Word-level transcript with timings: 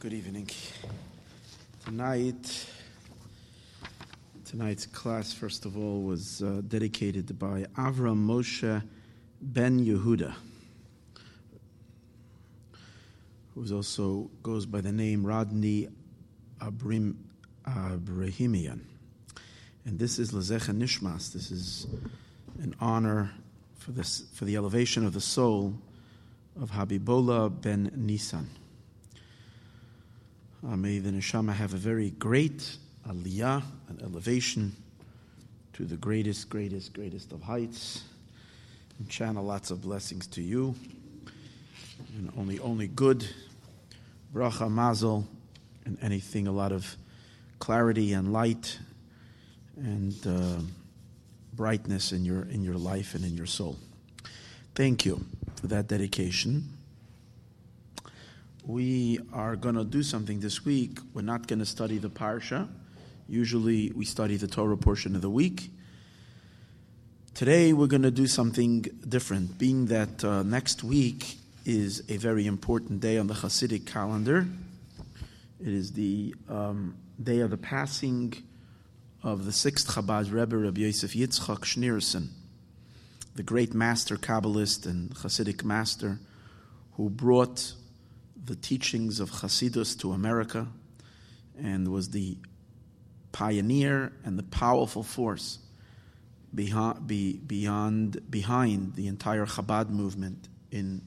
Good 0.00 0.14
evening. 0.14 0.48
Tonight, 1.84 2.66
tonight's 4.46 4.86
class, 4.86 5.34
first 5.34 5.66
of 5.66 5.76
all, 5.76 6.00
was 6.00 6.42
uh, 6.42 6.62
dedicated 6.66 7.38
by 7.38 7.66
Avram 7.76 8.24
Moshe 8.24 8.82
Ben 9.42 9.78
Yehuda, 9.84 10.32
who 13.54 13.76
also 13.76 14.30
goes 14.42 14.64
by 14.64 14.80
the 14.80 14.90
name 14.90 15.22
Rodney 15.22 15.88
Abrim 16.60 17.16
Abrahimian. 17.66 18.80
And 19.84 19.98
this 19.98 20.18
is 20.18 20.32
Lezecha 20.32 20.74
Nishmas. 20.74 21.34
This 21.34 21.50
is 21.50 21.86
an 22.62 22.74
honor 22.80 23.32
for, 23.76 23.90
this, 23.92 24.24
for 24.32 24.46
the 24.46 24.56
elevation 24.56 25.04
of 25.04 25.12
the 25.12 25.20
soul 25.20 25.74
of 26.58 26.70
Habibola 26.70 27.50
ben 27.60 27.92
Nisan. 27.94 28.48
Uh, 30.62 30.76
may 30.76 30.98
the 30.98 31.10
neshama 31.10 31.54
have 31.54 31.72
a 31.72 31.78
very 31.78 32.10
great 32.10 32.76
aliyah, 33.08 33.62
an 33.88 33.98
elevation 34.02 34.76
to 35.72 35.86
the 35.86 35.96
greatest, 35.96 36.50
greatest, 36.50 36.92
greatest 36.92 37.32
of 37.32 37.42
heights, 37.42 38.04
and 38.98 39.08
channel 39.08 39.42
lots 39.42 39.70
of 39.70 39.80
blessings 39.80 40.26
to 40.26 40.42
you, 40.42 40.74
and 42.18 42.30
only, 42.36 42.60
only 42.60 42.88
good, 42.88 43.26
bracha, 44.34 44.70
mazel, 44.70 45.26
and 45.86 45.96
anything, 46.02 46.46
a 46.46 46.52
lot 46.52 46.72
of 46.72 46.94
clarity 47.58 48.12
and 48.12 48.30
light, 48.30 48.78
and 49.76 50.14
uh, 50.26 50.60
brightness 51.54 52.12
in 52.12 52.22
your 52.22 52.42
in 52.42 52.62
your 52.62 52.74
life 52.74 53.14
and 53.14 53.24
in 53.24 53.34
your 53.34 53.46
soul. 53.46 53.78
Thank 54.74 55.06
you 55.06 55.24
for 55.56 55.68
that 55.68 55.88
dedication. 55.88 56.79
We 58.70 59.18
are 59.32 59.56
going 59.56 59.74
to 59.74 59.82
do 59.84 60.04
something 60.04 60.38
this 60.38 60.64
week. 60.64 61.00
We're 61.12 61.22
not 61.22 61.48
going 61.48 61.58
to 61.58 61.66
study 61.66 61.98
the 61.98 62.08
parsha. 62.08 62.68
Usually 63.28 63.90
we 63.90 64.04
study 64.04 64.36
the 64.36 64.46
Torah 64.46 64.76
portion 64.76 65.16
of 65.16 65.22
the 65.22 65.28
week. 65.28 65.72
Today 67.34 67.72
we're 67.72 67.88
going 67.88 68.02
to 68.02 68.12
do 68.12 68.28
something 68.28 68.82
different, 69.08 69.58
being 69.58 69.86
that 69.86 70.22
uh, 70.22 70.44
next 70.44 70.84
week 70.84 71.34
is 71.64 72.04
a 72.08 72.16
very 72.16 72.46
important 72.46 73.00
day 73.00 73.18
on 73.18 73.26
the 73.26 73.34
Hasidic 73.34 73.86
calendar. 73.86 74.46
It 75.60 75.72
is 75.74 75.90
the 75.94 76.36
um, 76.48 76.94
day 77.20 77.40
of 77.40 77.50
the 77.50 77.58
passing 77.58 78.34
of 79.24 79.46
the 79.46 79.52
sixth 79.52 79.88
Chabad 79.88 80.32
Rebbe, 80.32 80.56
Rabbi 80.56 80.82
Yosef 80.82 81.12
Yitzchak 81.12 81.62
Schneerson, 81.62 82.28
the 83.34 83.42
great 83.42 83.74
master 83.74 84.14
Kabbalist 84.14 84.86
and 84.86 85.10
Hasidic 85.10 85.64
master 85.64 86.20
who 86.92 87.10
brought 87.10 87.74
the 88.50 88.56
teachings 88.56 89.20
of 89.20 89.30
Hasidus 89.30 89.96
to 90.00 90.10
America 90.10 90.66
and 91.56 91.86
was 91.86 92.10
the 92.10 92.36
pioneer 93.30 94.12
and 94.24 94.36
the 94.36 94.42
powerful 94.42 95.04
force 95.04 95.60
behind, 96.52 97.06
beyond, 97.46 98.28
behind 98.28 98.96
the 98.96 99.06
entire 99.06 99.46
Chabad 99.46 99.90
movement 99.90 100.48
in 100.72 101.00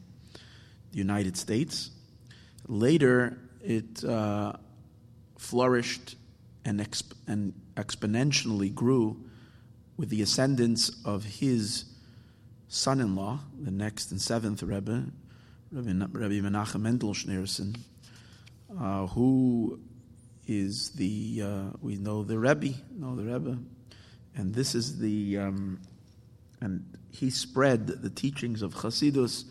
the 0.94 0.97
United 0.97 1.35
States. 1.35 1.91
Later, 2.69 3.38
it 3.61 4.05
uh, 4.05 4.53
flourished 5.38 6.16
and, 6.63 6.80
exp- 6.80 7.11
and 7.28 7.53
exponentially 7.75 8.73
grew 8.73 9.17
with 9.97 10.07
the 10.07 10.22
ascendance 10.22 10.91
of 11.03 11.25
his 11.25 11.83
son 12.69 13.02
in 13.02 13.17
law, 13.17 13.39
the 13.61 13.69
next 13.69 14.11
and 14.11 14.22
seventh 14.22 14.63
Rebbe, 14.63 15.07
Rabbi, 15.73 16.39
Menachem 16.39 16.81
Mendel 16.81 17.16
Schneerson, 17.16 17.75
uh, 18.79 19.07
who 19.07 19.79
is 20.45 20.91
the, 20.91 21.41
uh, 21.44 21.63
we 21.81 21.95
know 21.95 22.23
the 22.23 22.38
Rebbe, 22.38 22.75
know 22.95 23.16
the 23.16 23.23
Rebbe, 23.23 23.57
and 24.35 24.53
this 24.53 24.75
is 24.75 25.00
the, 25.00 25.39
um, 25.39 25.81
and 26.62 26.85
he 27.09 27.31
spread 27.31 27.88
the 27.88 28.12
teachings 28.12 28.62
of 28.62 28.75
Chasidus 28.75 29.45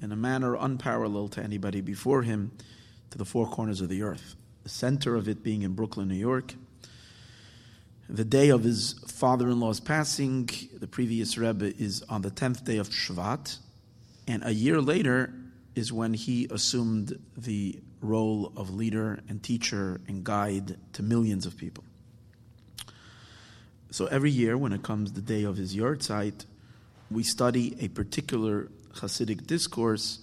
in 0.00 0.12
a 0.12 0.16
manner 0.16 0.54
unparalleled 0.54 1.32
to 1.32 1.42
anybody 1.42 1.80
before 1.80 2.22
him 2.22 2.52
to 3.10 3.18
the 3.18 3.24
four 3.24 3.48
corners 3.48 3.80
of 3.80 3.88
the 3.88 4.02
earth. 4.02 4.36
The 4.62 4.68
center 4.68 5.16
of 5.16 5.28
it 5.28 5.42
being 5.42 5.62
in 5.62 5.72
Brooklyn, 5.72 6.06
New 6.06 6.14
York. 6.14 6.54
The 8.08 8.24
day 8.24 8.50
of 8.50 8.62
his 8.62 8.92
father 9.08 9.48
in 9.48 9.58
law's 9.58 9.80
passing, 9.80 10.48
the 10.78 10.86
previous 10.86 11.36
Rebbe, 11.36 11.74
is 11.82 12.04
on 12.08 12.22
the 12.22 12.30
10th 12.30 12.64
day 12.64 12.76
of 12.76 12.90
Shvat. 12.90 13.58
And 14.28 14.44
a 14.44 14.54
year 14.54 14.80
later, 14.80 15.34
is 15.74 15.92
when 15.92 16.14
he 16.14 16.46
assumed 16.50 17.18
the 17.36 17.78
role 18.00 18.52
of 18.56 18.70
leader 18.74 19.20
and 19.28 19.42
teacher 19.42 20.00
and 20.06 20.24
guide 20.24 20.76
to 20.92 21.02
millions 21.02 21.46
of 21.46 21.56
people. 21.56 21.84
So 23.90 24.06
every 24.06 24.30
year, 24.30 24.58
when 24.58 24.72
it 24.72 24.82
comes 24.82 25.12
the 25.12 25.20
day 25.20 25.44
of 25.44 25.56
his 25.56 25.76
yahrzeit, 25.76 26.44
we 27.10 27.22
study 27.22 27.76
a 27.80 27.88
particular 27.88 28.68
Hasidic 28.94 29.46
discourse 29.46 30.20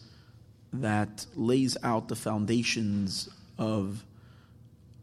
that 0.74 1.26
lays 1.36 1.78
out 1.84 2.08
the 2.08 2.16
foundations 2.16 3.30
of 3.58 4.06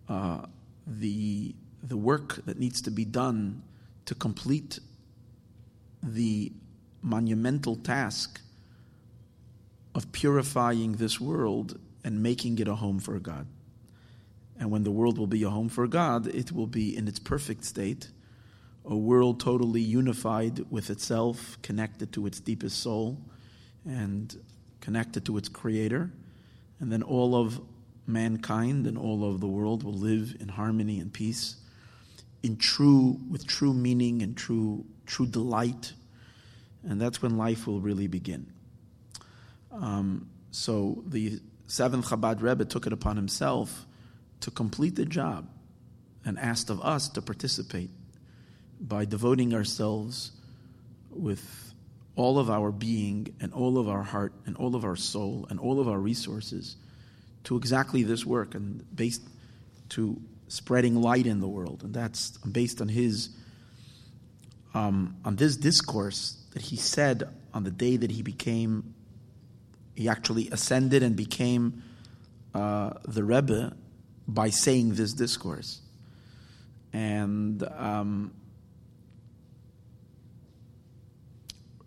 uh, 0.08 0.42
the 0.86 1.54
the 1.82 1.96
work 1.96 2.44
that 2.46 2.58
needs 2.58 2.82
to 2.82 2.90
be 2.90 3.04
done 3.04 3.62
to 4.04 4.14
complete 4.14 4.80
the 6.02 6.50
monumental 7.02 7.76
task 7.76 8.40
of 9.98 10.12
purifying 10.12 10.92
this 10.92 11.20
world 11.20 11.76
and 12.04 12.22
making 12.22 12.56
it 12.60 12.68
a 12.68 12.76
home 12.76 13.00
for 13.00 13.18
God. 13.18 13.48
And 14.56 14.70
when 14.70 14.84
the 14.84 14.92
world 14.92 15.18
will 15.18 15.26
be 15.26 15.42
a 15.42 15.50
home 15.50 15.68
for 15.68 15.88
God, 15.88 16.28
it 16.28 16.52
will 16.52 16.68
be 16.68 16.96
in 16.96 17.08
its 17.08 17.18
perfect 17.18 17.64
state, 17.64 18.08
a 18.84 18.96
world 18.96 19.40
totally 19.40 19.80
unified 19.80 20.64
with 20.70 20.88
itself, 20.88 21.58
connected 21.62 22.12
to 22.12 22.26
its 22.26 22.38
deepest 22.38 22.80
soul, 22.80 23.18
and 23.84 24.40
connected 24.80 25.24
to 25.24 25.36
its 25.36 25.48
creator. 25.48 26.12
And 26.78 26.92
then 26.92 27.02
all 27.02 27.34
of 27.34 27.60
mankind 28.06 28.86
and 28.86 28.96
all 28.96 29.28
of 29.28 29.40
the 29.40 29.48
world 29.48 29.82
will 29.82 29.98
live 29.98 30.36
in 30.38 30.46
harmony 30.46 31.00
and 31.00 31.12
peace, 31.12 31.56
in 32.44 32.56
true, 32.56 33.18
with 33.28 33.48
true 33.48 33.74
meaning 33.74 34.22
and 34.22 34.36
true, 34.36 34.84
true 35.06 35.26
delight. 35.26 35.92
And 36.84 37.00
that's 37.00 37.20
when 37.20 37.36
life 37.36 37.66
will 37.66 37.80
really 37.80 38.06
begin. 38.06 38.52
Um, 39.80 40.28
so 40.50 41.02
the 41.06 41.40
seventh 41.66 42.06
Chabad 42.08 42.42
Rebbe 42.42 42.64
took 42.64 42.86
it 42.86 42.92
upon 42.92 43.16
himself 43.16 43.86
to 44.40 44.50
complete 44.50 44.96
the 44.96 45.04
job 45.04 45.48
and 46.24 46.38
asked 46.38 46.70
of 46.70 46.80
us 46.82 47.08
to 47.10 47.22
participate 47.22 47.90
by 48.80 49.04
devoting 49.04 49.54
ourselves 49.54 50.32
with 51.10 51.74
all 52.16 52.38
of 52.38 52.50
our 52.50 52.72
being 52.72 53.34
and 53.40 53.52
all 53.52 53.78
of 53.78 53.88
our 53.88 54.02
heart 54.02 54.32
and 54.46 54.56
all 54.56 54.74
of 54.74 54.84
our 54.84 54.96
soul 54.96 55.46
and 55.50 55.60
all 55.60 55.80
of 55.80 55.88
our 55.88 55.98
resources 55.98 56.76
to 57.44 57.56
exactly 57.56 58.02
this 58.02 58.26
work 58.26 58.54
and 58.54 58.84
based 58.94 59.22
to 59.90 60.20
spreading 60.48 61.00
light 61.00 61.26
in 61.26 61.40
the 61.40 61.48
world. 61.48 61.82
And 61.82 61.94
that's 61.94 62.36
based 62.38 62.80
on 62.80 62.88
his 62.88 63.30
um, 64.74 65.16
on 65.24 65.36
this 65.36 65.56
discourse 65.56 66.36
that 66.52 66.62
he 66.62 66.76
said 66.76 67.28
on 67.54 67.64
the 67.64 67.70
day 67.70 67.96
that 67.96 68.10
he 68.10 68.22
became 68.22 68.94
he 69.98 70.08
actually 70.08 70.48
ascended 70.50 71.02
and 71.02 71.16
became 71.16 71.82
uh, 72.54 72.90
the 73.08 73.24
Rebbe 73.24 73.74
by 74.28 74.48
saying 74.48 74.94
this 74.94 75.12
discourse. 75.12 75.80
And 76.92 77.64
um, 77.64 78.32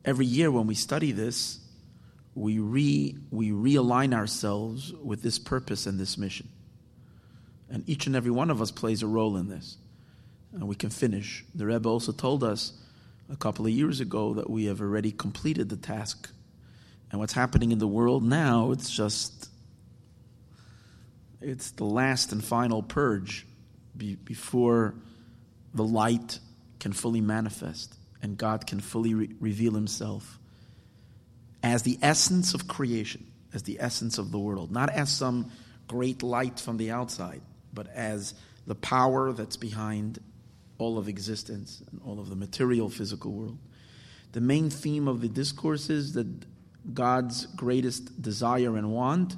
every 0.03 0.25
year 0.25 0.51
when 0.51 0.67
we 0.67 0.75
study 0.75 1.13
this, 1.13 1.59
we, 2.36 2.59
re, 2.59 3.15
we 3.30 3.51
realign 3.51 4.13
ourselves 4.13 4.91
with 4.91 5.24
this 5.24 5.39
purpose 5.39 5.86
and 5.86 5.97
this 5.97 6.18
mission. 6.18 6.50
And 7.69 7.88
each 7.88 8.07
and 8.07 8.15
every 8.18 8.31
one 8.31 8.50
of 8.50 8.62
us 8.62 8.71
plays 8.71 9.01
a 9.03 9.07
role 9.07 9.38
in 9.38 9.47
this. 9.47 9.77
And 10.51 10.68
we 10.68 10.75
can 10.75 10.89
finish. 10.89 11.45
The 11.56 11.65
Rebbe 11.65 11.88
also 11.88 12.12
told 12.12 12.44
us 12.44 12.74
a 13.31 13.38
couple 13.38 13.65
of 13.65 13.71
years 13.71 14.01
ago 14.01 14.33
that 14.33 14.50
we 14.50 14.65
have 14.65 14.81
already 14.81 15.13
completed 15.13 15.69
the 15.69 15.77
task 15.77 16.30
and 17.12 17.19
what's 17.19 17.34
happening 17.34 17.72
in 17.72 17.78
the 17.78 17.88
world 17.88 18.24
now, 18.24 18.72
it's 18.72 18.90
just, 18.90 19.50
it's 21.42 21.72
the 21.72 21.84
last 21.84 22.31
and 22.31 22.44
final 22.44 22.81
purge 22.81 23.46
be, 23.96 24.16
before 24.16 24.96
the 25.74 25.84
light 25.84 26.40
can 26.80 26.94
fully 26.94 27.22
manifest 27.22 27.96
and 28.22 28.38
God 28.38 28.66
can 28.66 28.80
fully 28.80 29.13
re- 29.13 29.30
reveal 29.40 29.74
himself 29.74 30.40
as 31.63 31.84
the 31.84 32.00
essence 32.02 32.54
of 32.54 32.68
creation, 32.68 33.28
as 33.54 33.63
the 33.63 33.78
essence 33.80 34.18
of 34.18 34.31
the 34.31 34.40
world, 34.40 34.72
not 34.72 34.90
as 34.90 35.10
some 35.12 35.52
great 35.88 36.24
light 36.24 36.60
from 36.60 36.78
the 36.78 36.92
outside, 36.92 37.42
but 37.74 37.88
as 37.94 38.34
the 38.66 38.75
power 38.75 39.34
that's 39.34 39.58
behind 39.58 40.19
all 40.78 40.98
of 40.98 41.08
existence 41.08 41.84
and 41.92 42.02
all 42.06 42.19
of 42.19 42.30
the 42.30 42.36
material 42.36 42.90
physical 42.90 43.31
world. 43.31 43.58
The 44.31 44.42
main 44.42 44.69
theme 44.69 45.08
of 45.08 45.22
the 45.22 45.28
discourse 45.28 45.90
is 45.90 46.13
that 46.13 46.28
God's 46.94 47.45
greatest 47.48 48.22
desire 48.22 48.75
and 48.78 48.92
want 48.92 49.36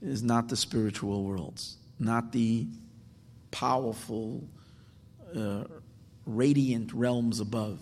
is 0.00 0.22
not 0.22 0.48
the 0.48 0.56
spiritual 0.56 1.24
worlds, 1.24 1.76
not 1.98 2.32
the 2.32 2.66
powerful, 3.50 4.48
uh, 5.36 5.64
radiant 6.26 6.92
realms 6.92 7.40
above. 7.40 7.80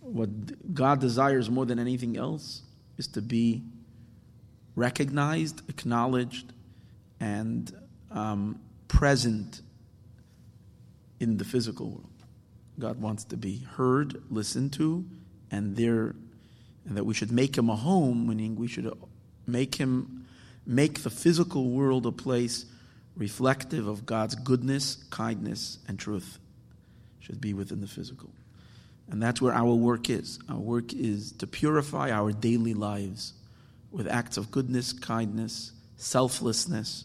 What 0.00 0.74
God 0.74 1.00
desires 1.00 1.48
more 1.48 1.66
than 1.66 1.78
anything 1.78 2.16
else 2.16 2.62
is 2.98 3.06
to 3.08 3.22
be 3.22 3.62
recognized, 4.74 5.62
acknowledged, 5.68 6.52
and 7.18 7.72
um, 8.10 8.60
present 8.88 9.62
in 11.20 11.36
the 11.36 11.44
physical 11.44 11.90
world. 11.90 12.06
God 12.78 13.00
wants 13.00 13.24
to 13.24 13.36
be 13.36 13.58
heard, 13.58 14.22
listened 14.30 14.72
to, 14.74 15.04
and 15.50 15.76
there, 15.76 16.14
and 16.86 16.96
that 16.96 17.04
we 17.04 17.14
should 17.14 17.30
make 17.32 17.56
him 17.56 17.68
a 17.68 17.76
home, 17.76 18.28
meaning 18.28 18.56
we 18.56 18.68
should 18.68 18.92
make 19.46 19.74
him 19.74 20.26
make 20.66 21.02
the 21.02 21.10
physical 21.10 21.70
world 21.70 22.06
a 22.06 22.12
place 22.12 22.66
reflective 23.16 23.86
of 23.86 24.06
God's 24.06 24.34
goodness, 24.34 24.96
kindness, 25.10 25.78
and 25.88 25.98
truth. 25.98 26.38
Should 27.20 27.40
be 27.40 27.54
within 27.54 27.80
the 27.80 27.86
physical. 27.86 28.30
And 29.10 29.22
that's 29.22 29.42
where 29.42 29.52
our 29.52 29.74
work 29.74 30.08
is. 30.08 30.38
Our 30.48 30.58
work 30.58 30.92
is 30.92 31.32
to 31.32 31.46
purify 31.46 32.10
our 32.10 32.32
daily 32.32 32.74
lives 32.74 33.34
with 33.90 34.06
acts 34.06 34.36
of 34.36 34.50
goodness, 34.50 34.92
kindness, 34.92 35.72
selflessness, 35.96 37.04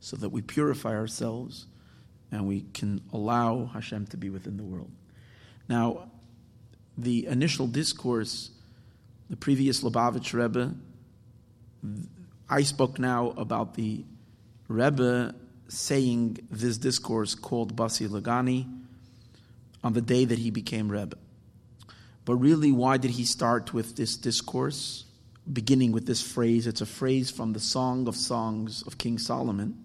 so 0.00 0.16
that 0.16 0.28
we 0.28 0.42
purify 0.42 0.94
ourselves 0.94 1.66
and 2.30 2.46
we 2.46 2.66
can 2.74 3.00
allow 3.12 3.66
Hashem 3.72 4.06
to 4.08 4.16
be 4.16 4.30
within 4.30 4.58
the 4.58 4.62
world. 4.62 4.90
Now, 5.68 6.10
the 6.96 7.26
initial 7.26 7.66
discourse, 7.66 8.50
the 9.30 9.36
previous 9.36 9.82
Lubavitch 9.82 10.32
Rebbe, 10.32 10.74
I 12.48 12.62
spoke 12.62 12.98
now 12.98 13.30
about 13.36 13.74
the 13.74 14.04
Rebbe 14.68 15.34
saying 15.68 16.38
this 16.50 16.78
discourse 16.78 17.34
called 17.34 17.76
Basi 17.76 18.08
Lagani 18.08 18.66
on 19.84 19.92
the 19.92 20.00
day 20.00 20.24
that 20.24 20.38
he 20.38 20.50
became 20.50 20.90
Rebbe. 20.90 21.16
But 22.24 22.36
really, 22.36 22.72
why 22.72 22.96
did 22.96 23.12
he 23.12 23.24
start 23.24 23.72
with 23.72 23.96
this 23.96 24.16
discourse, 24.16 25.04
beginning 25.50 25.92
with 25.92 26.06
this 26.06 26.20
phrase? 26.20 26.66
It's 26.66 26.80
a 26.80 26.86
phrase 26.86 27.30
from 27.30 27.52
the 27.52 27.60
Song 27.60 28.08
of 28.08 28.16
Songs 28.16 28.82
of 28.82 28.98
King 28.98 29.18
Solomon, 29.18 29.82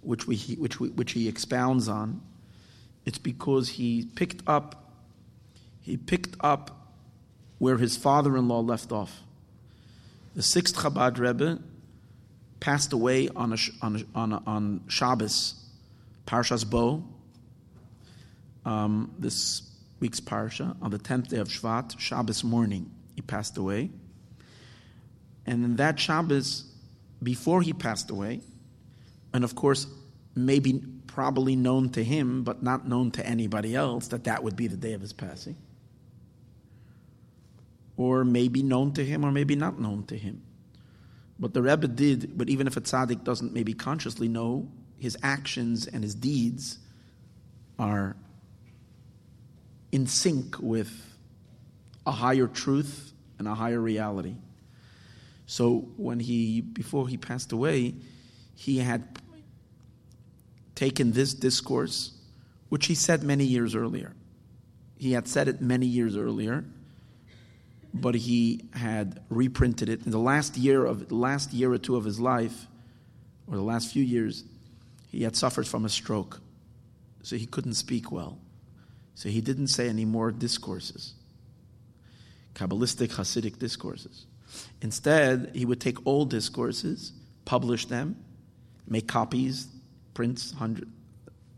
which, 0.00 0.26
we, 0.26 0.36
which, 0.58 0.80
we, 0.80 0.88
which 0.90 1.12
he 1.12 1.28
expounds 1.28 1.88
on. 1.88 2.22
It's 3.04 3.18
because 3.18 3.68
he 3.68 4.06
picked 4.14 4.42
up 4.46 4.78
he 5.82 5.96
picked 5.96 6.36
up 6.40 6.81
where 7.62 7.78
his 7.78 7.96
father-in-law 7.96 8.58
left 8.58 8.90
off. 8.90 9.20
The 10.34 10.42
sixth 10.42 10.74
Chabad 10.74 11.16
Rebbe 11.16 11.60
passed 12.58 12.92
away 12.92 13.28
on, 13.28 13.52
a, 13.52 13.56
on, 13.80 13.94
a, 13.94 14.18
on, 14.18 14.32
a, 14.32 14.42
on 14.48 14.80
Shabbos, 14.88 15.54
Parshas 16.26 16.68
Bo, 16.68 17.04
um, 18.64 19.14
this 19.16 19.62
week's 20.00 20.18
Parsha, 20.18 20.74
on 20.82 20.90
the 20.90 20.98
10th 20.98 21.28
day 21.28 21.36
of 21.36 21.46
Shvat, 21.46 22.00
Shabbos 22.00 22.42
morning, 22.42 22.90
he 23.14 23.22
passed 23.22 23.56
away. 23.56 23.90
And 25.46 25.64
in 25.64 25.76
that 25.76 26.00
Shabbos, 26.00 26.64
before 27.22 27.62
he 27.62 27.72
passed 27.72 28.10
away, 28.10 28.40
and 29.32 29.44
of 29.44 29.54
course, 29.54 29.86
maybe 30.34 30.82
probably 31.06 31.54
known 31.54 31.90
to 31.90 32.02
him, 32.02 32.42
but 32.42 32.60
not 32.60 32.88
known 32.88 33.12
to 33.12 33.24
anybody 33.24 33.76
else, 33.76 34.08
that 34.08 34.24
that 34.24 34.42
would 34.42 34.56
be 34.56 34.66
the 34.66 34.76
day 34.76 34.94
of 34.94 35.00
his 35.00 35.12
passing. 35.12 35.54
Or 37.96 38.24
maybe 38.24 38.62
known 38.62 38.92
to 38.94 39.04
him, 39.04 39.24
or 39.24 39.30
maybe 39.30 39.54
not 39.54 39.78
known 39.78 40.04
to 40.04 40.16
him. 40.16 40.42
But 41.38 41.54
the 41.54 41.62
Rebbe 41.62 41.88
did, 41.88 42.38
but 42.38 42.48
even 42.48 42.66
if 42.66 42.76
a 42.76 42.80
tzaddik 42.80 43.24
doesn't 43.24 43.52
maybe 43.52 43.74
consciously 43.74 44.28
know, 44.28 44.70
his 44.98 45.16
actions 45.22 45.86
and 45.86 46.02
his 46.02 46.14
deeds 46.14 46.78
are 47.78 48.16
in 49.90 50.06
sync 50.06 50.58
with 50.60 50.90
a 52.06 52.12
higher 52.12 52.46
truth 52.46 53.12
and 53.38 53.48
a 53.48 53.54
higher 53.54 53.80
reality. 53.80 54.36
So 55.46 55.88
when 55.96 56.20
he, 56.20 56.60
before 56.60 57.08
he 57.08 57.16
passed 57.16 57.52
away, 57.52 57.94
he 58.54 58.78
had 58.78 59.18
taken 60.74 61.12
this 61.12 61.34
discourse, 61.34 62.12
which 62.68 62.86
he 62.86 62.94
said 62.94 63.22
many 63.22 63.44
years 63.44 63.74
earlier. 63.74 64.14
He 64.96 65.12
had 65.12 65.26
said 65.28 65.48
it 65.48 65.60
many 65.60 65.86
years 65.86 66.16
earlier, 66.16 66.64
but 67.94 68.14
he 68.14 68.68
had 68.72 69.20
reprinted 69.28 69.88
it 69.88 70.04
in 70.04 70.10
the 70.10 70.18
last 70.18 70.56
year 70.56 70.84
of 70.84 71.12
last 71.12 71.52
year 71.52 71.72
or 71.72 71.78
two 71.78 71.96
of 71.96 72.04
his 72.04 72.18
life, 72.18 72.66
or 73.46 73.56
the 73.56 73.62
last 73.62 73.92
few 73.92 74.02
years. 74.02 74.44
He 75.08 75.24
had 75.24 75.36
suffered 75.36 75.66
from 75.66 75.84
a 75.84 75.90
stroke, 75.90 76.40
so 77.22 77.36
he 77.36 77.46
couldn't 77.46 77.74
speak 77.74 78.10
well. 78.10 78.38
So 79.14 79.28
he 79.28 79.42
didn't 79.42 79.66
say 79.68 79.88
any 79.88 80.06
more 80.06 80.32
discourses, 80.32 81.14
Kabbalistic 82.54 83.08
Hasidic 83.08 83.58
discourses. 83.58 84.26
Instead, 84.80 85.52
he 85.54 85.64
would 85.64 85.80
take 85.80 86.06
old 86.06 86.30
discourses, 86.30 87.12
publish 87.44 87.86
them, 87.86 88.16
make 88.86 89.06
copies, 89.06 89.66
prints, 90.14 90.52
hundred, 90.52 90.88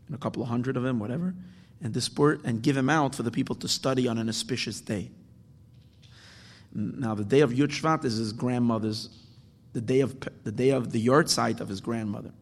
and 0.06 0.14
a 0.14 0.18
couple 0.18 0.42
of 0.42 0.48
hundred 0.48 0.76
of 0.76 0.82
them, 0.82 0.98
whatever, 0.98 1.34
and 1.80 1.92
disport 1.92 2.44
and 2.44 2.62
give 2.62 2.74
them 2.74 2.90
out 2.90 3.14
for 3.14 3.22
the 3.22 3.30
people 3.30 3.54
to 3.56 3.68
study 3.68 4.08
on 4.08 4.18
an 4.18 4.28
auspicious 4.28 4.80
day. 4.80 5.10
Now, 6.74 7.14
the 7.14 7.24
day 7.24 7.40
of 7.40 7.52
Yud 7.52 7.68
Shvat 7.68 8.04
is 8.04 8.16
his 8.16 8.32
grandmother's, 8.32 9.08
the 9.72 9.80
day 9.80 10.00
of 10.00 10.16
the 10.42 10.52
day 10.52 10.70
of 10.70 10.90
the 10.90 11.08
of 11.60 11.68
his 11.68 11.80
grandmother. 11.80 12.32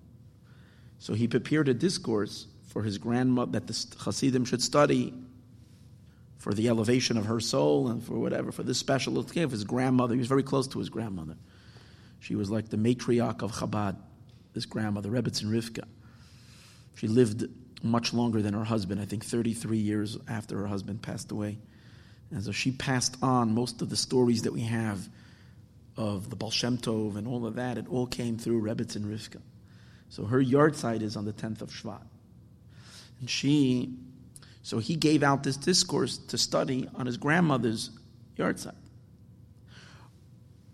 So 0.98 1.14
he 1.14 1.28
prepared 1.28 1.68
a 1.68 1.74
discourse 1.74 2.46
for 2.68 2.82
his 2.82 2.96
grandmother 2.96 3.52
that 3.52 3.66
the 3.66 3.96
Hasidim 4.04 4.44
should 4.44 4.62
study 4.62 5.12
for 6.38 6.54
the 6.54 6.68
elevation 6.68 7.16
of 7.16 7.26
her 7.26 7.40
soul 7.40 7.88
and 7.88 8.02
for 8.02 8.18
whatever, 8.18 8.50
for 8.50 8.62
this 8.62 8.78
special 8.78 9.18
of 9.18 9.50
his 9.50 9.64
grandmother. 9.64 10.14
He 10.14 10.18
was 10.18 10.28
very 10.28 10.42
close 10.42 10.66
to 10.68 10.78
his 10.78 10.88
grandmother. 10.88 11.36
She 12.20 12.34
was 12.34 12.50
like 12.50 12.68
the 12.68 12.76
matriarch 12.76 13.42
of 13.42 13.52
Chabad, 13.52 13.96
this 14.54 14.64
grandmother, 14.64 15.10
Rebbetzin 15.10 15.46
Rivka. 15.46 15.84
She 16.94 17.08
lived 17.08 17.44
much 17.82 18.14
longer 18.14 18.42
than 18.42 18.54
her 18.54 18.64
husband, 18.64 19.00
I 19.00 19.04
think 19.04 19.24
33 19.24 19.78
years 19.78 20.18
after 20.28 20.56
her 20.58 20.66
husband 20.66 21.02
passed 21.02 21.30
away. 21.30 21.58
And 22.32 22.42
so 22.42 22.50
she 22.50 22.72
passed 22.72 23.16
on 23.22 23.54
most 23.54 23.82
of 23.82 23.90
the 23.90 23.96
stories 23.96 24.42
that 24.42 24.52
we 24.52 24.62
have 24.62 25.06
of 25.96 26.30
the 26.30 26.36
Baal 26.36 26.50
Shem 26.50 26.78
Tov 26.78 27.16
and 27.16 27.28
all 27.28 27.46
of 27.46 27.56
that. 27.56 27.76
It 27.76 27.86
all 27.88 28.06
came 28.06 28.38
through 28.38 28.62
Rebbetzin 28.62 29.04
Rivka. 29.04 29.40
So 30.08 30.24
her 30.24 30.42
yahrzeit 30.42 31.02
is 31.02 31.16
on 31.16 31.26
the 31.26 31.32
10th 31.32 31.60
of 31.60 31.70
Shvat. 31.70 32.02
And 33.20 33.28
she, 33.28 33.94
so 34.62 34.78
he 34.78 34.96
gave 34.96 35.22
out 35.22 35.42
this 35.42 35.56
discourse 35.56 36.18
to 36.18 36.38
study 36.38 36.88
on 36.94 37.06
his 37.06 37.18
grandmother's 37.18 37.90
yahrzeit. 38.38 38.74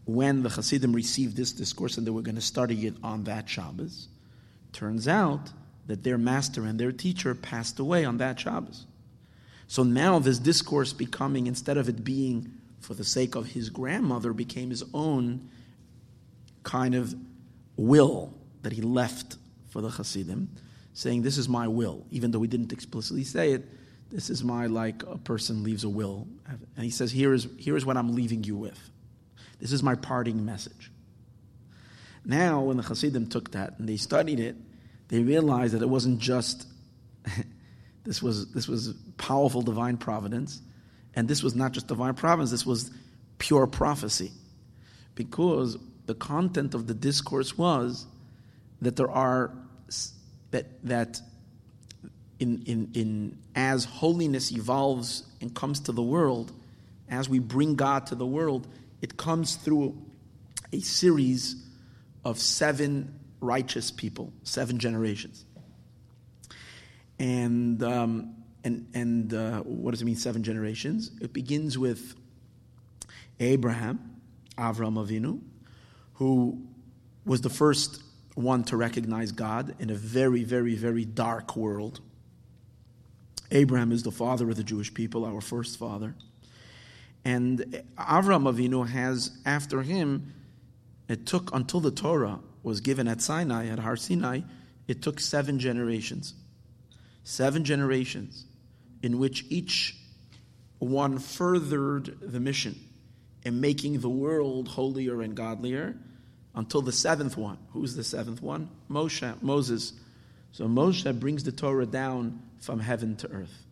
When 0.05 0.43
the 0.43 0.49
Hasidim 0.49 0.93
received 0.93 1.37
this 1.37 1.53
discourse 1.53 1.99
and 1.99 2.07
they 2.07 2.11
were 2.11 2.23
going 2.23 2.37
to 2.37 2.41
study 2.41 2.87
it 2.87 2.95
on 3.03 3.25
that 3.25 3.49
Shabbos, 3.49 4.09
turns 4.73 5.09
out 5.09 5.51
that 5.87 6.05
their 6.05 6.19
master 6.19 6.65
and 6.65 6.79
their 6.79 6.93
teacher 6.93 7.35
passed 7.35 7.79
away 7.79 8.05
on 8.05 8.19
that 8.19 8.39
Shabbos. 8.41 8.87
So 9.69 9.83
now 9.83 10.19
this 10.19 10.39
discourse 10.39 10.95
becoming, 10.95 11.47
instead 11.47 11.77
of 11.77 11.89
it 11.89 12.03
being 12.03 12.53
for 12.81 12.95
the 12.95 13.05
sake 13.05 13.35
of 13.35 13.47
his 13.47 13.69
grandmother, 13.69 14.33
became 14.33 14.71
his 14.71 14.83
own 14.95 15.51
kind 16.63 16.95
of 16.95 17.15
will 17.77 18.35
that 18.63 18.73
he 18.73 18.81
left 18.81 19.37
for 19.69 19.83
the 19.83 19.91
Hasidim, 19.91 20.49
saying, 20.95 21.23
This 21.23 21.37
is 21.37 21.51
my 21.51 21.69
will, 21.69 22.07
even 22.11 22.31
though 22.31 22.41
he 22.41 22.49
didn't 22.49 22.73
explicitly 22.73 23.25
say 23.25 23.53
it. 23.53 23.69
This 24.11 24.31
is 24.31 24.43
my, 24.43 24.67
like 24.67 25.03
a 25.03 25.19
person 25.19 25.63
leaves 25.63 25.85
a 25.85 25.89
will. 25.89 26.27
And 26.47 26.85
he 26.85 26.91
says, 26.91 27.13
Here 27.13 27.35
is, 27.35 27.47
here 27.59 27.77
is 27.77 27.85
what 27.85 27.99
I'm 27.99 28.15
leaving 28.15 28.45
you 28.45 28.57
with. 28.57 28.79
This 29.61 29.73
is 29.73 29.83
my 29.83 29.97
parting 29.97 30.47
message. 30.47 30.91
Now, 32.25 32.63
when 32.63 32.79
the 32.79 32.83
Hasidim 32.83 33.29
took 33.29 33.51
that 33.51 33.79
and 33.79 33.87
they 33.87 33.99
studied 33.99 34.41
it, 34.41 34.57
they 35.09 35.23
realized 35.23 35.75
that 35.75 35.83
it 35.83 35.89
wasn't 35.89 36.21
just 36.21 36.67
This 38.09 38.23
was, 38.23 38.51
this 38.53 38.67
was 38.67 38.95
powerful 39.19 39.61
divine 39.61 39.99
providence. 39.99 40.63
And 41.15 41.29
this 41.29 41.43
was 41.43 41.55
not 41.55 41.73
just 41.73 41.89
divine 41.89 42.15
providence, 42.15 42.51
this 42.51 42.65
was 42.65 42.91
pure 43.37 43.67
prophecy. 43.67 44.33
Because 45.15 45.77
the 46.07 46.15
content 46.15 46.73
of 46.73 46.87
the 46.87 46.95
discourse 46.95 47.59
was 47.59 48.07
that 48.81 48.97
there 48.97 49.11
are, 49.11 49.53
that, 50.53 50.83
that 50.85 51.21
in, 52.39 52.63
in, 52.65 52.91
in, 52.95 53.39
as 53.55 53.85
holiness 53.85 54.53
evolves 54.53 55.25
and 55.43 55.55
comes 55.55 55.81
to 55.81 55.93
the 55.93 56.03
world, 56.03 56.51
as 57.11 57.29
we 57.29 57.41
bring 57.41 57.75
God 57.75 58.07
to 58.07 58.15
the 58.15 58.27
world, 58.27 58.67
it 59.03 59.19
comes 59.19 59.57
through 59.57 60.01
a 60.73 60.81
series 60.81 61.63
of 62.25 62.39
seven 62.39 63.19
righteous 63.43 63.91
people, 63.91 64.33
seven 64.45 64.79
generations. 64.79 65.45
And, 67.19 67.83
um, 67.83 68.35
and, 68.65 68.87
and 68.95 69.35
uh, 69.35 69.61
what 69.63 69.93
does 69.93 70.03
it 70.03 70.05
mean, 70.05 70.17
seven 70.17 70.43
generations? 70.43 71.11
It 71.21 71.33
begins 71.33 71.77
with 71.79 72.15
Abraham, 73.41 74.21
Avram 74.57 74.95
Avinu, 74.95 75.41
who 76.15 76.63
was 77.25 77.41
the 77.41 77.51
first 77.51 78.03
one 78.35 78.65
to 78.65 78.77
recognize 78.77 79.33
God 79.33 79.75
in 79.79 79.91
a 79.91 79.95
very, 79.95 80.45
very, 80.45 80.75
very 80.75 81.05
dark 81.05 81.57
world. 81.57 82.01
Abraham 83.51 83.93
is 83.93 84.03
the 84.03 84.13
father 84.13 84.49
of 84.49 84.57
the 84.57 84.65
Jewish 84.65 84.93
people, 84.93 85.25
our 85.25 85.41
first 85.41 85.79
father. 85.79 86.15
And 87.25 87.83
Avram 87.99 88.45
Avinu 88.45 88.89
has, 88.89 89.39
after 89.45 89.83
him, 89.83 90.35
it 91.09 91.27
took 91.27 91.55
until 91.55 91.81
the 91.81 91.91
Torah 91.91 92.41
was 92.63 92.81
given 92.81 93.09
at 93.09 93.21
Sinai, 93.21 93.67
at 93.69 93.79
Har 93.79 93.97
Sinai, 93.97 94.43
it 94.87 95.03
took 95.03 95.21
seven 95.21 95.59
generations. 95.59 96.35
Seven 97.29 97.63
generations 97.63 98.47
in 99.03 99.19
which 99.19 99.45
each 99.51 99.95
one 100.79 101.19
furthered 101.19 102.19
the 102.23 102.41
mission 102.41 102.75
in 103.45 103.61
making 103.61 104.01
the 104.01 104.09
world 104.09 104.67
holier 104.67 105.21
and 105.21 105.37
godlier 105.37 105.95
until 106.55 106.81
the 106.81 106.91
seventh 106.91 107.37
one. 107.37 107.59
Who's 107.75 107.95
the 107.95 108.03
seventh 108.03 108.41
one? 108.41 108.71
Moshe, 108.89 109.43
Moses. 109.43 109.93
So 110.53 110.69
Moshe 110.69 111.21
brings 111.21 111.45
the 111.45 111.53
Torah 111.53 111.85
down 111.85 112.41
from 112.61 112.81
heaven 112.81 113.15
to 113.17 113.31
earth. 113.31 113.63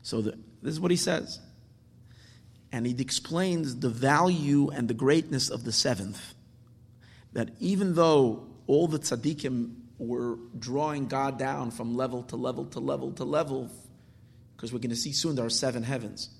So 0.00 0.22
the, 0.22 0.38
this 0.62 0.72
is 0.72 0.80
what 0.80 0.90
he 0.90 0.96
says. 0.96 1.40
And 2.72 2.86
he 2.86 2.96
explains 2.98 3.80
the 3.80 3.90
value 3.90 4.70
and 4.70 4.88
the 4.88 4.94
greatness 4.94 5.50
of 5.50 5.64
the 5.64 5.72
seventh. 5.72 6.32
That 7.34 7.50
even 7.60 7.94
though 7.94 8.46
all 8.66 8.88
the 8.88 9.00
tzaddikim 9.00 9.83
were 9.98 10.38
drawing 10.58 11.06
God 11.06 11.38
down 11.38 11.70
from 11.70 11.96
level 11.96 12.22
to 12.24 12.36
level 12.36 12.66
to 12.66 12.80
level 12.80 13.12
to 13.12 13.24
level, 13.24 13.70
because 14.56 14.72
we're 14.72 14.80
going 14.80 14.90
to 14.90 14.96
see 14.96 15.12
soon 15.12 15.36
there 15.36 15.46
are 15.46 15.50
seven 15.50 15.82
heavens. 15.82 16.30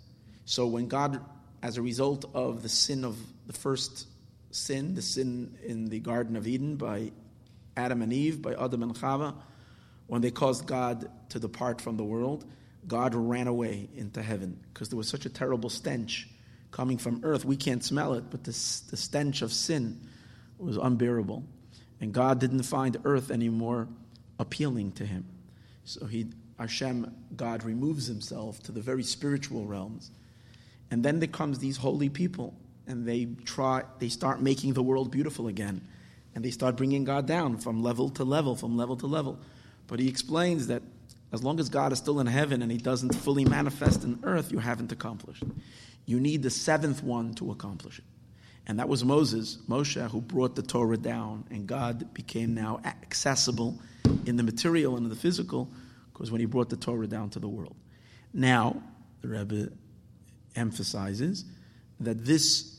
So 0.45 0.67
when 0.67 0.89
God, 0.89 1.21
as 1.63 1.77
a 1.77 1.83
result 1.83 2.25
of 2.35 2.63
the 2.63 2.69
sin 2.69 3.05
of 3.05 3.17
the 3.47 3.53
first 3.53 4.07
sin, 4.51 4.95
the 4.95 5.03
sin 5.03 5.57
in 5.65 5.87
the 5.87 6.01
Garden 6.01 6.37
of 6.37 6.47
Eden 6.47 6.77
by 6.77 7.13
Adam 7.77 8.03
and 8.03 8.13
Eve, 8.13 8.43
by 8.43 8.55
Adam 8.55 8.83
and 8.83 8.95
Chava, 8.95 9.35
when 10.07 10.21
they 10.21 10.31
caused 10.31 10.67
God 10.67 11.11
to 11.31 11.39
depart 11.39 11.81
from 11.81 11.97
the 11.97 12.05
world, 12.05 12.45
God 12.87 13.15
ran 13.15 13.47
away 13.47 13.89
into 13.97 14.23
heaven 14.23 14.61
because 14.73 14.91
there 14.91 14.99
was 14.99 15.09
such 15.09 15.25
a 15.25 15.31
terrible 15.31 15.71
stench 15.71 16.29
coming 16.71 16.99
from 16.99 17.21
earth. 17.25 17.45
We 17.45 17.57
can't 17.57 17.83
smell 17.83 18.15
it, 18.15 18.25
but 18.31 18.45
the, 18.45 18.51
the 18.51 18.97
stench 18.97 19.43
of 19.43 19.53
sin 19.53 20.01
was 20.59 20.77
unbearable. 20.77 21.45
And 22.01 22.13
God 22.13 22.41
didn't 22.41 22.63
find 22.65 22.97
earth 23.05 23.31
anymore 23.31 23.89
appealing 24.39 24.93
to 24.93 25.07
him. 25.07 25.25
So 25.85 26.07
he, 26.07 26.27
Hashem, 26.59 27.15
God 27.37 27.65
removes 27.65 28.07
himself 28.07 28.63
to 28.65 28.73
the 28.73 28.81
very 28.81 29.03
spiritual 29.03 29.65
realms. 29.67 30.11
And 30.91 31.05
then 31.05 31.21
there 31.21 31.29
comes 31.29 31.59
these 31.59 31.77
holy 31.77 32.09
people 32.09 32.55
and 32.87 33.07
they 33.07 33.27
try 33.45 33.83
they 33.99 34.09
start 34.09 34.41
making 34.41 34.75
the 34.75 34.83
world 34.83 35.11
beautiful 35.11 35.49
again 35.49 35.81
and 36.35 36.45
they 36.45 36.51
start 36.51 36.77
bringing 36.77 37.05
god 37.05 37.27
down 37.27 37.57
from 37.57 37.83
level 37.83 38.09
to 38.11 38.25
level 38.25 38.55
from 38.55 38.77
level 38.77 38.97
to 38.97 39.07
level 39.07 39.39
but 39.87 39.99
he 39.99 40.09
explains 40.09 40.67
that 40.67 40.83
as 41.33 41.43
long 41.43 41.59
as 41.59 41.69
god 41.69 41.93
is 41.93 41.99
still 41.99 42.21
in 42.21 42.27
heaven 42.27 42.63
and 42.63 42.71
he 42.71 42.79
doesn't 42.79 43.15
fully 43.15 43.45
manifest 43.45 44.05
in 44.05 44.19
earth 44.23 44.53
you 44.53 44.59
haven't 44.59 44.93
accomplished 44.93 45.45
you 46.07 46.21
need 46.21 46.43
the 46.43 46.51
seventh 46.51 47.03
one 47.03 47.33
to 47.35 47.51
accomplish 47.51 47.99
it 47.99 48.05
and 48.67 48.79
that 48.79 48.89
was 48.89 49.05
moses 49.05 49.59
moshe 49.69 50.11
who 50.11 50.21
brought 50.21 50.55
the 50.57 50.63
torah 50.63 50.97
down 50.97 51.45
and 51.51 51.67
god 51.67 52.13
became 52.15 52.55
now 52.55 52.81
accessible 52.85 53.81
in 54.27 54.37
the 54.37 54.43
material 54.43 54.97
and 54.97 55.05
in 55.05 55.11
the 55.11 55.17
physical 55.17 55.71
because 56.13 56.31
when 56.31 56.41
he 56.41 56.47
brought 56.47 56.71
the 56.71 56.77
torah 56.77 57.07
down 57.07 57.31
to 57.31 57.39
the 57.39 57.49
world 57.49 57.77
now 58.33 58.83
the 59.21 59.29
rebbe 59.29 59.69
emphasizes 60.57 61.45
that 62.01 62.25
this 62.25 62.75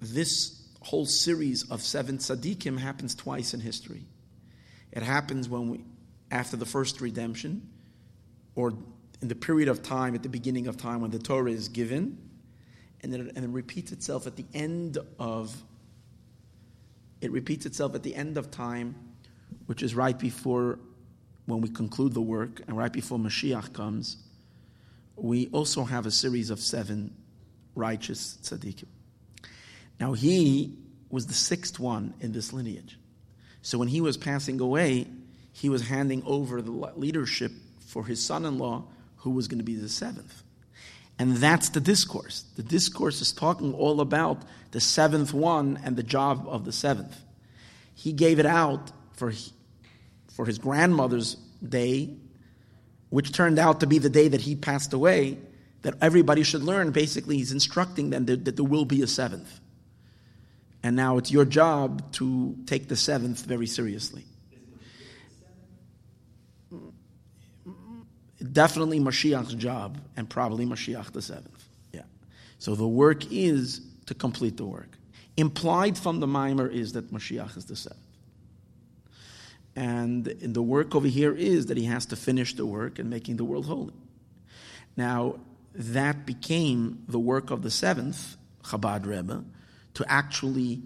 this 0.00 0.62
whole 0.86 1.06
series 1.06 1.68
of 1.70 1.82
seven 1.82 2.18
tzaddikim 2.18 2.78
happens 2.78 3.14
twice 3.14 3.54
in 3.54 3.60
history. 3.60 4.04
It 4.92 5.02
happens 5.02 5.48
when 5.48 5.68
we, 5.68 5.84
after 6.30 6.56
the 6.56 6.64
first 6.64 7.00
redemption, 7.00 7.68
or 8.54 8.72
in 9.20 9.28
the 9.28 9.34
period 9.34 9.68
of 9.68 9.82
time, 9.82 10.14
at 10.14 10.22
the 10.22 10.28
beginning 10.28 10.68
of 10.68 10.76
time 10.76 11.00
when 11.00 11.10
the 11.10 11.18
Torah 11.18 11.50
is 11.50 11.68
given, 11.68 12.25
and 13.02 13.12
then 13.12 13.30
and 13.34 13.44
it 13.44 13.50
repeats 13.50 13.92
itself 13.92 14.26
at 14.26 14.36
the 14.36 14.46
end 14.54 14.98
of 15.18 15.62
it 17.20 17.30
repeats 17.32 17.66
itself 17.66 17.94
at 17.94 18.02
the 18.02 18.14
end 18.14 18.36
of 18.36 18.50
time, 18.50 18.94
which 19.66 19.82
is 19.82 19.94
right 19.94 20.18
before 20.18 20.78
when 21.46 21.60
we 21.60 21.68
conclude 21.68 22.12
the 22.12 22.20
work 22.20 22.60
and 22.66 22.76
right 22.76 22.92
before 22.92 23.18
Mashiach 23.18 23.72
comes. 23.72 24.16
We 25.16 25.48
also 25.48 25.84
have 25.84 26.04
a 26.04 26.10
series 26.10 26.50
of 26.50 26.60
seven 26.60 27.14
righteous 27.74 28.38
tzaddikim. 28.42 28.84
Now, 29.98 30.12
he 30.12 30.76
was 31.08 31.26
the 31.26 31.34
sixth 31.34 31.78
one 31.78 32.12
in 32.20 32.32
this 32.32 32.52
lineage. 32.52 32.98
So 33.62 33.78
when 33.78 33.88
he 33.88 34.00
was 34.00 34.16
passing 34.16 34.60
away, 34.60 35.06
he 35.52 35.68
was 35.68 35.88
handing 35.88 36.22
over 36.26 36.60
the 36.60 36.70
leadership 36.70 37.52
for 37.86 38.04
his 38.04 38.22
son 38.22 38.44
in 38.44 38.58
law, 38.58 38.84
who 39.18 39.30
was 39.30 39.48
going 39.48 39.58
to 39.58 39.64
be 39.64 39.74
the 39.74 39.88
seventh. 39.88 40.42
And 41.18 41.36
that's 41.36 41.70
the 41.70 41.80
discourse. 41.80 42.44
The 42.56 42.62
discourse 42.62 43.20
is 43.20 43.32
talking 43.32 43.72
all 43.72 44.00
about 44.00 44.42
the 44.72 44.80
seventh 44.80 45.32
one 45.32 45.80
and 45.82 45.96
the 45.96 46.02
job 46.02 46.46
of 46.48 46.64
the 46.64 46.72
seventh. 46.72 47.18
He 47.94 48.12
gave 48.12 48.38
it 48.38 48.46
out 48.46 48.92
for, 49.12 49.32
for 50.34 50.44
his 50.44 50.58
grandmother's 50.58 51.36
day, 51.66 52.14
which 53.08 53.32
turned 53.32 53.58
out 53.58 53.80
to 53.80 53.86
be 53.86 53.98
the 53.98 54.10
day 54.10 54.28
that 54.28 54.42
he 54.42 54.54
passed 54.54 54.92
away, 54.92 55.38
that 55.82 55.94
everybody 56.02 56.42
should 56.42 56.62
learn. 56.62 56.90
Basically, 56.90 57.38
he's 57.38 57.52
instructing 57.52 58.10
them 58.10 58.26
that, 58.26 58.44
that 58.44 58.56
there 58.56 58.64
will 58.64 58.84
be 58.84 59.00
a 59.02 59.06
seventh. 59.06 59.60
And 60.82 60.94
now 60.94 61.16
it's 61.16 61.32
your 61.32 61.46
job 61.46 62.12
to 62.12 62.56
take 62.66 62.88
the 62.88 62.96
seventh 62.96 63.44
very 63.44 63.66
seriously. 63.66 64.24
Definitely 68.52 69.00
Mashiach's 69.00 69.54
job, 69.54 69.98
and 70.16 70.28
probably 70.28 70.66
Mashiach 70.66 71.12
the 71.12 71.22
seventh. 71.22 71.64
Yeah. 71.92 72.02
So 72.58 72.74
the 72.74 72.86
work 72.86 73.30
is 73.32 73.80
to 74.06 74.14
complete 74.14 74.56
the 74.56 74.66
work. 74.66 74.98
Implied 75.36 75.96
from 75.98 76.20
the 76.20 76.26
maamar 76.26 76.72
is 76.72 76.92
that 76.92 77.12
Mashiach 77.12 77.56
is 77.56 77.64
the 77.66 77.76
seventh. 77.76 78.00
And 79.74 80.24
the 80.24 80.62
work 80.62 80.94
over 80.94 81.08
here 81.08 81.34
is 81.34 81.66
that 81.66 81.76
he 81.76 81.84
has 81.84 82.06
to 82.06 82.16
finish 82.16 82.54
the 82.54 82.64
work 82.64 82.98
and 82.98 83.10
making 83.10 83.36
the 83.36 83.44
world 83.44 83.66
holy. 83.66 83.92
Now, 84.96 85.36
that 85.74 86.24
became 86.24 87.04
the 87.06 87.18
work 87.18 87.50
of 87.50 87.62
the 87.62 87.70
seventh 87.70 88.36
Chabad 88.64 89.06
Rebbe, 89.06 89.44
to 89.94 90.04
actually 90.10 90.82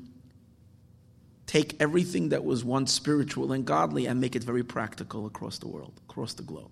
take 1.47 1.81
everything 1.81 2.29
that 2.29 2.45
was 2.45 2.65
once 2.65 2.93
spiritual 2.93 3.53
and 3.53 3.65
godly 3.65 4.07
and 4.07 4.21
make 4.21 4.37
it 4.37 4.45
very 4.45 4.63
practical 4.63 5.27
across 5.27 5.59
the 5.59 5.67
world, 5.67 6.01
across 6.09 6.35
the 6.35 6.43
globe. 6.43 6.71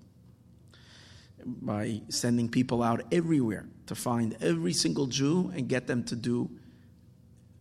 By 1.45 2.02
sending 2.09 2.49
people 2.49 2.83
out 2.83 3.02
everywhere 3.12 3.66
to 3.87 3.95
find 3.95 4.37
every 4.40 4.73
single 4.73 5.07
Jew 5.07 5.52
and 5.54 5.68
get 5.68 5.87
them 5.87 6.04
to 6.04 6.16
do 6.16 6.50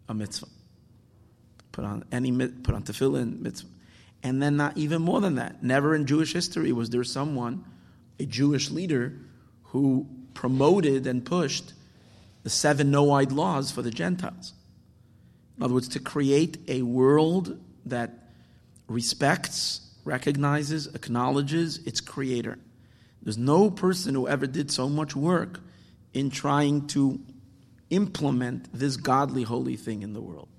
a 0.10 0.13
mitzvah. 0.13 0.48
Put 1.72 1.86
on 1.86 2.03
any 2.12 2.31
put 2.31 2.75
on 2.75 2.84
tefillin 2.84 3.39
mitzvah. 3.39 3.69
And 4.24 4.41
then 4.41 4.57
not 4.57 4.77
even 4.77 5.01
more 5.01 5.22
than 5.22 5.36
that. 5.36 5.63
Never 5.63 5.96
in 5.96 6.05
Jewish 6.05 6.34
history 6.34 6.72
was 6.72 6.89
there 6.89 7.03
someone, 7.03 7.63
a 8.19 8.25
Jewish 8.25 8.72
leader, 8.72 9.13
who 9.63 10.07
promoted 10.34 11.07
and 11.07 11.24
pushed 11.24 11.74
the 12.43 12.50
seven 12.50 12.91
Noahide 12.91 13.31
laws 13.31 13.72
for 13.72 13.81
the 13.81 13.91
Gentiles. 13.91 14.53
In 15.57 15.63
other 15.63 15.74
words, 15.74 15.88
to 15.89 16.00
create 16.00 16.57
a 16.67 16.81
world 16.81 17.60
that 17.86 18.12
respects, 18.88 19.81
recognizes, 20.03 20.88
acknowledges 20.88 21.79
its 21.79 22.00
creator. 22.00 22.57
There's 23.21 23.38
no 23.38 23.69
person 23.69 24.15
who 24.15 24.27
ever 24.27 24.47
did 24.47 24.71
so 24.71 24.88
much 24.88 25.15
work 25.15 25.59
in 26.13 26.29
trying 26.29 26.88
to 26.88 27.19
implement 27.89 28.71
this 28.74 28.97
godly, 28.97 29.43
holy 29.43 29.75
thing 29.75 30.01
in 30.01 30.13
the 30.13 30.21
world. 30.21 30.50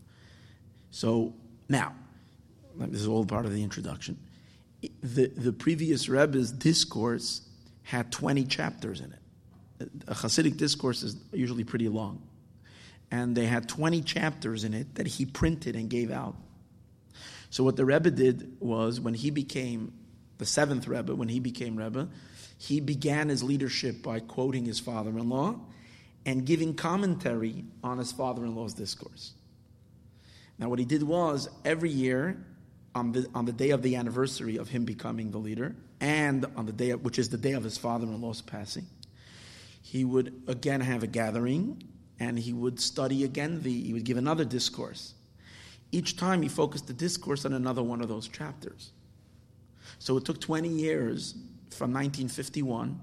So 0.91 1.35
now, 1.69 1.95
this 2.77 3.01
is 3.01 3.09
all 3.09 3.25
part 3.25 3.47
of 3.47 3.53
the 3.53 3.63
introduction. 3.63 4.19
The, 5.03 5.27
the 5.27 5.53
previous 5.53 6.09
Rebbe's 6.09 6.53
discourse 6.53 7.43
had 7.83 8.13
20 8.13 8.45
chapters 8.45 9.01
in 9.01 9.13
it. 9.13 9.91
A 10.09 10.15
Hasidic 10.15 10.57
discourse 10.57 11.03
is 11.03 11.17
usually 11.33 11.65
pretty 11.65 11.89
long 11.89 12.23
and 13.11 13.35
they 13.35 13.47
had 13.47 13.69
20 13.69 14.03
chapters 14.03 14.65
in 14.65 14.75
it 14.75 14.95
that 14.97 15.07
he 15.07 15.25
printed 15.25 15.77
and 15.77 15.89
gave 15.89 16.11
out. 16.11 16.37
So 17.51 17.65
what 17.65 17.77
the 17.77 17.85
Rebbe 17.85 18.11
did 18.11 18.57
was 18.61 19.01
when 19.01 19.15
he 19.15 19.31
became 19.31 19.93
the 20.37 20.45
seventh 20.45 20.87
Rebbe, 20.87 21.15
when 21.15 21.29
he 21.29 21.41
became 21.41 21.77
Rebbe, 21.77 22.09
he 22.59 22.81
began 22.81 23.29
his 23.29 23.43
leadership 23.43 24.03
by 24.03 24.19
quoting 24.21 24.65
his 24.65 24.81
father-in-law 24.81 25.59
and 26.27 26.45
giving 26.45 26.75
commentary 26.75 27.65
on 27.83 27.99
his 27.99 28.13
father-in-law's 28.13 28.75
discourse. 28.75 29.33
Now 30.59 30.69
what 30.69 30.81
he 30.81 30.85
did 30.85 31.05
was 31.05 31.49
every 31.65 31.91
year 31.91 32.45
on 32.95 33.13
the, 33.13 33.27
on 33.33 33.45
the 33.45 33.53
day 33.53 33.71
of 33.71 33.83
the 33.83 33.95
anniversary 33.95 34.57
of 34.57 34.69
him 34.69 34.85
becoming 34.85 35.31
the 35.31 35.39
leader 35.39 35.77
and 36.01 36.45
on 36.57 36.67
the 36.67 36.73
day 36.73 36.91
of, 36.91 37.05
which 37.05 37.19
is 37.19 37.29
the 37.29 37.39
day 37.39 37.53
of 37.53 37.63
his 37.63 37.79
father-in-law's 37.79 38.43
passing, 38.43 38.87
he 39.81 40.05
would 40.05 40.43
again 40.49 40.81
have 40.81 41.05
a 41.05 41.07
gathering 41.07 41.83
and 42.19 42.37
he 42.37 42.53
would 42.53 42.81
study 42.81 43.23
again 43.23 43.63
the, 43.63 43.83
he 43.83 43.93
would 43.93 44.05
give 44.05 44.17
another 44.17 44.45
discourse. 44.45 45.15
each 45.93 46.17
time 46.17 46.43
he 46.43 46.49
focused 46.49 46.89
the 46.89 46.93
discourse 46.93 47.45
on 47.45 47.55
another 47.55 47.83
one 47.83 48.03
of 48.03 48.09
those 48.09 48.29
chapters. 48.29 48.91
So 50.01 50.17
it 50.17 50.25
took 50.25 50.41
20 50.41 50.69
years 50.69 51.35
from 51.75 51.93
1951 51.93 53.01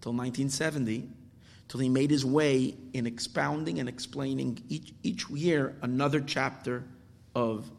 till 0.00 0.12
1970 0.12 1.08
till 1.68 1.80
he 1.80 1.88
made 1.88 2.10
his 2.10 2.24
way 2.24 2.74
in 2.92 3.06
expounding 3.06 3.78
and 3.78 3.88
explaining 3.88 4.62
each, 4.68 4.92
each 5.02 5.28
year 5.30 5.74
another 5.80 6.20
chapter 6.20 6.84
of 7.34 7.70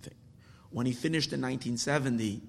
thing. 0.00 0.14
When 0.70 0.86
he 0.86 0.92
finished 0.92 1.32
in 1.32 1.40
1970, 1.40 2.40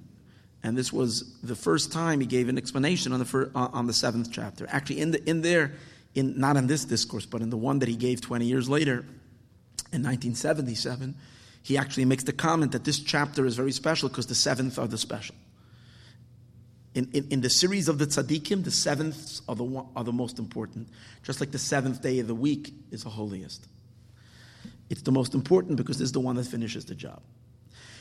and 0.62 0.78
this 0.78 0.92
was 0.92 1.40
the 1.42 1.56
first 1.56 1.90
time 1.90 2.20
he 2.20 2.26
gave 2.26 2.48
an 2.48 2.56
explanation 2.58 3.12
on 3.12 3.18
the 3.18 3.24
first, 3.24 3.50
on 3.54 3.88
the 3.88 3.92
seventh 3.92 4.30
chapter. 4.30 4.68
Actually, 4.70 5.00
in 5.00 5.10
the 5.10 5.28
in 5.28 5.42
there 5.42 5.72
in, 6.14 6.38
not 6.38 6.56
in 6.56 6.66
this 6.66 6.84
discourse, 6.84 7.26
but 7.26 7.42
in 7.42 7.50
the 7.50 7.56
one 7.56 7.80
that 7.80 7.88
he 7.88 7.96
gave 7.96 8.20
20 8.20 8.44
years 8.44 8.68
later, 8.68 9.04
in 9.92 10.02
1977, 10.02 11.14
he 11.66 11.76
actually 11.76 12.04
makes 12.04 12.22
the 12.22 12.32
comment 12.32 12.70
that 12.70 12.84
this 12.84 13.00
chapter 13.00 13.44
is 13.44 13.56
very 13.56 13.72
special 13.72 14.08
because 14.08 14.28
the 14.28 14.36
seventh 14.36 14.78
are 14.78 14.86
the 14.86 14.96
special. 14.96 15.34
In, 16.94 17.10
in, 17.12 17.26
in, 17.28 17.40
the 17.40 17.50
series 17.50 17.88
of 17.88 17.98
the 17.98 18.06
tzaddikim, 18.06 18.62
the 18.62 18.70
sevenths 18.70 19.42
are 19.48 19.56
the, 19.56 19.84
are 19.96 20.04
the 20.04 20.12
most 20.12 20.38
important, 20.38 20.88
just 21.24 21.40
like 21.40 21.50
the 21.50 21.58
seventh 21.58 22.02
day 22.02 22.20
of 22.20 22.28
the 22.28 22.36
week 22.36 22.72
is 22.92 23.02
the 23.02 23.10
holiest. 23.10 23.66
It's 24.90 25.02
the 25.02 25.10
most 25.10 25.34
important 25.34 25.76
because 25.76 25.98
this 25.98 26.04
is 26.04 26.12
the 26.12 26.20
one 26.20 26.36
that 26.36 26.46
finishes 26.46 26.84
the 26.84 26.94
job. 26.94 27.20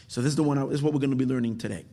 So 0.09 0.21
this 0.21 0.29
is 0.29 0.35
the 0.35 0.43
one. 0.43 0.59
This 0.69 0.75
is 0.75 0.83
what 0.83 0.93
we're 0.93 0.99
going 0.99 1.09
to 1.09 1.15
be 1.15 1.25
learning 1.25 1.57
today. 1.57 1.85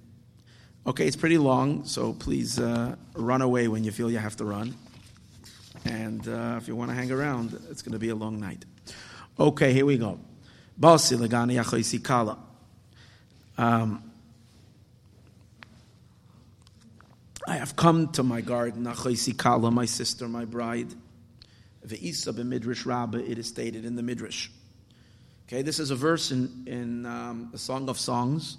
Okay, 0.87 1.07
it's 1.07 1.17
pretty 1.17 1.39
long, 1.39 1.87
so 1.87 2.13
please 2.13 2.59
uh, 2.59 2.97
run 3.15 3.41
away 3.41 3.69
when 3.69 3.83
you 3.83 3.93
feel 3.93 4.11
you 4.11 4.19
have 4.19 4.37
to 4.37 4.45
run. 4.45 4.75
And 5.87 6.29
uh, 6.29 6.57
if 6.61 6.69
you 6.69 6.77
want 6.77 6.91
to 6.91 6.95
hang 6.95 7.11
around, 7.11 7.59
it's 7.71 7.81
going 7.81 7.95
to 7.95 7.99
be 7.99 8.11
a 8.11 8.15
long 8.15 8.39
night. 8.39 8.63
Okay, 9.41 9.73
here 9.73 9.87
we 9.87 9.97
go. 9.97 10.19
Basi 10.79 11.17
legani 11.17 12.03
kala. 12.03 12.39
Um, 13.59 14.11
I 17.47 17.57
have 17.57 17.77
come 17.77 18.13
to 18.13 18.23
my 18.23 18.41
garden, 18.41 18.87
kala, 19.37 19.71
my 19.71 19.85
sister, 19.85 20.29
my 20.29 20.45
bride. 20.45 20.95
Ve'isa 21.87 22.33
b'midrash 22.33 22.87
rabba, 22.87 23.19
it 23.19 23.39
is 23.39 23.49
stated 23.49 23.85
in 23.85 23.97
the 23.97 24.03
midrash. 24.03 24.49
Okay, 25.49 25.63
this 25.63 25.81
is 25.81 25.91
a 25.91 25.97
verse 25.97 26.31
in, 26.31 26.65
in 26.67 27.05
um, 27.05 27.49
the 27.51 27.59
Song 27.59 27.89
of 27.89 27.99
Songs, 27.99 28.57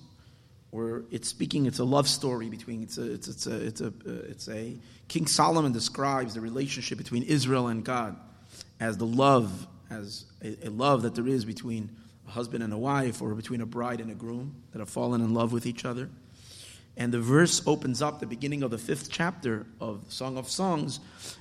where 0.71 1.03
it's 1.09 1.29
speaking, 1.29 1.65
it's 1.65 1.79
a 1.79 1.83
love 1.83 2.07
story 2.07 2.49
between, 2.49 2.83
it's 2.83 2.97
a, 2.97 3.13
it's, 3.13 3.27
it's 3.27 3.47
a, 3.47 3.65
it's 3.65 3.81
a, 3.81 3.93
it's 4.05 4.49
a, 4.49 4.77
King 5.07 5.25
Solomon 5.27 5.71
describes 5.71 6.33
the 6.33 6.41
relationship 6.41 6.97
between 6.97 7.23
Israel 7.23 7.67
and 7.67 7.83
God 7.83 8.17
as 8.79 8.97
the 8.97 9.07
love, 9.07 9.67
as 9.89 10.25
a, 10.43 10.67
a 10.67 10.69
love 10.69 11.03
that 11.03 11.15
there 11.15 11.27
is 11.27 11.45
between 11.45 11.95
a 12.27 12.31
husband 12.31 12.63
and 12.63 12.73
a 12.73 12.77
wife, 12.77 13.21
or 13.21 13.35
between 13.35 13.61
a 13.61 13.65
bride 13.65 14.01
and 14.01 14.11
a 14.11 14.15
groom 14.15 14.55
that 14.71 14.79
have 14.79 14.89
fallen 14.89 15.21
in 15.21 15.33
love 15.33 15.51
with 15.51 15.65
each 15.65 15.85
other. 15.85 16.09
And 16.95 17.11
the 17.11 17.19
verse 17.19 17.61
opens 17.65 18.01
up, 18.01 18.19
the 18.19 18.27
beginning 18.27 18.61
of 18.63 18.71
the 18.71 18.77
fifth 18.77 19.09
chapter 19.09 19.65
of 19.79 20.05
Song 20.09 20.37
of 20.37 20.49
Songs, 20.49 20.99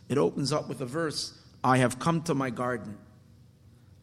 it 0.09 0.19
opens 0.19 0.53
up 0.53 0.69
with 0.69 0.81
a 0.81 0.87
verse 0.87 1.39
I 1.63 1.79
have 1.79 1.99
come 1.99 2.23
to 2.23 2.35
my 2.35 2.51
garden. 2.51 2.97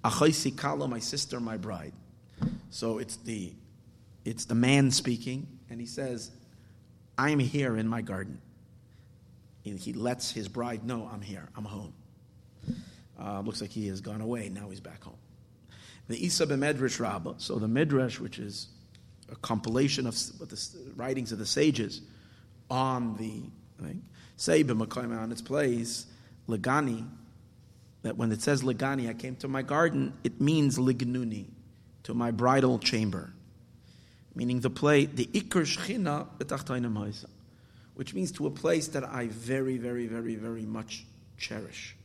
Kala, 0.04 0.88
my 0.88 1.00
sister, 1.00 1.40
my 1.40 1.58
bride. 1.58 1.94
So 2.70 3.00
it's 3.00 3.18
the 3.18 3.54
it's 4.26 4.46
the 4.46 4.56
man 4.56 4.92
speaking, 4.92 5.48
and 5.70 5.80
he 5.80 5.88
says, 5.88 6.32
I'm 7.18 7.40
here 7.40 7.78
in 7.78 7.88
my 7.88 8.02
garden. 8.02 8.42
And 9.66 9.80
he 9.80 9.94
lets 9.94 10.32
his 10.32 10.48
bride 10.48 10.86
know, 10.86 11.10
I'm 11.12 11.22
here, 11.22 11.50
I'm 11.56 11.66
home. 11.66 11.94
Uh, 13.20 13.42
looks 13.42 13.60
like 13.60 13.72
he 13.72 13.88
has 13.88 14.02
gone 14.02 14.22
away, 14.22 14.50
now 14.50 14.70
he's 14.70 14.80
back 14.80 15.04
home. 15.04 15.18
The 16.10 16.26
Isa 16.26 16.48
Medrash 16.48 17.00
Rabbah, 17.00 17.36
so 17.38 17.60
the 17.60 17.68
Midrash, 17.68 18.20
which 18.20 18.40
is 18.40 18.68
a 19.32 19.36
compilation 19.36 20.08
of 20.08 20.16
the 20.40 20.60
writings 20.96 21.32
of 21.32 21.38
the 21.38 21.46
sages 21.46 22.02
on 22.70 23.16
the 23.18 23.44
thing, 23.82 24.02
say 24.36 24.64
on 24.64 25.32
its 25.32 25.42
place, 25.44 26.08
Legani, 26.48 27.08
that 28.02 28.18
when 28.18 28.32
it 28.32 28.42
says 28.42 28.64
Legani, 28.64 29.08
I 29.08 29.14
came 29.14 29.36
to 29.38 29.48
my 29.48 29.62
garden, 29.62 30.14
it 30.24 30.42
means 30.42 30.80
Lignuni, 30.80 31.46
to 32.04 32.16
my 32.16 32.32
bridal 32.32 32.80
chamber. 32.80 33.32
Meaning 34.34 34.62
the 34.62 34.70
play, 34.72 35.06
the 35.06 35.28
Iker 35.28 35.64
Shechina 35.64 37.26
which 37.94 38.14
means 38.16 38.32
to 38.32 38.48
a 38.48 38.52
place 38.52 38.88
that 38.90 39.04
I 39.04 39.28
very, 39.28 39.78
very, 39.78 40.08
very, 40.08 40.36
very 40.36 40.66
much 40.66 41.06
cherish, 41.38 41.96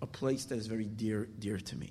a 0.00 0.06
place 0.06 0.44
that 0.44 0.58
is 0.58 0.68
very 0.68 0.84
dear, 0.84 1.26
dear 1.40 1.58
to 1.58 1.76
me. 1.76 1.90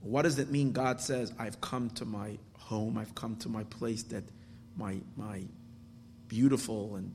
What 0.00 0.22
does 0.22 0.38
it 0.38 0.50
mean? 0.50 0.72
God 0.72 1.00
says, 1.00 1.32
"I've 1.38 1.60
come 1.60 1.90
to 1.90 2.04
my 2.04 2.38
home. 2.54 2.96
I've 2.98 3.14
come 3.14 3.36
to 3.36 3.48
my 3.48 3.64
place 3.64 4.02
that 4.04 4.24
my 4.76 4.98
my 5.16 5.42
beautiful 6.28 6.96
and 6.96 7.12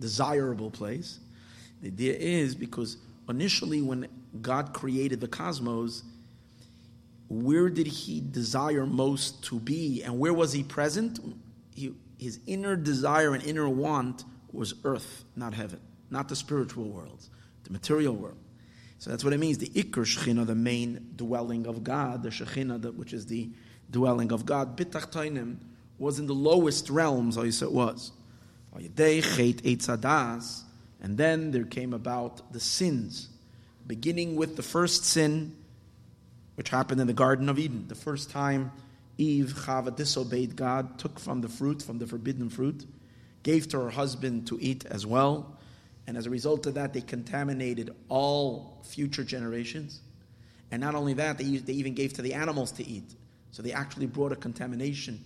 desirable 0.00 0.70
place." 0.70 1.20
The 1.82 1.88
idea 1.88 2.14
is 2.14 2.54
because 2.54 2.98
initially, 3.28 3.82
when 3.82 4.08
God 4.40 4.72
created 4.72 5.20
the 5.20 5.28
cosmos, 5.28 6.02
where 7.28 7.68
did 7.68 7.86
he 7.86 8.20
desire 8.20 8.86
most 8.86 9.42
to 9.44 9.58
be 9.58 10.02
and 10.02 10.18
where 10.18 10.32
was 10.32 10.52
he 10.52 10.62
present? 10.62 11.18
He, 11.74 11.94
his 12.18 12.38
inner 12.46 12.76
desire 12.76 13.34
and 13.34 13.42
inner 13.44 13.68
want 13.68 14.24
was 14.52 14.74
earth, 14.84 15.24
not 15.34 15.52
heaven, 15.54 15.80
not 16.10 16.28
the 16.28 16.36
spiritual 16.36 16.88
world, 16.88 17.28
the 17.64 17.72
material 17.72 18.14
world. 18.14 18.38
So 18.98 19.10
that's 19.10 19.24
what 19.24 19.32
it 19.32 19.40
means. 19.40 19.58
The 19.58 19.68
Iker 19.68 20.04
Shechina, 20.04 20.46
the 20.46 20.54
main 20.54 21.10
dwelling 21.16 21.66
of 21.66 21.84
God, 21.84 22.22
the 22.22 22.30
Shechina, 22.30 22.94
which 22.94 23.12
is 23.12 23.26
the 23.26 23.50
dwelling 23.90 24.32
of 24.32 24.46
God, 24.46 24.76
Bitachtainim, 24.76 25.56
was 25.98 26.18
in 26.18 26.26
the 26.26 26.34
lowest 26.34 26.90
realms, 26.90 27.38
as 27.38 27.62
it 27.62 27.72
was. 27.72 28.12
And 28.74 28.96
then 31.18 31.50
there 31.50 31.64
came 31.64 31.92
about 31.92 32.52
the 32.52 32.60
sins, 32.60 33.28
beginning 33.86 34.36
with 34.36 34.56
the 34.56 34.62
first 34.62 35.04
sin 35.04 35.56
which 36.56 36.70
happened 36.70 37.00
in 37.00 37.06
the 37.06 37.12
Garden 37.12 37.48
of 37.48 37.58
Eden. 37.58 37.86
The 37.88 37.94
first 37.94 38.30
time 38.30 38.72
Eve, 39.18 39.52
Chava, 39.54 39.94
disobeyed 39.94 40.56
God, 40.56 40.98
took 40.98 41.18
from 41.18 41.40
the 41.40 41.48
fruit, 41.48 41.82
from 41.82 41.98
the 41.98 42.06
forbidden 42.06 42.50
fruit, 42.50 42.84
gave 43.42 43.68
to 43.68 43.80
her 43.80 43.90
husband 43.90 44.46
to 44.48 44.58
eat 44.60 44.84
as 44.86 45.06
well. 45.06 45.55
And 46.06 46.16
as 46.16 46.26
a 46.26 46.30
result 46.30 46.66
of 46.66 46.74
that, 46.74 46.92
they 46.92 47.00
contaminated 47.00 47.90
all 48.08 48.82
future 48.84 49.24
generations. 49.24 50.00
And 50.70 50.80
not 50.80 50.94
only 50.94 51.14
that, 51.14 51.38
they, 51.38 51.56
they 51.56 51.72
even 51.74 51.94
gave 51.94 52.12
to 52.14 52.22
the 52.22 52.34
animals 52.34 52.72
to 52.72 52.86
eat. 52.86 53.14
So 53.50 53.62
they 53.62 53.72
actually 53.72 54.06
brought 54.06 54.32
a 54.32 54.36
contamination 54.36 55.24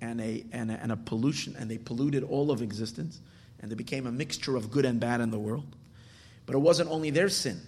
and 0.00 0.20
a, 0.20 0.44
and 0.52 0.70
a, 0.70 0.74
and 0.74 0.92
a 0.92 0.96
pollution, 0.96 1.56
and 1.58 1.70
they 1.70 1.78
polluted 1.78 2.24
all 2.24 2.50
of 2.50 2.62
existence. 2.62 3.20
and 3.60 3.70
there 3.70 3.76
became 3.76 4.06
a 4.06 4.12
mixture 4.12 4.56
of 4.56 4.70
good 4.70 4.84
and 4.84 5.00
bad 5.00 5.20
in 5.20 5.30
the 5.30 5.38
world. 5.38 5.76
But 6.46 6.54
it 6.54 6.60
wasn't 6.60 6.90
only 6.90 7.10
their 7.10 7.28
sin. 7.28 7.60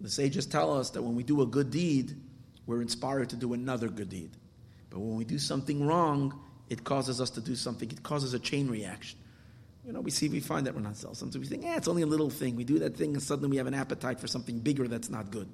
The 0.00 0.10
sages 0.10 0.46
tell 0.46 0.76
us 0.76 0.90
that 0.90 1.02
when 1.02 1.16
we 1.16 1.22
do 1.22 1.42
a 1.42 1.46
good 1.46 1.70
deed, 1.70 2.16
we're 2.66 2.82
inspired 2.82 3.30
to 3.30 3.36
do 3.36 3.54
another 3.54 3.88
good 3.88 4.10
deed. 4.10 4.30
But 4.90 5.00
when 5.00 5.16
we 5.16 5.24
do 5.24 5.38
something 5.38 5.84
wrong, 5.84 6.38
it 6.68 6.84
causes 6.84 7.20
us 7.20 7.30
to 7.30 7.40
do 7.40 7.56
something. 7.56 7.90
It 7.90 8.02
causes 8.02 8.34
a 8.34 8.38
chain 8.38 8.68
reaction. 8.68 9.18
You 9.88 9.94
know, 9.94 10.02
we 10.02 10.10
see, 10.10 10.28
we 10.28 10.40
find 10.40 10.66
that 10.66 10.74
we're 10.74 10.82
not 10.82 10.98
self. 10.98 11.16
Sometimes 11.16 11.38
we 11.38 11.46
think, 11.46 11.64
yeah, 11.64 11.78
it's 11.78 11.88
only 11.88 12.02
a 12.02 12.06
little 12.06 12.28
thing. 12.28 12.56
We 12.56 12.64
do 12.64 12.78
that 12.80 12.94
thing, 12.94 13.14
and 13.14 13.22
suddenly 13.22 13.48
we 13.48 13.56
have 13.56 13.66
an 13.66 13.72
appetite 13.72 14.20
for 14.20 14.26
something 14.26 14.58
bigger 14.58 14.86
that's 14.86 15.08
not 15.08 15.30
good. 15.30 15.48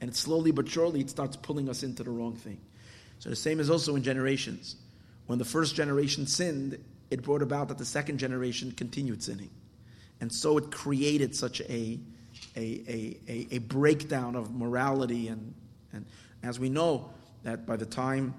And 0.00 0.08
it 0.08 0.16
slowly 0.16 0.52
but 0.52 0.66
surely, 0.66 1.00
it 1.00 1.10
starts 1.10 1.36
pulling 1.36 1.68
us 1.68 1.82
into 1.82 2.02
the 2.02 2.10
wrong 2.10 2.34
thing. 2.34 2.58
So 3.18 3.28
the 3.28 3.36
same 3.36 3.60
is 3.60 3.68
also 3.68 3.94
in 3.94 4.02
generations. 4.02 4.76
When 5.26 5.38
the 5.38 5.44
first 5.44 5.74
generation 5.74 6.26
sinned, 6.26 6.82
it 7.10 7.22
brought 7.22 7.42
about 7.42 7.68
that 7.68 7.76
the 7.76 7.84
second 7.84 8.16
generation 8.16 8.72
continued 8.72 9.22
sinning. 9.22 9.50
And 10.18 10.32
so 10.32 10.56
it 10.56 10.70
created 10.70 11.36
such 11.36 11.60
a, 11.60 12.00
a, 12.56 12.82
a, 12.88 13.18
a, 13.28 13.46
a 13.50 13.58
breakdown 13.58 14.34
of 14.34 14.54
morality. 14.54 15.28
And, 15.28 15.52
and 15.92 16.06
as 16.42 16.58
we 16.58 16.70
know, 16.70 17.10
that 17.42 17.66
by 17.66 17.76
the 17.76 17.84
time 17.84 18.32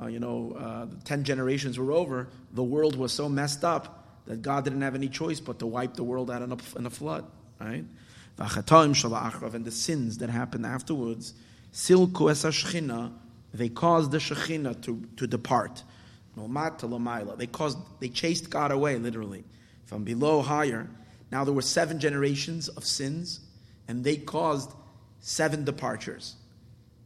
uh, 0.00 0.06
you 0.06 0.20
know, 0.20 0.56
uh, 0.56 0.86
10 1.04 1.24
generations 1.24 1.76
were 1.76 1.90
over, 1.90 2.28
the 2.52 2.62
world 2.62 2.94
was 2.94 3.12
so 3.12 3.28
messed 3.28 3.64
up 3.64 4.01
that 4.26 4.42
God 4.42 4.64
didn't 4.64 4.82
have 4.82 4.94
any 4.94 5.08
choice 5.08 5.40
but 5.40 5.58
to 5.58 5.66
wipe 5.66 5.94
the 5.94 6.04
world 6.04 6.30
out 6.30 6.42
in 6.42 6.52
a, 6.52 6.58
in 6.76 6.86
a 6.86 6.90
flood, 6.90 7.24
right? 7.60 7.84
And 8.38 9.64
the 9.64 9.70
sins 9.70 10.18
that 10.18 10.30
happened 10.30 10.64
afterwards, 10.66 11.34
they 11.84 13.68
caused 13.68 14.10
the 14.10 14.18
Shekhinah 14.18 14.82
to, 14.82 15.02
to 15.16 15.26
depart. 15.26 15.82
They 16.34 17.46
caused, 17.46 17.78
they 18.00 18.08
chased 18.08 18.48
God 18.48 18.70
away, 18.70 18.96
literally, 18.96 19.44
from 19.84 20.04
below 20.04 20.40
higher. 20.40 20.88
Now 21.30 21.44
there 21.44 21.52
were 21.52 21.62
seven 21.62 22.00
generations 22.00 22.68
of 22.68 22.84
sins, 22.84 23.40
and 23.86 24.02
they 24.02 24.16
caused 24.16 24.70
seven 25.20 25.64
departures. 25.64 26.36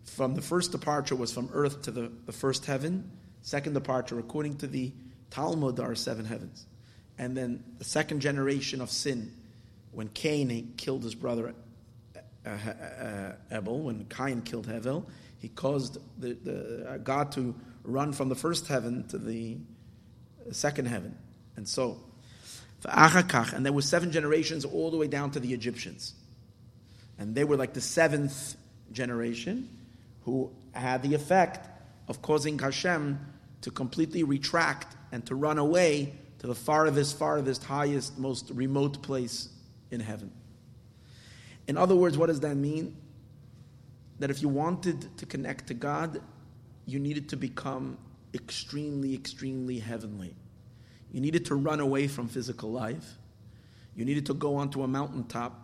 From 0.04 0.34
the 0.36 0.42
first 0.42 0.70
departure 0.70 1.16
was 1.16 1.32
from 1.32 1.50
earth 1.52 1.82
to 1.82 1.90
the, 1.90 2.12
the 2.26 2.32
first 2.32 2.66
heaven. 2.66 3.10
Second 3.42 3.74
departure, 3.74 4.18
according 4.18 4.58
to 4.58 4.66
the 4.66 4.92
Talmud, 5.30 5.80
are 5.80 5.94
seven 5.96 6.24
heavens. 6.24 6.66
And 7.18 7.36
then 7.36 7.64
the 7.78 7.84
second 7.84 8.20
generation 8.20 8.80
of 8.80 8.90
sin, 8.90 9.32
when 9.92 10.08
Cain 10.08 10.74
killed 10.76 11.02
his 11.02 11.14
brother 11.14 11.54
uh, 12.44 12.50
uh, 12.50 13.32
Abel, 13.50 13.80
when 13.80 14.04
Cain 14.04 14.42
killed 14.42 14.66
Hevel, 14.66 15.06
he 15.38 15.48
caused 15.48 15.98
the, 16.18 16.34
the 16.34 16.90
uh, 16.90 16.96
God 16.98 17.32
to 17.32 17.54
run 17.84 18.12
from 18.12 18.28
the 18.28 18.34
first 18.34 18.66
heaven 18.66 19.06
to 19.08 19.18
the 19.18 19.56
second 20.52 20.86
heaven. 20.86 21.16
And 21.56 21.66
so, 21.66 21.98
and 22.84 23.64
there 23.64 23.72
were 23.72 23.82
seven 23.82 24.12
generations 24.12 24.64
all 24.64 24.90
the 24.90 24.96
way 24.96 25.08
down 25.08 25.30
to 25.32 25.40
the 25.40 25.52
Egyptians. 25.54 26.14
And 27.18 27.34
they 27.34 27.44
were 27.44 27.56
like 27.56 27.72
the 27.72 27.80
seventh 27.80 28.56
generation 28.92 29.68
who 30.24 30.50
had 30.72 31.02
the 31.02 31.14
effect 31.14 31.66
of 32.08 32.22
causing 32.22 32.58
Hashem 32.58 33.18
to 33.62 33.70
completely 33.70 34.22
retract 34.22 34.94
and 35.10 35.24
to 35.26 35.34
run 35.34 35.58
away 35.58 36.12
to 36.38 36.46
the 36.46 36.54
farthest, 36.54 37.18
farthest, 37.18 37.64
highest, 37.64 38.18
most 38.18 38.50
remote 38.50 39.02
place 39.02 39.48
in 39.90 40.00
heaven. 40.00 40.30
In 41.66 41.76
other 41.76 41.96
words, 41.96 42.16
what 42.16 42.26
does 42.26 42.40
that 42.40 42.56
mean? 42.56 42.96
That 44.18 44.30
if 44.30 44.42
you 44.42 44.48
wanted 44.48 45.16
to 45.18 45.26
connect 45.26 45.66
to 45.68 45.74
God, 45.74 46.20
you 46.86 46.98
needed 46.98 47.28
to 47.30 47.36
become 47.36 47.98
extremely, 48.34 49.14
extremely 49.14 49.78
heavenly. 49.78 50.34
You 51.12 51.20
needed 51.20 51.46
to 51.46 51.54
run 51.54 51.80
away 51.80 52.06
from 52.08 52.28
physical 52.28 52.70
life. 52.70 53.14
You 53.94 54.04
needed 54.04 54.26
to 54.26 54.34
go 54.34 54.56
onto 54.56 54.82
a 54.82 54.88
mountaintop 54.88 55.58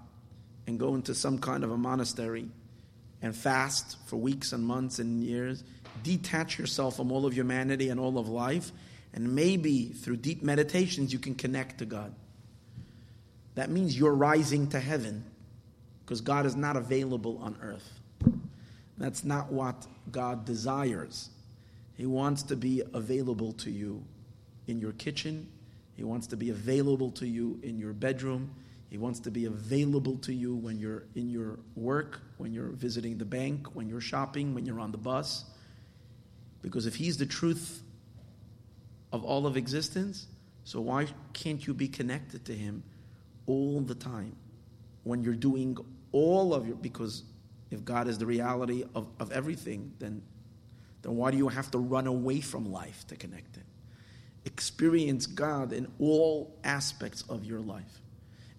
and 0.67 0.79
go 0.79 0.95
into 0.95 1.15
some 1.15 1.39
kind 1.39 1.65
of 1.65 1.71
a 1.71 1.77
monastery 1.77 2.49
and 3.21 3.37
fast 3.37 3.97
for 4.07 4.17
weeks 4.17 4.53
and 4.53 4.65
months 4.65 4.99
and 4.99 5.23
years. 5.23 5.65
Detach 6.03 6.59
yourself 6.59 6.97
from 6.97 7.13
all 7.13 7.27
of 7.27 7.35
humanity 7.35 7.91
and 7.91 8.01
all 8.01 8.19
of 8.19 8.29
life 8.29 8.73
and 9.15 9.35
maybe 9.35 9.89
through 9.89 10.17
deep 10.17 10.43
meditations, 10.43 11.13
you 11.13 11.19
can 11.19 11.35
connect 11.35 11.79
to 11.79 11.85
God. 11.85 12.15
That 13.55 13.71
means 13.71 13.99
you're 13.99 14.15
rising 14.15 14.69
to 14.69 14.81
heaven 14.81 15.25
because 16.05 16.21
God 16.21 16.47
is 16.47 16.57
not 16.57 16.77
available 16.77 17.39
on 17.43 17.57
earth. 17.61 17.89
That's 18.97 19.25
not 19.25 19.53
what 19.53 19.87
God 20.11 20.45
desires. 20.45 21.31
He 21.97 22.07
wants 22.07 22.43
to 22.45 22.57
be 22.57 22.83
available 22.95 23.53
to 23.55 23.71
you 23.71 24.03
in 24.67 24.81
your 24.81 24.93
kitchen, 24.93 25.49
He 25.95 26.05
wants 26.05 26.27
to 26.29 26.37
be 26.37 26.51
available 26.51 27.11
to 27.13 27.27
you 27.27 27.59
in 27.63 27.79
your 27.79 27.93
bedroom. 27.93 28.55
He 28.89 28.99
wants 28.99 29.21
to 29.21 29.31
be 29.31 29.47
available 29.47 30.19
to 30.19 30.35
you 30.35 30.55
when 30.55 30.79
you're 30.79 31.05
in 31.15 31.31
your 31.31 31.59
work, 31.77 32.21
when 32.37 32.53
you're 32.53 32.69
visiting 32.69 33.17
the 33.17 33.25
bank, 33.25 33.75
when 33.75 33.89
you're 33.89 34.03
shopping, 34.03 34.55
when 34.55 34.67
you're 34.67 34.81
on 34.81 34.93
the 34.93 34.99
bus. 34.99 35.47
Because 36.61 36.85
if 36.85 36.95
He's 36.95 37.17
the 37.17 37.25
truth 37.25 37.83
of 39.13 39.25
all 39.25 39.47
of 39.47 39.57
existence. 39.57 40.27
So 40.65 40.81
why 40.81 41.07
can't 41.33 41.65
you 41.67 41.75
be 41.75 41.89
connected 41.89 42.45
to 42.47 42.55
Him 42.55 42.83
all 43.47 43.81
the 43.81 43.95
time 43.95 44.37
when 45.05 45.23
you're 45.23 45.35
doing 45.35 45.77
all 46.13 46.55
of 46.55 46.67
your, 46.67 46.77
because 46.77 47.25
if 47.71 47.85
God 47.85 48.09
is 48.09 48.19
the 48.19 48.27
reality 48.27 48.85
of, 48.95 49.09
of 49.19 49.33
everything, 49.33 49.93
then, 49.99 50.23
then 51.03 51.17
why 51.17 51.31
do 51.31 51.37
you 51.37 51.49
have 51.49 51.71
to 51.73 51.79
run 51.79 52.07
away 52.07 52.41
from 52.41 52.71
life 52.71 53.07
to 53.09 53.17
connect 53.17 53.57
it? 53.57 53.65
Experience 54.45 55.27
God 55.27 55.73
in 55.73 55.91
all 55.99 56.55
aspects 56.65 57.23
of 57.29 57.45
your 57.45 57.61
life. 57.61 58.01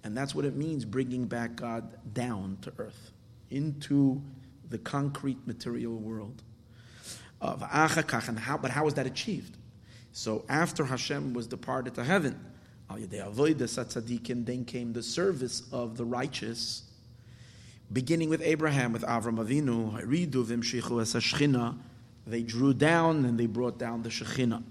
And 0.03 0.17
that's 0.17 0.35
what 0.35 0.45
it 0.45 0.55
means 0.55 0.83
bringing 0.83 1.25
back 1.25 1.55
God 1.55 1.97
down 2.13 2.57
to 2.63 2.73
earth, 2.77 3.11
into 3.49 4.21
the 4.69 4.77
concrete 4.77 5.45
material 5.47 5.93
world. 5.93 6.43
Uh, 7.41 7.55
but 7.55 8.71
how 8.71 8.87
is 8.87 8.93
that 8.95 9.05
achieved? 9.05 9.57
So 10.13 10.45
after 10.47 10.85
Hashem 10.85 11.33
was 11.33 11.47
departed 11.47 11.95
to 11.95 12.03
heaven, 12.03 12.39
then 12.87 14.65
came 14.65 14.93
the 14.93 15.03
service 15.03 15.63
of 15.71 15.97
the 15.97 16.05
righteous, 16.05 16.83
beginning 17.91 18.29
with 18.29 18.43
Abraham, 18.43 18.93
with 18.93 19.01
Avram 19.01 19.39
Avinu. 19.43 19.91
They 22.27 22.41
drew 22.43 22.73
down 22.73 23.25
and 23.25 23.39
they 23.39 23.47
brought 23.47 23.79
down 23.79 24.03
the 24.03 24.09
Shekhinah, 24.09 24.63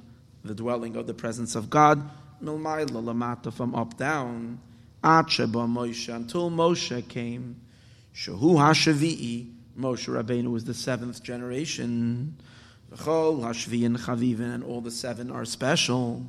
the 0.45 0.55
dwelling 0.55 0.95
of 0.95 1.09
the 1.09 1.15
presence 1.15 1.57
of 1.57 1.69
God, 1.69 2.09
from 2.41 3.75
up 3.75 3.97
down, 3.99 4.61
until 5.03 6.51
Moshe 6.51 7.09
came. 7.09 7.57
Shahu 8.15 8.55
Hashavi'i, 8.55 9.51
Moshe 9.77 10.09
Rabbeinu 10.09 10.53
was 10.53 10.65
the 10.65 10.75
seventh 10.75 11.23
generation. 11.23 12.37
V'chol 12.93 13.41
hashviyin 13.41 13.99
chavivin, 13.99 14.55
and 14.55 14.65
all 14.65 14.81
the 14.81 14.91
seven 14.91 15.31
are 15.31 15.45
special. 15.45 16.27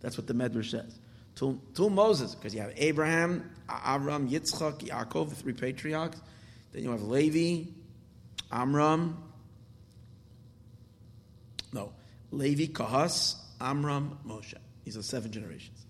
That's 0.00 0.16
what 0.16 0.26
the 0.26 0.34
Medrash 0.34 0.70
says. 0.70 0.98
Till 1.34 1.90
Moses, 1.90 2.34
because 2.34 2.54
you 2.54 2.60
have 2.60 2.72
Abraham, 2.76 3.50
Avram, 3.68 4.28
Yitzchak, 4.30 4.86
Yaakov, 4.88 5.30
the 5.30 5.34
three 5.34 5.52
patriarchs. 5.52 6.20
Then 6.72 6.84
you 6.84 6.90
have 6.90 7.02
Levi, 7.02 7.70
Amram, 8.52 9.16
no, 11.72 11.92
Levi, 12.30 12.66
Kahas, 12.72 13.36
Amram, 13.60 14.18
Moshe. 14.26 14.54
These 14.84 14.96
are 14.96 15.02
seven 15.02 15.32
generations. 15.32 15.84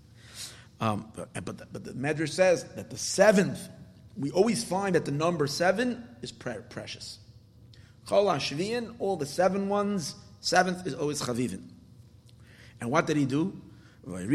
Um, 0.80 1.10
but, 1.14 1.28
but, 1.44 1.58
the, 1.58 1.66
but 1.72 1.84
the 1.84 1.92
Medrash 1.92 2.30
says 2.30 2.64
that 2.74 2.90
the 2.90 2.96
seventh, 2.96 3.68
we 4.16 4.30
always 4.30 4.64
find 4.64 4.94
that 4.94 5.04
the 5.04 5.12
number 5.12 5.46
seven 5.46 6.04
is 6.22 6.32
pre- 6.32 6.54
precious. 6.70 7.18
Chol 8.06 8.26
Hashviyin, 8.26 8.94
all 8.98 9.16
the 9.16 9.26
seven 9.26 9.68
ones, 9.68 10.14
seventh 10.40 10.86
is 10.86 10.94
always 10.94 11.22
Chavivin. 11.22 11.62
And 12.80 12.90
what 12.90 13.06
did 13.06 13.16
he 13.16 13.24
do? 13.24 13.60
And 14.06 14.30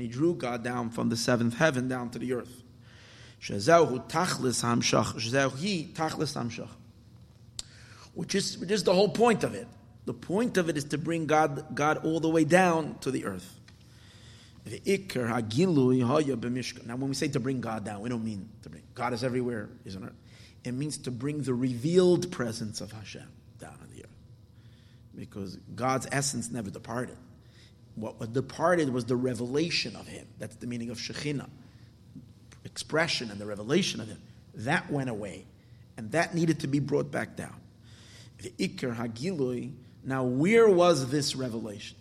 he 0.00 0.08
drew 0.08 0.34
God 0.34 0.64
down 0.64 0.90
from 0.90 1.08
the 1.08 1.16
seventh 1.16 1.56
heaven 1.56 1.86
down 1.88 2.10
to 2.10 2.18
the 2.18 2.32
earth. 2.32 2.62
Which 8.14 8.34
is, 8.34 8.58
which 8.58 8.70
is 8.70 8.82
the 8.82 8.94
whole 8.94 9.08
point 9.08 9.44
of 9.44 9.54
it. 9.54 9.68
The 10.06 10.14
point 10.14 10.56
of 10.56 10.68
it 10.68 10.76
is 10.76 10.84
to 10.86 10.98
bring 10.98 11.26
God, 11.26 11.74
God 11.74 11.98
all 12.04 12.18
the 12.18 12.28
way 12.28 12.44
down 12.44 12.96
to 13.00 13.12
the 13.12 13.24
earth. 13.26 13.52
Now, 14.64 14.80
when 16.96 17.08
we 17.08 17.14
say 17.14 17.28
to 17.28 17.38
bring 17.38 17.60
God 17.60 17.84
down, 17.84 18.00
we 18.00 18.08
don't 18.08 18.24
mean 18.24 18.48
to 18.62 18.68
bring 18.68 18.82
God 18.94 19.12
is 19.12 19.22
everywhere, 19.22 19.68
isn't 19.84 20.02
it? 20.02 20.12
It 20.66 20.72
means 20.72 20.98
to 20.98 21.10
bring 21.10 21.42
the 21.42 21.54
revealed 21.54 22.30
presence 22.32 22.80
of 22.80 22.92
Hashem 22.92 23.26
down 23.58 23.72
on 23.80 23.88
the 23.94 24.04
earth. 24.04 24.10
Because 25.14 25.56
God's 25.74 26.06
essence 26.10 26.50
never 26.50 26.70
departed. 26.70 27.16
What 27.94 28.32
departed 28.32 28.92
was 28.92 29.06
the 29.06 29.16
revelation 29.16 29.96
of 29.96 30.06
Him. 30.06 30.26
That's 30.38 30.56
the 30.56 30.66
meaning 30.66 30.90
of 30.90 30.98
Shekhinah. 30.98 31.48
Expression 32.64 33.30
and 33.30 33.40
the 33.40 33.46
revelation 33.46 34.00
of 34.00 34.08
Him. 34.08 34.20
That 34.54 34.90
went 34.90 35.08
away. 35.08 35.46
And 35.96 36.10
that 36.12 36.34
needed 36.34 36.60
to 36.60 36.66
be 36.66 36.80
brought 36.80 37.10
back 37.10 37.36
down. 37.36 37.54
The 38.42 38.50
Iker 38.58 38.94
Hagilui, 38.94 39.72
now 40.04 40.24
where 40.24 40.68
was 40.68 41.10
this 41.10 41.34
revelation? 41.34 41.96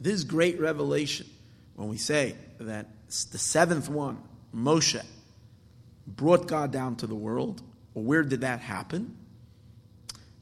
this 0.00 0.24
great 0.24 0.60
revelation, 0.60 1.26
when 1.74 1.88
we 1.88 1.96
say 1.96 2.34
that 2.60 2.86
the 3.08 3.38
seventh 3.38 3.88
one, 3.88 4.18
Moshe, 4.54 5.04
brought 6.16 6.46
God 6.46 6.72
down 6.72 6.96
to 6.96 7.06
the 7.06 7.14
world, 7.14 7.62
where 7.92 8.22
did 8.22 8.40
that 8.40 8.60
happen? 8.60 9.16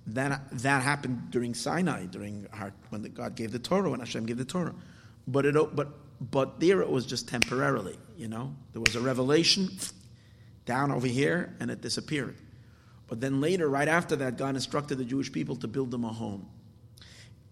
That, 0.09 0.49
that 0.53 0.83
happened 0.83 1.31
during 1.31 1.55
Sinai, 1.55 2.07
during 2.07 2.47
our, 2.53 2.73
when 2.91 3.03
the, 3.03 3.09
God 3.09 3.35
gave 3.35 3.51
the 3.51 3.59
Torah, 3.59 3.91
when 3.91 4.01
Hashem 4.01 4.27
gave 4.27 4.39
the 4.39 4.45
Torah. 4.45 4.75
But, 5.27 5.47
it, 5.47 5.77
but, 5.77 5.89
but 6.21 6.61
there 6.61 6.81
it 6.81 6.89
was 6.89 7.07
just 7.07 7.29
temporarily, 7.29 7.99
you 8.17 8.29
know? 8.29 8.55
There 8.73 8.81
was 8.81 8.95
a 8.95 9.01
revelation 9.01 9.69
down 10.65 10.93
over 10.93 11.07
here, 11.07 11.57
and 11.59 11.71
it 11.71 11.81
disappeared. 11.81 12.37
But 13.09 13.21
then 13.21 13.41
later, 13.41 13.69
right 13.69 13.89
after 13.89 14.17
that, 14.17 14.37
God 14.37 14.55
instructed 14.55 14.99
the 14.99 15.05
Jewish 15.05 15.33
people 15.33 15.57
to 15.57 15.69
build 15.69 15.91
them 15.91 16.05
a 16.05 16.13
home. 16.13 16.47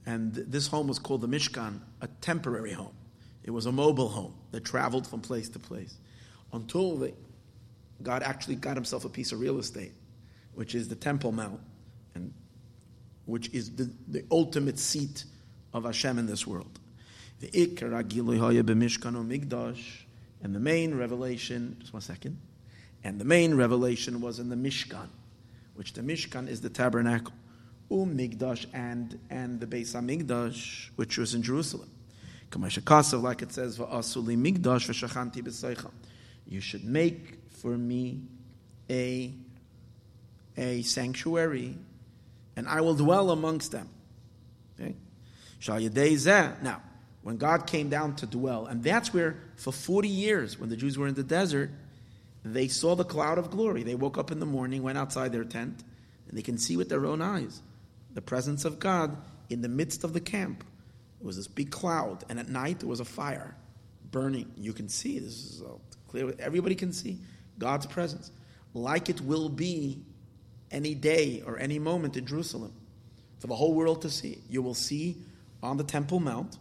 And 0.06 0.34
this 0.34 0.68
home 0.68 0.86
was 0.86 0.98
called 0.98 1.22
the 1.22 1.28
Mishkan, 1.28 1.80
a 2.00 2.08
temporary 2.20 2.72
home. 2.72 2.94
It 3.42 3.50
was 3.50 3.66
a 3.66 3.72
mobile 3.72 4.08
home 4.08 4.34
that 4.52 4.64
traveled 4.64 5.06
from 5.06 5.20
place 5.20 5.48
to 5.50 5.58
place 5.58 5.96
until 6.52 6.96
they, 6.96 7.14
God 8.02 8.22
actually 8.22 8.56
got 8.56 8.76
himself 8.76 9.04
a 9.04 9.08
piece 9.08 9.32
of 9.32 9.40
real 9.40 9.58
estate, 9.58 9.92
which 10.54 10.74
is 10.74 10.88
the 10.88 10.94
Temple 10.94 11.32
Mount, 11.32 11.60
and 12.14 12.32
which 13.26 13.48
is 13.54 13.74
the, 13.74 13.90
the 14.08 14.24
ultimate 14.30 14.78
seat 14.78 15.24
of 15.72 15.84
Hashem 15.84 16.18
in 16.18 16.26
this 16.26 16.46
world. 16.46 16.80
The 17.40 17.50
and 20.42 20.54
the 20.54 20.60
main 20.60 20.94
revelation, 20.94 21.76
just 21.80 21.92
one 21.92 22.02
second, 22.02 22.38
and 23.02 23.20
the 23.20 23.24
main 23.24 23.54
revelation 23.54 24.20
was 24.20 24.38
in 24.38 24.48
the 24.48 24.56
Mishkan, 24.56 25.08
which 25.74 25.92
the 25.92 26.02
Mishkan 26.02 26.48
is 26.48 26.60
the 26.60 26.70
tabernacle. 26.70 27.32
Um 27.90 28.16
Mikdash 28.16 28.66
and 28.72 29.18
and 29.30 29.60
the 29.60 29.66
Beis 29.66 29.94
Hamikdash, 29.94 30.90
which 30.96 31.18
was 31.18 31.34
in 31.34 31.42
Jerusalem. 31.42 31.90
Like 32.52 33.42
it 33.42 33.52
says, 33.52 33.78
Mikdash 33.78 34.88
You 36.46 36.60
should 36.60 36.84
make 36.84 37.43
for 37.54 37.76
me 37.76 38.22
a, 38.90 39.32
a 40.56 40.82
sanctuary, 40.82 41.76
and 42.56 42.68
I 42.68 42.80
will 42.80 42.94
dwell 42.94 43.30
amongst 43.30 43.72
them. 43.72 43.88
Okay? 44.78 44.94
Now, 45.66 46.82
when 47.22 47.38
God 47.38 47.66
came 47.66 47.88
down 47.88 48.16
to 48.16 48.26
dwell, 48.26 48.66
and 48.66 48.82
that's 48.82 49.14
where, 49.14 49.36
for 49.56 49.72
40 49.72 50.08
years, 50.08 50.58
when 50.58 50.68
the 50.68 50.76
Jews 50.76 50.98
were 50.98 51.06
in 51.06 51.14
the 51.14 51.22
desert, 51.22 51.70
they 52.44 52.68
saw 52.68 52.94
the 52.94 53.04
cloud 53.04 53.38
of 53.38 53.50
glory. 53.50 53.82
They 53.82 53.94
woke 53.94 54.18
up 54.18 54.30
in 54.30 54.40
the 54.40 54.46
morning, 54.46 54.82
went 54.82 54.98
outside 54.98 55.32
their 55.32 55.44
tent, 55.44 55.82
and 56.28 56.36
they 56.36 56.42
can 56.42 56.58
see 56.58 56.76
with 56.76 56.90
their 56.90 57.06
own 57.06 57.22
eyes 57.22 57.62
the 58.12 58.20
presence 58.20 58.64
of 58.64 58.78
God 58.78 59.16
in 59.48 59.62
the 59.62 59.68
midst 59.68 60.04
of 60.04 60.12
the 60.12 60.20
camp. 60.20 60.64
It 61.20 61.26
was 61.26 61.36
this 61.36 61.48
big 61.48 61.70
cloud, 61.70 62.24
and 62.28 62.38
at 62.38 62.48
night 62.48 62.80
there 62.80 62.88
was 62.88 63.00
a 63.00 63.04
fire 63.04 63.56
burning. 64.10 64.52
You 64.56 64.74
can 64.74 64.90
see 64.90 65.18
this 65.18 65.32
is 65.32 65.62
clear; 66.08 66.34
everybody 66.38 66.74
can 66.74 66.92
see 66.92 67.20
God's 67.58 67.86
presence, 67.86 68.30
like 68.72 69.08
it 69.08 69.20
will 69.20 69.48
be 69.48 70.02
any 70.70 70.94
day 70.94 71.42
or 71.46 71.58
any 71.58 71.78
moment 71.78 72.16
in 72.16 72.26
Jerusalem, 72.26 72.72
for 73.38 73.46
the 73.46 73.54
whole 73.54 73.74
world 73.74 74.02
to 74.02 74.10
see. 74.10 74.38
You 74.48 74.62
will 74.62 74.74
see 74.74 75.16
on 75.62 75.76
the 75.76 75.84
Temple 75.84 76.20
Mount 76.20 76.58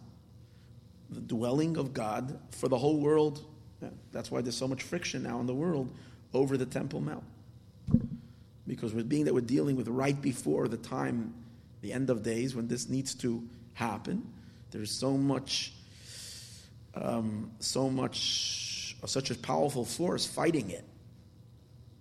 the 1.10 1.20
dwelling 1.20 1.76
of 1.76 1.92
God 1.94 2.38
for 2.50 2.68
the 2.68 2.78
whole 2.78 2.98
world. 2.98 3.44
That's 4.12 4.30
why 4.30 4.40
there's 4.40 4.56
so 4.56 4.68
much 4.68 4.82
friction 4.82 5.22
now 5.22 5.40
in 5.40 5.46
the 5.46 5.54
world 5.54 5.94
over 6.32 6.56
the 6.56 6.66
Temple 6.66 7.00
Mount. 7.00 7.24
Because 8.66 8.94
we're 8.94 9.04
being 9.04 9.26
that 9.26 9.34
we're 9.34 9.40
dealing 9.40 9.76
with 9.76 9.88
right 9.88 10.20
before 10.20 10.68
the 10.68 10.78
time 10.78 11.34
the 11.82 11.92
end 11.92 12.08
of 12.08 12.22
days 12.22 12.56
when 12.56 12.66
this 12.66 12.88
needs 12.88 13.14
to 13.16 13.46
happen. 13.74 14.26
There's 14.70 14.90
so 14.90 15.18
much, 15.18 15.74
um, 16.94 17.50
so 17.60 17.90
much, 17.90 18.73
uh, 19.04 19.06
such 19.06 19.30
a 19.30 19.34
powerful 19.34 19.84
force 19.84 20.24
fighting 20.24 20.70
it, 20.70 20.84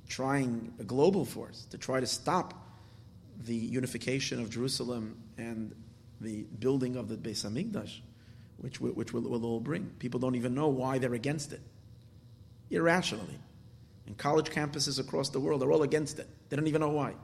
trying 0.08 0.74
a 0.80 0.84
global 0.84 1.26
force 1.26 1.66
to 1.66 1.78
try 1.78 2.00
to 2.00 2.08
stop 2.08 2.54
the 3.46 3.56
unification 3.56 4.40
of 4.40 4.50
Jerusalem 4.50 5.18
and 5.38 5.76
the 6.22 6.44
building 6.60 6.96
of 6.96 7.10
the 7.10 7.18
Beis 7.18 7.46
Hamikdash, 7.46 8.00
which, 8.58 8.80
which 8.80 9.12
will, 9.12 9.24
will 9.24 9.46
all 9.46 9.60
bring. 9.60 9.92
People 10.00 10.20
don't 10.20 10.36
even 10.36 10.56
know 10.56 10.70
why 10.70 10.98
they're 10.98 11.14
against 11.14 11.52
it, 11.52 11.60
irrationally. 12.72 13.38
And 14.08 14.18
college 14.18 14.50
campuses 14.50 15.00
across 15.00 15.30
the 15.30 15.40
world 15.40 15.62
are 15.62 15.72
all 15.72 15.84
against 15.84 16.20
it. 16.20 16.28
They 16.50 16.56
don't 16.56 16.68
even 16.68 16.82
know 16.82 16.90
why. 16.90 17.16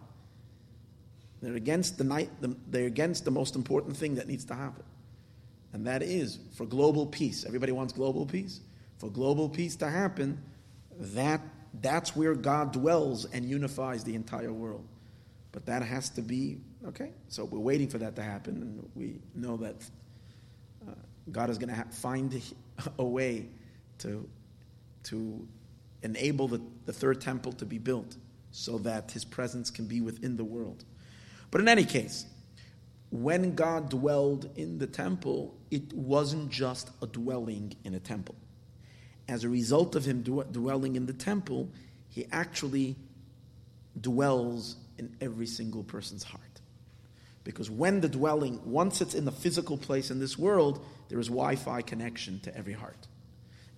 They're 1.41 1.55
against 1.55 1.97
the 1.97 2.03
night. 2.03 2.29
They're 2.67 2.85
against 2.85 3.23
the 3.23 3.31
most 3.31 3.55
important 3.55 3.95
thing 3.95 4.15
that 4.15 4.27
needs 4.27 4.43
to 4.45 4.55
happen, 4.55 4.83
and 5.71 5.87
that 5.87 6.03
is 6.03 6.37
for 6.55 6.65
global 6.65 7.05
peace. 7.05 7.45
Everybody 7.45 7.71
wants 7.71 7.93
global 7.93 8.25
peace. 8.25 8.59
For 8.99 9.09
global 9.09 9.49
peace 9.49 9.75
to 9.77 9.89
happen, 9.89 10.41
that 10.99 11.41
that's 11.81 12.15
where 12.15 12.35
God 12.35 12.73
dwells 12.73 13.25
and 13.25 13.45
unifies 13.45 14.03
the 14.03 14.13
entire 14.13 14.51
world. 14.51 14.85
But 15.51 15.65
that 15.65 15.81
has 15.81 16.09
to 16.11 16.21
be 16.21 16.59
okay. 16.85 17.11
So 17.29 17.45
we're 17.45 17.59
waiting 17.59 17.87
for 17.87 17.97
that 17.97 18.15
to 18.17 18.21
happen, 18.21 18.61
and 18.61 18.89
we 18.95 19.19
know 19.33 19.57
that 19.57 19.75
uh, 20.87 20.91
God 21.31 21.49
is 21.49 21.57
going 21.57 21.69
to 21.69 21.75
ha- 21.75 21.87
find 21.91 22.41
a 22.99 23.03
way 23.03 23.47
to 23.99 24.29
to 25.03 25.47
enable 26.03 26.47
the, 26.47 26.61
the 26.85 26.93
third 26.93 27.21
temple 27.21 27.53
to 27.53 27.65
be 27.65 27.77
built 27.77 28.17
so 28.51 28.77
that 28.79 29.11
His 29.11 29.25
presence 29.25 29.71
can 29.71 29.85
be 29.85 30.01
within 30.01 30.35
the 30.35 30.43
world. 30.43 30.83
But 31.51 31.61
in 31.61 31.67
any 31.67 31.85
case, 31.85 32.25
when 33.11 33.55
God 33.55 33.89
dwelled 33.89 34.49
in 34.55 34.77
the 34.77 34.87
temple, 34.87 35.57
it 35.71 35.93
wasn't 35.93 36.49
just 36.49 36.91
a 37.01 37.07
dwelling 37.07 37.73
in 37.83 37.95
a 37.95 37.99
temple. 37.99 38.35
As 39.29 39.43
a 39.43 39.49
result 39.49 39.95
of 39.95 40.05
him 40.05 40.23
dwelling 40.23 40.95
in 40.95 41.05
the 41.05 41.13
temple, 41.13 41.69
he 42.09 42.25
actually 42.31 42.95
dwells 43.99 44.75
in 44.97 45.15
every 45.21 45.45
single 45.45 45.83
person's 45.83 46.23
heart. 46.23 46.41
Because 47.43 47.69
when 47.69 48.01
the 48.01 48.09
dwelling, 48.09 48.59
once 48.65 49.01
it's 49.01 49.13
in 49.13 49.25
the 49.25 49.31
physical 49.31 49.77
place 49.77 50.09
in 50.09 50.19
this 50.19 50.37
world, 50.37 50.83
there 51.09 51.19
is 51.19 51.27
Wi 51.27 51.55
Fi 51.55 51.83
connection 51.83 52.39
to 52.41 52.57
every 52.57 52.73
heart. 52.73 53.07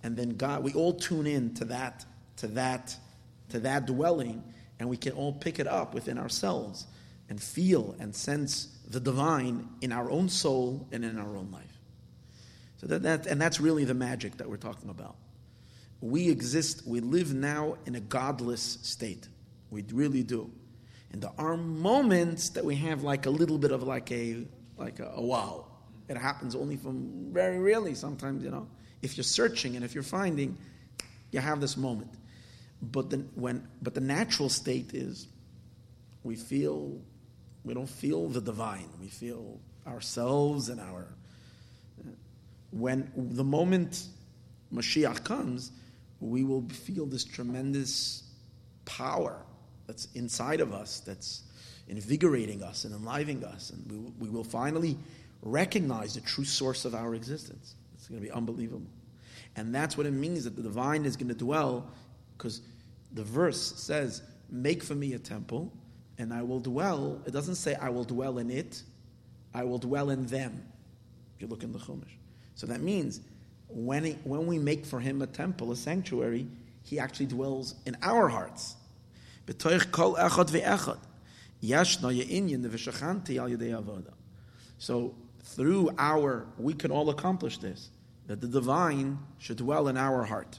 And 0.02 0.16
then 0.16 0.36
God, 0.36 0.64
we 0.64 0.72
all 0.72 0.94
tune 0.94 1.26
in 1.26 1.54
to 1.54 1.66
that, 1.66 2.06
to 2.38 2.46
that, 2.48 2.96
to 3.50 3.60
that 3.60 3.86
dwelling, 3.86 4.42
and 4.80 4.88
we 4.88 4.96
can 4.96 5.12
all 5.12 5.34
pick 5.34 5.58
it 5.58 5.66
up 5.66 5.92
within 5.92 6.18
ourselves 6.18 6.86
and 7.28 7.40
feel 7.40 7.94
and 8.00 8.14
sense 8.14 8.68
the 8.88 9.00
divine 9.00 9.68
in 9.82 9.92
our 9.92 10.10
own 10.10 10.30
soul 10.30 10.88
and 10.92 11.04
in 11.04 11.18
our 11.18 11.36
own 11.36 11.50
life. 11.52 11.78
So 12.78 12.86
that, 12.86 13.02
that 13.02 13.26
and 13.26 13.40
that's 13.40 13.60
really 13.60 13.84
the 13.84 13.94
magic 13.94 14.38
that 14.38 14.48
we're 14.48 14.56
talking 14.56 14.88
about. 14.88 15.16
We 16.02 16.28
exist, 16.28 16.82
we 16.86 17.00
live 17.00 17.32
now 17.32 17.76
in 17.86 17.94
a 17.94 18.00
godless 18.00 18.78
state. 18.82 19.28
We 19.70 19.84
really 19.92 20.22
do. 20.22 20.50
And 21.12 21.22
there 21.22 21.32
are 21.38 21.56
moments 21.56 22.50
that 22.50 22.64
we 22.64 22.74
have 22.76 23.02
like 23.02 23.26
a 23.26 23.30
little 23.30 23.56
bit 23.56 23.70
of 23.70 23.82
like 23.82 24.10
a 24.12 24.44
like 24.76 24.98
a, 24.98 25.12
a 25.14 25.22
wow. 25.22 25.66
It 26.08 26.16
happens 26.16 26.54
only 26.54 26.76
from 26.76 27.32
very 27.32 27.58
rarely 27.58 27.94
sometimes, 27.94 28.42
you 28.42 28.50
know. 28.50 28.66
If 29.00 29.16
you're 29.16 29.24
searching 29.24 29.76
and 29.76 29.84
if 29.84 29.94
you're 29.94 30.02
finding, 30.02 30.58
you 31.30 31.40
have 31.40 31.60
this 31.60 31.76
moment. 31.76 32.12
But 32.82 33.10
the, 33.10 33.18
when, 33.34 33.66
but 33.80 33.94
the 33.94 34.00
natural 34.00 34.48
state 34.48 34.92
is 34.92 35.28
we 36.24 36.34
feel 36.34 36.98
we 37.64 37.74
don't 37.74 37.88
feel 37.88 38.28
the 38.28 38.40
divine. 38.40 38.88
We 39.00 39.08
feel 39.08 39.60
ourselves 39.86 40.68
and 40.68 40.80
our. 40.80 41.06
Uh, 42.00 42.10
when 42.70 43.10
the 43.16 43.44
moment 43.44 44.04
Mashiach 44.74 45.22
comes, 45.24 45.70
we 46.22 46.44
will 46.44 46.62
feel 46.68 47.06
this 47.06 47.24
tremendous 47.24 48.22
power 48.84 49.42
that's 49.86 50.08
inside 50.14 50.60
of 50.60 50.72
us, 50.72 51.00
that's 51.00 51.42
invigorating 51.88 52.62
us 52.62 52.84
and 52.84 52.94
enlivening 52.94 53.44
us, 53.44 53.70
and 53.70 53.90
we, 53.90 54.26
we 54.26 54.28
will 54.28 54.44
finally 54.44 54.96
recognize 55.42 56.14
the 56.14 56.20
true 56.20 56.44
source 56.44 56.84
of 56.84 56.94
our 56.94 57.14
existence. 57.14 57.74
It's 57.94 58.08
going 58.08 58.20
to 58.20 58.26
be 58.26 58.32
unbelievable. 58.32 58.86
And 59.56 59.74
that's 59.74 59.96
what 59.96 60.06
it 60.06 60.12
means 60.12 60.44
that 60.44 60.56
the 60.56 60.62
divine 60.62 61.04
is 61.04 61.16
going 61.16 61.28
to 61.28 61.34
dwell, 61.34 61.90
because 62.36 62.62
the 63.12 63.24
verse 63.24 63.60
says, 63.76 64.22
Make 64.50 64.82
for 64.82 64.94
me 64.94 65.14
a 65.14 65.18
temple 65.18 65.72
and 66.18 66.32
I 66.32 66.42
will 66.42 66.60
dwell. 66.60 67.20
It 67.26 67.32
doesn't 67.32 67.56
say 67.56 67.74
I 67.74 67.88
will 67.88 68.04
dwell 68.04 68.38
in 68.38 68.50
it, 68.50 68.82
I 69.54 69.64
will 69.64 69.78
dwell 69.78 70.10
in 70.10 70.26
them. 70.26 70.62
If 71.34 71.42
you 71.42 71.48
look 71.48 71.62
in 71.62 71.72
the 71.72 71.78
Chumash. 71.78 72.16
So 72.54 72.66
that 72.66 72.80
means 72.80 73.20
when, 73.74 74.04
he, 74.04 74.12
when 74.24 74.46
we 74.46 74.58
make 74.58 74.84
for 74.86 75.00
him 75.00 75.22
a 75.22 75.26
temple, 75.26 75.72
a 75.72 75.76
sanctuary, 75.76 76.46
he 76.84 76.98
actually 76.98 77.26
dwells 77.26 77.74
in 77.86 77.96
our 78.02 78.28
hearts. 78.28 78.76
So 84.78 85.14
through 85.42 85.90
our, 85.98 86.46
we 86.58 86.74
can 86.74 86.90
all 86.90 87.10
accomplish 87.10 87.58
this, 87.58 87.90
that 88.26 88.40
the 88.40 88.48
divine 88.48 89.18
should 89.38 89.58
dwell 89.58 89.88
in 89.88 89.96
our 89.96 90.24
heart. 90.24 90.58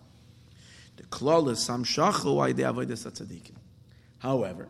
However, 4.20 4.70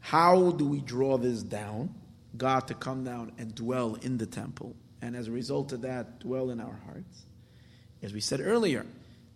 how 0.00 0.50
do 0.52 0.66
we 0.66 0.80
draw 0.80 1.16
this 1.16 1.42
down? 1.42 1.94
God 2.36 2.66
to 2.68 2.74
come 2.74 3.04
down 3.04 3.32
and 3.38 3.54
dwell 3.54 3.94
in 4.02 4.18
the 4.18 4.26
temple 4.26 4.74
and 5.04 5.14
as 5.14 5.28
a 5.28 5.32
result 5.32 5.72
of 5.72 5.82
that, 5.82 6.18
dwell 6.20 6.48
in 6.48 6.60
our 6.60 6.80
hearts. 6.86 7.26
As 8.04 8.12
we 8.12 8.20
said 8.20 8.40
earlier, 8.42 8.84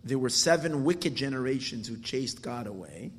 there 0.03 0.19
were 0.19 0.29
seven 0.29 0.83
wicked 0.83 1.15
generations 1.15 1.87
who 1.87 1.97
chased 1.97 2.43
God 2.43 2.67
away. 2.67 3.11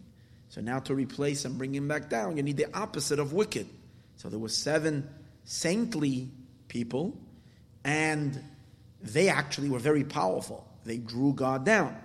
So 0.48 0.60
now 0.60 0.78
to 0.78 0.94
replace 0.94 1.44
and 1.44 1.58
bring 1.58 1.74
him 1.74 1.88
back 1.88 2.08
down, 2.08 2.36
you 2.36 2.44
need 2.44 2.56
the 2.56 2.72
opposite 2.72 3.18
of 3.18 3.32
wicked. 3.32 3.68
So 4.16 4.28
there 4.28 4.38
were 4.38 4.48
seven 4.48 5.10
saintly 5.44 6.30
people, 6.68 7.18
and 7.84 8.40
they 9.02 9.28
actually 9.28 9.70
were 9.70 9.80
very 9.80 10.04
powerful. 10.04 10.66
They 10.84 10.98
drew 10.98 11.32
God 11.32 11.64
down. 11.64 11.96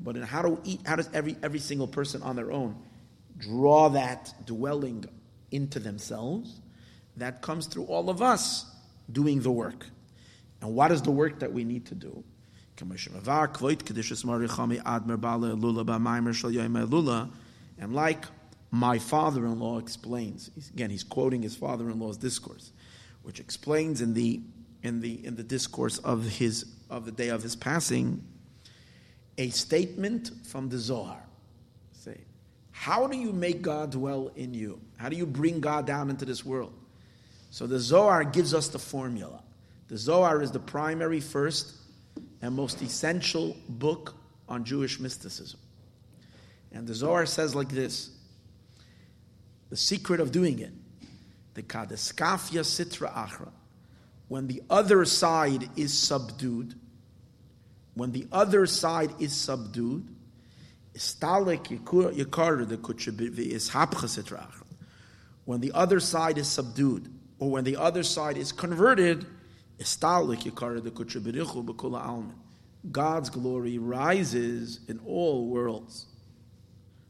But 0.00 0.16
in 0.16 0.22
how 0.22 0.40
do 0.40 0.58
eat, 0.64 0.80
how 0.86 0.96
does 0.96 1.10
every 1.12 1.36
every 1.42 1.58
single 1.58 1.86
person 1.86 2.22
on 2.22 2.34
their 2.34 2.50
own 2.50 2.76
draw 3.36 3.90
that 3.90 4.32
dwelling 4.46 5.04
into 5.50 5.80
themselves? 5.80 6.60
That 7.18 7.42
comes 7.42 7.66
through 7.66 7.84
all 7.84 8.08
of 8.08 8.22
us 8.22 8.64
doing 9.10 9.40
the 9.40 9.50
work. 9.50 9.86
And 10.62 10.74
what 10.74 10.92
is 10.92 11.02
the 11.02 11.10
work 11.10 11.40
that 11.40 11.52
we 11.52 11.64
need 11.64 11.86
to 11.86 11.94
do? 11.94 12.24
And 17.78 17.94
like 17.94 18.24
my 18.70 18.98
father 18.98 19.46
in 19.46 19.58
law 19.58 19.78
explains, 19.78 20.50
again, 20.74 20.90
he's 20.90 21.04
quoting 21.04 21.42
his 21.42 21.56
father 21.56 21.88
in 21.90 21.98
law's 21.98 22.16
discourse, 22.16 22.72
which 23.22 23.40
explains 23.40 24.00
in 24.00 24.14
the, 24.14 24.40
in, 24.82 25.00
the, 25.00 25.24
in 25.24 25.36
the 25.36 25.42
discourse 25.42 25.98
of, 25.98 26.24
his, 26.24 26.66
of 26.90 27.04
the 27.04 27.12
day 27.12 27.28
of 27.28 27.42
his 27.42 27.56
passing 27.56 28.22
a 29.38 29.50
statement 29.50 30.30
from 30.44 30.68
the 30.68 30.78
Zohar. 30.78 31.22
Say, 31.92 32.20
how 32.70 33.06
do 33.06 33.16
you 33.16 33.32
make 33.32 33.62
God 33.62 33.90
dwell 33.90 34.30
in 34.36 34.54
you? 34.54 34.80
How 34.96 35.08
do 35.08 35.16
you 35.16 35.26
bring 35.26 35.60
God 35.60 35.86
down 35.86 36.10
into 36.10 36.24
this 36.24 36.44
world? 36.44 36.72
So 37.50 37.66
the 37.66 37.78
Zohar 37.78 38.24
gives 38.24 38.54
us 38.54 38.68
the 38.68 38.78
formula. 38.78 39.42
The 39.88 39.96
Zohar 39.96 40.42
is 40.42 40.50
the 40.50 40.58
primary, 40.58 41.20
first, 41.20 41.74
and 42.42 42.54
most 42.54 42.82
essential 42.82 43.56
book 43.68 44.14
on 44.48 44.64
Jewish 44.64 45.00
mysticism. 45.00 45.60
And 46.72 46.86
the 46.86 46.94
Zohar 46.94 47.26
says 47.26 47.54
like 47.54 47.68
this 47.68 48.10
the 49.70 49.76
secret 49.76 50.20
of 50.20 50.30
doing 50.30 50.60
it, 50.60 50.72
the 51.54 51.62
Kadeskafia 51.62 52.60
Sitra 52.60 53.12
Achra, 53.12 53.50
when 54.28 54.46
the 54.46 54.62
other 54.70 55.04
side 55.04 55.68
is 55.76 55.96
subdued, 55.96 56.74
when 57.94 58.12
the 58.12 58.26
other 58.30 58.66
side 58.66 59.10
is 59.18 59.34
subdued, 59.34 60.06
when 65.44 65.60
the 65.60 65.72
other 65.72 66.00
side 66.00 66.38
is 66.38 66.48
subdued, 66.48 67.12
or 67.38 67.50
when 67.50 67.64
the 67.64 67.76
other 67.76 68.02
side 68.02 68.36
is 68.36 68.52
converted, 68.52 69.26
God's 72.92 73.30
glory 73.30 73.78
rises 73.78 74.80
in 74.88 75.00
all 75.06 75.46
worlds. 75.46 76.06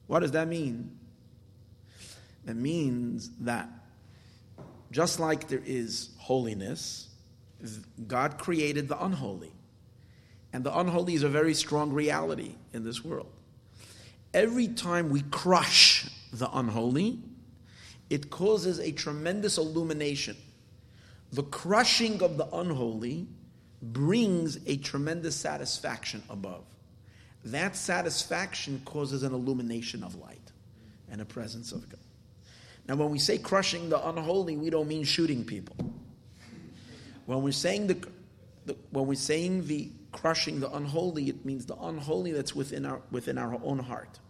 What 0.07 0.21
does 0.21 0.33
that 0.33 0.49
mean? 0.49 0.97
It 2.47 2.57
means 2.57 3.31
that 3.41 3.69
just 4.91 5.19
like 5.21 5.49
there 5.49 5.63
is 5.65 6.11
holiness, 6.19 7.09
God 8.07 8.39
created 8.39 8.89
the 8.89 9.03
unholy. 9.03 9.53
And 10.53 10.65
the 10.65 10.77
unholy 10.77 11.15
is 11.15 11.23
a 11.23 11.29
very 11.29 11.55
strong 11.55 11.93
reality 11.93 12.55
in 12.73 12.85
this 12.85 13.05
world. 13.05 13.31
Every 14.33 14.69
time 14.69 15.11
we 15.11 15.23
crush 15.23 16.09
the 16.33 16.49
unholy, 16.57 17.19
it 18.09 18.31
causes 18.31 18.79
a 18.79 18.93
tremendous 18.93 19.59
illumination. 19.59 20.37
The 21.33 21.43
crushing 21.43 22.23
of 22.23 22.37
the 22.37 22.47
unholy 22.55 23.27
brings 23.83 24.59
a 24.67 24.77
tremendous 24.77 25.37
satisfaction 25.37 26.23
above. 26.31 26.65
That 27.45 27.77
satisfaction 27.77 28.83
causes 28.85 29.23
an 29.23 29.33
illumination 29.33 30.03
of 30.03 30.17
light 30.17 30.53
and 31.11 31.21
a 31.21 31.25
presence 31.25 31.73
of 31.73 31.89
God. 31.89 32.01
Now, 32.89 32.97
when 32.97 33.11
we 33.11 33.19
say 33.19 33.39
crushing 33.39 33.89
the 33.89 34.09
unholy, 34.09 34.57
we 34.57 34.71
don't 34.71 34.89
mean 34.89 35.05
shooting 35.05 35.45
people. 35.45 35.77
When 37.27 37.43
we're 37.43 37.53
saying 37.53 37.89
the, 37.89 38.09
the 38.65 38.77
when 38.91 39.07
we're 39.07 39.15
saying 39.15 39.67
the 39.67 39.91
crushing 40.13 40.61
the 40.61 40.73
unholy, 40.73 41.29
it 41.29 41.45
means 41.45 41.67
the 41.67 41.77
unholy 41.77 42.33
that's 42.33 42.55
within 42.55 42.87
our 42.87 43.03
within 43.11 43.39
our 43.39 43.61
own 43.63 43.79
heart. 43.79 44.21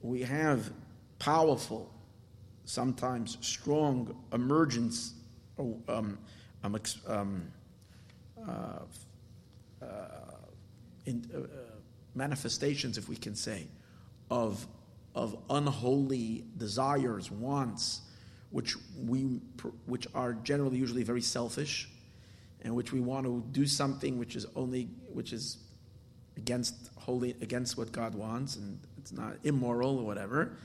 We 0.00 0.22
have 0.22 0.70
powerful, 1.18 1.92
sometimes 2.64 3.38
strong 3.40 4.16
emergence, 4.32 5.14
um, 5.58 6.18
um, 6.62 6.76
um, 7.06 7.42
uh, 8.46 8.52
uh, 9.82 9.86
in, 11.06 11.28
uh, 11.34 11.38
manifestations, 12.14 12.98
if 12.98 13.08
we 13.08 13.16
can 13.16 13.34
say, 13.34 13.66
of 14.30 14.66
of 15.14 15.36
unholy 15.50 16.44
desires, 16.56 17.30
wants, 17.30 18.02
which 18.50 18.76
we 19.04 19.40
which 19.86 20.06
are 20.14 20.34
generally 20.34 20.78
usually 20.78 21.02
very 21.02 21.22
selfish, 21.22 21.88
and 22.62 22.74
which 22.74 22.92
we 22.92 23.00
want 23.00 23.26
to 23.26 23.44
do 23.52 23.66
something 23.66 24.18
which 24.18 24.36
is 24.36 24.46
only 24.54 24.88
which 25.12 25.32
is 25.32 25.58
against 26.36 26.90
holy 26.96 27.34
against 27.40 27.76
what 27.76 27.90
God 27.92 28.14
wants, 28.14 28.56
and 28.56 28.78
it's 28.98 29.12
not 29.12 29.36
immoral 29.44 29.98
or 29.98 30.04
whatever, 30.04 30.56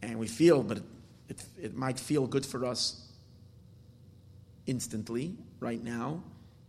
and 0.00 0.18
we 0.18 0.26
feel, 0.26 0.62
but 0.62 0.78
it, 0.78 0.84
it, 1.28 1.44
it 1.60 1.74
might 1.76 1.98
feel 2.00 2.26
good 2.26 2.46
for 2.46 2.64
us 2.64 3.11
instantly, 4.66 5.36
right 5.60 5.82
now. 5.82 6.22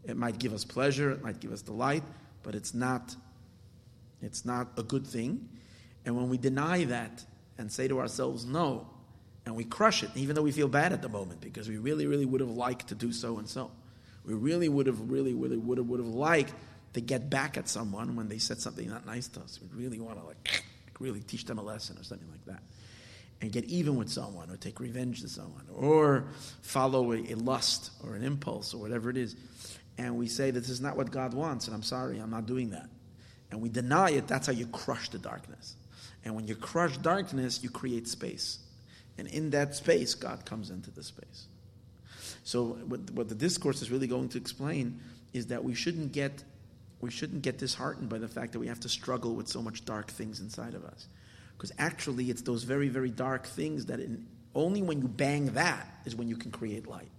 It 0.03 0.17
might 0.17 0.37
give 0.37 0.53
us 0.53 0.65
pleasure, 0.65 1.11
it 1.11 1.23
might 1.23 1.39
give 1.39 1.51
us 1.51 1.61
delight, 1.61 2.03
but 2.43 2.55
it's 2.55 2.73
not 2.73 3.15
it's 4.21 4.45
not 4.45 4.69
a 4.77 4.83
good 4.83 5.05
thing. 5.05 5.49
And 6.05 6.15
when 6.15 6.29
we 6.29 6.37
deny 6.37 6.85
that 6.85 7.25
and 7.57 7.71
say 7.71 7.89
to 7.89 7.99
ourselves, 7.99 8.45
no, 8.45 8.87
and 9.45 9.55
we 9.55 9.65
crush 9.65 10.03
it, 10.03 10.09
even 10.15 10.35
though 10.35 10.41
we 10.41 10.51
feel 10.51 10.69
bad 10.69 10.93
at 10.93 11.01
the 11.01 11.09
moment 11.09 11.41
because 11.41 11.67
we 11.67 11.77
really, 11.77 12.07
really 12.07 12.25
would 12.25 12.39
have 12.39 12.49
liked 12.49 12.87
to 12.87 12.95
do 12.95 13.11
so 13.11 13.37
and 13.37 13.47
so. 13.47 13.69
We 14.25 14.33
really 14.33 14.69
would 14.69 14.87
have, 14.87 15.11
really, 15.11 15.33
really 15.33 15.57
would 15.57 15.77
have, 15.77 15.87
would 15.87 15.99
have 15.99 16.07
liked 16.07 16.53
to 16.93 17.01
get 17.01 17.29
back 17.29 17.57
at 17.57 17.67
someone 17.67 18.15
when 18.15 18.29
they 18.29 18.37
said 18.37 18.59
something 18.61 18.89
not 18.89 19.05
nice 19.05 19.27
to 19.29 19.41
us. 19.41 19.59
We 19.61 19.83
really 19.83 19.99
want 19.99 20.19
to 20.19 20.25
like 20.25 20.63
really 20.99 21.19
teach 21.19 21.43
them 21.45 21.57
a 21.57 21.63
lesson 21.63 21.97
or 21.97 22.03
something 22.03 22.29
like 22.31 22.45
that. 22.45 22.63
And 23.43 23.51
get 23.51 23.65
even 23.65 23.95
with 23.95 24.09
someone 24.09 24.49
or 24.49 24.57
take 24.57 24.79
revenge 24.79 25.21
to 25.21 25.27
someone 25.27 25.67
or 25.71 26.25
follow 26.63 27.11
a, 27.11 27.17
a 27.17 27.35
lust 27.35 27.91
or 28.03 28.15
an 28.15 28.23
impulse 28.23 28.73
or 28.73 28.79
whatever 28.79 29.11
it 29.11 29.17
is. 29.17 29.35
And 29.99 30.17
we 30.17 30.27
say 30.27 30.49
this 30.49 30.69
is 30.69 30.81
not 30.81 30.97
what 30.97 31.11
God 31.11 31.35
wants, 31.35 31.67
and 31.67 31.75
I'm 31.75 31.83
sorry, 31.83 32.17
I'm 32.17 32.31
not 32.31 32.47
doing 32.47 32.71
that 32.71 32.89
and 33.53 33.61
we 33.61 33.69
deny 33.69 34.09
it, 34.09 34.27
that's 34.27 34.47
how 34.47 34.53
you 34.53 34.65
crush 34.65 35.09
the 35.09 35.19
darkness. 35.19 35.75
And 36.25 36.33
when 36.35 36.47
you 36.47 36.55
crush 36.55 36.97
darkness, 36.97 37.61
you 37.61 37.69
create 37.69 38.07
space. 38.07 38.57
And 39.19 39.27
in 39.27 39.51
that 39.51 39.75
space, 39.75 40.15
God 40.15 40.43
comes 40.43 40.71
into 40.71 40.89
the 40.89 41.03
space. 41.03 41.45
So 42.43 42.79
what, 42.87 43.11
what 43.11 43.29
the 43.29 43.35
discourse 43.35 43.83
is 43.83 43.91
really 43.91 44.07
going 44.07 44.29
to 44.29 44.39
explain 44.39 44.99
is 45.33 45.47
that 45.47 45.63
we 45.63 45.75
shouldn't 45.75 46.11
get 46.11 46.43
we 46.99 47.11
shouldn't 47.11 47.41
get 47.41 47.57
disheartened 47.57 48.07
by 48.07 48.17
the 48.17 48.29
fact 48.29 48.53
that 48.53 48.59
we 48.59 48.67
have 48.67 48.79
to 48.79 48.87
struggle 48.87 49.35
with 49.35 49.49
so 49.49 49.61
much 49.61 49.83
dark 49.83 50.09
things 50.09 50.39
inside 50.39 50.73
of 50.73 50.85
us. 50.85 51.07
Because 51.57 51.71
actually 51.77 52.29
it's 52.29 52.41
those 52.41 52.63
very, 52.63 52.89
very 52.89 53.09
dark 53.09 53.45
things 53.45 53.85
that 53.87 53.99
in, 53.99 54.25
only 54.55 54.81
when 54.81 55.01
you 55.01 55.07
bang 55.07 55.47
that 55.53 55.87
is 56.05 56.15
when 56.15 56.27
you 56.27 56.35
can 56.35 56.51
create 56.51 56.87
light. 56.87 57.09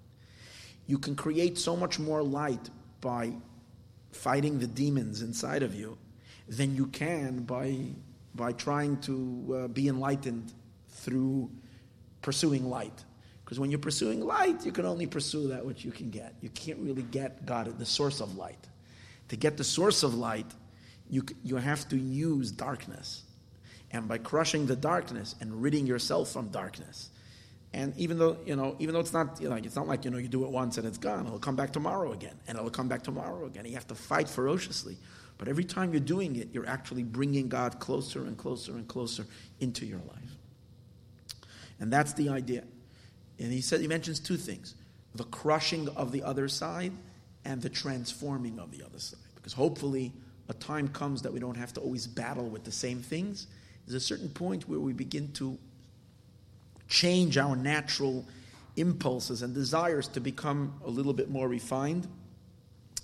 You 0.87 0.99
can 0.99 1.17
create 1.17 1.59
so 1.59 1.77
much 1.77 1.99
more 1.99 2.23
light 2.23 2.71
by 3.01 3.33
fighting 4.13 4.59
the 4.59 4.67
demons 4.67 5.23
inside 5.23 5.63
of 5.63 5.75
you 5.75 5.99
than 6.49 6.77
you 6.77 6.87
can 6.87 7.41
by, 7.41 7.77
by 8.35 8.53
trying 8.53 8.99
to 9.03 9.63
uh, 9.65 9.69
be 9.69 9.89
enlightened 9.89 10.53
through 10.91 11.51
pursuing 12.23 12.69
light. 12.69 13.05
Because 13.45 13.61
when 13.61 13.71
you're 13.71 13.81
pursuing 13.81 14.21
light, 14.25 14.65
you 14.65 14.73
can 14.73 14.87
only 14.87 15.07
pursue 15.07 15.49
that 15.49 15.65
which 15.65 15.85
you 15.85 15.91
can 15.91 16.11
get. 16.11 16.35
You 16.41 16.49
can't 16.51 16.79
really 16.79 17.03
get 17.03 17.45
God, 17.45 17.79
the 17.79 17.85
source 17.85 18.21
of 18.21 18.37
light. 18.37 18.69
To 19.29 19.37
get 19.37 19.57
the 19.57 19.65
source 19.65 20.03
of 20.03 20.15
light, 20.15 20.47
you, 21.11 21.25
you 21.43 21.57
have 21.57 21.87
to 21.91 21.97
use 21.97 22.51
darkness. 22.51 23.24
And 23.95 24.09
by 24.09 24.19
crushing 24.19 24.67
the 24.67 24.75
darkness 24.75 25.37
and 25.41 25.63
ridding 25.63 25.87
yourself 25.87 26.33
from 26.33 26.49
darkness, 26.49 27.11
and 27.73 27.97
even 27.97 28.19
though 28.19 28.37
you 28.45 28.57
know, 28.57 28.75
even 28.81 28.93
though 28.93 28.99
it's 28.99 29.13
not 29.13 29.41
you 29.41 29.49
know, 29.49 29.55
like 29.55 29.65
it's 29.65 29.77
not 29.77 29.87
like 29.87 30.05
you 30.05 30.11
know 30.11 30.19
you 30.19 30.27
do 30.27 30.45
it 30.45 30.51
once 30.51 30.79
and 30.79 30.87
it's 30.87 30.99
gone, 30.99 31.25
it'll 31.25 31.39
come 31.39 31.55
back 31.55 31.73
tomorrow 31.73 32.11
again, 32.11 32.35
and 32.49 32.59
it'll 32.59 32.71
come 32.71 32.89
back 32.89 33.05
tomorrow 33.05 33.47
again. 33.47 33.65
You 33.65 33.75
have 33.75 33.87
to 33.87 33.95
fight 33.95 34.29
ferociously. 34.29 34.97
But 35.39 35.47
every 35.47 35.63
time 35.63 35.93
you're 35.93 36.01
doing 36.01 36.35
it, 36.37 36.49
you're 36.53 36.67
actually 36.67 37.05
bringing 37.05 37.49
God 37.49 37.79
closer 37.79 38.25
and 38.25 38.37
closer 38.37 38.73
and 38.73 38.87
closer 38.89 39.27
into 39.61 39.87
your 39.87 40.01
life. 40.09 40.37
And 41.79 41.93
that's 41.93 42.15
the 42.15 42.29
idea. 42.31 42.65
And 43.39 43.53
he 43.53 43.61
said 43.61 43.81
he 43.81 43.87
mentions 43.87 44.19
two 44.19 44.37
things: 44.37 44.75
the 45.15 45.25
crushing 45.25 45.89
of 45.91 46.11
the 46.11 46.25
other 46.25 46.49
side 46.49 46.93
and 47.45 47.63
the 47.63 47.71
transforming 47.71 48.59
of 48.59 48.77
the 48.77 48.85
other 48.85 48.99
side. 48.99 49.21
Because 49.37 49.53
hopefully 49.53 50.13
a 50.49 50.55
time 50.55 50.89
comes 50.89 51.23
that 51.23 51.33
we 51.33 51.39
don't 51.39 51.57
have 51.57 51.73
to 51.75 51.81
always 51.81 52.09
battle 52.09 52.49
with 52.49 52.65
the 52.65 52.73
same 52.73 52.99
things. 53.01 53.47
There's 53.87 54.03
a 54.03 54.07
certain 54.07 54.29
point 54.29 54.69
where 54.69 54.81
we 54.81 54.93
begin 54.93 55.33
to 55.33 55.59
change 56.89 57.39
our 57.39 57.57
natural 57.57 58.25
impulses 58.77 59.43
and 59.43 59.55
desires 59.55 60.09
to 60.09 60.21
become 60.21 60.75
a 60.85 60.91
little 60.91 61.13
bit 61.13 61.31
more 61.31 61.49
refined 61.49 62.09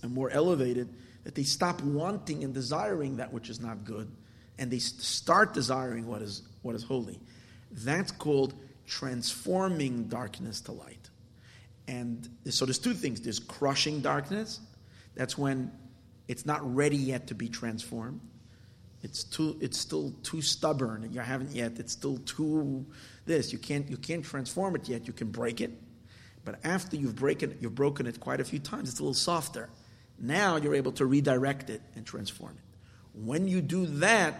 and 0.02 0.12
more 0.12 0.30
elevated, 0.30 0.88
that 1.24 1.34
they 1.34 1.42
stop 1.42 1.80
wanting 1.82 2.44
and 2.44 2.54
desiring 2.54 3.16
that 3.18 3.32
which 3.32 3.50
is 3.50 3.60
not 3.60 3.84
good, 3.84 4.10
and 4.58 4.70
they 4.70 4.78
start 4.78 5.52
desiring 5.52 6.06
what 6.06 6.22
is 6.22 6.42
what 6.62 6.74
is 6.74 6.82
holy. 6.82 7.18
That's 7.70 8.10
called 8.10 8.54
transforming 8.86 10.04
darkness 10.04 10.60
to 10.62 10.72
light. 10.72 11.10
And 11.86 12.28
so 12.46 12.64
there's 12.64 12.78
two 12.78 12.94
things. 12.94 13.20
There's 13.20 13.38
crushing 13.38 14.00
darkness. 14.00 14.60
That's 15.14 15.36
when 15.36 15.70
it's 16.28 16.46
not 16.46 16.74
ready 16.74 16.96
yet 16.96 17.26
to 17.28 17.34
be 17.34 17.48
transformed. 17.48 18.20
It's 19.03 19.24
too 19.24 19.57
it's 19.61 19.78
still 19.78 20.12
too 20.22 20.42
stubborn 20.42 21.09
you 21.12 21.20
haven't 21.20 21.53
yet, 21.53 21.78
it's 21.78 21.92
still 21.92 22.18
too 22.18 22.84
this. 23.26 23.53
You 23.53 23.59
can't 23.59 23.88
you 23.88 23.96
can't 23.96 24.24
transform 24.24 24.76
it 24.76 24.88
yet, 24.88 25.07
you 25.07 25.12
can 25.12 25.30
break 25.30 25.61
it. 25.61 25.70
But 26.44 26.59
after 26.64 26.96
you've 26.96 27.16
broken 27.16 27.57
you've 27.61 27.74
broken 27.74 28.07
it 28.07 28.20
quite 28.20 28.40
a 28.40 28.44
few 28.44 28.59
times, 28.59 28.90
it's 28.90 29.01
a 29.01 29.03
little 29.03 29.14
softer. 29.14 29.70
Now 30.18 30.57
you're 30.57 30.74
able 30.74 30.92
to 30.92 31.07
redirect 31.07 31.70
it 31.70 31.80
and 31.94 32.05
transform 32.05 32.53
it. 32.53 32.64
When 33.14 33.48
you 33.48 33.61
do 33.62 33.86
that, 33.86 34.34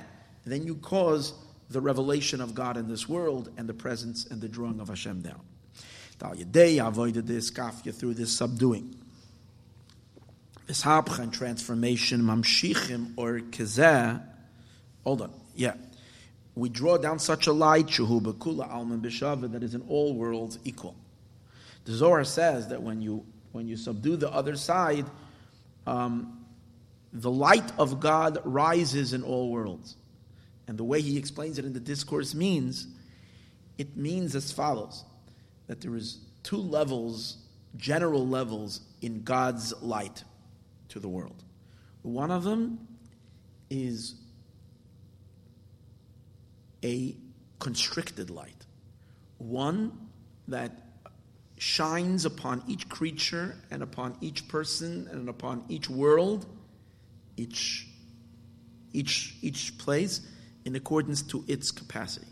then 0.45 0.67
you 0.67 0.77
cause 0.77 1.33
the 1.71 1.81
revelation 1.81 2.41
of 2.41 2.55
God 2.55 2.77
in 2.77 2.89
this 2.89 3.09
world 3.09 3.51
and 3.57 3.69
the 3.69 3.75
presence 3.75 4.27
and 4.27 4.41
the 4.41 4.49
drawing 4.49 4.81
of 4.81 4.89
Hashem 4.89 5.23
down. 5.23 5.41
Day 6.51 6.79
avoided 6.79 7.27
this 7.27 7.51
kafya 7.51 7.95
through 7.95 8.15
this 8.15 8.37
subduing. 8.37 8.95
This 10.67 10.83
hapcha 10.83 11.33
transformation 11.33 12.21
mamshichim 12.23 13.15
or 13.17 13.41
kezeh. 13.41 14.23
Hold 15.05 15.23
on, 15.23 15.33
yeah. 15.55 15.75
We 16.55 16.69
draw 16.69 16.99
down 16.99 17.19
such 17.19 17.47
a 17.47 17.53
light, 17.53 17.87
shuhu 17.87 18.21
bekula 18.21 18.71
alman 18.71 19.01
b'shava, 19.01 19.51
that 19.53 19.63
is 19.63 19.75
in 19.75 19.83
all 19.89 20.15
worlds 20.15 20.59
equal. 20.65 20.97
The 21.85 21.93
Zohar 21.93 22.25
says 22.25 22.69
that 22.69 22.83
when 22.83 23.01
you 23.01 23.25
when 23.53 23.67
you 23.67 23.77
subdue 23.77 24.17
the 24.17 24.31
other 24.31 24.57
side, 24.57 25.07
um, 25.87 26.45
the 27.13 27.31
light 27.31 27.73
of 27.79 27.99
God 27.99 28.39
rises 28.45 29.13
in 29.13 29.23
all 29.23 29.51
worlds. 29.51 29.97
And 30.69 30.79
the 30.79 30.85
way 30.85 31.01
he 31.01 31.17
explains 31.17 31.59
it 31.59 31.65
in 31.65 31.73
the 31.73 31.81
discourse 31.81 32.33
means, 32.33 32.87
it 33.77 33.97
means 33.97 34.37
as 34.37 34.53
follows 34.53 35.05
that 35.67 35.81
there 35.81 35.97
is 35.97 36.19
two 36.45 36.59
levels, 36.59 37.39
general 37.77 38.27
levels, 38.27 38.83
in 39.03 39.23
God's 39.23 39.73
light 39.83 40.23
to 40.91 41.01
the 41.01 41.09
world. 41.09 41.43
One 42.03 42.31
of 42.31 42.45
them 42.45 42.87
is 43.69 44.15
a 46.85 47.17
constricted 47.59 48.31
light, 48.31 48.67
one 49.39 49.93
that 50.49 50.73
shines 51.59 52.25
upon 52.25 52.63
each 52.67 52.89
creature 52.89 53.55
and 53.71 53.83
upon 53.83 54.17
each 54.21 54.49
person 54.49 55.07
and 55.13 55.29
upon 55.29 55.63
each 55.69 55.91
world, 55.91 56.47
each, 57.37 57.87
each, 58.93 59.37
each 59.43 59.77
place 59.77 60.23
in 60.65 60.75
accordance 60.75 61.23
to 61.23 61.45
its 61.47 61.71
capacity. 61.71 62.27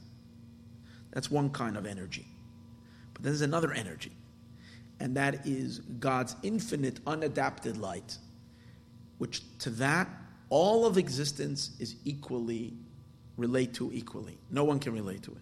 That's 1.12 1.30
one 1.30 1.50
kind 1.50 1.76
of 1.76 1.84
energy. 1.84 2.26
But 3.12 3.22
there's 3.22 3.42
another 3.42 3.72
energy, 3.72 4.12
and 4.98 5.16
that 5.16 5.46
is 5.46 5.80
God's 5.80 6.34
infinite, 6.42 7.04
unadapted 7.04 7.78
light, 7.78 8.16
which 9.18 9.42
to 9.58 9.70
that, 9.70 10.08
all 10.48 10.86
of 10.86 10.96
existence 10.96 11.72
is 11.78 11.96
equally 12.04 12.74
relate 13.38 13.74
to 13.74 13.90
equally. 13.94 14.36
No 14.50 14.64
one 14.64 14.78
can 14.78 14.92
relate 14.92 15.22
to 15.22 15.30
it. 15.30 15.38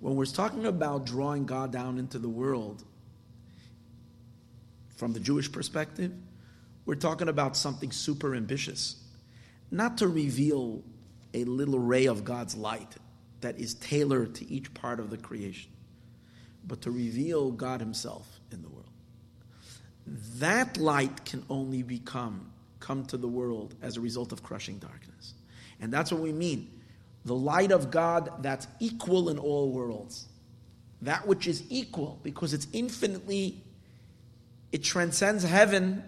When 0.00 0.14
we're 0.14 0.26
talking 0.26 0.64
about 0.64 1.04
drawing 1.04 1.44
God 1.44 1.72
down 1.72 1.98
into 1.98 2.18
the 2.18 2.28
world, 2.28 2.84
from 4.96 5.12
the 5.12 5.20
Jewish 5.20 5.50
perspective, 5.50 6.12
we're 6.86 6.94
talking 6.94 7.28
about 7.28 7.56
something 7.56 7.92
super 7.92 8.34
ambitious. 8.34 8.96
Not 9.70 9.98
to 9.98 10.08
reveal 10.08 10.82
a 11.34 11.44
little 11.44 11.78
ray 11.78 12.06
of 12.06 12.24
God's 12.24 12.56
light 12.56 12.94
that 13.40 13.58
is 13.58 13.74
tailored 13.74 14.34
to 14.36 14.50
each 14.50 14.72
part 14.72 14.98
of 14.98 15.10
the 15.10 15.18
creation, 15.18 15.70
but 16.66 16.82
to 16.82 16.90
reveal 16.90 17.50
God 17.50 17.80
Himself 17.80 18.40
in 18.50 18.62
the 18.62 18.68
world. 18.68 18.88
That 20.38 20.78
light 20.78 21.24
can 21.24 21.44
only 21.50 21.82
become 21.82 22.52
come 22.80 23.04
to 23.06 23.16
the 23.16 23.28
world 23.28 23.74
as 23.82 23.96
a 23.96 24.00
result 24.00 24.32
of 24.32 24.42
crushing 24.42 24.78
darkness. 24.78 25.07
And 25.80 25.92
that's 25.92 26.10
what 26.10 26.20
we 26.20 26.32
mean. 26.32 26.70
The 27.24 27.34
light 27.34 27.72
of 27.72 27.90
God 27.90 28.42
that's 28.42 28.66
equal 28.80 29.28
in 29.28 29.38
all 29.38 29.70
worlds. 29.70 30.26
That 31.02 31.26
which 31.26 31.46
is 31.46 31.62
equal, 31.68 32.18
because 32.22 32.52
it's 32.52 32.66
infinitely, 32.72 33.62
it 34.72 34.82
transcends 34.82 35.44
heaven 35.44 36.02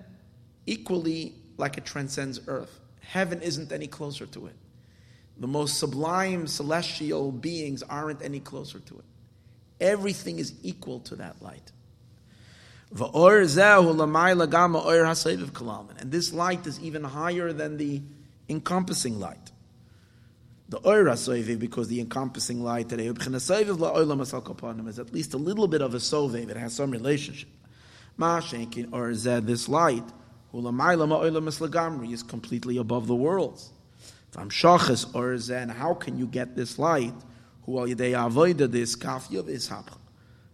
equally 0.67 1.35
like 1.57 1.79
it 1.79 1.85
transcends 1.85 2.41
earth. 2.47 2.81
Heaven 3.01 3.41
isn't 3.43 3.73
any 3.73 3.87
closer 3.87 4.27
to 4.27 4.47
it. 4.47 4.55
The 5.39 5.47
most 5.47 5.79
sublime 5.79 6.47
celestial 6.47 7.33
beings 7.33 7.83
aren't 7.83 8.23
any 8.23 8.41
closer 8.41 8.79
to 8.79 8.99
it. 8.99 9.05
Everything 9.81 10.39
is 10.39 10.55
equal 10.63 11.01
to 11.01 11.17
that 11.17 11.41
light. 11.41 11.73
And 16.01 16.13
this 16.13 16.33
light 16.33 16.67
is 16.67 16.81
even 16.81 17.05
higher 17.05 17.53
than 17.53 17.77
the 17.77 18.03
encompassing 18.49 19.19
light. 19.19 19.40
The 20.71 20.81
Oira 20.83 21.15
Soiviv, 21.15 21.59
because 21.59 21.89
the 21.89 22.01
encompassing 22.01 22.63
light 22.63 22.89
today, 22.89 23.09
is 23.09 24.99
at 25.01 25.13
least 25.13 25.35
a 25.35 25.37
little 25.37 25.67
bit 25.67 25.83
of 25.83 25.95
a 25.95 25.97
Soviv, 25.97 26.49
it 26.49 26.57
has 26.57 26.73
some 26.73 26.93
relationship. 26.93 27.49
Mashenkin 28.17 28.93
or 28.93 29.13
zed 29.15 29.49
this 29.49 29.69
light, 29.69 30.05
is 30.53 32.23
completely 32.23 32.77
above 32.77 33.09
the 33.09 33.17
worlds. 33.17 33.73
Vamshachas 34.33 35.13
or 35.13 35.37
zen, 35.39 35.71
how 35.71 35.93
can 35.93 36.17
you 36.17 36.29
get 36.29 36.55
this 36.55 36.79
light? 36.79 37.15
This 37.67 38.97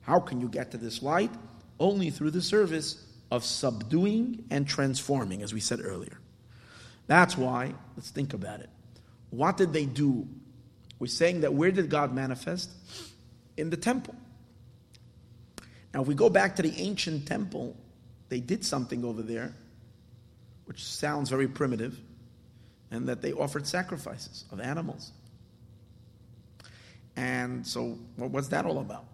How 0.01 0.21
can 0.21 0.41
you 0.41 0.49
get 0.49 0.71
to 0.71 0.79
this 0.79 1.03
light? 1.03 1.31
Only 1.79 2.09
through 2.09 2.31
the 2.31 2.41
service 2.41 3.05
of 3.31 3.45
subduing 3.45 4.45
and 4.51 4.67
transforming, 4.67 5.43
as 5.43 5.53
we 5.53 5.61
said 5.61 5.81
earlier. 5.85 6.19
That's 7.07 7.37
why, 7.37 7.75
let's 7.97 8.09
think 8.11 8.33
about 8.33 8.61
it. 8.61 8.71
What 9.37 9.59
did 9.59 9.75
they 9.75 9.85
do? 9.85 10.27
We're 10.99 11.09
saying 11.09 11.43
that 11.43 11.53
where 11.53 11.71
did 11.71 11.91
God 11.91 12.15
manifest? 12.15 12.71
In 13.59 13.69
the 13.69 13.77
temple. 13.77 14.15
Now, 15.93 16.01
if 16.01 16.09
we 16.09 16.15
go 16.15 16.31
back 16.31 16.57
to 16.57 16.63
the 16.63 16.73
ancient 16.81 17.27
temple, 17.27 17.77
they 18.31 18.41
did 18.41 18.65
something 18.65 19.05
over 19.05 19.21
there, 19.21 19.55
which 20.65 20.83
sounds 20.83 21.29
very 21.29 21.49
primitive 21.49 22.01
and 22.91 23.09
that 23.09 23.21
they 23.21 23.35
offered 23.35 23.67
sacrifices 23.67 24.47
of 24.51 24.61
animals. 24.61 25.13
And 27.15 27.67
so, 27.67 27.99
what 28.17 28.31
was 28.31 28.49
that 28.51 28.65
all 28.65 28.79
about? 28.79 29.05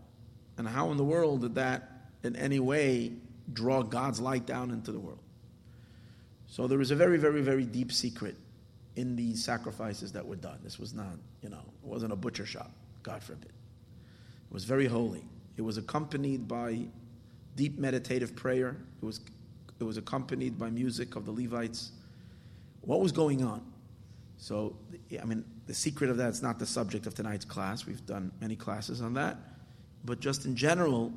And 0.57 0.69
how 0.69 0.93
in 0.93 0.99
the 0.99 1.05
world 1.05 1.41
did 1.41 1.57
that 1.57 1.91
in 2.23 2.37
any 2.37 2.61
way 2.61 3.13
draw 3.53 3.83
God's 3.83 4.21
light 4.21 4.47
down 4.47 4.71
into 4.71 4.93
the 4.93 5.01
world? 5.01 5.23
So, 6.47 6.69
there 6.69 6.81
is 6.81 6.93
a 6.93 6.97
very, 6.97 7.19
very, 7.19 7.43
very 7.43 7.65
deep 7.65 7.91
secret 7.93 8.37
in 8.97 9.17
these 9.17 9.43
sacrifices 9.43 10.13
that 10.13 10.27
were 10.27 10.37
done. 10.37 10.59
This 10.63 10.79
was 10.79 10.95
not, 10.95 11.17
you 11.43 11.49
know, 11.49 11.63
it 11.83 11.89
wasn't 11.89 12.13
a 12.13 12.17
butcher 12.17 12.47
shop, 12.47 12.71
God 13.03 13.23
forbid. 13.23 13.51
It 13.51 14.55
was 14.55 14.65
very 14.65 14.87
holy. 14.87 15.25
It 15.57 15.63
was 15.63 15.79
accompanied 15.79 16.47
by 16.47 16.81
deep 17.57 17.79
meditative 17.79 18.37
prayer. 18.37 18.77
It 19.03 19.05
was, 19.05 19.21
it 19.81 19.85
was 19.85 19.97
accompanied 19.97 20.59
by 20.59 20.71
music 20.71 21.17
of 21.17 21.25
the 21.25 21.33
Levites 21.33 21.93
what 22.83 23.01
was 23.01 23.13
going 23.13 23.43
on? 23.45 23.63
So, 24.37 24.77
I 25.21 25.25
mean, 25.25 25.45
the 25.67 25.75
secret 25.75 26.11
of 26.11 26.17
that 26.19 26.31
is 26.31 26.43
not 26.43 26.59
the 26.59 26.67
subject 26.67 27.07
of 27.07 27.15
tonight's 27.15 27.45
class. 27.45 27.87
We've 27.87 28.05
done 28.05 28.33
many 28.41 28.57
classes 28.57 29.01
on 29.01 29.15
that. 29.15 29.37
But 30.05 30.19
just 30.19 30.47
in 30.47 30.57
general, 30.57 31.13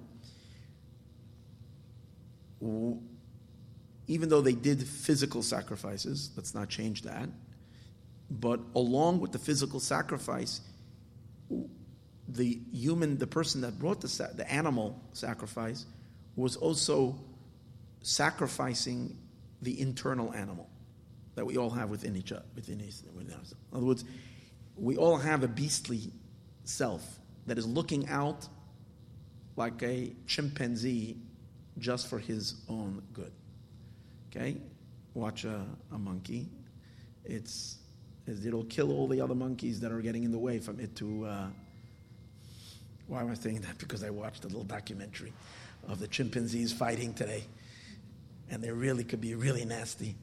even 2.61 4.29
though 4.29 4.41
they 4.41 4.53
did 4.53 4.87
physical 4.87 5.41
sacrifices, 5.41 6.29
let's 6.35 6.53
not 6.53 6.69
change 6.69 7.01
that. 7.01 7.27
But 8.29 8.59
along 8.75 9.19
with 9.19 9.31
the 9.31 9.39
physical 9.39 9.79
sacrifice, 9.79 10.61
the 12.27 12.59
human, 12.71 13.17
the 13.17 13.27
person 13.27 13.61
that 13.61 13.77
brought 13.77 14.01
the, 14.01 14.31
the 14.35 14.51
animal 14.51 14.99
sacrifice, 15.13 15.85
was 16.35 16.55
also 16.55 17.19
sacrificing 18.01 19.17
the 19.61 19.79
internal 19.79 20.33
animal 20.33 20.69
that 21.35 21.45
we 21.45 21.57
all 21.57 21.69
have 21.69 21.89
within 21.89 22.15
each 22.15 22.31
other, 22.31 22.45
within 22.55 22.81
each 22.81 23.01
us. 23.39 23.53
In 23.71 23.77
other 23.77 23.85
words, 23.85 24.05
we 24.75 24.97
all 24.97 25.17
have 25.17 25.43
a 25.43 25.47
beastly 25.47 26.11
self 26.63 27.19
that 27.45 27.57
is 27.57 27.65
looking 27.65 28.07
out 28.09 28.47
like 29.55 29.81
a 29.83 30.13
chimpanzee 30.27 31.17
just 31.77 32.07
for 32.07 32.19
his 32.19 32.55
own 32.69 33.01
good. 33.13 33.31
Okay? 34.29 34.57
Watch 35.13 35.45
a, 35.45 35.65
a 35.91 35.97
monkey. 35.97 36.49
It's, 37.23 37.77
it'll 38.27 38.65
kill 38.65 38.91
all 38.91 39.07
the 39.07 39.21
other 39.21 39.35
monkeys 39.35 39.79
that 39.81 39.91
are 39.91 40.01
getting 40.01 40.23
in 40.23 40.31
the 40.31 40.39
way 40.39 40.59
from 40.59 40.79
it 40.79 40.95
to. 40.97 41.25
Uh, 41.25 41.47
why 43.07 43.21
am 43.21 43.29
I 43.29 43.35
saying 43.35 43.61
that? 43.61 43.77
Because 43.77 44.03
I 44.03 44.09
watched 44.09 44.45
a 44.45 44.47
little 44.47 44.63
documentary 44.63 45.31
of 45.87 45.99
the 45.99 46.07
chimpanzees 46.07 46.73
fighting 46.73 47.13
today. 47.13 47.43
and 48.49 48.63
they 48.63 48.71
really 48.71 49.03
could 49.03 49.21
be 49.21 49.35
really 49.35 49.65
nasty. 49.65 50.15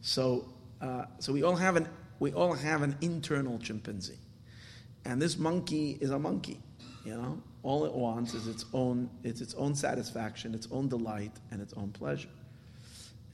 So, 0.00 0.48
uh, 0.80 1.06
so 1.18 1.32
we 1.32 1.42
all 1.42 1.56
have 1.56 1.76
an 1.76 1.88
we 2.18 2.32
all 2.32 2.54
have 2.54 2.82
an 2.82 2.96
internal 3.02 3.58
chimpanzee, 3.58 4.18
and 5.04 5.20
this 5.20 5.36
monkey 5.36 5.98
is 6.00 6.10
a 6.10 6.18
monkey. 6.18 6.60
You 7.04 7.14
know, 7.14 7.42
all 7.62 7.84
it 7.84 7.92
wants 7.92 8.34
is 8.34 8.46
its 8.46 8.64
own 8.72 9.10
it's 9.22 9.40
its 9.40 9.54
own 9.54 9.74
satisfaction, 9.74 10.54
its 10.54 10.68
own 10.70 10.88
delight, 10.88 11.32
and 11.50 11.60
its 11.60 11.74
own 11.74 11.90
pleasure. 11.90 12.28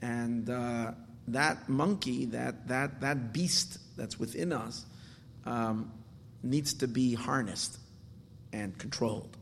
And 0.01 0.51
uh, 0.51 0.93
that 1.29 1.68
monkey, 1.68 2.27
that 2.27 2.68
that 2.68 3.01
that 3.01 3.33
beast 3.33 3.79
that's 3.97 4.18
within 4.18 4.53
us, 4.53 4.85
um, 5.45 5.93
needs 6.43 6.75
to 6.75 6.89
be 6.89 7.14
harnessed 7.14 7.79
and 8.53 8.77
controlled. 8.79 9.37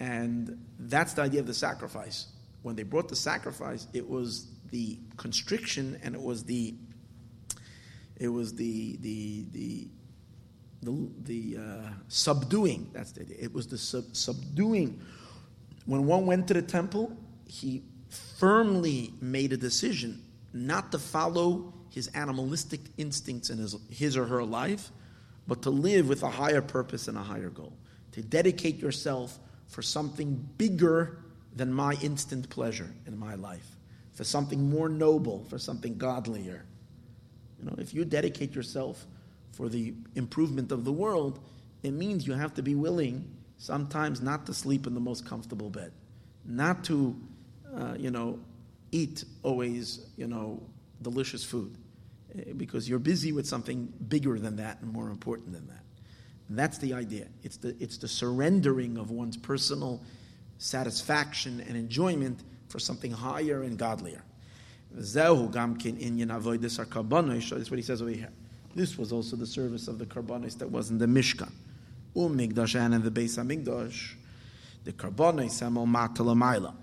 And 0.00 0.64
that's 0.78 1.14
the 1.14 1.22
idea 1.22 1.40
of 1.40 1.46
the 1.46 1.54
sacrifice. 1.54 2.26
When 2.62 2.76
they 2.76 2.82
brought 2.82 3.08
the 3.08 3.16
sacrifice, 3.16 3.86
it 3.92 4.08
was 4.08 4.48
the 4.70 4.98
constriction 5.16 6.00
and 6.02 6.14
it 6.14 6.22
was 6.22 6.44
the 6.44 6.74
it 8.16 8.28
was 8.28 8.54
the 8.54 8.96
the 8.96 9.44
the 9.52 9.88
the, 10.82 11.08
the 11.22 11.58
uh, 11.62 11.88
subduing. 12.08 12.90
That's 12.92 13.12
the 13.12 13.22
idea. 13.22 13.36
It 13.40 13.54
was 13.54 13.66
the 13.66 13.78
sub- 13.78 14.14
subduing. 14.14 15.00
When 15.86 16.06
one 16.06 16.26
went 16.26 16.48
to 16.48 16.54
the 16.54 16.62
temple, 16.62 17.16
he 17.46 17.82
firmly 18.38 19.14
made 19.20 19.52
a 19.52 19.56
decision 19.56 20.23
not 20.54 20.92
to 20.92 20.98
follow 20.98 21.74
his 21.90 22.08
animalistic 22.14 22.80
instincts 22.96 23.50
in 23.50 23.58
his, 23.58 23.76
his 23.90 24.16
or 24.16 24.24
her 24.24 24.44
life, 24.44 24.90
but 25.46 25.62
to 25.62 25.70
live 25.70 26.08
with 26.08 26.22
a 26.22 26.30
higher 26.30 26.62
purpose 26.62 27.08
and 27.08 27.18
a 27.18 27.22
higher 27.22 27.50
goal. 27.50 27.72
To 28.12 28.22
dedicate 28.22 28.78
yourself 28.78 29.38
for 29.66 29.82
something 29.82 30.48
bigger 30.56 31.18
than 31.54 31.72
my 31.72 31.94
instant 32.02 32.48
pleasure 32.48 32.90
in 33.06 33.18
my 33.18 33.34
life, 33.34 33.76
for 34.12 34.24
something 34.24 34.70
more 34.70 34.88
noble, 34.88 35.44
for 35.50 35.58
something 35.58 35.98
godlier. 35.98 36.64
You 37.58 37.64
know, 37.64 37.74
if 37.78 37.92
you 37.92 38.04
dedicate 38.04 38.54
yourself 38.54 39.06
for 39.52 39.68
the 39.68 39.94
improvement 40.14 40.72
of 40.72 40.84
the 40.84 40.92
world, 40.92 41.40
it 41.82 41.92
means 41.92 42.26
you 42.26 42.34
have 42.34 42.54
to 42.54 42.62
be 42.62 42.74
willing 42.74 43.28
sometimes 43.58 44.20
not 44.20 44.46
to 44.46 44.54
sleep 44.54 44.86
in 44.86 44.94
the 44.94 45.00
most 45.00 45.26
comfortable 45.26 45.70
bed, 45.70 45.92
not 46.44 46.84
to, 46.84 47.16
uh, 47.76 47.94
you 47.98 48.10
know, 48.10 48.38
eat 48.94 49.24
always, 49.42 50.06
you 50.16 50.28
know, 50.28 50.62
delicious 51.02 51.42
food, 51.44 51.76
eh, 52.38 52.52
because 52.56 52.88
you're 52.88 53.00
busy 53.00 53.32
with 53.32 53.46
something 53.46 53.92
bigger 54.08 54.38
than 54.38 54.56
that 54.56 54.80
and 54.80 54.92
more 54.92 55.10
important 55.10 55.52
than 55.52 55.66
that. 55.66 55.82
And 56.48 56.56
that's 56.56 56.78
the 56.78 56.94
idea. 56.94 57.26
It's 57.42 57.56
the, 57.56 57.74
it's 57.80 57.98
the 57.98 58.06
surrendering 58.06 58.96
of 58.96 59.10
one's 59.10 59.36
personal 59.36 60.00
satisfaction 60.58 61.60
and 61.66 61.76
enjoyment 61.76 62.40
for 62.68 62.78
something 62.78 63.10
higher 63.10 63.62
and 63.62 63.76
godlier. 63.76 64.22
This 64.92 65.16
is 65.16 65.16
what 67.70 67.76
he 67.76 67.82
says 67.82 68.00
over 68.00 68.10
here. 68.12 68.30
This 68.76 68.96
was 68.96 69.12
also 69.12 69.34
the 69.36 69.46
service 69.46 69.88
of 69.88 69.98
the 69.98 70.06
karbanis 70.06 70.56
that 70.58 70.70
was 70.70 70.90
in 70.90 70.98
the 70.98 71.06
Mishkan. 71.06 71.50
Umikdash 72.14 72.78
and 72.78 72.94
in 72.94 73.02
the 73.02 73.10
Beis 73.10 73.36
Hamikdash, 73.38 74.14
the 74.84 74.92
karbanis 74.92 75.62
emel 75.62 75.86
matalamayla. 75.88 76.74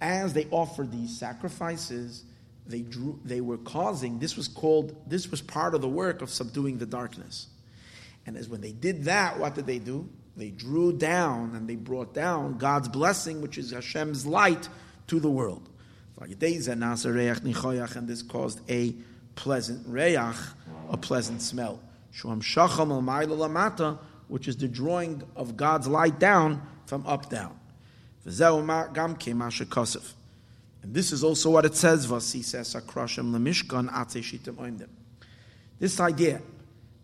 As 0.00 0.32
they 0.32 0.46
offered 0.50 0.90
these 0.92 1.16
sacrifices, 1.18 2.24
they 2.66 2.80
drew, 2.80 3.20
they 3.24 3.40
were 3.40 3.58
causing. 3.58 4.18
This 4.18 4.36
was 4.36 4.48
called. 4.48 4.96
This 5.06 5.30
was 5.30 5.40
part 5.40 5.74
of 5.74 5.80
the 5.80 5.88
work 5.88 6.22
of 6.22 6.30
subduing 6.30 6.78
the 6.78 6.86
darkness. 6.86 7.48
And 8.26 8.36
as 8.36 8.48
when 8.48 8.60
they 8.60 8.72
did 8.72 9.04
that, 9.04 9.38
what 9.38 9.54
did 9.54 9.66
they 9.66 9.78
do? 9.78 10.08
They 10.36 10.50
drew 10.50 10.92
down 10.92 11.54
and 11.54 11.68
they 11.68 11.76
brought 11.76 12.12
down 12.14 12.58
God's 12.58 12.88
blessing, 12.88 13.40
which 13.40 13.56
is 13.58 13.70
Hashem's 13.70 14.26
light, 14.26 14.68
to 15.06 15.20
the 15.20 15.30
world. 15.30 15.68
And 16.18 16.32
this 18.08 18.22
caused 18.22 18.60
a 18.70 18.94
pleasant 19.36 19.86
reach, 19.86 20.16
a 20.16 20.96
pleasant 20.96 21.42
smell. 21.42 21.80
Which 24.28 24.48
is 24.48 24.56
the 24.56 24.68
drawing 24.68 25.22
of 25.36 25.56
God's 25.56 25.86
light 25.86 26.18
down 26.18 26.62
from 26.86 27.06
up 27.06 27.28
down. 27.28 27.58
And 30.82 30.94
this 30.94 31.12
is 31.12 31.24
also 31.24 31.50
what 31.50 31.64
it 31.64 31.74
says, 31.74 32.06
This 35.78 36.00
idea 36.00 36.42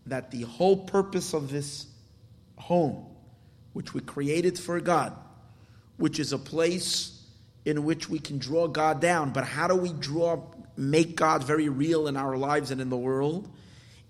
that 0.05 0.31
the 0.31 0.41
whole 0.43 0.77
purpose 0.77 1.33
of 1.33 1.51
this 1.51 1.87
home, 2.57 3.05
which 3.73 3.93
we 3.93 4.01
created 4.01 4.57
for 4.57 4.79
God, 4.79 5.15
which 5.97 6.19
is 6.19 6.33
a 6.33 6.37
place 6.37 7.23
in 7.65 7.83
which 7.83 8.09
we 8.09 8.17
can 8.19 8.39
draw 8.39 8.67
God 8.67 8.99
down, 8.99 9.31
but 9.31 9.43
how 9.43 9.67
do 9.67 9.75
we 9.75 9.93
draw, 9.93 10.41
make 10.75 11.15
God 11.15 11.43
very 11.43 11.69
real 11.69 12.07
in 12.07 12.17
our 12.17 12.37
lives 12.37 12.71
and 12.71 12.81
in 12.81 12.89
the 12.89 12.97
world? 12.97 13.47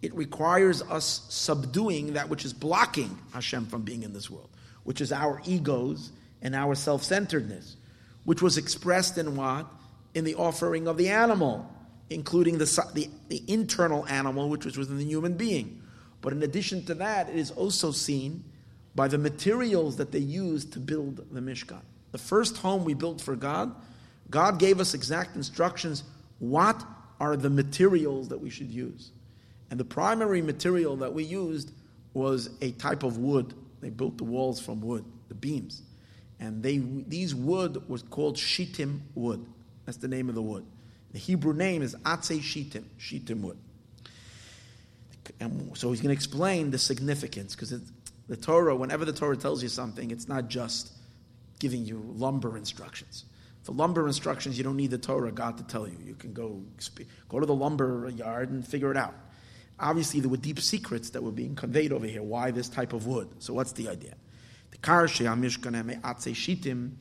It 0.01 0.14
requires 0.16 0.82
us 0.82 1.26
subduing 1.30 2.14
that 2.14 2.30
which 2.30 2.45
is 2.45 2.53
blocking 2.53 3.18
Hashem 3.34 3.68
from 3.68 3.82
being 3.82 4.03
in 4.03 4.14
this 4.14 4.30
world, 4.30 4.49
which 4.84 5.01
is 5.01 5.12
our 5.12 5.41
egos 5.45 6.12
and 6.42 6.56
our 6.56 6.76
self 6.76 7.04
centeredness, 7.04 7.78
which 8.24 8.42
was 8.42 8.58
expressed 8.58 9.18
in 9.18 9.36
what? 9.36 9.68
In 10.14 10.24
the 10.24 10.36
offering 10.36 10.88
of 10.88 10.98
the 10.98 11.10
animal, 11.10 11.72
including 12.10 12.58
the, 12.58 12.66
the, 12.94 13.10
the 13.30 13.44
internal 13.48 14.06
animal, 14.08 14.50
which 14.50 14.66
was 14.66 14.78
within 14.78 14.98
the 14.98 15.06
human 15.06 15.36
being. 15.36 15.82
But 16.22 16.34
in 16.34 16.44
addition 16.44 16.86
to 16.86 16.94
that, 16.96 17.30
it 17.30 17.36
is 17.36 17.52
also 17.52 17.92
seen 17.92 18.44
by 18.94 19.08
the 19.08 19.18
materials 19.18 19.98
that 19.98 20.12
they 20.12 20.20
used 20.20 20.74
to 20.74 20.80
build 20.80 21.18
the 21.32 21.39
Mishkan. 21.39 21.82
The 22.12 22.18
first 22.18 22.58
home 22.58 22.84
we 22.84 22.94
built 22.94 23.22
for 23.22 23.36
God, 23.36 23.74
God 24.30 24.60
gave 24.60 24.80
us 24.80 24.94
exact 24.94 25.36
instructions 25.36 26.04
what 26.39 26.84
are 27.20 27.38
the 27.38 27.50
materials 27.50 28.30
that 28.30 28.39
we 28.39 28.50
should 28.50 28.70
use. 28.70 29.12
And 29.70 29.80
the 29.80 29.86
primary 29.86 30.42
material 30.42 30.98
that 30.98 31.14
we 31.14 31.24
used 31.24 31.72
was 32.14 32.50
a 32.62 32.72
type 32.72 33.04
of 33.04 33.18
wood. 33.18 33.54
They 33.80 33.89
built 33.89 34.18
the 34.18 34.26
walls 34.26 34.60
from 34.60 34.82
wood, 34.82 35.06
the 35.30 35.36
beams. 35.36 35.84
And 36.42 36.64
they, 36.64 36.80
these 36.80 37.34
wood 37.36 37.88
was 37.88 38.02
called 38.02 38.38
shittim 38.38 39.04
wood. 39.14 39.46
That's 39.86 40.00
the 40.00 40.08
name 40.08 40.28
of 40.28 40.36
the 40.36 40.42
wood. 40.42 40.66
The 41.14 41.20
Hebrew 41.20 41.54
name 41.54 41.84
is 41.84 41.96
Atze 41.96 42.42
Shittim, 42.42 42.89
Shittim 42.98 43.44
wood. 43.44 43.58
And 45.39 45.78
so 45.78 45.92
he's 45.92 46.02
going 46.02 46.10
to 46.10 46.14
explain 46.14 46.72
the 46.72 46.80
significance 46.80 47.56
because 47.56 47.80
the 48.28 48.36
Torah, 48.36 48.76
whenever 48.76 49.06
the 49.06 49.14
Torah 49.14 49.38
tells 49.38 49.62
you 49.62 49.70
something, 49.70 50.10
it's 50.10 50.28
not 50.28 50.48
just 50.48 50.92
giving 51.60 51.86
you 51.86 52.04
lumber 52.16 52.58
instructions. 52.58 53.26
For 53.64 53.74
lumber 53.74 54.08
instructions, 54.08 54.58
you 54.58 54.64
don't 54.64 54.78
need 54.78 54.89
the 54.89 54.98
Torah 54.98 55.32
God 55.32 55.58
to 55.58 55.64
tell 55.64 55.88
you. 55.88 55.98
You 56.04 56.16
can 56.16 56.34
go 56.34 56.64
go 57.30 57.39
to 57.39 57.46
the 57.46 57.54
lumber 57.54 58.10
yard 58.10 58.50
and 58.50 58.68
figure 58.68 58.89
it 58.89 58.98
out. 58.98 59.14
Obviously, 59.80 60.20
there 60.20 60.30
were 60.30 60.38
deep 60.38 60.60
secrets 60.60 61.12
that 61.12 61.22
were 61.22 61.32
being 61.32 61.56
conveyed 61.56 61.92
over 61.92 62.08
here. 62.08 62.24
Why 62.24 62.50
this 62.50 62.68
type 62.68 62.94
of 62.94 63.06
wood? 63.06 63.30
So, 63.39 63.54
what's 63.54 63.74
the 63.74 63.89
idea? 63.89 64.16
Shitim, 66.34 66.91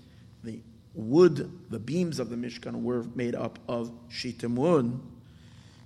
the 0.42 0.60
wood, 0.94 1.50
the 1.70 1.78
beams 1.78 2.18
of 2.18 2.30
the 2.30 2.36
mishkan 2.36 2.82
were 2.82 3.04
made 3.14 3.34
up 3.34 3.58
of 3.68 3.90
shitim 4.08 4.54
wood. 4.54 5.00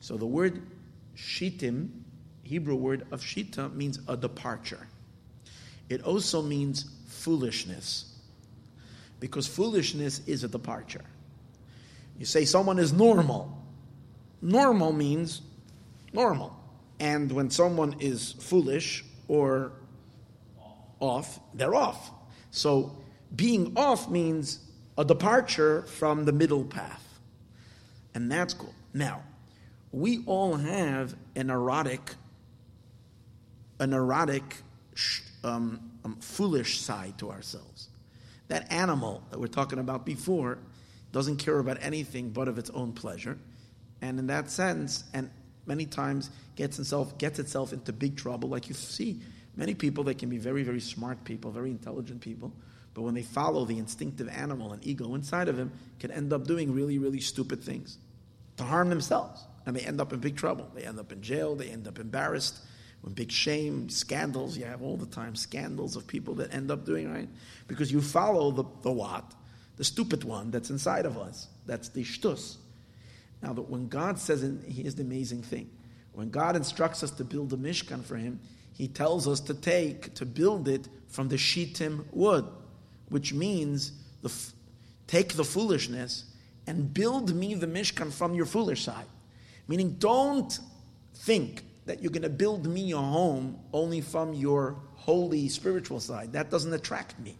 So 0.01 0.17
the 0.17 0.27
word 0.27 0.63
shitim 1.17 1.91
Hebrew 2.45 2.77
word 2.77 3.07
of 3.11 3.23
shita 3.23 3.75
means 3.75 3.99
a 4.07 4.17
departure. 4.17 4.87
It 5.89 6.03
also 6.03 6.43
means 6.43 6.85
foolishness, 7.07 8.15
because 9.19 9.47
foolishness 9.47 10.21
is 10.27 10.45
a 10.45 10.49
departure. 10.49 11.05
You 12.19 12.27
say 12.27 12.45
someone 12.45 12.79
is 12.79 12.93
normal. 12.93 13.63
Normal 14.41 14.93
means 14.93 15.41
normal. 16.13 16.55
And 17.01 17.33
when 17.33 17.51
someone 17.51 17.97
is 17.99 18.33
foolish 18.33 19.05
or 19.27 19.73
off, 21.05 21.41
they're 21.55 21.75
off. 21.75 22.11
So 22.51 22.97
being 23.35 23.73
off 23.77 24.11
means 24.11 24.61
a 24.97 25.05
departure 25.05 25.83
from 25.83 26.25
the 26.25 26.33
middle 26.33 26.65
path. 26.65 27.03
And 28.15 28.31
that's 28.31 28.55
cool. 28.55 28.75
Now, 28.93 29.23
we 29.93 30.23
all 30.27 30.57
have 30.57 31.15
an 31.35 31.51
erotic 31.51 32.15
an 33.81 33.93
erotic, 33.93 34.57
um, 35.43 35.91
um, 36.05 36.17
foolish 36.17 36.81
side 36.81 37.17
to 37.19 37.31
ourselves. 37.31 37.89
That 38.49 38.71
animal 38.73 39.23
that 39.31 39.41
we're 39.41 39.47
talking 39.47 39.79
about 39.79 40.05
before 40.07 40.59
doesn't 41.13 41.37
care 41.37 41.59
about 41.59 41.79
anything 41.81 42.31
but 42.31 42.49
of 42.49 42.59
its 42.59 42.71
own 42.71 42.93
pleasure, 42.93 43.39
and 44.01 44.19
in 44.19 44.27
that 44.27 44.51
sense, 44.51 45.05
and 45.15 45.31
many 45.67 45.87
times 45.87 46.31
gets 46.57 46.79
itself 46.79 47.17
gets 47.19 47.39
itself 47.39 47.73
into 47.73 47.93
big 47.93 48.17
trouble. 48.17 48.49
Like 48.49 48.69
you 48.69 48.75
see, 48.75 49.21
many 49.57 49.75
people 49.75 50.05
they 50.05 50.15
can 50.15 50.29
be 50.29 50.39
very 50.39 50.63
very 50.63 50.81
smart 50.81 51.25
people, 51.25 51.51
very 51.51 51.71
intelligent 51.71 52.21
people, 52.21 52.53
but 52.95 53.03
when 53.03 53.15
they 53.15 53.23
follow 53.23 53.65
the 53.65 53.79
instinctive 53.79 54.29
animal 54.29 54.73
and 54.73 54.87
ego 54.87 55.15
inside 55.15 55.49
of 55.49 55.57
them, 55.57 55.73
can 55.99 56.11
end 56.11 56.33
up 56.33 56.47
doing 56.47 56.73
really 56.73 56.99
really 56.99 57.21
stupid 57.21 57.63
things 57.63 57.99
to 58.57 58.65
harm 58.65 58.89
themselves, 58.89 59.45
and 59.67 59.75
they 59.75 59.81
end 59.81 60.01
up 60.01 60.13
in 60.13 60.21
big 60.21 60.37
trouble. 60.37 60.71
They 60.75 60.85
end 60.85 60.99
up 60.99 61.13
in 61.13 61.23
jail. 61.23 61.57
They 61.57 61.69
end 61.69 61.89
up 61.89 61.99
embarrassed 61.99 62.61
when 63.05 63.13
big 63.13 63.31
shame, 63.31 63.91
scandals, 63.91 64.57
you 64.57 64.65
have 64.65 64.81
all 64.81 64.97
the 64.97 65.05
time 65.05 65.37
scandals 65.37 65.95
of 65.95 66.07
people 66.07 66.37
that 66.37 66.55
end 66.55 66.71
up 66.71 66.87
doing 66.87 67.13
right. 67.13 67.29
Because 67.69 67.93
you 67.93 68.01
follow 68.01 68.51
the, 68.51 68.65
the 68.81 68.91
what? 68.91 69.31
The 69.77 69.85
stupid 69.85 70.25
one 70.25 70.51
that's 70.51 70.71
inside 70.71 71.05
of 71.05 71.19
us. 71.19 71.49
That's 71.67 71.91
the 71.91 72.03
shtus. 72.03 72.57
Now, 73.43 73.53
that 73.53 73.69
when 73.69 73.89
God 73.89 74.19
says, 74.19 74.43
and 74.43 74.65
here's 74.65 74.95
the 74.95 75.03
amazing 75.03 75.43
thing 75.43 75.69
when 76.15 76.31
God 76.31 76.57
instructs 76.57 77.03
us 77.03 77.11
to 77.11 77.25
build 77.25 77.53
a 77.53 77.57
Mishkan 77.59 78.03
for 78.03 78.17
Him, 78.17 78.41
He 78.75 78.89
tells 78.89 79.27
us 79.27 79.41
to 79.41 79.55
take, 79.55 80.15
to 80.15 80.27
build 80.27 80.69
it 80.69 80.89
from 81.09 81.29
the 81.29 81.39
Shittim 81.39 82.07
wood, 82.13 82.45
which 83.09 83.33
means 83.33 83.93
the, 84.23 84.33
take 85.07 85.35
the 85.35 85.45
foolishness 85.45 86.25
and 86.67 86.93
build 86.93 87.35
me 87.35 87.55
the 87.55 87.67
Mishkan 87.67 88.13
from 88.13 88.35
your 88.35 88.47
foolish 88.47 88.85
side. 88.85 89.07
Meaning, 89.69 89.97
don't 89.99 90.59
think 91.15 91.63
that 91.87 92.03
you're 92.03 92.11
going 92.11 92.23
to 92.23 92.29
build 92.29 92.67
me 92.67 92.93
a 92.93 92.97
home 92.97 93.59
only 93.73 94.01
from 94.01 94.35
your 94.35 94.77
holy 94.95 95.49
spiritual 95.49 96.01
side. 96.01 96.33
That 96.33 96.51
doesn't 96.51 96.73
attract 96.73 97.19
me. 97.21 97.37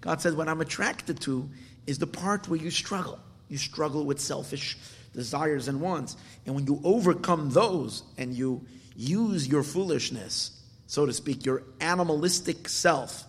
God 0.00 0.20
says, 0.20 0.34
what 0.34 0.48
I'm 0.48 0.60
attracted 0.60 1.20
to 1.22 1.48
is 1.86 1.98
the 1.98 2.06
part 2.06 2.48
where 2.48 2.58
you 2.58 2.70
struggle. 2.70 3.18
You 3.48 3.58
struggle 3.58 4.04
with 4.04 4.20
selfish 4.20 4.78
desires 5.12 5.68
and 5.68 5.80
wants. 5.80 6.16
And 6.46 6.54
when 6.54 6.66
you 6.66 6.80
overcome 6.84 7.50
those 7.50 8.04
and 8.16 8.32
you 8.32 8.64
use 8.96 9.46
your 9.48 9.62
foolishness, 9.62 10.59
so 10.90 11.06
to 11.06 11.12
speak, 11.12 11.46
your 11.46 11.62
animalistic 11.80 12.68
self, 12.68 13.22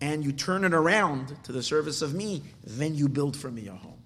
and 0.00 0.24
you 0.24 0.32
turn 0.32 0.64
it 0.64 0.72
around 0.72 1.36
to 1.44 1.52
the 1.52 1.62
service 1.62 2.00
of 2.00 2.14
me, 2.14 2.42
then 2.66 2.94
you 2.94 3.10
build 3.10 3.36
for 3.36 3.50
me 3.50 3.68
a 3.68 3.74
home. 3.74 4.02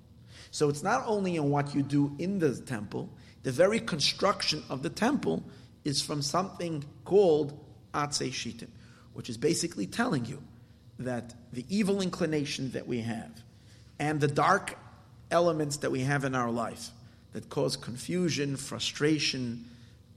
So 0.50 0.68
it's 0.68 0.82
not 0.82 1.04
only 1.06 1.36
in 1.36 1.48
what 1.48 1.76
you 1.76 1.84
do 1.84 2.16
in 2.18 2.40
the 2.40 2.56
temple, 2.56 3.08
the 3.44 3.52
very 3.52 3.78
construction 3.78 4.64
of 4.68 4.82
the 4.82 4.90
temple 4.90 5.44
is 5.84 6.02
from 6.02 6.22
something 6.22 6.84
called 7.04 7.64
Atse 7.94 8.32
Shitim, 8.32 8.70
which 9.12 9.30
is 9.30 9.36
basically 9.36 9.86
telling 9.86 10.24
you 10.24 10.42
that 10.98 11.36
the 11.52 11.64
evil 11.68 12.00
inclination 12.00 12.72
that 12.72 12.88
we 12.88 13.02
have 13.02 13.30
and 14.00 14.20
the 14.20 14.26
dark 14.26 14.76
elements 15.30 15.76
that 15.76 15.92
we 15.92 16.00
have 16.00 16.24
in 16.24 16.34
our 16.34 16.50
life 16.50 16.90
that 17.32 17.48
cause 17.48 17.76
confusion, 17.76 18.56
frustration, 18.56 19.66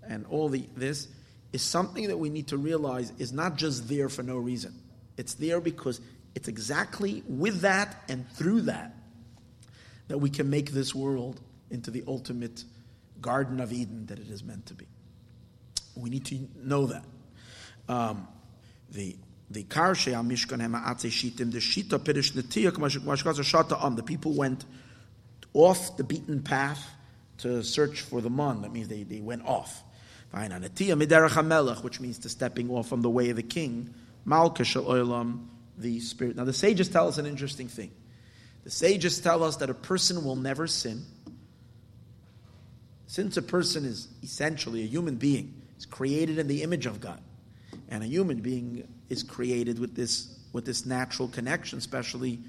and 0.02 0.26
all 0.32 0.50
the, 0.50 0.66
this 0.76 1.08
is 1.54 1.62
something 1.62 2.08
that 2.08 2.18
we 2.18 2.30
need 2.30 2.48
to 2.48 2.58
realize 2.58 3.12
is 3.18 3.34
not 3.34 3.58
just 3.58 3.90
there 3.90 4.10
for 4.10 4.24
no 4.24 4.38
reason. 4.38 4.74
It's 5.18 5.34
there 5.34 5.60
because 5.60 6.00
it's 6.36 6.48
exactly 6.48 7.24
with 7.28 7.62
that 7.62 8.04
and 8.08 8.30
through 8.32 8.62
that 8.62 8.96
that 10.08 10.18
we 10.18 10.30
can 10.30 10.50
make 10.50 10.72
this 10.72 10.96
world 10.96 11.40
into 11.70 11.92
the 11.92 12.04
ultimate 12.08 12.64
Garden 13.22 13.60
of 13.60 13.72
Eden 13.72 14.08
that 14.08 14.20
it 14.20 14.30
is 14.30 14.44
meant 14.44 14.66
to 14.68 14.74
be. 14.74 14.88
We 15.96 16.10
need 16.10 16.26
to 16.26 16.48
know 16.56 16.88
that. 16.88 17.04
Um, 17.88 18.28
the 18.90 19.16
the 19.50 19.64
karshe 19.66 20.14
mishkan 20.14 20.62
hema 20.62 20.84
atze 20.86 21.10
shitim 21.10 21.52
the 21.52 21.60
shita 21.60 22.00
pirish 22.00 22.32
netiyah 22.34 22.72
k'mashkaza 22.72 23.42
shata 23.42 23.82
on 23.82 23.96
the 23.96 24.04
people 24.04 24.34
went 24.34 24.66
off 25.54 25.98
the 25.98 26.04
beaten 26.04 26.42
path 26.42 26.90
to 27.38 27.64
search 27.64 28.02
for 28.02 28.22
the 28.22 28.30
mon. 28.30 28.62
That 28.62 28.72
means 28.72 28.88
they, 28.88 29.04
they 29.04 29.20
went 29.20 29.46
off. 29.46 29.84
Which 30.34 32.00
means 32.00 32.20
to 32.20 32.30
stepping 32.30 32.70
off 32.70 32.88
from 32.88 33.02
the 33.02 33.10
way 33.10 33.30
of 33.30 33.36
the 33.36 33.44
king. 33.44 33.94
Malka 34.26 34.64
oilam, 34.64 35.48
the 35.78 36.00
spirit. 36.00 36.36
Now 36.36 36.46
the 36.46 36.54
sages 36.54 36.90
tell 36.90 37.08
us 37.08 37.18
an 37.18 37.26
interesting 37.26 37.68
thing. 37.68 37.92
The 38.64 38.70
sages 38.70 39.20
tell 39.20 39.44
us 39.44 39.58
that 39.58 39.70
a 39.70 39.74
person 39.74 40.24
will 40.24 40.36
never 40.36 40.68
sin. 40.68 41.04
Since 43.08 43.36
a 43.36 43.42
person 43.42 43.84
is 43.84 44.08
essentially 44.24 44.84
a 44.84 44.86
human 44.86 45.16
being, 45.16 45.62
is 45.78 45.86
created 45.86 46.38
in 46.38 46.48
the 46.48 46.64
image 46.64 46.86
of 46.86 47.02
God, 47.02 47.20
and 47.90 48.04
a 48.04 48.08
human 48.08 48.40
being 48.40 48.88
is 49.10 49.24
created 49.24 49.80
with 49.80 49.96
this 49.96 50.38
with 50.54 50.66
this 50.66 50.86
natural 50.86 51.28
connection, 51.28 51.78
especially 51.78 52.40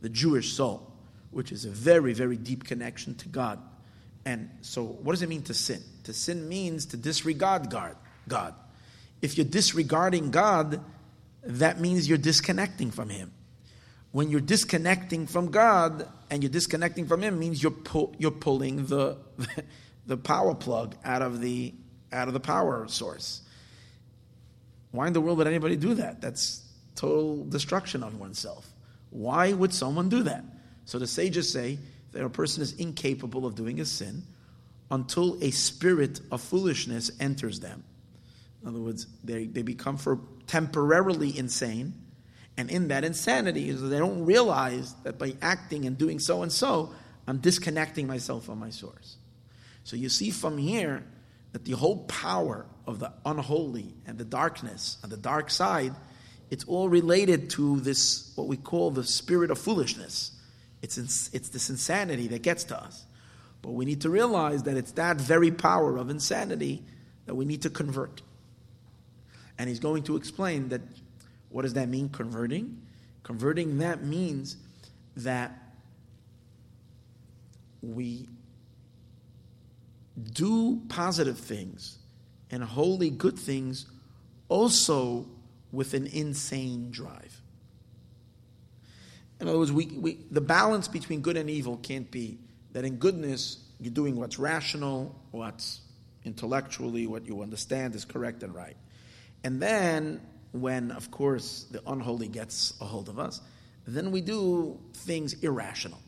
the 0.00 0.08
Jewish 0.08 0.52
soul, 0.52 0.90
which 1.30 1.52
is 1.52 1.64
a 1.64 1.70
very, 1.70 2.12
very 2.12 2.36
deep 2.36 2.64
connection 2.64 3.14
to 3.16 3.28
God. 3.28 3.58
And 4.24 4.50
so, 4.60 4.84
what 4.84 5.12
does 5.12 5.22
it 5.22 5.28
mean 5.28 5.42
to 5.42 5.54
sin? 5.54 5.82
To 6.04 6.12
sin 6.12 6.48
means 6.48 6.86
to 6.86 6.96
disregard 6.96 7.70
God. 7.70 7.96
God. 8.28 8.54
If 9.20 9.36
you're 9.36 9.46
disregarding 9.46 10.30
God, 10.30 10.80
that 11.44 11.80
means 11.80 12.08
you're 12.08 12.18
disconnecting 12.18 12.90
from 12.90 13.08
Him. 13.08 13.32
When 14.12 14.30
you're 14.30 14.40
disconnecting 14.40 15.26
from 15.26 15.50
God 15.50 16.08
and 16.30 16.42
you're 16.42 16.50
disconnecting 16.50 17.06
from 17.06 17.22
Him, 17.22 17.38
means 17.38 17.62
you're 17.62 17.74
you're 18.18 18.30
pulling 18.30 18.86
the 18.86 19.18
the 20.06 20.16
power 20.16 20.54
plug 20.54 20.94
out 21.04 21.22
of 21.22 21.40
the 21.40 21.74
out 22.12 22.28
of 22.28 22.34
the 22.34 22.40
power 22.40 22.86
source. 22.88 23.42
Why 24.90 25.06
in 25.06 25.14
the 25.14 25.20
world 25.20 25.38
would 25.38 25.46
anybody 25.46 25.76
do 25.76 25.94
that? 25.94 26.20
That's 26.20 26.62
total 26.94 27.44
destruction 27.46 28.02
of 28.02 28.20
oneself. 28.20 28.70
Why 29.10 29.52
would 29.52 29.72
someone 29.72 30.08
do 30.08 30.22
that? 30.24 30.44
So 30.84 30.98
the 30.98 31.06
sages 31.06 31.50
say 31.50 31.78
that 32.12 32.24
a 32.24 32.30
person 32.30 32.62
is 32.62 32.74
incapable 32.74 33.46
of 33.46 33.54
doing 33.54 33.80
a 33.80 33.84
sin 33.84 34.22
until 34.90 35.42
a 35.42 35.50
spirit 35.50 36.20
of 36.30 36.40
foolishness 36.40 37.10
enters 37.18 37.60
them. 37.60 37.82
In 38.62 38.68
other 38.68 38.78
words, 38.78 39.06
they, 39.24 39.46
they 39.46 39.62
become 39.62 39.96
for 39.96 40.20
temporarily 40.46 41.36
insane, 41.36 41.94
and 42.56 42.70
in 42.70 42.88
that 42.88 43.04
insanity, 43.04 43.70
they 43.72 43.98
don't 43.98 44.24
realize 44.26 44.94
that 45.04 45.18
by 45.18 45.34
acting 45.40 45.86
and 45.86 45.96
doing 45.96 46.18
so 46.18 46.42
and 46.42 46.52
so, 46.52 46.92
I'm 47.26 47.38
disconnecting 47.38 48.06
myself 48.06 48.44
from 48.44 48.58
my 48.58 48.70
source. 48.70 49.16
So 49.84 49.96
you 49.96 50.08
see 50.08 50.30
from 50.30 50.58
here 50.58 51.04
that 51.52 51.64
the 51.64 51.72
whole 51.72 52.04
power 52.04 52.66
of 52.86 52.98
the 52.98 53.12
unholy 53.24 53.94
and 54.06 54.18
the 54.18 54.24
darkness 54.24 54.98
and 55.02 55.10
the 55.10 55.16
dark 55.16 55.50
side, 55.50 55.94
it's 56.50 56.64
all 56.64 56.88
related 56.88 57.50
to 57.50 57.80
this, 57.80 58.32
what 58.36 58.48
we 58.48 58.56
call 58.56 58.90
the 58.90 59.04
spirit 59.04 59.50
of 59.50 59.58
foolishness. 59.58 60.32
It's, 60.82 60.98
it's 61.32 61.48
this 61.48 61.70
insanity 61.70 62.28
that 62.28 62.42
gets 62.42 62.64
to 62.64 62.76
us. 62.80 63.06
But 63.62 63.70
we 63.70 63.84
need 63.84 64.00
to 64.02 64.10
realize 64.10 64.64
that 64.64 64.76
it's 64.76 64.92
that 64.92 65.16
very 65.16 65.52
power 65.52 65.96
of 65.96 66.10
insanity 66.10 66.82
that 67.26 67.34
we 67.36 67.44
need 67.44 67.62
to 67.62 67.70
convert. 67.70 68.20
And 69.58 69.68
he's 69.68 69.78
going 69.78 70.02
to 70.04 70.16
explain 70.16 70.70
that 70.70 70.80
what 71.48 71.62
does 71.62 71.74
that 71.74 71.88
mean, 71.88 72.08
converting? 72.08 72.82
Converting, 73.22 73.78
that 73.78 74.02
means 74.02 74.56
that 75.16 75.56
we 77.82 78.28
do 80.32 80.80
positive 80.88 81.38
things 81.38 81.98
and 82.50 82.62
holy 82.62 83.10
good 83.10 83.38
things 83.38 83.86
also 84.48 85.26
with 85.70 85.94
an 85.94 86.06
insane 86.06 86.90
drive. 86.90 87.31
In 89.42 89.48
other 89.48 89.58
words, 89.58 89.72
we, 89.72 89.86
we, 89.86 90.18
the 90.30 90.40
balance 90.40 90.86
between 90.86 91.20
good 91.20 91.36
and 91.36 91.50
evil 91.50 91.76
can't 91.76 92.08
be 92.12 92.38
that 92.74 92.84
in 92.84 92.94
goodness 92.94 93.58
you're 93.80 93.92
doing 93.92 94.14
what's 94.14 94.38
rational, 94.38 95.20
what's 95.32 95.80
intellectually, 96.24 97.08
what 97.08 97.26
you 97.26 97.42
understand 97.42 97.96
is 97.96 98.04
correct 98.04 98.44
and 98.44 98.54
right. 98.54 98.76
And 99.42 99.60
then, 99.60 100.20
when, 100.52 100.92
of 100.92 101.10
course, 101.10 101.66
the 101.72 101.82
unholy 101.88 102.28
gets 102.28 102.74
a 102.80 102.84
hold 102.84 103.08
of 103.08 103.18
us, 103.18 103.40
then 103.84 104.12
we 104.12 104.20
do 104.20 104.78
things 104.94 105.34
irrational. 105.42 105.98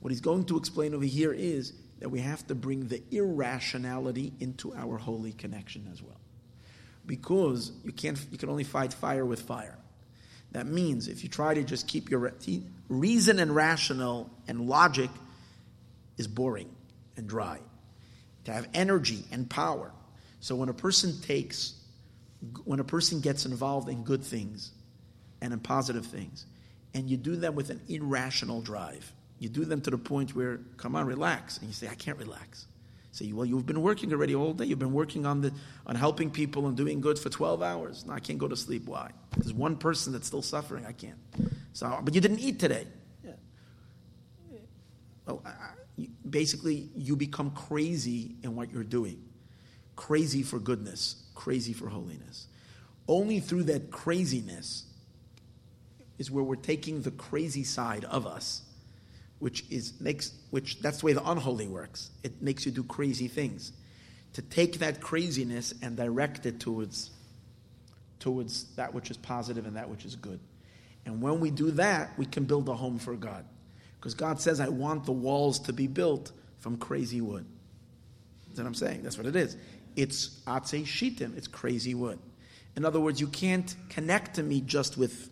What 0.00 0.10
he's 0.10 0.20
going 0.20 0.44
to 0.44 0.58
explain 0.58 0.94
over 0.94 1.06
here 1.06 1.32
is 1.32 1.72
that 2.00 2.10
we 2.10 2.20
have 2.20 2.46
to 2.48 2.54
bring 2.54 2.86
the 2.86 3.02
irrationality 3.10 4.34
into 4.40 4.74
our 4.74 4.98
holy 4.98 5.32
connection 5.32 5.88
as 5.90 6.02
well. 6.02 6.20
Because 7.06 7.72
you 7.82 7.92
can't 7.92 8.22
you 8.30 8.36
can 8.36 8.50
only 8.50 8.64
fight 8.64 8.92
fire 8.92 9.24
with 9.24 9.40
fire. 9.40 9.78
That 10.52 10.66
means 10.66 11.08
if 11.08 11.22
you 11.22 11.28
try 11.28 11.54
to 11.54 11.62
just 11.62 11.88
keep 11.88 12.10
your 12.10 12.34
reason 12.88 13.38
and 13.38 13.54
rational 13.54 14.30
and 14.48 14.68
logic 14.68 15.10
is 16.18 16.28
boring 16.28 16.70
and 17.16 17.26
dry. 17.26 17.58
To 18.44 18.52
have 18.52 18.68
energy 18.74 19.24
and 19.30 19.48
power. 19.48 19.92
So 20.40 20.56
when 20.56 20.68
a 20.68 20.74
person 20.74 21.20
takes 21.20 21.74
when 22.64 22.80
a 22.80 22.84
person 22.84 23.20
gets 23.20 23.46
involved 23.46 23.88
in 23.88 24.02
good 24.02 24.24
things 24.24 24.72
and 25.40 25.52
in 25.52 25.60
positive 25.60 26.06
things, 26.06 26.46
and 26.94 27.08
you 27.08 27.16
do 27.16 27.36
them 27.36 27.54
with 27.54 27.70
an 27.70 27.80
irrational 27.88 28.60
drive, 28.60 29.12
you 29.38 29.48
do 29.48 29.64
them 29.64 29.80
to 29.82 29.90
the 29.90 29.98
point 29.98 30.34
where, 30.34 30.58
come 30.76 30.94
on, 30.94 31.06
relax. 31.06 31.58
And 31.58 31.68
you 31.68 31.72
say, 31.72 31.88
I 31.88 31.94
can't 31.94 32.18
relax. 32.18 32.66
Say, 33.12 33.30
well, 33.32 33.44
you've 33.44 33.66
been 33.66 33.82
working 33.82 34.10
already 34.12 34.34
all 34.34 34.54
day. 34.54 34.64
You've 34.64 34.78
been 34.78 34.94
working 34.94 35.26
on 35.26 35.42
the 35.42 35.52
on 35.86 35.94
helping 35.94 36.30
people 36.30 36.66
and 36.66 36.74
doing 36.74 37.02
good 37.02 37.18
for 37.18 37.28
12 37.28 37.62
hours. 37.62 38.06
No, 38.06 38.14
I 38.14 38.20
can't 38.20 38.38
go 38.38 38.48
to 38.48 38.56
sleep. 38.56 38.86
Why? 38.86 39.10
There's 39.36 39.52
one 39.52 39.76
person 39.76 40.14
that's 40.14 40.26
still 40.26 40.40
suffering. 40.40 40.86
I 40.86 40.92
can't. 40.92 41.18
So, 41.74 42.00
but 42.02 42.14
you 42.14 42.22
didn't 42.22 42.40
eat 42.40 42.58
today. 42.58 42.86
Yeah. 43.22 43.32
Well, 45.26 45.42
I, 45.44 46.06
basically, 46.28 46.88
you 46.96 47.14
become 47.14 47.50
crazy 47.50 48.36
in 48.42 48.56
what 48.56 48.72
you're 48.72 48.82
doing. 48.82 49.22
Crazy 49.94 50.42
for 50.42 50.58
goodness, 50.58 51.22
crazy 51.34 51.74
for 51.74 51.90
holiness. 51.90 52.46
Only 53.06 53.40
through 53.40 53.64
that 53.64 53.90
craziness 53.90 54.86
is 56.16 56.30
where 56.30 56.42
we're 56.42 56.56
taking 56.56 57.02
the 57.02 57.10
crazy 57.10 57.64
side 57.64 58.04
of 58.06 58.26
us 58.26 58.62
which 59.42 59.64
is 59.70 60.00
makes 60.00 60.32
which 60.50 60.78
that's 60.78 60.98
the 61.00 61.06
way 61.06 61.12
the 61.14 61.28
unholy 61.28 61.66
works. 61.66 62.10
It 62.22 62.40
makes 62.40 62.64
you 62.64 62.70
do 62.70 62.84
crazy 62.84 63.26
things. 63.26 63.72
To 64.34 64.42
take 64.42 64.78
that 64.78 65.00
craziness 65.00 65.74
and 65.82 65.96
direct 65.96 66.46
it 66.46 66.60
towards 66.60 67.10
towards 68.20 68.66
that 68.76 68.94
which 68.94 69.10
is 69.10 69.16
positive 69.16 69.66
and 69.66 69.74
that 69.74 69.90
which 69.90 70.04
is 70.04 70.14
good. 70.14 70.38
And 71.04 71.20
when 71.20 71.40
we 71.40 71.50
do 71.50 71.72
that, 71.72 72.16
we 72.16 72.24
can 72.24 72.44
build 72.44 72.68
a 72.68 72.74
home 72.74 73.00
for 73.00 73.16
God. 73.16 73.44
Because 73.98 74.14
God 74.14 74.40
says, 74.40 74.60
I 74.60 74.68
want 74.68 75.06
the 75.06 75.12
walls 75.12 75.58
to 75.60 75.72
be 75.72 75.88
built 75.88 76.30
from 76.60 76.76
crazy 76.76 77.20
wood. 77.20 77.44
That's 78.46 78.60
what 78.60 78.66
I'm 78.68 78.74
saying. 78.74 79.02
That's 79.02 79.18
what 79.18 79.26
it 79.26 79.34
is. 79.34 79.56
It's 79.96 80.40
atse 80.46 80.84
shitim. 80.84 81.36
It's 81.36 81.48
crazy 81.48 81.96
wood. 81.96 82.20
In 82.76 82.84
other 82.84 83.00
words, 83.00 83.20
you 83.20 83.26
can't 83.26 83.74
connect 83.88 84.36
to 84.36 84.44
me 84.44 84.60
just 84.60 84.96
with, 84.96 85.30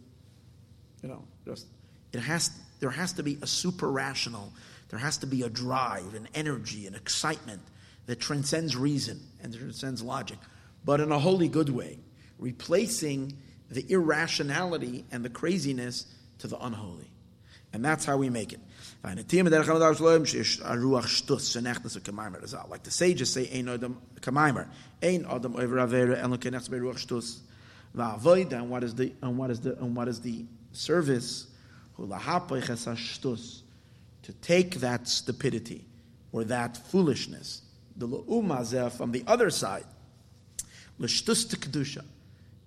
you 1.01 1.09
know, 1.09 1.23
just 1.47 1.69
it 2.13 2.19
has. 2.19 2.51
There 2.81 2.91
has 2.91 3.13
to 3.15 3.23
be 3.23 3.39
a 3.41 3.47
super 3.47 3.91
rational. 3.91 4.53
There 4.89 4.99
has 4.99 5.19
to 5.19 5.27
be 5.27 5.43
a 5.43 5.49
drive, 5.49 6.15
an 6.15 6.29
energy, 6.35 6.87
an 6.87 6.95
excitement 6.95 7.63
that 8.07 8.19
transcends 8.19 8.77
reason 8.77 9.21
and 9.43 9.55
transcends 9.55 10.03
logic, 10.03 10.39
but 10.85 11.01
in 11.01 11.13
a 11.13 11.19
wholly 11.19 11.49
good 11.49 11.69
way, 11.69 11.99
replacing 12.39 13.37
the 13.71 13.85
irrationality 13.89 15.05
and 15.13 15.25
the 15.25 15.31
craziness 15.31 16.07
to 16.39 16.49
the 16.49 16.59
unholy. 16.59 17.11
And 17.73 17.85
that's 17.85 18.05
how 18.05 18.17
we 18.17 18.31
make 18.31 18.53
it. 18.53 18.59
Like 19.05 19.17
the 22.83 22.91
sages 22.91 23.33
say, 23.33 23.49
Ein 23.55 23.69
Adam 23.69 24.03
Kamaimer. 24.21 24.67
Ein 25.03 25.25
Adam 25.31 25.55
over 25.57 25.77
Avera 25.77 26.23
and 26.23 26.35
Beruach 26.35 27.07
Shtus. 27.07 27.39
And 28.53 28.71
what 28.71 28.83
is 28.83 28.95
the 28.95 29.13
and 29.23 29.39
what 29.39 29.51
is 29.51 29.61
the 29.61 29.79
and 29.79 29.97
what 29.97 30.09
is 30.09 30.21
the 30.21 30.45
service? 30.73 31.47
To 34.23 34.33
take 34.35 34.77
that 34.77 35.09
stupidity 35.09 35.85
or 36.33 36.45
that 36.45 36.77
foolishness, 36.77 37.63
the 37.97 38.07
lu'umazeh 38.07 38.93
from 38.93 39.13
the 39.13 39.25
other 39.27 39.51
side, 39.51 39.85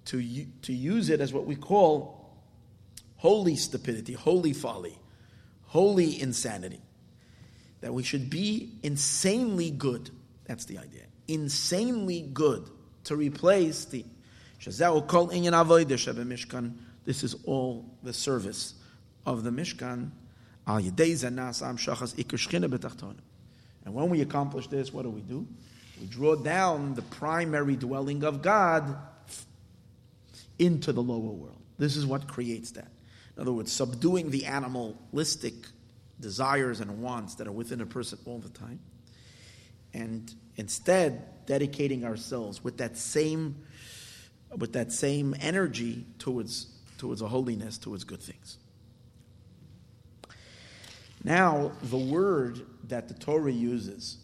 to 0.06 0.46
to 0.62 0.74
use 0.74 1.10
it 1.10 1.22
as 1.22 1.32
what 1.32 1.46
we 1.46 1.56
call 1.56 2.34
holy 3.18 3.56
stupidity, 3.56 4.14
holy 4.14 4.54
folly 4.54 4.98
holy 5.74 6.22
insanity. 6.22 6.80
That 7.82 7.96
we 7.96 8.04
should 8.04 8.30
be 8.30 8.70
insanely 8.84 9.72
good. 9.72 10.12
That's 10.46 10.66
the 10.66 10.78
idea. 10.78 11.02
Insanely 11.28 12.30
good 12.32 12.70
to 13.06 13.16
replace 13.16 13.86
the 13.86 14.06
This 17.06 17.24
is 17.24 17.36
all 17.46 17.86
the 18.04 18.14
service 18.14 18.76
of 19.26 19.44
the 19.44 19.50
Mishkan. 19.50 20.12
And 20.66 20.96
when 23.94 24.10
we 24.10 24.22
accomplish 24.22 24.68
this, 24.68 24.94
what 24.94 25.04
do 25.04 25.10
we 25.10 25.22
do? 25.22 25.46
We 26.00 26.08
draw 26.08 26.36
down 26.36 26.96
the 26.96 27.02
primary 27.02 27.76
dwelling 27.76 28.24
of 28.24 28.42
God 28.42 28.96
into 30.58 30.94
the 30.94 31.04
lower 31.04 31.20
world. 31.20 31.62
This 31.78 31.98
is 31.98 32.06
what 32.06 32.28
creates 32.28 32.72
that. 32.72 32.88
In 33.36 33.42
other 33.42 33.52
words, 33.52 33.72
subduing 33.72 34.30
the 34.30 34.46
animalistic 34.46 35.54
desires 36.20 36.80
and 36.80 37.02
wants 37.02 37.36
that 37.36 37.48
are 37.48 37.52
within 37.52 37.82
a 37.82 37.86
person 37.86 38.20
all 38.26 38.40
the 38.40 38.50
time. 38.50 38.80
And 39.94 40.34
instead, 40.56 41.46
dedicating 41.46 42.06
ourselves 42.06 42.64
with 42.64 42.78
that 42.78 42.98
same, 42.98 43.56
with 44.56 44.74
that 44.74 44.92
same 44.92 45.36
energy 45.40 46.06
towards, 46.20 46.68
towards 46.98 47.22
a 47.22 47.28
holiness, 47.28 47.78
towards 47.78 48.04
good 48.04 48.22
things. 48.22 48.58
Now, 51.24 51.72
the 51.84 51.98
word 51.98 52.62
that 52.90 53.08
the 53.08 53.14
Torah 53.14 53.52
uses 53.52 54.18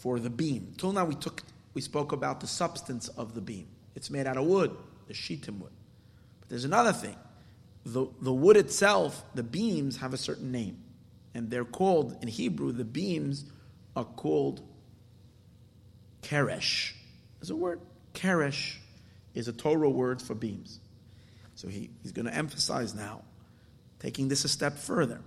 for 0.00 0.18
the 0.20 0.30
beam. 0.30 0.74
Till 0.78 0.92
now, 0.92 1.04
we 1.04 1.14
took, 1.14 1.42
we 1.74 1.80
spoke 1.80 2.12
about 2.12 2.40
the 2.40 2.46
substance 2.46 3.08
of 3.08 3.34
the 3.34 3.40
beam. 3.40 3.66
It's 3.94 4.10
made 4.10 4.26
out 4.26 4.36
of 4.36 4.44
wood, 4.44 4.76
the 5.08 5.14
shittim 5.14 5.58
wood. 5.58 5.72
But 6.40 6.48
there's 6.48 6.64
another 6.64 6.92
thing 6.92 7.16
the, 7.84 8.06
the 8.20 8.32
wood 8.32 8.56
itself, 8.56 9.24
the 9.34 9.44
beams 9.44 9.98
have 9.98 10.12
a 10.12 10.16
certain 10.18 10.50
name. 10.50 10.78
And 11.34 11.50
they're 11.50 11.64
called, 11.64 12.16
in 12.22 12.28
Hebrew, 12.28 12.72
the 12.72 12.84
beams 12.84 13.44
are 13.94 14.04
called 14.04 14.62
keresh. 16.22 16.92
There's 17.38 17.50
a 17.50 17.56
word. 17.56 17.80
Keresh 18.14 18.76
is 19.34 19.46
a 19.48 19.52
Torah 19.52 19.90
word 19.90 20.20
for 20.20 20.34
beams. 20.34 20.80
So 21.54 21.68
he, 21.68 21.90
he's 22.02 22.12
going 22.12 22.26
to 22.26 22.34
emphasize 22.34 22.94
now, 22.94 23.22
taking 24.00 24.28
this 24.28 24.44
a 24.44 24.48
step 24.48 24.78
further, 24.78 25.20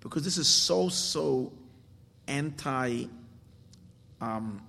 because 0.00 0.24
this 0.24 0.38
is 0.38 0.48
so, 0.48 0.88
so 0.88 1.52
anti. 2.26 3.06
Um, 4.20 4.62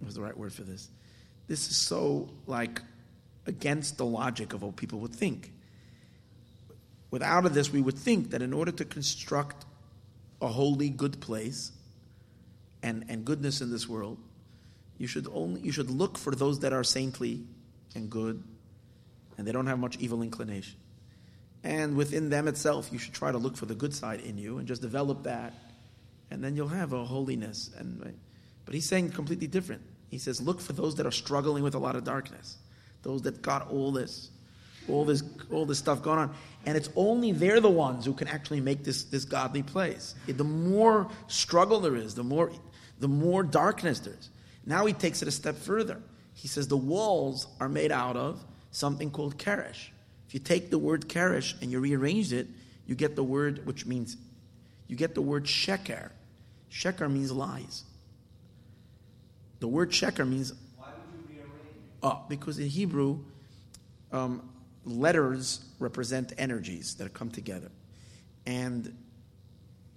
what's 0.00 0.14
the 0.14 0.20
right 0.20 0.36
word 0.36 0.52
for 0.52 0.62
this? 0.62 0.88
This 1.46 1.68
is 1.68 1.76
so 1.76 2.28
like 2.46 2.80
against 3.46 3.98
the 3.98 4.04
logic 4.04 4.52
of 4.52 4.62
what 4.62 4.76
people 4.76 5.00
would 5.00 5.14
think. 5.14 5.52
Without 7.10 7.44
of 7.44 7.54
this, 7.54 7.72
we 7.72 7.80
would 7.80 7.98
think 7.98 8.30
that 8.30 8.42
in 8.42 8.52
order 8.52 8.70
to 8.70 8.84
construct 8.84 9.64
a 10.40 10.46
holy, 10.48 10.88
good 10.88 11.20
place 11.20 11.72
and, 12.82 13.04
and 13.08 13.24
goodness 13.24 13.60
in 13.60 13.70
this 13.70 13.88
world, 13.88 14.18
you 14.96 15.06
should 15.06 15.26
only 15.32 15.60
you 15.62 15.72
should 15.72 15.90
look 15.90 16.18
for 16.18 16.34
those 16.34 16.60
that 16.60 16.72
are 16.72 16.84
saintly 16.84 17.42
and 17.94 18.10
good, 18.10 18.42
and 19.36 19.46
they 19.46 19.52
don't 19.52 19.66
have 19.66 19.78
much 19.78 19.96
evil 19.98 20.22
inclination. 20.22 20.76
And 21.62 21.96
within 21.96 22.30
them 22.30 22.48
itself, 22.48 22.88
you 22.90 22.98
should 22.98 23.12
try 23.12 23.30
to 23.30 23.38
look 23.38 23.56
for 23.56 23.66
the 23.66 23.74
good 23.74 23.94
side 23.94 24.20
in 24.20 24.38
you 24.38 24.58
and 24.58 24.66
just 24.66 24.80
develop 24.80 25.24
that, 25.24 25.52
and 26.30 26.42
then 26.42 26.56
you'll 26.56 26.68
have 26.68 26.92
a 26.92 27.04
holiness. 27.04 27.70
And 27.76 28.14
but 28.64 28.74
he's 28.74 28.86
saying 28.86 29.10
completely 29.10 29.46
different. 29.46 29.82
He 30.08 30.18
says, 30.18 30.40
look 30.40 30.60
for 30.60 30.72
those 30.72 30.96
that 30.96 31.06
are 31.06 31.12
struggling 31.12 31.62
with 31.62 31.74
a 31.74 31.78
lot 31.78 31.96
of 31.96 32.04
darkness 32.04 32.56
those 33.02 33.22
that 33.22 33.42
got 33.42 33.70
all 33.70 33.92
this, 33.92 34.30
all 34.88 35.04
this, 35.04 35.22
all 35.50 35.66
this 35.66 35.78
stuff 35.78 36.02
going 36.02 36.18
on. 36.18 36.34
And 36.66 36.76
it's 36.76 36.90
only 36.96 37.32
they're 37.32 37.60
the 37.60 37.70
ones 37.70 38.04
who 38.04 38.12
can 38.12 38.28
actually 38.28 38.60
make 38.60 38.84
this, 38.84 39.04
this 39.04 39.24
godly 39.24 39.62
place. 39.62 40.14
The 40.26 40.44
more 40.44 41.08
struggle 41.26 41.80
there 41.80 41.96
is, 41.96 42.14
the 42.14 42.24
more, 42.24 42.52
the 42.98 43.08
more 43.08 43.42
darkness 43.42 44.00
there 44.00 44.14
is. 44.18 44.30
Now 44.66 44.86
he 44.86 44.92
takes 44.92 45.22
it 45.22 45.28
a 45.28 45.30
step 45.30 45.56
further. 45.56 46.00
He 46.34 46.48
says 46.48 46.68
the 46.68 46.76
walls 46.76 47.46
are 47.58 47.68
made 47.68 47.92
out 47.92 48.16
of 48.16 48.44
something 48.70 49.10
called 49.10 49.38
keresh. 49.38 49.88
If 50.30 50.34
you 50.34 50.38
take 50.38 50.70
the 50.70 50.78
word 50.78 51.08
keresh 51.08 51.60
and 51.60 51.72
you 51.72 51.80
rearrange 51.80 52.32
it, 52.32 52.46
you 52.86 52.94
get 52.94 53.16
the 53.16 53.24
word 53.24 53.66
which 53.66 53.84
means 53.84 54.16
you 54.86 54.94
get 54.94 55.16
the 55.16 55.20
word 55.20 55.44
sheker. 55.44 56.10
Sheker 56.70 57.10
means 57.10 57.32
lies. 57.32 57.82
The 59.58 59.66
word 59.66 59.90
sheker 59.90 60.24
means 60.24 60.52
Why 60.76 60.86
would 60.86 61.28
you 61.28 61.36
rearrange? 61.36 61.52
Oh, 62.04 62.22
because 62.28 62.60
in 62.60 62.68
Hebrew, 62.68 63.24
um, 64.12 64.48
letters 64.84 65.64
represent 65.80 66.32
energies 66.38 66.94
that 66.98 67.12
come 67.12 67.32
together. 67.32 67.72
And 68.46 68.96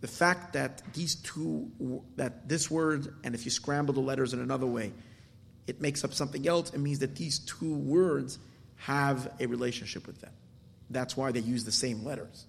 the 0.02 0.08
fact 0.08 0.54
that 0.54 0.82
these 0.96 1.14
two, 1.14 1.70
that 2.16 2.50
this 2.50 2.72
word, 2.72 3.14
and 3.24 3.36
if 3.36 3.46
you 3.46 3.52
scramble 3.52 3.94
the 3.94 4.00
letters 4.02 4.34
in 4.34 4.40
another 4.40 4.66
way, 4.66 4.94
it 5.68 5.80
makes 5.80 6.04
up 6.04 6.12
something 6.12 6.48
else, 6.48 6.74
it 6.74 6.80
means 6.80 6.98
that 7.00 7.16
these 7.16 7.38
two 7.38 7.76
words 7.76 8.40
have 8.78 9.32
a 9.40 9.46
relationship 9.46 10.08
with 10.08 10.20
them. 10.22 10.32
That's 10.90 11.16
why 11.16 11.32
they 11.32 11.40
use 11.40 11.64
the 11.64 11.72
same 11.72 12.04
letters. 12.04 12.46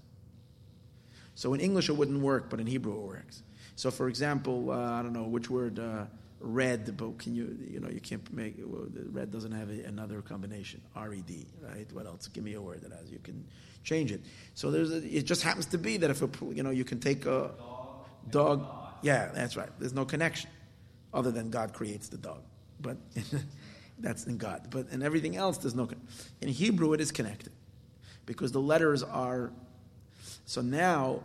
So 1.35 1.55
in 1.55 1.61
English 1.61 1.89
it 1.89 1.97
wouldn't 1.97 2.21
work, 2.21 2.51
but 2.51 2.61
in 2.61 2.67
Hebrew 2.67 2.95
it 2.95 3.07
works. 3.07 3.43
So 3.77 3.91
for 3.91 4.09
example, 4.09 4.71
uh, 4.71 4.99
I 4.99 5.03
don't 5.03 5.13
know 5.13 5.25
which 5.25 5.51
word. 5.51 5.79
Uh, 5.79 6.05
red, 6.45 6.97
but 6.97 7.19
can 7.19 7.35
you, 7.35 7.57
you 7.71 7.81
know, 7.81 7.89
you 7.89 8.01
can't 8.01 8.31
make, 8.33 8.57
well, 8.59 8.87
red 9.11 9.31
doesn't 9.31 9.53
have 9.53 9.71
a, 9.71 9.85
another 9.85 10.21
combination, 10.21 10.81
R-E-D, 10.95 11.47
right? 11.63 11.91
What 11.93 12.07
else? 12.07 12.29
Give 12.29 12.45
me 12.45 12.55
a 12.55 12.61
word 12.61 12.83
that 12.83 12.93
has, 12.93 13.11
you 13.11 13.19
can 13.19 13.45
change 13.83 14.13
it. 14.13 14.21
So 14.55 14.71
there's 14.71 14.93
a, 14.93 14.97
it 14.97 15.25
just 15.25 15.43
happens 15.43 15.67
to 15.67 15.79
be 15.79 15.97
that 15.97 16.11
if, 16.11 16.23
a, 16.23 16.29
you 16.53 16.63
know, 16.63 16.71
you 16.71 16.85
can 16.85 17.01
take 17.01 17.25
a 17.27 17.51
dog, 18.31 18.61
dog 18.61 18.67
yeah, 19.03 19.31
that's 19.35 19.57
right. 19.57 19.71
There's 19.79 19.95
no 19.95 20.05
connection 20.05 20.51
other 21.13 21.31
than 21.31 21.51
God 21.51 21.73
creates 21.73 22.09
the 22.09 22.19
dog. 22.19 22.43
But 22.81 22.99
that's 23.99 24.25
in 24.27 24.39
God. 24.39 24.69
But 24.71 24.89
in 24.91 25.03
everything 25.03 25.37
else, 25.37 25.59
there's 25.59 25.75
no, 25.75 25.89
in 26.41 26.49
Hebrew, 26.49 26.93
it 26.93 27.01
is 27.01 27.13
connected 27.13 27.53
because 28.27 28.53
the 28.53 28.61
letters 28.61 29.03
are, 29.03 29.53
so 30.47 30.61
now, 30.61 31.21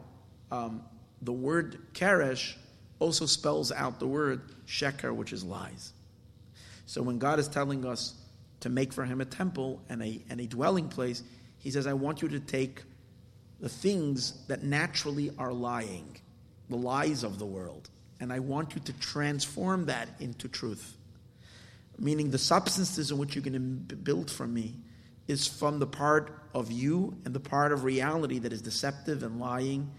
um, 0.52 0.84
the 1.22 1.34
word 1.34 1.80
keresh 1.94 2.56
also 3.00 3.26
spells 3.26 3.72
out 3.72 4.00
the 4.00 4.08
word 4.08 4.42
sheker, 4.66 5.14
which 5.14 5.34
is 5.34 5.44
lies. 5.44 5.94
So 6.86 7.02
when 7.02 7.20
God 7.20 7.40
is 7.40 7.48
telling 7.48 7.86
us 7.86 8.16
to 8.62 8.70
make 8.70 8.94
for 8.94 9.06
him 9.06 9.22
a 9.22 9.26
temple 9.26 9.82
and 9.90 10.02
a, 10.02 10.22
and 10.30 10.40
a 10.40 10.48
dwelling 10.48 10.90
place, 10.90 11.24
he 11.58 11.72
says, 11.72 11.88
I 11.88 11.94
want 11.94 12.22
you 12.22 12.30
to 12.30 12.40
take 12.40 12.84
the 13.60 13.70
things 13.70 14.46
that 14.48 14.64
naturally 14.64 15.32
are 15.38 15.52
lying, 15.52 16.18
the 16.70 16.78
lies 16.78 17.24
of 17.24 17.40
the 17.40 17.46
world, 17.46 17.90
and 18.20 18.32
I 18.32 18.40
want 18.40 18.76
you 18.76 18.82
to 18.82 18.94
transform 18.94 19.86
that 19.86 20.10
into 20.20 20.48
truth. 20.48 20.96
Meaning 22.00 22.32
the 22.32 22.38
substances 22.38 23.12
in 23.12 23.18
which 23.18 23.36
you're 23.36 23.44
going 23.44 23.86
to 23.90 23.96
build 23.96 24.32
from 24.32 24.54
me 24.54 24.76
is 25.28 25.48
from 25.48 25.80
the 25.80 25.88
part 25.88 26.34
of 26.54 26.72
you 26.72 27.16
and 27.26 27.34
the 27.34 27.40
part 27.40 27.72
of 27.72 27.84
reality 27.84 28.40
that 28.40 28.54
is 28.54 28.62
deceptive 28.62 29.22
and 29.24 29.40
lying 29.40 29.92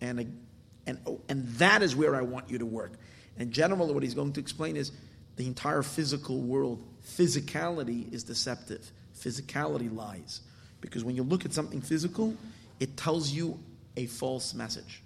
and 0.00 0.40
and, 0.86 1.00
oh, 1.06 1.20
and 1.28 1.46
that 1.54 1.82
is 1.82 1.96
where 1.96 2.14
I 2.14 2.22
want 2.22 2.48
you 2.48 2.58
to 2.58 2.66
work. 2.66 2.92
And 3.36 3.50
generally, 3.50 3.92
what 3.92 4.02
he's 4.02 4.14
going 4.14 4.32
to 4.34 4.40
explain 4.40 4.76
is 4.76 4.92
the 5.36 5.46
entire 5.46 5.82
physical 5.82 6.40
world, 6.40 6.82
physicality 7.04 8.12
is 8.12 8.22
deceptive. 8.22 8.90
Physicality 9.18 9.94
lies. 9.94 10.42
Because 10.80 11.04
when 11.04 11.16
you 11.16 11.22
look 11.22 11.44
at 11.44 11.52
something 11.52 11.80
physical, 11.80 12.34
it 12.80 12.96
tells 12.96 13.30
you 13.30 13.58
a 13.96 14.06
false 14.06 14.54
message. 14.54 15.02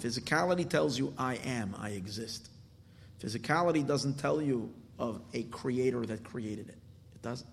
Physicality 0.00 0.68
tells 0.68 0.98
you, 0.98 1.14
I 1.16 1.36
am, 1.36 1.74
I 1.78 1.90
exist. 1.90 2.50
Physicality 3.20 3.86
doesn't 3.86 4.18
tell 4.18 4.42
you 4.42 4.72
of 4.98 5.20
a 5.32 5.44
creator 5.44 6.04
that 6.06 6.24
created 6.24 6.68
it. 6.68 6.78
It 7.14 7.22
doesn't. 7.22 7.48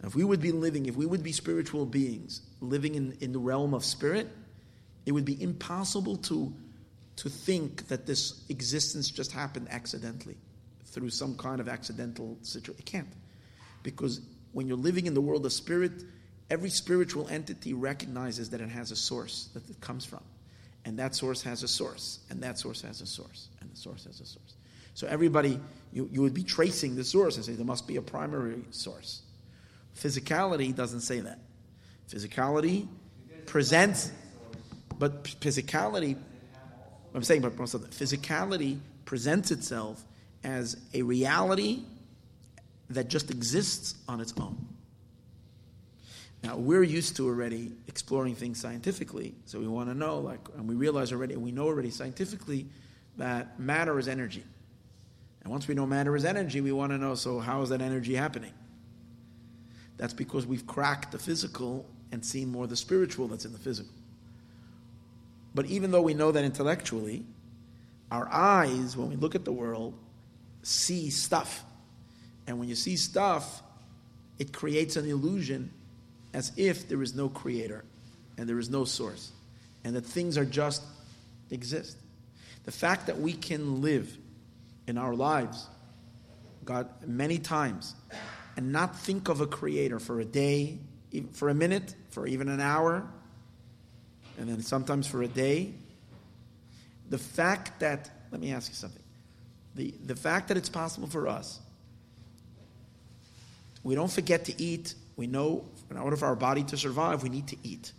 Now, 0.00 0.08
if 0.08 0.14
we 0.14 0.24
would 0.24 0.40
be 0.40 0.52
living, 0.52 0.86
if 0.86 0.96
we 0.96 1.06
would 1.06 1.22
be 1.22 1.32
spiritual 1.32 1.86
beings 1.86 2.42
living 2.60 2.94
in, 2.94 3.16
in 3.20 3.32
the 3.32 3.38
realm 3.38 3.74
of 3.74 3.84
spirit, 3.84 4.28
it 5.06 5.12
would 5.12 5.24
be 5.24 5.40
impossible 5.42 6.16
to, 6.16 6.52
to 7.16 7.28
think 7.28 7.88
that 7.88 8.06
this 8.06 8.44
existence 8.48 9.10
just 9.10 9.32
happened 9.32 9.68
accidentally 9.70 10.36
through 10.86 11.10
some 11.10 11.36
kind 11.36 11.60
of 11.60 11.68
accidental 11.68 12.38
situation. 12.42 12.76
It 12.78 12.86
can't. 12.86 13.12
Because 13.82 14.20
when 14.52 14.66
you're 14.66 14.76
living 14.76 15.06
in 15.06 15.14
the 15.14 15.20
world 15.20 15.44
of 15.44 15.52
spirit, 15.52 15.92
every 16.50 16.70
spiritual 16.70 17.28
entity 17.28 17.74
recognizes 17.74 18.50
that 18.50 18.60
it 18.60 18.68
has 18.68 18.90
a 18.90 18.96
source 18.96 19.48
that 19.54 19.68
it 19.68 19.80
comes 19.80 20.04
from. 20.04 20.22
And 20.84 20.98
that 20.98 21.14
source 21.14 21.42
has 21.42 21.62
a 21.62 21.68
source, 21.68 22.20
and 22.28 22.42
that 22.42 22.58
source 22.58 22.82
has 22.82 23.00
a 23.00 23.06
source, 23.06 23.48
and 23.60 23.70
the 23.70 23.76
source 23.76 24.04
has 24.04 24.20
a 24.20 24.26
source. 24.26 24.53
So 24.94 25.06
everybody, 25.08 25.60
you, 25.92 26.08
you 26.10 26.22
would 26.22 26.34
be 26.34 26.44
tracing 26.44 26.94
the 26.96 27.04
source 27.04 27.36
and 27.36 27.44
say 27.44 27.52
there 27.52 27.66
must 27.66 27.86
be 27.86 27.96
a 27.96 28.02
primary 28.02 28.62
source. 28.70 29.22
Physicality 29.96 30.74
doesn't 30.74 31.00
say 31.00 31.20
that. 31.20 31.38
Physicality 32.08 32.88
presents, 33.46 34.12
but 34.98 35.24
physicality, 35.24 36.16
I'm 37.14 37.22
saying, 37.22 37.42
but 37.42 37.56
physicality 37.56 38.78
presents 39.04 39.50
itself 39.50 40.04
as 40.42 40.76
a 40.92 41.02
reality 41.02 41.82
that 42.90 43.08
just 43.08 43.30
exists 43.30 43.94
on 44.08 44.20
its 44.20 44.34
own. 44.38 44.68
Now 46.42 46.56
we're 46.56 46.82
used 46.82 47.16
to 47.16 47.26
already 47.26 47.72
exploring 47.88 48.34
things 48.34 48.60
scientifically, 48.60 49.34
so 49.46 49.58
we 49.58 49.66
want 49.66 49.88
to 49.88 49.94
know, 49.94 50.18
like, 50.18 50.40
and 50.56 50.68
we 50.68 50.74
realize 50.74 51.12
already, 51.12 51.34
and 51.34 51.42
we 51.42 51.52
know 51.52 51.64
already 51.64 51.90
scientifically 51.90 52.66
that 53.16 53.58
matter 53.58 53.98
is 53.98 54.08
energy. 54.08 54.44
And 55.44 55.52
once 55.52 55.68
we 55.68 55.74
know 55.74 55.86
matter 55.86 56.16
is 56.16 56.24
energy, 56.24 56.60
we 56.60 56.72
want 56.72 56.92
to 56.92 56.98
know, 56.98 57.14
so 57.14 57.38
how 57.38 57.62
is 57.62 57.68
that 57.68 57.80
energy 57.80 58.14
happening? 58.14 58.52
That's 59.96 60.14
because 60.14 60.46
we've 60.46 60.66
cracked 60.66 61.12
the 61.12 61.18
physical 61.18 61.86
and 62.10 62.24
seen 62.24 62.50
more 62.50 62.66
the 62.66 62.76
spiritual 62.76 63.28
that's 63.28 63.44
in 63.44 63.52
the 63.52 63.58
physical. 63.58 63.92
But 65.54 65.66
even 65.66 65.90
though 65.90 66.02
we 66.02 66.14
know 66.14 66.32
that 66.32 66.44
intellectually, 66.44 67.24
our 68.10 68.28
eyes, 68.32 68.96
when 68.96 69.08
we 69.08 69.16
look 69.16 69.34
at 69.34 69.44
the 69.44 69.52
world, 69.52 69.94
see 70.62 71.10
stuff. 71.10 71.62
And 72.46 72.58
when 72.58 72.68
you 72.68 72.74
see 72.74 72.96
stuff, 72.96 73.62
it 74.38 74.52
creates 74.52 74.96
an 74.96 75.08
illusion 75.08 75.70
as 76.32 76.52
if 76.56 76.88
there 76.88 77.02
is 77.02 77.14
no 77.14 77.28
creator 77.28 77.84
and 78.36 78.48
there 78.48 78.58
is 78.58 78.68
no 78.68 78.84
source 78.84 79.30
and 79.84 79.94
that 79.94 80.04
things 80.04 80.36
are 80.36 80.44
just 80.44 80.82
exist. 81.50 81.96
The 82.64 82.72
fact 82.72 83.06
that 83.06 83.20
we 83.20 83.34
can 83.34 83.82
live 83.82 84.16
in 84.86 84.98
our 84.98 85.14
lives, 85.14 85.66
God, 86.64 86.88
many 87.06 87.38
times, 87.38 87.94
and 88.56 88.72
not 88.72 88.96
think 88.96 89.28
of 89.28 89.40
a 89.40 89.46
creator 89.46 89.98
for 89.98 90.20
a 90.20 90.24
day, 90.24 90.78
for 91.32 91.48
a 91.48 91.54
minute, 91.54 91.94
for 92.10 92.26
even 92.26 92.48
an 92.48 92.60
hour, 92.60 93.06
and 94.38 94.48
then 94.48 94.62
sometimes 94.62 95.06
for 95.06 95.22
a 95.22 95.28
day. 95.28 95.74
The 97.10 97.18
fact 97.18 97.80
that, 97.80 98.10
let 98.30 98.40
me 98.40 98.52
ask 98.52 98.68
you 98.68 98.74
something. 98.74 99.02
The, 99.74 99.94
the 100.04 100.16
fact 100.16 100.48
that 100.48 100.56
it's 100.56 100.68
possible 100.68 101.08
for 101.08 101.28
us, 101.28 101.60
we 103.82 103.94
don't 103.94 104.10
forget 104.10 104.46
to 104.46 104.62
eat. 104.62 104.94
We 105.16 105.26
know 105.26 105.64
in 105.90 105.96
order 105.96 106.16
for 106.16 106.26
our 106.26 106.36
body 106.36 106.64
to 106.64 106.76
survive, 106.76 107.22
we 107.22 107.28
need 107.28 107.48
to 107.48 107.56
eat. 107.62 107.92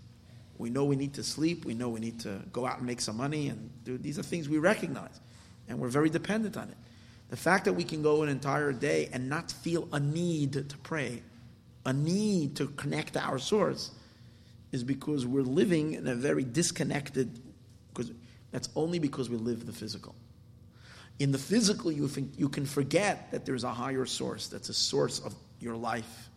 We 0.57 0.69
know 0.69 0.86
we 0.86 0.95
need 0.95 1.13
to 1.15 1.23
sleep. 1.23 1.65
We 1.65 1.73
know 1.73 1.89
we 1.89 1.99
need 1.99 2.21
to 2.21 2.41
go 2.51 2.65
out 2.65 2.77
and 2.77 2.88
make 2.88 3.01
some 3.01 3.17
money. 3.17 3.49
And 3.49 3.69
do, 3.83 3.97
these 3.97 4.17
are 4.17 4.23
things 4.23 4.49
we 4.49 4.57
recognize. 4.57 5.19
And 5.68 5.80
we're 5.80 5.89
very 5.89 6.09
dependent 6.09 6.57
on 6.57 6.70
it. 6.70 6.78
The 7.30 7.38
fact 7.38 7.66
that 7.66 7.74
we 7.74 7.84
can 7.84 8.01
go 8.01 8.24
an 8.24 8.30
entire 8.30 8.72
day 8.72 9.09
and 9.11 9.30
not 9.30 9.51
feel 9.51 9.88
a 9.91 9.99
need 9.99 10.53
to 10.53 10.78
pray, 10.84 11.24
a 11.86 11.93
need 11.93 12.55
to 12.57 12.68
connect 12.68 13.13
to 13.13 13.22
our 13.22 13.39
source, 13.39 13.91
is 14.72 14.84
because 14.84 15.26
we're 15.26 15.41
living 15.41 15.93
in 15.93 16.07
a 16.07 16.16
very 16.16 16.43
disconnected, 16.43 17.39
because 17.93 18.11
that's 18.51 18.70
only 18.76 18.99
because 18.99 19.30
we 19.30 19.38
live 19.38 19.66
the 19.66 19.74
physical. 19.74 20.16
In 21.20 21.32
the 21.32 21.38
physical, 21.38 21.91
you, 21.91 22.07
think, 22.07 22.34
you 22.38 22.49
can 22.49 22.66
forget 22.66 23.32
that 23.32 23.45
there's 23.45 23.63
a 23.63 23.72
higher 23.72 24.05
source, 24.05 24.47
that's 24.47 24.70
a 24.70 24.74
source 24.74 25.20
of 25.20 25.34
your 25.59 25.76
life. 25.76 26.30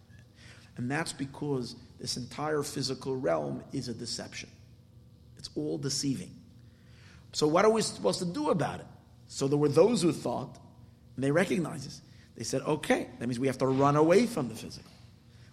And 0.77 0.91
that's 0.91 1.13
because 1.13 1.75
this 2.01 2.17
entire 2.17 2.63
physical 2.63 3.17
realm 3.17 3.63
is 3.73 3.89
a 3.89 3.95
deception. 3.95 4.49
It's 5.37 5.51
all 5.57 5.77
deceiving. 5.79 6.31
So, 7.33 7.47
what 7.47 7.65
are 7.65 7.71
we 7.71 7.83
supposed 7.83 8.21
to 8.21 8.25
do 8.25 8.51
about 8.51 8.81
it? 8.81 8.87
So, 9.29 9.47
there 9.47 9.59
were 9.59 9.69
those 9.69 10.03
who 10.03 10.13
thought, 10.13 10.59
and 11.15 11.25
they 11.25 11.31
recognize 11.31 11.85
this, 11.85 12.03
they 12.37 12.45
said, 12.45 12.63
okay, 12.63 13.09
that 13.19 13.27
means 13.27 13.39
we 13.39 13.47
have 13.47 13.59
to 13.59 13.67
run 13.67 13.97
away 13.97 14.27
from 14.27 14.49
the 14.49 14.55
physical. 14.55 14.91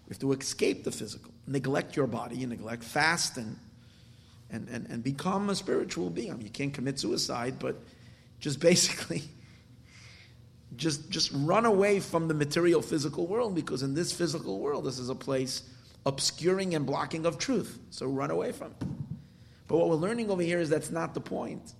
We 0.08 0.14
have 0.14 0.20
to 0.20 0.34
escape 0.34 0.84
the 0.84 0.92
physical, 0.92 1.32
neglect 1.48 1.96
your 1.96 2.08
body, 2.08 2.38
you 2.38 2.48
neglect 2.48 2.84
fast 2.84 3.38
and, 3.38 3.58
and, 4.52 4.70
and, 4.70 4.88
and 4.90 5.04
become 5.04 5.50
a 5.50 5.56
spiritual 5.56 6.10
being. 6.10 6.32
I 6.32 6.36
mean, 6.36 6.46
you 6.46 6.52
can't 6.52 6.74
commit 6.74 7.00
suicide, 7.00 7.56
but 7.60 7.76
just 8.40 8.60
basically 8.72 9.24
just 10.78 11.10
just 11.10 11.32
run 11.34 11.66
away 11.66 12.00
from 12.00 12.28
the 12.28 12.34
material 12.34 12.82
physical 12.82 13.28
world 13.28 13.56
because 13.56 13.84
in 13.84 13.94
this 13.94 14.12
physical 14.12 14.60
world 14.60 14.86
this 14.86 15.00
is 15.00 15.10
a 15.10 15.16
place 15.16 15.64
obscuring 16.06 16.76
and 16.76 16.86
blocking 16.86 17.26
of 17.26 17.38
truth. 17.38 17.80
So 17.90 18.06
run 18.06 18.30
away 18.30 18.52
from 18.52 18.72
it. 18.72 18.88
But 19.68 19.78
what 19.78 19.90
we're 19.90 19.96
learning 19.96 20.30
over 20.30 20.44
here 20.44 20.60
is 20.60 20.70
that's 20.70 20.92
not 20.92 21.14
the 21.14 21.22
point. 21.22 21.74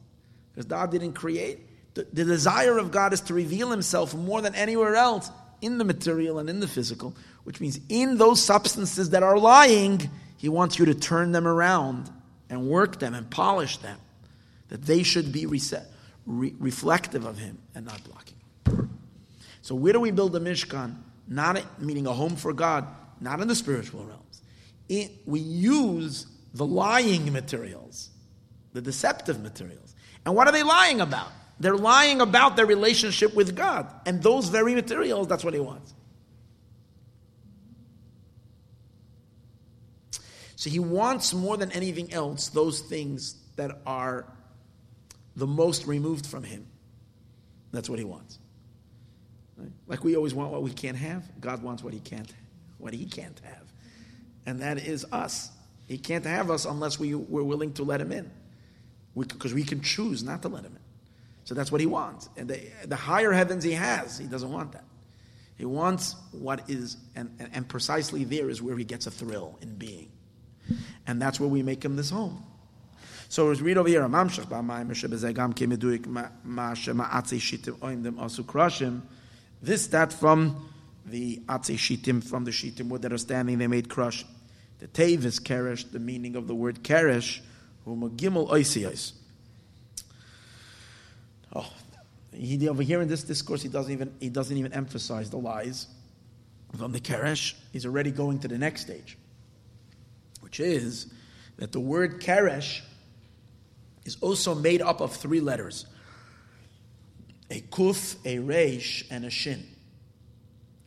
Because 0.52 0.66
god 0.66 0.92
didn't 0.92 1.14
create 1.14 1.65
the, 1.96 2.08
the 2.14 2.24
desire 2.24 2.78
of 2.78 2.92
god 2.92 3.12
is 3.14 3.22
to 3.22 3.34
reveal 3.34 3.72
himself 3.72 4.14
more 4.14 4.42
than 4.42 4.56
anywhere 4.56 4.96
else 4.96 5.30
in 5.62 5.78
the 5.78 5.84
material 5.84 6.40
and 6.40 6.50
in 6.50 6.60
the 6.60 6.68
physical 6.68 7.16
which 7.44 7.60
means 7.60 7.80
in 7.90 8.18
those 8.18 8.44
substances 8.44 9.10
that 9.10 9.24
are 9.24 9.38
lying 9.38 10.10
he 10.38 10.48
wants 10.48 10.78
you 10.78 10.86
to 10.86 10.94
turn 10.94 11.32
them 11.32 11.48
around 11.48 12.10
and 12.50 12.68
work 12.68 13.00
them 13.00 13.14
and 13.14 13.30
polish 13.30 13.78
them 13.78 13.98
that 14.68 14.82
they 14.82 15.04
should 15.04 15.32
be 15.32 15.46
reset, 15.46 15.86
re- 16.26 16.54
reflective 16.60 17.26
of 17.26 17.38
him 17.38 17.58
and 17.74 17.86
not 17.86 18.04
blocking 18.04 18.36
so 19.66 19.74
where 19.74 19.94
do 19.94 20.00
we 20.00 20.12
build 20.12 20.36
a 20.36 20.40
mishkan? 20.40 20.96
Not 21.28 21.82
meaning 21.82 22.06
a 22.06 22.14
home 22.14 22.36
for 22.36 22.54
God, 22.54 22.86
not 23.20 23.40
in 23.40 23.48
the 23.48 23.56
spiritual 23.56 24.06
realms. 24.06 24.44
It, 24.88 25.10
we 25.26 25.40
use 25.40 26.28
the 26.54 26.68
lying 26.68 27.34
materials, 27.34 28.12
the 28.74 28.82
deceptive 28.82 29.42
materials. 29.42 29.96
And 30.24 30.36
what 30.36 30.48
are 30.48 30.52
they 30.52 30.62
lying 30.62 31.02
about? 31.02 31.32
They're 31.60 31.78
lying 31.78 32.22
about 32.22 32.56
their 32.56 32.66
relationship 32.66 33.34
with 33.34 33.56
God. 33.56 33.92
And 34.06 34.22
those 34.22 34.50
very 34.50 34.76
materials, 34.76 35.28
that's 35.28 35.44
what 35.44 35.54
he 35.54 35.60
wants. 35.60 35.94
So 40.56 40.70
he 40.70 40.80
wants 40.80 41.34
more 41.34 41.58
than 41.58 41.72
anything 41.72 42.12
else 42.14 42.50
those 42.50 42.82
things 42.82 43.36
that 43.56 43.80
are 43.86 44.26
the 45.36 45.48
most 45.48 45.86
removed 45.86 46.26
from 46.26 46.44
him. 46.44 46.66
That's 47.72 47.90
what 47.90 48.00
he 48.00 48.06
wants. 48.06 48.40
Right? 49.58 49.72
Like 49.88 50.04
we 50.04 50.16
always 50.16 50.34
want 50.34 50.52
what 50.52 50.64
we 50.64 50.72
can't 50.72 50.98
have, 50.98 51.24
God 51.40 51.62
wants 51.62 51.84
what 51.84 51.94
he 51.94 52.00
can't, 52.00 52.34
what 52.78 52.94
he 52.94 53.06
can't 53.06 53.40
have. 53.44 53.64
And 54.46 54.62
that 54.62 54.78
is 54.78 55.06
us. 55.12 55.52
He 55.88 55.98
can't 55.98 56.26
have 56.26 56.50
us 56.50 56.66
unless 56.66 57.00
we, 57.00 57.16
we're 57.16 57.44
willing 57.44 57.74
to 57.74 57.84
let 57.84 58.02
him 58.02 58.12
in. 58.12 58.32
Because 59.18 59.54
we, 59.54 59.62
we, 59.62 59.68
can 59.68 59.82
choose 59.82 60.24
not 60.24 60.42
to 60.42 60.48
let 60.48 60.64
him 60.64 60.76
in. 60.76 60.85
So 61.46 61.54
that's 61.54 61.72
what 61.72 61.80
he 61.80 61.88
wants. 61.88 62.28
And 62.36 62.50
the, 62.50 62.60
the 62.86 62.96
higher 62.96 63.32
heavens 63.32 63.64
he 63.64 63.72
has, 63.74 64.18
he 64.18 64.26
doesn't 64.26 64.52
want 64.52 64.74
that. 64.74 64.84
He 65.58 65.66
wants 65.66 66.16
what 66.32 66.70
is, 66.70 66.98
and, 67.16 67.34
and, 67.40 67.50
and 67.54 67.70
precisely 67.70 68.26
there 68.26 68.50
is 68.50 68.62
where 68.62 68.76
he 68.76 68.84
gets 68.84 69.08
a 69.08 69.12
thrill 69.12 69.58
in 69.62 69.76
being. 69.76 70.12
And 71.08 71.22
that's 71.22 71.40
where 71.40 71.48
we 71.48 71.64
make 71.64 71.86
him 71.86 71.96
this 71.96 72.10
home. 72.10 72.44
So 73.30 73.50
we 73.50 73.56
read 73.62 73.78
over 73.78 73.88
here, 73.88 74.04
this, 79.62 79.88
that 79.88 80.14
from 80.14 80.70
the 81.06 81.38
Atze 81.48 81.76
Shitim, 81.76 82.24
from 82.24 82.44
the 82.46 82.52
Shitim 82.52 82.90
wood 82.90 83.02
that 83.04 83.14
are 83.14 83.18
standing, 83.18 83.58
they 83.58 83.68
made 83.68 83.90
crush. 83.90 84.26
The 84.80 84.88
is 85.04 85.40
Keresh, 85.40 85.92
the 85.92 86.00
meaning 86.00 86.36
of 86.36 86.48
the 86.48 86.56
word 86.56 86.84
Keresh, 86.84 87.40
Huma 87.88 88.16
Gimel 88.16 88.50
Oisiyos. 88.50 89.14
Oh, 91.56 91.72
he, 92.34 92.68
over 92.68 92.84
here 92.84 93.02
in 93.02 93.08
this 93.08 93.24
discourse, 93.24 93.62
he 93.62 93.70
doesn't 93.70 93.92
even 93.92 94.14
he 94.20 94.30
doesn't 94.30 94.58
even 94.58 94.74
emphasize 94.74 95.30
the 95.30 95.38
lies 95.38 95.88
from 96.78 96.92
the 96.92 97.00
Keresh. 97.00 97.54
He's 97.72 97.86
already 97.86 98.12
going 98.12 98.40
to 98.40 98.48
the 98.48 98.58
next 98.58 98.82
stage, 98.82 99.18
which 100.42 100.60
is 100.60 101.14
that 101.58 101.72
the 101.72 101.80
word 101.80 102.22
Keresh 102.22 102.82
is 104.04 104.18
also 104.22 104.54
made 104.54 104.82
up 104.82 105.02
of 105.02 105.16
three 105.16 105.40
letters 105.40 105.86
a 107.52 107.62
kuf, 107.62 108.18
a 108.26 108.40
resh, 108.40 109.06
and 109.10 109.24
a 109.24 109.30
shin. 109.30 109.66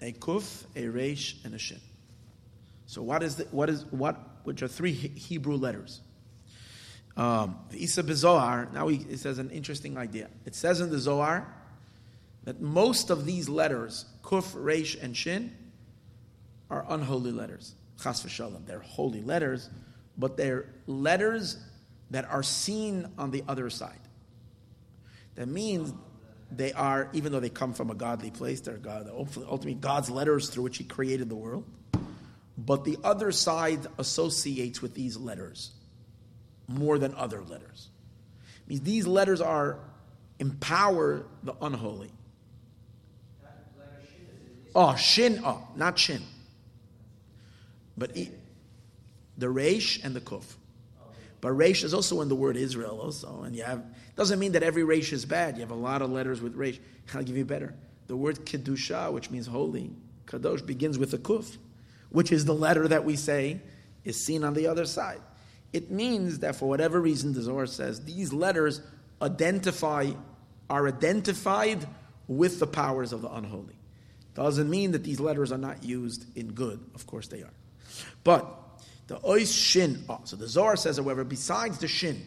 A 0.01 0.13
kuf, 0.13 0.65
a 0.77 0.89
resh, 0.89 1.37
and 1.45 1.55
a 1.55 1.59
shin. 1.59 1.81
So 2.87 3.03
what 3.03 3.23
is 3.23 3.37
the, 3.37 3.45
what 3.45 3.71
is 3.71 3.85
what? 3.87 4.19
Which 4.45 4.63
are 4.63 4.69
three 4.69 4.93
Hebrew 4.93 5.57
letters. 5.57 6.01
Um, 7.19 7.59
Isa 7.73 8.05
Bezohar, 8.05 8.73
now 8.73 8.87
he, 8.87 8.99
it 9.11 9.19
says 9.19 9.39
an 9.39 9.51
interesting 9.51 9.99
idea. 9.99 10.29
It 10.47 10.55
says 10.55 10.81
in 10.81 10.89
the 10.89 11.01
Zohar 11.01 11.53
that 12.45 12.61
most 12.61 13.11
of 13.11 13.27
these 13.27 13.49
letters, 13.49 14.05
Kuf, 14.23 14.53
Resh, 14.55 14.95
and 14.95 15.17
Shin, 15.17 15.53
are 16.71 16.87
unholy 16.89 17.33
letters. 17.33 17.75
Chas 18.01 18.23
v'shalom. 18.23 18.65
They're 18.67 18.79
holy 18.79 19.21
letters, 19.21 19.69
but 20.17 20.37
they're 20.37 20.67
letters 20.87 21.59
that 22.13 22.25
are 22.31 22.45
seen 22.45 23.09
on 23.19 23.33
the 23.33 23.43
other 23.49 23.69
side. 23.69 23.99
That 25.35 25.49
means 25.49 25.93
they 26.53 26.73
are, 26.73 27.11
even 27.13 27.33
though 27.33 27.41
they 27.41 27.51
come 27.51 27.73
from 27.73 27.91
a 27.91 27.97
godly 27.97 28.31
place, 28.31 28.61
they're 28.61 28.77
God, 28.77 29.11
ultimately 29.13 29.75
God's 29.75 30.09
letters 30.09 30.51
through 30.51 30.63
which 30.63 30.79
He 30.79 30.85
created 30.85 31.29
the 31.29 31.37
world. 31.37 31.65
But 32.57 32.85
the 32.85 32.97
other 33.03 33.33
side 33.33 33.81
associates 33.99 34.81
with 34.81 34.95
these 34.95 35.17
letters 35.17 35.73
more 36.69 36.99
than 36.99 37.15
other 37.15 37.43
letters. 37.43 37.89
It 38.63 38.69
means 38.69 38.81
these 38.83 39.07
letters 39.07 39.41
are 39.41 39.79
empower 40.39 41.27
the 41.43 41.55
unholy. 41.61 42.13
Oh, 44.75 44.95
shin, 44.95 45.41
oh, 45.45 45.67
not 45.75 45.99
shin. 45.99 46.23
But 47.97 48.17
the 49.37 49.49
resh 49.49 49.99
and 50.05 50.15
the 50.15 50.21
kuf. 50.21 50.45
But 51.41 51.53
resh 51.53 51.83
is 51.83 51.95
also 51.95 52.21
in 52.21 52.29
the 52.29 52.35
word 52.35 52.57
Israel 52.57 53.01
also, 53.01 53.43
and 53.43 53.57
you 53.57 53.63
have 53.63 53.83
doesn't 54.17 54.41
mean 54.41 54.53
that 54.53 54.65
every 54.65 54.83
resh 54.83 55.13
is 55.13 55.25
bad. 55.25 55.57
You 55.57 55.61
have 55.61 55.71
a 55.71 55.77
lot 55.77 56.03
of 56.03 56.11
letters 56.11 56.41
with 56.41 56.55
resh. 56.57 56.81
I'll 57.15 57.23
give 57.23 57.37
you 57.37 57.45
better. 57.45 57.75
The 58.09 58.17
word 58.17 58.45
kedusha, 58.45 59.13
which 59.13 59.31
means 59.31 59.47
holy, 59.47 59.93
kadosh 60.27 60.67
begins 60.67 60.99
with 60.99 61.15
a 61.15 61.19
kuf, 61.19 61.57
which 62.11 62.33
is 62.33 62.45
the 62.45 62.55
letter 62.55 62.89
that 62.89 63.05
we 63.05 63.15
say 63.17 63.61
is 64.05 64.23
seen 64.23 64.43
on 64.43 64.55
the 64.55 64.67
other 64.67 64.87
side. 64.87 65.21
It 65.73 65.91
means 65.91 66.41
that 66.41 66.57
for 66.57 66.69
whatever 66.69 67.01
reason, 67.01 67.35
the 67.35 67.43
Zohar 67.43 67.67
says 67.67 68.05
these 68.05 68.33
letters 68.33 68.81
identify 69.21 70.11
are 70.71 70.87
identified 70.87 71.87
with 72.27 72.61
the 72.61 72.67
powers 72.67 73.13
of 73.13 73.23
the 73.23 73.31
unholy. 73.31 73.75
Doesn't 74.35 74.69
mean 74.69 74.93
that 74.93 75.03
these 75.03 75.19
letters 75.19 75.51
are 75.51 75.59
not 75.59 75.83
used 75.83 76.25
in 76.37 76.53
good. 76.53 76.79
Of 76.95 77.07
course 77.07 77.29
they 77.29 77.43
are. 77.43 77.53
But 78.23 78.47
the 79.07 79.19
ois 79.19 79.53
shin, 79.53 80.05
oh, 80.09 80.21
so 80.25 80.37
the 80.37 80.47
Zohar 80.47 80.77
says, 80.77 80.99
however, 80.99 81.25
besides 81.25 81.79
the 81.79 81.89
shin, 81.89 82.25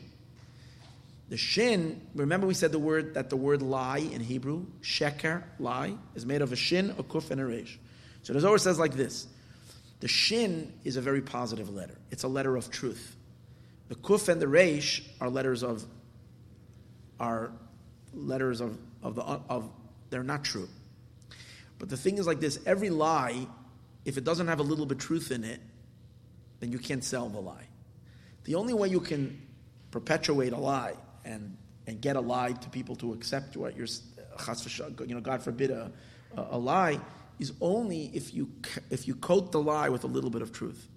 the 1.29 1.37
shin, 1.37 2.01
remember 2.15 2.47
we 2.47 2.53
said 2.53 2.71
the 2.71 2.79
word 2.79 3.13
that 3.13 3.29
the 3.29 3.37
word 3.37 3.61
lie 3.61 3.99
in 3.99 4.19
Hebrew, 4.19 4.65
sheker, 4.81 5.43
lie, 5.59 5.93
is 6.15 6.25
made 6.25 6.41
of 6.41 6.51
a 6.51 6.55
shin, 6.57 6.89
a 6.97 7.03
kuf, 7.03 7.31
and 7.31 7.39
a 7.39 7.45
resh. 7.45 7.79
So 8.23 8.33
the 8.33 8.41
Zohar 8.41 8.57
says 8.57 8.79
like 8.79 8.93
this 8.93 9.27
the 10.01 10.07
shin 10.07 10.73
is 10.83 10.97
a 10.97 11.01
very 11.01 11.21
positive 11.21 11.69
letter. 11.69 11.97
It's 12.09 12.23
a 12.23 12.27
letter 12.27 12.57
of 12.57 12.69
truth. 12.71 13.15
The 13.91 13.97
kuf 13.97 14.29
and 14.29 14.41
the 14.41 14.47
resh 14.47 15.03
are 15.19 15.29
letters 15.29 15.63
of 15.63 15.85
are 17.19 17.51
letters 18.13 18.61
of, 18.61 18.77
of 19.03 19.15
the 19.15 19.21
of 19.21 19.69
they're 20.09 20.23
not 20.23 20.45
true. 20.45 20.69
But 21.77 21.89
the 21.89 21.97
thing 21.97 22.17
is 22.17 22.25
like 22.25 22.39
this: 22.39 22.57
every 22.65 22.89
lie, 22.89 23.45
if 24.05 24.17
it 24.17 24.23
doesn't 24.23 24.47
have 24.47 24.61
a 24.61 24.63
little 24.63 24.85
bit 24.85 24.97
truth 24.97 25.29
in 25.29 25.43
it, 25.43 25.59
then 26.61 26.71
you 26.71 26.79
can't 26.79 27.03
sell 27.03 27.27
the 27.27 27.41
lie. 27.41 27.67
The 28.45 28.55
only 28.55 28.73
way 28.73 28.87
you 28.87 29.01
can 29.01 29.45
perpetuate 29.91 30.53
a 30.53 30.57
lie 30.57 30.95
and 31.25 31.57
and 31.85 31.99
get 31.99 32.15
a 32.15 32.21
lie 32.21 32.53
to 32.53 32.69
people 32.69 32.95
to 32.95 33.11
accept 33.11 33.57
what 33.57 33.75
you're, 33.75 33.87
you 35.05 35.15
know, 35.15 35.19
God 35.19 35.43
forbid 35.43 35.69
a, 35.69 35.91
a, 36.37 36.57
lie, 36.57 36.97
is 37.39 37.51
only 37.59 38.09
if 38.13 38.33
you 38.33 38.53
if 38.89 39.05
you 39.05 39.15
coat 39.15 39.51
the 39.51 39.59
lie 39.61 39.89
with 39.89 40.05
a 40.05 40.07
little 40.07 40.29
bit 40.29 40.41
of 40.41 40.53
truth. 40.53 40.87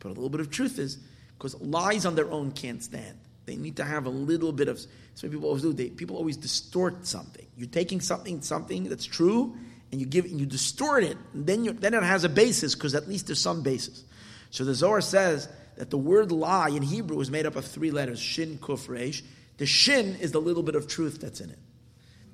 But 0.00 0.08
a 0.08 0.14
little 0.14 0.30
bit 0.30 0.40
of 0.40 0.50
truth 0.50 0.80
is 0.80 0.98
because 1.40 1.58
lies 1.60 2.04
on 2.04 2.14
their 2.14 2.30
own 2.30 2.52
can't 2.52 2.82
stand. 2.82 3.18
They 3.46 3.56
need 3.56 3.76
to 3.76 3.84
have 3.84 4.04
a 4.04 4.10
little 4.10 4.52
bit 4.52 4.68
of. 4.68 4.78
So 5.14 5.28
people 5.28 5.46
always 5.46 5.62
do. 5.62 5.72
They, 5.72 5.88
people 5.88 6.16
always 6.16 6.36
distort 6.36 7.06
something. 7.06 7.46
You're 7.56 7.68
taking 7.68 8.00
something 8.00 8.42
something 8.42 8.84
that's 8.84 9.06
true, 9.06 9.56
and 9.90 10.00
you 10.00 10.06
give 10.06 10.26
and 10.26 10.38
you 10.38 10.44
distort 10.44 11.02
it. 11.02 11.16
And 11.32 11.46
then 11.46 11.64
you, 11.64 11.72
then 11.72 11.94
it 11.94 12.02
has 12.02 12.24
a 12.24 12.28
basis 12.28 12.74
because 12.74 12.94
at 12.94 13.08
least 13.08 13.26
there's 13.26 13.40
some 13.40 13.62
basis. 13.62 14.04
So 14.50 14.64
the 14.64 14.74
Zohar 14.74 15.00
says 15.00 15.48
that 15.76 15.88
the 15.88 15.98
word 15.98 16.30
lie 16.30 16.68
in 16.68 16.82
Hebrew 16.82 17.18
is 17.20 17.30
made 17.30 17.46
up 17.46 17.56
of 17.56 17.64
three 17.64 17.90
letters: 17.90 18.20
shin, 18.20 18.58
kuf, 18.58 18.88
resh 18.88 19.22
the 19.60 19.66
shin 19.66 20.16
is 20.22 20.32
the 20.32 20.40
little 20.40 20.62
bit 20.62 20.74
of 20.74 20.88
truth 20.88 21.20
that's 21.20 21.38
in 21.38 21.50
it. 21.50 21.58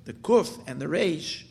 The 0.05 0.13
kuf 0.13 0.57
and 0.65 0.79
the 0.79 0.87
resh, 0.87 1.45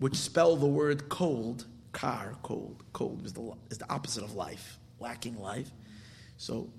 which 0.00 0.16
spell 0.16 0.56
the 0.56 0.66
word 0.66 1.08
cold, 1.08 1.66
kar, 1.92 2.34
cold. 2.42 2.82
Cold 2.92 3.24
is 3.24 3.32
the, 3.32 3.52
is 3.70 3.78
the 3.78 3.88
opposite 3.88 4.24
of 4.24 4.34
life, 4.34 4.76
lacking 4.98 5.38
life. 5.38 5.70
So 6.38 6.70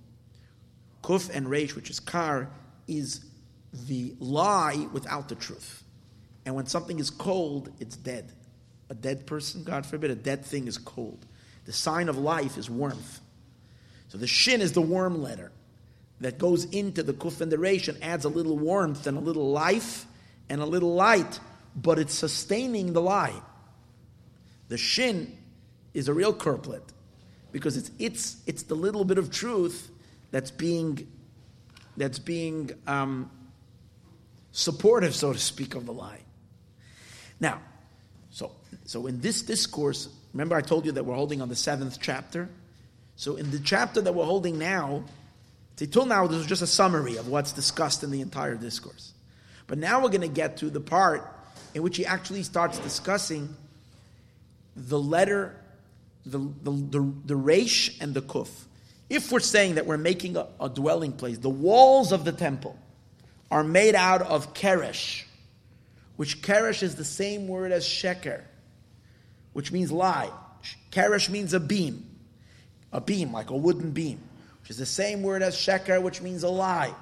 kuf 1.04 1.30
and 1.30 1.50
resh, 1.50 1.76
which 1.76 1.90
is 1.90 2.00
kar, 2.00 2.50
is 2.88 3.24
the 3.72 4.16
lie 4.20 4.88
without 4.92 5.30
the 5.30 5.36
truth. 5.36 5.84
And 6.46 6.56
when 6.56 6.66
something 6.66 6.98
is 6.98 7.12
cold, 7.12 7.70
it's 7.80 7.96
dead. 7.96 8.32
A 8.90 8.96
dead 8.96 9.28
person, 9.28 9.64
God 9.64 9.86
forbid, 9.86 10.10
a 10.10 10.16
dead 10.16 10.44
thing 10.44 10.68
is 10.68 10.80
cold. 10.80 11.26
The 11.66 11.74
sign 11.74 12.10
of 12.10 12.18
life 12.18 12.58
is 12.58 12.70
warmth. 12.70 13.20
So 14.08 14.18
the 14.18 14.26
shin 14.26 14.62
is 14.62 14.72
the 14.72 14.82
warm 14.82 15.22
letter 15.22 15.52
that 16.22 16.40
goes 16.40 16.66
into 16.66 17.04
the 17.04 17.14
kuf 17.14 17.42
and 17.42 17.52
the 17.52 17.60
resh 17.60 17.88
and 17.88 18.02
adds 18.04 18.26
a 18.26 18.30
little 18.30 18.58
warmth 18.58 19.06
and 19.06 19.18
a 19.18 19.22
little 19.22 19.52
life 19.52 20.08
and 20.50 20.62
a 20.62 20.66
little 20.66 20.96
light, 20.96 21.40
but 21.76 22.00
it's 22.00 22.14
sustaining 22.14 22.94
the 22.94 23.02
lie. 23.02 23.40
The 24.70 24.78
shin 24.78 25.38
is 25.94 26.08
a 26.08 26.14
real 26.14 26.34
corplet 26.34 26.82
because 27.52 27.78
it's 27.78 27.92
it's 28.00 28.38
it's 28.46 28.64
the 28.64 28.76
little 28.76 29.04
bit 29.04 29.18
of 29.18 29.32
truth 29.32 29.90
that's 30.32 30.52
being 30.52 31.08
that's 31.98 32.20
being 32.20 32.72
um, 32.88 33.30
supportive, 34.52 35.16
so 35.16 35.34
to 35.34 35.40
speak, 35.40 35.76
of 35.76 35.86
the 35.86 35.94
lie. 35.94 36.22
Now, 37.40 37.62
so 38.32 38.52
so 38.86 39.08
in 39.08 39.22
this 39.22 39.42
discourse, 39.42 40.10
remember 40.34 40.56
I 40.56 40.62
told 40.62 40.86
you 40.86 40.92
that 40.94 41.06
we're 41.06 41.16
holding 41.16 41.42
on 41.42 41.50
the 41.50 41.56
seventh 41.56 42.00
chapter. 42.02 42.50
So 43.16 43.36
in 43.36 43.52
the 43.52 43.60
chapter 43.60 44.00
that 44.00 44.16
we're 44.16 44.24
holding 44.24 44.58
now, 44.58 45.04
See, 45.80 45.88
till 45.88 46.06
now, 46.06 46.28
this 46.28 46.40
was 46.40 46.46
just 46.46 46.62
a 46.62 46.68
summary 46.68 47.16
of 47.16 47.30
what's 47.30 47.54
discussed 47.54 48.04
in 48.04 48.12
the 48.12 48.20
entire 48.20 48.56
discourse. 48.56 49.14
But 49.66 49.78
now 49.78 50.04
we're 50.04 50.10
going 50.10 50.20
to 50.20 50.28
get 50.28 50.58
to 50.58 50.70
the 50.70 50.82
part 50.82 51.26
in 51.74 51.84
which 51.84 51.96
he 51.96 52.06
actually 52.06 52.44
starts 52.44 52.78
discussing 52.80 53.56
the 54.76 55.00
letter, 55.00 55.56
the, 56.30 56.40
the, 56.64 56.72
the, 56.72 57.14
the 57.26 57.36
resh 57.36 58.00
and 58.00 58.14
the 58.14 58.22
kuf. 58.22 58.50
If 59.10 59.32
we're 59.32 59.40
saying 59.40 59.76
that 59.76 59.86
we're 59.86 59.98
making 59.98 60.38
a, 60.38 60.48
a 60.60 60.70
dwelling 60.70 61.14
place, 61.14 61.38
the 61.38 61.50
walls 61.50 62.12
of 62.12 62.26
the 62.26 62.32
temple 62.32 62.78
are 63.50 63.64
made 63.64 63.96
out 63.96 64.22
of 64.22 64.54
keresh, 64.54 65.24
which 66.16 66.42
keresh 66.42 66.84
is 66.84 66.96
the 66.96 67.06
same 67.06 67.48
word 67.48 67.72
as 67.72 67.86
sheker, 67.86 68.44
which 69.54 69.72
means 69.72 69.92
lie. 69.92 70.30
Keresh 70.92 71.30
means 71.30 71.54
a 71.54 71.60
beam, 71.60 72.06
a 72.92 73.02
beam, 73.02 73.34
like 73.34 73.50
a 73.50 73.58
wooden 73.58 73.92
beam 73.92 74.20
which 74.70 74.76
is 74.76 74.78
the 74.78 74.86
same 74.86 75.24
word 75.24 75.42
as 75.42 75.56
sheker, 75.56 76.00
which 76.00 76.22
means 76.22 76.44
a 76.44 76.48
lie. 76.48 76.94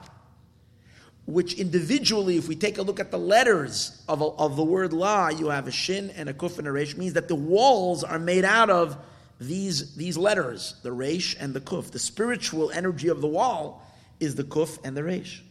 Which 1.25 1.55
individually, 1.55 2.37
if 2.37 2.47
we 2.47 2.55
take 2.55 2.77
a 2.77 2.81
look 2.81 3.01
at 3.01 3.11
the 3.11 3.19
letters 3.19 4.01
of, 4.07 4.21
a, 4.21 4.23
of 4.23 4.55
the 4.55 4.63
word 4.63 4.93
lie, 4.93 5.31
you 5.31 5.49
have 5.49 5.67
a 5.67 5.71
shin 5.71 6.11
and 6.11 6.29
a 6.29 6.33
kuf 6.33 6.59
and 6.59 6.65
a 6.65 6.71
resh, 6.71 6.95
means 6.95 7.11
that 7.11 7.27
the 7.27 7.35
walls 7.35 8.05
are 8.05 8.19
made 8.19 8.45
out 8.45 8.69
of 8.69 8.95
these, 9.39 9.95
these 9.95 10.17
letters, 10.17 10.75
the 10.83 10.91
resh 10.91 11.35
and 11.39 11.53
the 11.53 11.61
kuf. 11.61 11.91
The 11.91 11.99
spiritual 11.99 12.71
energy 12.71 13.07
of 13.07 13.21
the 13.21 13.27
wall 13.27 13.85
is 14.19 14.35
the 14.35 14.43
kuf 14.43 14.79
and 14.83 14.97
the 14.97 15.03
resh. 15.03 15.43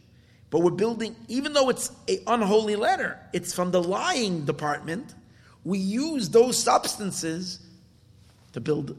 But 0.49 0.59
we're 0.59 0.71
building, 0.71 1.15
even 1.27 1.53
though 1.53 1.69
it's 1.69 1.91
an 2.07 2.19
unholy 2.27 2.75
letter, 2.75 3.19
it's 3.33 3.53
from 3.53 3.71
the 3.71 3.83
lying 3.83 4.45
department. 4.45 5.13
We 5.63 5.77
use 5.77 6.29
those 6.29 6.57
substances 6.57 7.59
to 8.53 8.61
build 8.61 8.97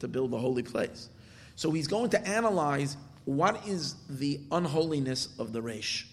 to 0.00 0.08
build 0.08 0.30
the 0.30 0.38
holy 0.38 0.62
place. 0.62 1.08
So 1.54 1.70
he's 1.70 1.86
going 1.86 2.10
to 2.10 2.28
analyze 2.28 2.96
what 3.24 3.66
is 3.66 3.94
the 4.08 4.40
unholiness 4.52 5.28
of 5.38 5.52
the 5.52 5.62
Resh. 5.62 6.06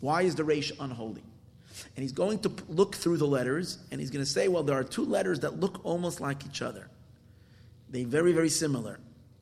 Why 0.00 0.22
is 0.22 0.34
the 0.34 0.44
Resh 0.44 0.72
unholy? 0.80 1.22
And 1.94 2.02
he's 2.02 2.12
going 2.12 2.38
to 2.40 2.52
look 2.68 2.94
through 2.94 3.18
the 3.18 3.26
letters 3.26 3.78
and 3.90 4.00
he's 4.00 4.10
going 4.10 4.24
to 4.24 4.30
say, 4.30 4.48
well, 4.48 4.62
there 4.62 4.78
are 4.78 4.84
two 4.84 5.04
letters 5.04 5.40
that 5.40 5.60
look 5.60 5.84
almost 5.84 6.20
like 6.20 6.46
each 6.46 6.62
other. 6.62 6.88
They're 7.90 8.06
very, 8.06 8.32
very 8.32 8.48
similar. 8.48 8.98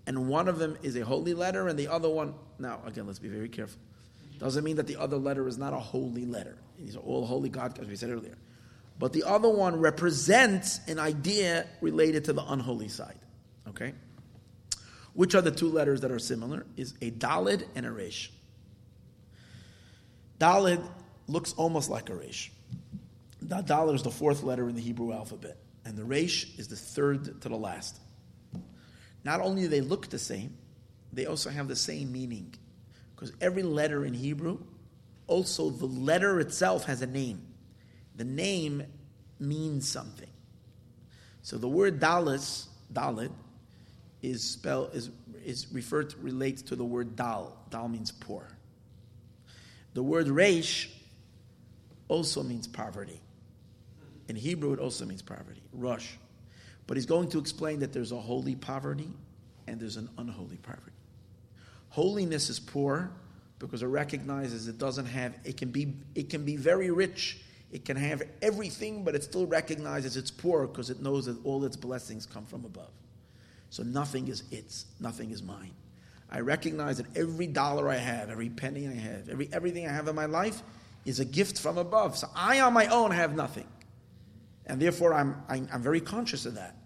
And 0.07 0.29
one 0.29 0.49
of 0.49 0.59
them 0.59 0.77
is 0.83 0.97
a 0.97 1.05
holy 1.05 1.35
letter 1.35 1.69
and 1.69 1.79
the 1.79 1.87
other 1.87 2.09
one, 2.09 2.35
now, 2.59 2.81
again, 2.85 3.07
let's 3.07 3.21
be 3.21 3.29
very 3.29 3.49
careful. 3.49 3.79
Doesn't 4.39 4.65
mean 4.65 4.77
that 4.77 4.87
the 4.87 4.97
other 4.97 5.17
letter 5.17 5.47
is 5.47 5.59
not 5.59 5.73
a 5.73 5.79
holy 5.79 6.25
letter. 6.25 6.57
These 6.79 6.97
are 6.97 7.01
all 7.01 7.27
holy 7.27 7.51
God, 7.51 7.79
as 7.79 7.87
we 7.87 7.95
said 7.95 8.11
earlier. 8.11 8.37
But 8.99 9.13
the 9.13 9.23
other 9.23 9.49
one 9.49 9.81
represents 9.81 10.81
an 10.89 10.99
idea 10.99 11.67
related 11.81 12.25
to 12.25 12.33
the 12.33 12.45
unholy 12.45 12.89
side. 12.89 13.19
Okay? 13.69 13.95
Which 15.15 15.35
are 15.35 15.41
the 15.41 15.51
two 15.51 15.69
letters 15.69 16.01
that 16.01 16.11
are 16.11 16.19
similar? 16.19 16.67
Is 16.77 16.95
a 17.01 17.11
Dalid 17.11 17.65
and 17.75 17.87
a 17.87 17.93
Resh. 17.93 18.33
Dalid 20.39 20.83
looks 21.31 21.53
almost 21.55 21.91
like 21.91 22.11
a 22.11 22.15
Resh. 22.15 22.51
Dalid 23.45 23.95
is 23.95 24.03
the 24.03 24.11
fourth 24.11 24.43
letter 24.43 24.69
in 24.69 24.75
the 24.75 24.81
Hebrew 24.81 25.13
alphabet, 25.13 25.57
and 25.85 25.97
the 25.97 26.05
Resh 26.05 26.47
is 26.59 26.69
the 26.69 26.77
third 26.77 27.41
to 27.43 27.49
the 27.49 27.57
last. 27.57 27.99
Not 29.25 29.41
only 29.41 29.63
do 29.63 29.69
they 29.69 29.81
look 29.81 30.09
the 30.09 30.19
same, 30.19 30.57
they 31.13 31.27
also 31.27 31.51
have 31.51 31.69
the 31.69 31.77
same 31.77 32.13
meaning. 32.13 32.55
Because 33.15 33.33
every 33.41 33.63
letter 33.63 34.05
in 34.05 34.15
Hebrew, 34.15 34.59
also 35.27 35.71
the 35.71 35.87
letter 35.87 36.41
itself 36.41 36.85
has 36.85 37.03
a 37.03 37.07
name. 37.07 37.43
The 38.17 38.25
name 38.25 38.83
means 39.39 39.89
something. 39.89 40.29
So 41.43 41.59
the 41.59 41.69
word 41.69 42.01
dalis, 42.01 42.67
dalit, 42.93 43.33
is 44.23 44.43
spelled 44.43 44.95
is 44.95 45.11
is 45.45 45.67
referred 45.73 46.11
to, 46.11 46.17
relates 46.19 46.63
to 46.63 46.77
the 46.77 46.85
word 46.85 47.17
dal. 47.17 47.57
Dal 47.71 47.89
means 47.89 48.11
poor. 48.11 48.47
The 49.95 50.03
word 50.03 50.27
reish 50.27 50.89
also 52.11 52.43
means 52.43 52.67
poverty. 52.67 53.21
In 54.29 54.37
Hebrew, 54.37 54.73
it 54.73 54.81
also 54.81 55.07
means 55.07 55.23
poverty. 55.23 55.63
Rush. 55.73 56.19
But 56.87 56.97
he's 56.97 57.07
going 57.07 57.29
to 57.31 57.39
explain 57.39 57.79
that 57.81 57.93
there's 57.93 58.13
a 58.13 58.21
holy 58.21 58.57
poverty 58.57 59.09
and 59.67 59.81
there's 59.81 59.97
an 59.97 60.11
unholy 60.19 60.57
poverty. 60.57 60.97
Holiness 61.89 62.51
is 62.51 62.59
poor 62.59 63.11
because 63.61 63.83
it 63.83 63.87
recognizes 63.87 64.67
it 64.67 64.79
doesn't 64.79 65.07
have 65.07 65.35
it 65.45 65.57
can 65.57 65.71
be 65.71 65.95
it 66.15 66.31
can 66.31 66.45
be 66.45 66.57
very 66.57 66.91
rich 66.91 67.39
it 67.71 67.85
can 67.85 67.97
have 67.97 68.23
everything 68.43 69.05
but 69.05 69.15
it 69.15 69.23
still 69.23 69.47
recognizes 69.47 70.17
it's 70.17 70.31
poor 70.31 70.67
because 70.67 70.89
it 70.89 71.01
knows 71.01 71.27
that 71.27 71.37
all 71.45 71.63
its 71.65 71.77
blessings 71.77 72.25
come 72.25 72.47
from 72.47 72.65
above 72.65 72.91
so 73.69 73.83
nothing 73.83 74.29
is 74.29 74.45
its 74.51 74.87
nothing 74.99 75.31
is 75.31 75.43
mine 75.43 75.75
i 76.31 76.41
recognize 76.41 76.97
that 76.97 77.07
every 77.15 77.47
dollar 77.47 77.91
i 77.91 77.97
have 77.97 78.31
every 78.31 78.49
penny 78.49 78.89
i 78.89 78.95
have 78.95 79.29
every 79.29 79.49
everything 79.53 79.87
i 79.87 79.93
have 79.93 80.09
in 80.09 80.15
my 80.15 80.27
life 80.27 80.63
is 81.05 81.21
a 81.21 81.25
gift 81.25 81.59
from 81.59 81.79
above 81.79 82.17
so 82.17 82.29
i 82.35 82.61
on 82.61 82.73
my 82.73 82.87
own 82.87 83.11
have 83.11 83.35
nothing 83.35 83.67
and 84.67 84.81
therefore 84.81 85.15
i'm 85.15 85.43
i'm, 85.49 85.69
I'm 85.73 85.83
very 85.83 86.01
conscious 86.01 86.47
of 86.47 86.55
that 86.55 86.77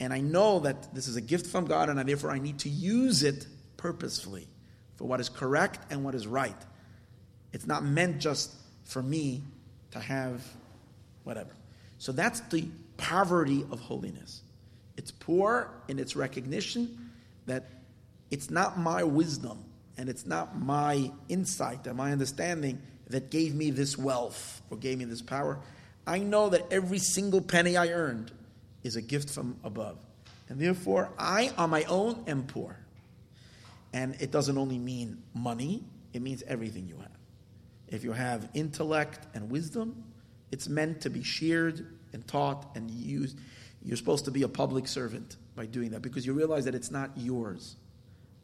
and 0.00 0.12
i 0.12 0.20
know 0.20 0.60
that 0.60 0.94
this 0.94 1.08
is 1.08 1.16
a 1.16 1.20
gift 1.20 1.46
from 1.46 1.66
god 1.66 1.88
and 1.88 1.98
I, 1.98 2.02
therefore 2.02 2.30
i 2.30 2.38
need 2.38 2.60
to 2.60 2.68
use 2.68 3.22
it 3.22 3.46
purposefully 3.76 4.48
for 4.98 5.04
what 5.04 5.20
is 5.20 5.30
correct 5.30 5.78
and 5.90 6.04
what 6.04 6.14
is 6.14 6.26
right. 6.26 6.56
It's 7.52 7.66
not 7.66 7.84
meant 7.84 8.18
just 8.18 8.52
for 8.84 9.02
me 9.02 9.42
to 9.92 10.00
have 10.00 10.44
whatever. 11.22 11.50
So 11.98 12.12
that's 12.12 12.40
the 12.40 12.68
poverty 12.96 13.64
of 13.70 13.78
holiness. 13.80 14.42
It's 14.96 15.12
poor 15.12 15.70
in 15.86 16.00
its 16.00 16.16
recognition 16.16 17.12
that 17.46 17.70
it's 18.30 18.50
not 18.50 18.78
my 18.78 19.04
wisdom 19.04 19.64
and 19.96 20.08
it's 20.08 20.26
not 20.26 20.60
my 20.60 21.12
insight 21.28 21.86
and 21.86 21.96
my 21.96 22.10
understanding 22.10 22.82
that 23.08 23.30
gave 23.30 23.54
me 23.54 23.70
this 23.70 23.96
wealth 23.96 24.60
or 24.70 24.76
gave 24.76 24.98
me 24.98 25.04
this 25.04 25.22
power. 25.22 25.58
I 26.06 26.18
know 26.18 26.48
that 26.50 26.66
every 26.70 26.98
single 26.98 27.40
penny 27.40 27.76
I 27.76 27.88
earned 27.88 28.30
is 28.82 28.96
a 28.96 29.02
gift 29.02 29.30
from 29.30 29.56
above. 29.64 29.98
And 30.48 30.58
therefore, 30.58 31.10
I 31.18 31.52
on 31.58 31.70
my 31.70 31.84
own 31.84 32.24
am 32.26 32.44
poor. 32.44 32.78
And 33.92 34.16
it 34.20 34.30
doesn't 34.30 34.56
only 34.56 34.78
mean 34.78 35.22
money, 35.34 35.84
it 36.12 36.22
means 36.22 36.42
everything 36.46 36.86
you 36.88 36.96
have. 36.96 37.10
If 37.88 38.04
you 38.04 38.12
have 38.12 38.48
intellect 38.54 39.26
and 39.34 39.50
wisdom, 39.50 40.04
it's 40.50 40.68
meant 40.68 41.02
to 41.02 41.10
be 41.10 41.22
shared 41.22 41.86
and 42.12 42.26
taught 42.26 42.66
and 42.74 42.90
used. 42.90 43.38
You're 43.82 43.96
supposed 43.96 44.24
to 44.26 44.30
be 44.30 44.42
a 44.42 44.48
public 44.48 44.86
servant 44.88 45.36
by 45.54 45.66
doing 45.66 45.90
that 45.90 46.02
because 46.02 46.26
you 46.26 46.32
realize 46.32 46.64
that 46.64 46.74
it's 46.74 46.90
not 46.90 47.10
yours. 47.16 47.76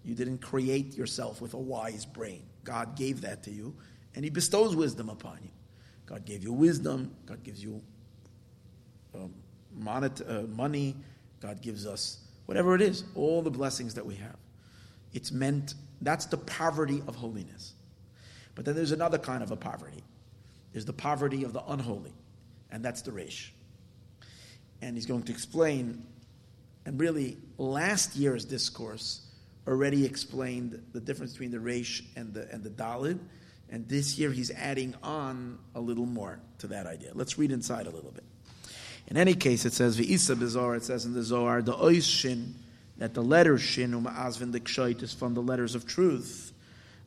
You 0.05 0.15
didn't 0.15 0.39
create 0.39 0.97
yourself 0.97 1.41
with 1.41 1.55
a 1.55 1.59
wise 1.59 2.05
brain. 2.05 2.43
God 2.63 2.97
gave 2.97 3.23
that 3.23 3.43
to 3.45 3.51
you, 3.51 3.75
and 4.15 4.25
He 4.25 4.31
bestows 4.31 4.75
wisdom 4.77 5.09
upon 5.09 5.39
you. 5.43 5.51
God 6.07 6.25
gave 6.25 6.43
you 6.43 6.53
wisdom, 6.53 7.15
God 7.27 7.43
gives 7.43 7.63
you 7.63 7.81
um, 9.15 9.33
monet- 9.73 10.25
uh, 10.29 10.43
money, 10.43 10.97
God 11.41 11.61
gives 11.61 11.87
us 11.87 12.19
whatever 12.47 12.75
it 12.75 12.83
is, 12.83 13.05
all 13.15 13.43
the 13.43 13.51
blessings 13.51 13.95
that 13.95 14.05
we 14.05 14.17
have. 14.17 14.37
It's 15.13 15.33
meant, 15.33 15.75
that's 16.03 16.27
the 16.27 16.37
poverty 16.37 17.03
of 17.07 17.15
holiness. 17.15 17.75
But 18.55 18.65
then 18.65 18.75
there's 18.75 18.93
another 18.93 19.19
kind 19.19 19.43
of 19.43 19.51
a 19.51 19.57
poverty. 19.57 20.03
There's 20.73 20.85
the 20.85 20.93
poverty 20.93 21.45
of 21.45 21.53
the 21.53 21.63
unholy, 21.67 22.13
and 22.71 22.85
that's 22.85 23.03
the 23.03 23.13
Resh. 23.13 23.53
And 24.83 24.97
he's 24.97 25.07
going 25.07 25.23
to 25.23 25.33
explain, 25.33 26.05
and 26.85 27.01
really, 27.01 27.39
last 27.59 28.17
year's 28.17 28.45
discourse 28.45 29.27
already 29.67 30.05
explained 30.05 30.83
the 30.93 31.01
difference 31.01 31.33
between 31.33 31.51
the 31.51 31.61
Resh 31.61 32.03
and 32.17 32.35
the, 32.35 32.53
and 32.53 32.63
the 32.63 32.71
Dalid, 32.71 33.19
and 33.75 33.89
this 33.89 34.17
year 34.21 34.31
he's 34.31 34.53
adding 34.53 34.95
on 35.03 35.59
a 35.75 35.81
little 35.81 36.07
more 36.07 36.39
to 36.59 36.69
that 36.69 36.87
idea. 36.87 37.11
Let's 37.13 37.37
read 37.39 37.51
inside 37.51 37.89
a 37.89 37.91
little 37.91 38.13
bit. 38.13 38.23
In 39.09 39.17
any 39.17 39.35
case, 39.35 39.65
it 39.65 39.73
says, 39.73 39.99
V'isa 39.99 40.37
Bizar, 40.37 40.77
it 40.77 40.85
says 40.85 41.05
in 41.05 41.13
the 41.13 41.25
Zohar, 41.25 41.61
the 41.61 41.73
Ois 41.73 42.09
Shin, 42.09 42.55
that 42.99 43.15
the 43.15 43.21
letter 43.21 43.59
Shin 43.59 43.91
Azvin 43.91 44.53
the 44.53 44.61
Kshait 44.61 45.03
is 45.03 45.13
from 45.13 45.35
the 45.35 45.43
letters 45.43 45.75
of 45.75 45.89
truth. 45.89 46.53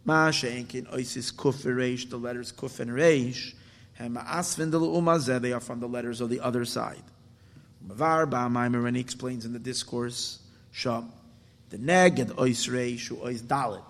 Ma 0.03 0.30
She'enkin 0.30 0.93
Oisis 0.93 1.34
Kuf 1.34 2.09
the 2.09 2.18
letters 2.18 2.51
Kuf 2.51 2.82
and 2.82 2.91
Reish, 2.91 3.53
and 3.97 4.18
Ma'asvin 4.18 4.70
the 4.70 5.39
they 5.39 5.53
are 5.53 5.61
from 5.61 5.80
the 5.80 5.88
letters 5.88 6.20
of 6.20 6.30
the 6.30 6.41
other 6.41 6.65
side. 6.65 7.03
Mavar 7.88 8.30
Ba'amaimer, 8.30 8.86
and 8.86 8.97
he 8.97 9.01
explains 9.01 9.45
in 9.45 9.53
the 9.53 9.59
discourse, 9.59 10.39
Sham, 10.72 11.13
the 11.70 11.78
Neged 11.78 12.32
Ois 12.36 12.70
Reish, 12.70 13.09
Ois 13.09 13.41
Dalit, 13.41 13.86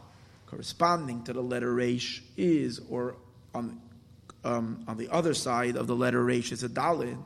corresponding 0.47 1.23
to 1.23 1.33
the 1.33 1.41
letter 1.41 1.73
Resh 1.73 2.23
is, 2.35 2.81
or 2.89 3.15
on, 3.53 3.79
um, 4.43 4.83
on 4.87 4.97
the 4.97 5.09
other 5.11 5.33
side 5.33 5.75
of 5.75 5.87
the 5.87 5.95
letter 5.95 6.23
Resh 6.23 6.51
is 6.51 6.63
a 6.63 6.69
Dalit, 6.69 7.17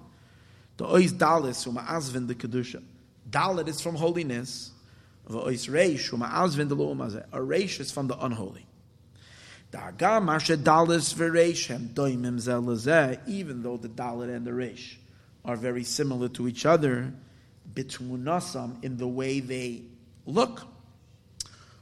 the 0.78 0.86
Ois 0.86 1.14
Dalis, 1.14 1.68
Uma'azvin 1.68 2.28
the 2.28 2.36
Kedusha. 2.36 2.82
Dalit 3.30 3.68
is 3.68 3.82
from 3.82 3.96
holiness. 3.96 4.72
The 5.28 5.40
ois 5.40 5.72
resh 5.72 6.08
from 6.08 6.22
asvin 6.22 6.68
the 6.68 6.76
A 7.32 7.40
reish 7.40 7.80
is 7.80 7.92
from 7.92 8.08
the 8.08 8.18
unholy. 8.18 8.66
Even 9.74 9.96
though 13.64 13.78
the 13.78 13.88
dalit 13.88 14.36
and 14.36 14.46
the 14.46 14.54
Resh 14.54 15.00
are 15.46 15.56
very 15.56 15.86
similar 15.86 16.28
to 16.28 16.48
each 16.48 16.66
other, 16.66 17.14
bitmunasam 17.74 18.84
in 18.84 18.98
the 18.98 19.08
way 19.08 19.40
they 19.40 19.84
look. 20.26 20.68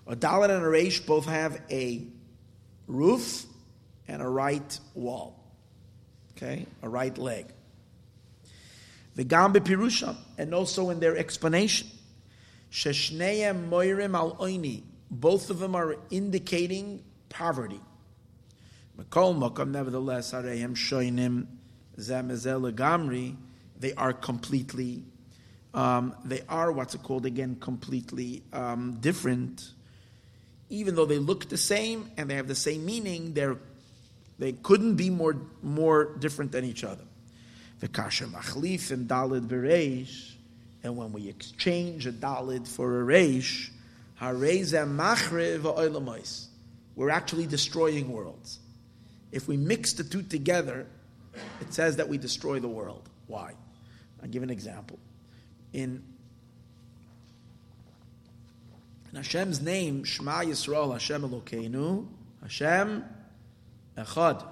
A 0.10 0.16
dalit 0.16 0.50
and 0.50 0.66
a 0.66 0.68
reish 0.68 1.06
both 1.06 1.26
have 1.26 1.62
a 1.70 2.04
roof 2.88 3.46
and 4.08 4.24
a 4.24 4.28
right 4.28 4.80
wall. 4.96 5.40
Okay, 6.32 6.66
a 6.82 6.90
right 6.90 7.16
leg. 7.16 7.54
The 9.16 9.24
V'gam 9.24 9.54
bepirusham, 9.54 10.16
and 10.40 10.56
also 10.56 10.90
in 10.90 11.00
their 11.00 11.16
explanation. 11.16 11.90
Sheshneim 12.72 13.70
moirim 13.70 14.16
al 14.16 14.36
oini, 14.38 14.82
both 15.12 15.52
of 15.52 15.60
them 15.60 15.76
are 15.76 15.98
indicating 16.10 17.04
poverty. 17.30 17.82
Makol 18.98 19.38
makam, 19.38 19.70
nevertheless, 19.70 20.34
arehem 20.34 20.76
shoinim 20.76 21.46
zemezel 21.98 22.72
gamri, 22.72 23.36
they 23.80 23.94
are 23.94 24.14
completely, 24.14 25.04
um, 25.76 26.16
they 26.26 26.42
are 26.50 26.72
what's 26.72 26.96
called 26.96 27.28
again, 27.28 27.58
completely 27.60 28.42
um, 28.54 28.98
different. 29.02 29.74
Even 30.70 30.96
though 30.96 31.06
they 31.06 31.18
look 31.18 31.50
the 31.50 31.58
same 31.58 32.12
and 32.18 32.30
they 32.30 32.36
have 32.36 32.48
the 32.48 32.56
same 32.56 32.86
meaning, 32.86 33.34
they're, 33.34 33.58
they 34.38 34.52
couldn't 34.52 34.96
be 34.96 35.10
more, 35.10 35.36
more 35.64 36.16
different 36.20 36.52
than 36.52 36.64
each 36.64 36.84
other. 36.84 37.04
V'kasher 37.82 38.30
machlif 38.32 38.92
and 38.92 39.08
dalid 39.08 39.48
v'reish, 39.48 40.34
and 40.84 40.96
when 40.96 41.12
we 41.12 41.28
exchange 41.28 42.06
a 42.06 42.12
dalid 42.12 42.68
for 42.68 43.02
a 43.02 43.06
reish, 43.06 43.72
we're 46.96 47.10
actually 47.10 47.46
destroying 47.48 48.12
worlds. 48.12 48.60
If 49.32 49.48
we 49.48 49.56
mix 49.56 49.94
the 49.94 50.04
two 50.04 50.22
together, 50.24 50.88
it 51.62 51.74
says 51.74 51.96
that 51.98 52.10
we 52.10 52.18
destroy 52.18 52.60
the 52.60 52.68
world. 52.68 53.08
Why? 53.28 53.54
I'll 54.22 54.28
give 54.28 54.44
an 54.44 54.50
example. 54.50 55.00
In, 55.72 56.04
in 59.12 59.18
Hashem's 59.18 59.62
name, 59.62 60.04
Shema 60.04 60.42
Yisrael, 60.42 60.92
Hashem 60.92 61.24
Elokeinu, 61.24 62.08
Hashem 62.42 63.04
Echad. 63.98 64.46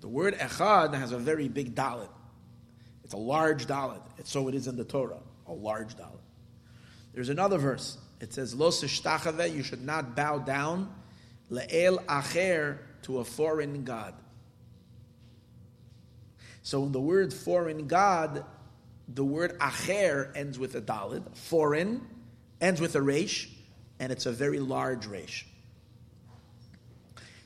The 0.00 0.08
word 0.08 0.34
Echad 0.38 0.94
has 0.94 1.12
a 1.12 1.18
very 1.18 1.48
big 1.48 1.74
dalit. 1.74 2.08
It's 3.04 3.14
a 3.14 3.18
large 3.18 3.66
dalit. 3.66 4.02
It's 4.18 4.30
So 4.30 4.48
it 4.48 4.54
is 4.54 4.66
in 4.66 4.76
the 4.76 4.84
Torah, 4.84 5.20
a 5.46 5.52
large 5.52 5.96
dalit. 5.96 6.20
There's 7.12 7.28
another 7.28 7.58
verse. 7.58 7.98
It 8.20 8.32
says, 8.32 8.54
Lo 8.54 8.70
you 8.70 9.62
should 9.62 9.84
not 9.84 10.14
bow 10.14 10.38
down 10.38 10.92
le'el 11.50 12.04
acher 12.06 12.78
to 13.02 13.18
a 13.18 13.24
foreign 13.24 13.84
god. 13.84 14.14
So 16.62 16.84
in 16.84 16.92
the 16.92 17.00
word 17.00 17.32
foreign 17.32 17.86
god, 17.86 18.44
the 19.08 19.24
word 19.24 19.58
acher 19.58 20.36
ends 20.36 20.58
with 20.58 20.74
a 20.74 20.80
dalit. 20.80 21.36
Foreign 21.36 22.06
ends 22.60 22.80
with 22.80 22.94
a 22.94 23.02
resh, 23.02 23.48
and 24.00 24.10
it's 24.10 24.26
a 24.26 24.32
very 24.32 24.58
large 24.58 25.06
resh. 25.06 25.46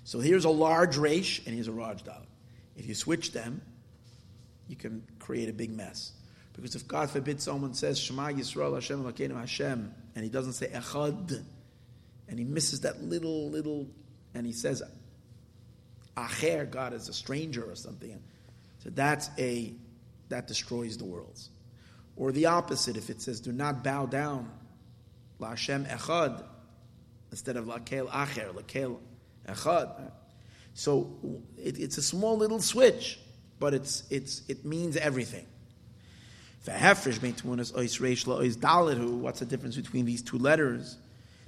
So 0.05 0.21
here's 0.21 0.45
a 0.45 0.51
large 0.51 0.97
resh, 0.97 1.43
and 1.45 1.55
here's 1.55 1.69
a 1.69 1.73
large 1.73 2.05
dalit. 2.05 2.27
If 2.77 2.87
you 2.87 2.95
switch 2.95 3.33
them, 3.33 3.61
you 4.69 4.77
can 4.77 5.07
create 5.19 5.49
a 5.49 5.53
big 5.53 5.71
mess. 5.71 6.13
Because 6.55 6.77
if 6.77 6.87
God 6.87 7.11
forbid 7.11 7.43
someone 7.43 7.75
says 7.75 7.99
Shema 7.99 8.29
Yisrael 8.29 8.75
Hashem 8.75 9.03
Elokeinu 9.03 9.39
Hashem 9.39 9.93
and 10.15 10.25
he 10.25 10.31
doesn't 10.31 10.53
say 10.53 10.69
Echad, 10.69 11.43
and 12.29 12.39
he 12.39 12.45
misses 12.45 12.83
that 12.83 13.03
little, 13.03 13.51
little, 13.51 13.89
and 14.35 14.47
he 14.47 14.53
says, 14.53 14.83
Acher, 16.17 16.71
God 16.71 16.93
is 16.93 17.09
a 17.09 17.13
stranger 17.13 17.69
or 17.69 17.75
something. 17.75 18.23
So 18.79 18.91
that's 18.91 19.31
a, 19.39 19.75
that 20.29 20.47
destroys 20.47 20.97
the 20.97 21.05
worlds. 21.05 21.51
Or 22.17 22.31
the 22.31 22.47
opposite, 22.47 22.97
if 22.97 23.11
it 23.11 23.21
says, 23.21 23.41
do 23.41 23.51
not 23.51 23.83
bow 23.83 24.07
down, 24.07 24.49
La 25.45 25.51
Hashem 25.51 25.85
Echad, 25.85 26.43
instead 27.31 27.59
of 27.59 27.67
Lakel 27.67 28.09
Acher, 28.09 28.51
Lakel 28.55 28.97
Echad. 29.47 30.11
So 30.73 31.43
it, 31.59 31.79
it's 31.79 31.99
a 31.99 32.03
small 32.03 32.39
little 32.39 32.61
switch, 32.61 33.21
but 33.61 33.75
it's, 33.75 34.05
it's, 34.09 34.41
it 34.49 34.65
means 34.65 34.97
everything. 34.97 35.45
What's 36.65 36.79
the 39.41 39.47
difference 39.47 39.77
between 39.77 40.07
these 40.07 40.23
two 40.23 40.39
letters? 40.39 40.97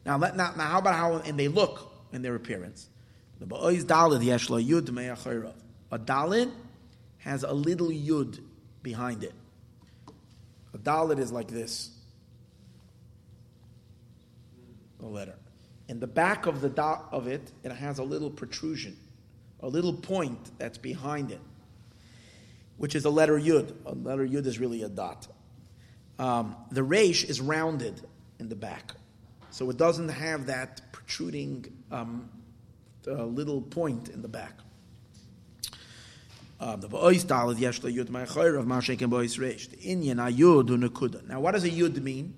Now, 0.05 0.19
let, 0.19 0.37
now, 0.37 0.53
now 0.55 0.65
how 0.65 0.79
about 0.79 0.95
how 0.95 1.17
and 1.17 1.39
they 1.39 1.49
look 1.49 1.91
in 2.13 2.21
their 2.21 2.35
appearance? 2.35 2.91
The 3.41 3.47
dalid 3.47 4.21
yud 4.21 4.91
me'achayrav. 4.91 5.55
A 5.91 5.99
dalid 5.99 6.53
has 7.19 7.45
a 7.45 7.53
little 7.55 7.89
yud 7.89 8.41
behind 8.83 9.25
it. 9.25 9.33
A 10.75 10.79
dalid 10.79 11.19
is 11.19 11.33
like 11.33 11.49
this. 11.49 11.96
The 15.01 15.07
letter. 15.07 15.35
In 15.89 16.01
the 16.01 16.07
back 16.07 16.47
of 16.47 16.61
the 16.61 16.69
dot 16.69 17.09
of 17.13 17.27
it, 17.27 17.53
it 17.63 17.71
has 17.73 17.99
a 17.99 18.03
little 18.03 18.31
protrusion, 18.31 18.97
a 19.61 19.69
little 19.69 19.93
point 19.93 20.59
that's 20.59 20.79
behind 20.79 21.31
it, 21.31 21.41
which 22.77 22.95
is 22.95 23.05
a 23.05 23.11
letter 23.11 23.39
yud. 23.39 23.73
A 23.87 23.95
letter 23.95 24.27
yud 24.27 24.47
is 24.47 24.59
really 24.59 24.83
a 24.83 24.89
dot. 24.89 25.29
Um, 26.19 26.57
the 26.71 26.83
resh 26.83 27.25
is 27.25 27.41
rounded 27.41 28.01
in 28.41 28.49
the 28.49 28.57
back, 28.57 28.95
so 29.51 29.71
it 29.71 29.77
doesn't 29.77 30.09
have 30.09 30.47
that 30.47 30.81
protruding 30.93 31.67
um, 31.93 32.29
uh, 33.07 33.25
little 33.25 33.61
point 33.61 34.09
in 34.09 34.23
the 34.23 34.29
back. 34.29 34.55
Um, 36.59 36.81
the 36.81 36.89
inyan. 39.77 40.19
Now, 41.29 41.41
what 41.41 41.53
does 41.53 41.65
a 41.65 41.71
yud 41.71 42.01
mean? 42.03 42.35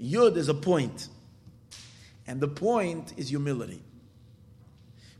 Yud 0.00 0.36
is 0.36 0.48
a 0.48 0.54
point, 0.54 1.08
and 2.30 2.40
the 2.40 2.46
point 2.46 3.12
is 3.16 3.28
humility, 3.28 3.82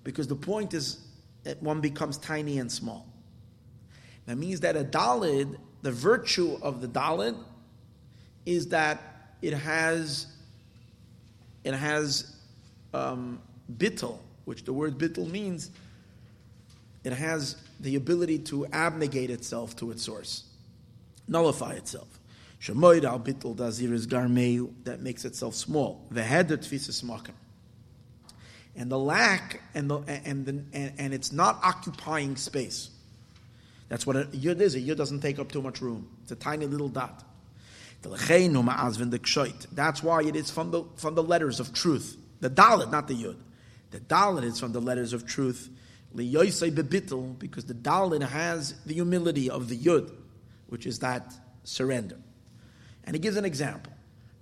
because 0.05 0.29
the 0.29 0.37
point 0.37 0.75
is 0.75 1.01
that 1.43 1.61
one 1.61 1.81
becomes 1.81 2.17
tiny 2.19 2.61
and 2.61 2.71
small. 2.71 3.05
That 4.27 4.37
means 4.37 4.61
that 4.61 4.77
a 4.77 4.85
dalid, 4.85 5.57
the 5.83 5.91
virtue 5.91 6.57
of 6.63 6.81
the 6.81 6.87
dalid, 6.87 7.37
is 8.47 8.69
that 8.69 9.35
it 9.43 9.55
has 9.55 10.29
it 11.65 11.75
has 11.75 12.37
um, 12.95 13.43
bittel, 13.77 14.21
which 14.45 14.63
the 14.63 14.73
word 14.73 14.97
bittel 14.97 15.29
means 15.29 15.73
it 17.03 17.13
has 17.13 17.57
the 17.81 17.97
ability 17.97 18.39
to 18.39 18.67
abnegate 18.67 19.31
itself 19.31 19.75
to 19.75 19.91
its 19.91 20.05
source, 20.05 20.45
nullify 21.27 21.73
itself. 21.73 22.20
Shemoid 22.61 23.05
al 23.05 23.21
bittel 23.21 23.57
dazir 23.57 23.93
is 23.93 24.07
garmeu 24.07 24.73
that 24.85 25.01
makes 25.01 25.25
itself 25.25 25.55
small. 25.55 26.07
Veheder 26.13 26.59
tfisis 26.59 27.03
makim. 27.03 27.35
And 28.77 28.91
the 28.91 28.99
lack 28.99 29.63
and 29.75 29.91
the 29.91 29.99
and 30.25 30.47
the 30.47 30.65
and, 30.73 30.93
and 30.99 31.15
it's 31.15 31.33
not 31.33 31.59
occupying 31.63 32.37
space. 32.37 32.91
That's 33.89 34.07
what 34.07 34.17
a 34.17 34.25
yud 34.25 34.61
is. 34.61 34.75
A 34.75 34.81
yud 34.81 34.97
doesn't 34.97 35.21
take 35.21 35.39
up 35.39 35.51
too 35.51 35.63
much 35.63 35.81
room. 35.81 36.09
It's 36.23 36.33
a 36.33 36.37
tiny 36.37 36.67
little 36.67 36.89
dot. 36.89 37.25
That's 38.03 40.03
why 40.03 40.23
it 40.23 40.37
is 40.37 40.51
from 40.51 40.71
the 40.71 40.85
from 40.97 41.15
the 41.15 41.23
letters 41.23 41.61
of 41.61 41.73
truth. 41.73 42.17
The 42.41 42.51
dalit, 42.51 42.91
not 42.91 43.09
the 43.09 43.15
yud. 43.15 43.37
The 43.91 44.01
dalit 44.01 44.45
is 44.45 44.61
from 44.61 44.73
the 44.73 44.81
letters 44.81 45.13
of 45.13 45.27
truth 45.27 45.71
because 46.15 47.65
the 47.65 47.75
Dalin 47.75 48.29
has 48.29 48.75
the 48.85 48.95
humility 48.95 49.49
of 49.49 49.69
the 49.69 49.79
Yud, 49.79 50.13
which 50.69 50.87
is 50.87 50.99
that 51.01 51.33
surrender. 51.65 52.17
And 53.05 53.15
he 53.15 53.21
gives 53.21 53.37
an 53.37 53.45
example. 53.45 53.93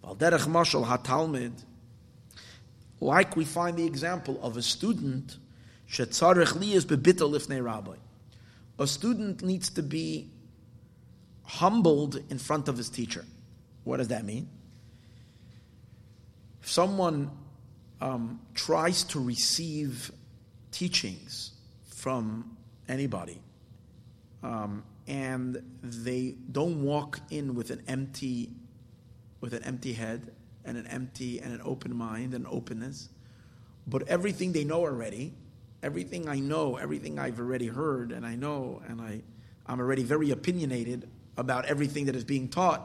Valderech 0.05 0.47
Mashal 0.47 0.87
HaTalmid, 0.87 1.53
like 3.01 3.37
we 3.37 3.45
find 3.45 3.77
the 3.77 3.85
example 3.85 4.39
of 4.43 4.57
a 4.57 4.63
student, 4.63 5.37
Shetzarech 5.91 6.53
Liyas 6.55 6.85
bebitul 6.85 7.39
ifnei 7.39 7.65
rabbi. 7.65 7.97
A 8.79 8.87
student 8.87 9.43
needs 9.43 9.71
to 9.71 9.83
be 9.83 10.31
humbled 11.45 12.23
in 12.31 12.39
front 12.39 12.69
of 12.69 12.77
his 12.77 12.91
teacher. 12.91 13.25
What 13.85 13.97
does 13.97 14.09
that 14.09 14.25
mean? 14.25 14.49
If 16.63 16.71
someone 16.71 17.31
um, 18.01 18.41
tries 18.55 19.05
to 19.05 19.21
receive 19.21 20.13
teachings 20.71 21.53
from 21.87 22.57
anybody, 22.89 23.41
um, 24.43 24.85
and 25.09 25.63
they 25.83 26.37
don't 26.53 26.83
walk 26.83 27.21
in 27.31 27.55
with 27.55 27.71
an 27.71 27.83
empty, 27.89 28.51
with 29.41 29.55
an 29.55 29.65
empty 29.65 29.95
head 29.95 30.33
and 30.65 30.77
an 30.77 30.87
empty 30.87 31.41
and 31.41 31.53
an 31.53 31.63
open 31.65 31.97
mind 31.97 32.35
and 32.35 32.47
openness, 32.47 33.09
but 33.87 34.07
everything 34.07 34.53
they 34.53 34.65
know 34.65 34.83
already, 34.83 35.33
everything 35.83 36.29
I 36.29 36.41
know, 36.41 36.77
everything 36.77 37.19
I've 37.19 37.41
already 37.41 37.69
heard, 37.69 38.13
and 38.13 38.27
I 38.27 38.37
know, 38.37 38.83
and 38.87 39.01
I, 39.01 39.23
I'm 39.67 39.81
already 39.81 40.03
very 40.03 40.31
opinionated 40.31 41.09
about 41.39 41.65
everything 41.65 42.05
that 42.07 42.15
is 42.15 42.25
being 42.25 42.49
taught. 42.49 42.83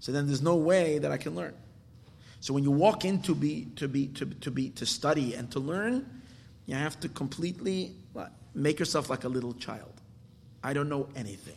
So 0.00 0.12
then 0.12 0.26
there's 0.26 0.42
no 0.42 0.56
way 0.56 0.98
that 0.98 1.10
I 1.10 1.16
can 1.16 1.34
learn. 1.34 1.54
So 2.40 2.52
when 2.52 2.62
you 2.62 2.70
walk 2.70 3.04
in 3.04 3.22
to 3.22 3.34
be 3.34 3.66
to 3.76 3.88
be 3.88 4.08
to, 4.08 4.26
to 4.26 4.50
be 4.50 4.70
to 4.70 4.86
study 4.86 5.34
and 5.34 5.50
to 5.52 5.60
learn, 5.60 6.22
you 6.66 6.74
have 6.74 7.00
to 7.00 7.08
completely 7.08 7.96
make 8.54 8.78
yourself 8.78 9.08
like 9.10 9.24
a 9.24 9.28
little 9.28 9.54
child. 9.54 9.97
I 10.62 10.72
don't 10.72 10.88
know 10.88 11.08
anything. 11.14 11.56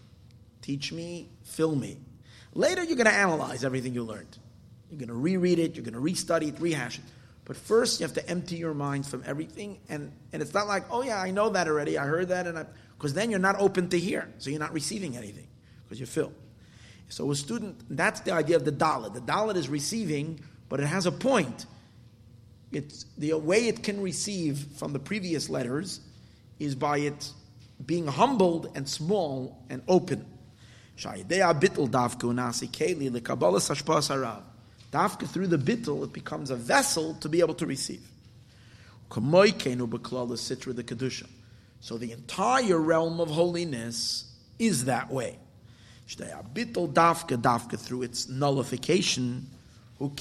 Teach 0.61 0.91
me, 0.91 1.29
fill 1.43 1.75
me. 1.75 1.97
Later, 2.53 2.83
you're 2.83 2.97
going 2.97 3.07
to 3.07 3.13
analyze 3.13 3.63
everything 3.63 3.93
you 3.93 4.03
learned. 4.03 4.37
You're 4.89 4.99
going 4.99 5.09
to 5.09 5.15
reread 5.15 5.59
it, 5.59 5.75
you're 5.75 5.85
going 5.85 5.93
to 5.93 6.01
restudy 6.01 6.49
it, 6.49 6.59
rehash 6.59 6.99
it. 6.99 7.05
But 7.45 7.57
first, 7.57 7.99
you 7.99 8.05
have 8.05 8.13
to 8.15 8.29
empty 8.29 8.57
your 8.57 8.73
mind 8.73 9.05
from 9.05 9.23
everything. 9.25 9.79
And, 9.89 10.11
and 10.31 10.41
it's 10.41 10.53
not 10.53 10.67
like, 10.67 10.83
oh, 10.91 11.01
yeah, 11.01 11.19
I 11.19 11.31
know 11.31 11.49
that 11.49 11.67
already. 11.67 11.97
I 11.97 12.05
heard 12.05 12.29
that. 12.29 12.45
and 12.45 12.65
Because 12.97 13.13
then 13.13 13.29
you're 13.29 13.39
not 13.39 13.59
open 13.59 13.89
to 13.89 13.99
hear. 13.99 14.29
So 14.37 14.49
you're 14.49 14.59
not 14.59 14.73
receiving 14.73 15.17
anything 15.17 15.47
because 15.83 15.99
you're 15.99 16.07
filled. 16.07 16.35
So 17.09 17.29
a 17.31 17.35
student, 17.35 17.77
that's 17.89 18.21
the 18.21 18.31
idea 18.31 18.55
of 18.55 18.63
the 18.63 18.71
dalit. 18.71 19.13
The 19.13 19.21
dalit 19.21 19.55
is 19.55 19.67
receiving, 19.67 20.39
but 20.69 20.79
it 20.79 20.85
has 20.85 21.05
a 21.05 21.11
point. 21.11 21.65
It's 22.71 23.05
the 23.17 23.33
way 23.33 23.67
it 23.67 23.83
can 23.83 24.01
receive 24.01 24.65
from 24.77 24.93
the 24.93 24.99
previous 24.99 25.49
letters 25.49 25.99
is 26.59 26.75
by 26.75 26.99
it 26.99 27.31
being 27.85 28.07
humbled 28.07 28.71
and 28.75 28.87
small 28.87 29.63
and 29.69 29.81
open. 29.87 30.25
Dafka 34.91 35.27
through 35.27 35.47
the 35.47 35.57
bittel, 35.57 36.03
it 36.03 36.13
becomes 36.13 36.51
a 36.51 36.55
vessel 36.55 37.15
to 37.15 37.29
be 37.29 37.39
able 37.39 37.55
to 37.55 37.65
receive. 37.65 38.07
So 41.79 41.97
the 41.97 42.11
entire 42.11 42.77
realm 42.77 43.19
of 43.19 43.29
holiness 43.29 44.25
is 44.59 44.85
that 44.85 45.09
way. 45.09 45.39
Dafka 46.07 47.79
through 47.79 48.03
its 48.03 48.29
nullification, 48.29 49.47
it 49.99 50.15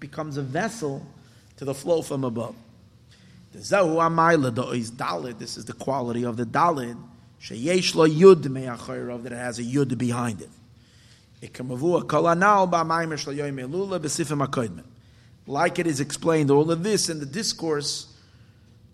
becomes 0.00 0.36
a 0.36 0.42
vessel 0.42 1.06
to 1.56 1.64
the 1.64 1.74
flow 1.74 2.02
from 2.02 2.24
above. 2.24 2.54
The 3.54 3.60
Zahu 3.60 3.98
Amayla, 3.98 4.74
is 4.74 4.90
Dalid, 4.90 5.38
this 5.38 5.56
is 5.56 5.64
the 5.64 5.74
quality 5.74 6.24
of 6.24 6.36
the 6.36 6.44
Dalid, 6.44 7.00
Sheyesh 7.40 7.94
Yud 7.94 8.46
me'achayrav, 8.46 9.22
that 9.22 9.30
it 9.30 9.36
has 9.36 9.60
a 9.60 9.62
Yud 9.62 9.96
behind 9.96 10.42
it. 10.42 10.50
Like 15.46 15.78
it 15.78 15.86
is 15.86 16.00
explained, 16.00 16.50
all 16.50 16.70
of 16.72 16.82
this 16.82 17.08
in 17.08 17.20
the 17.20 17.26
discourse 17.26 18.12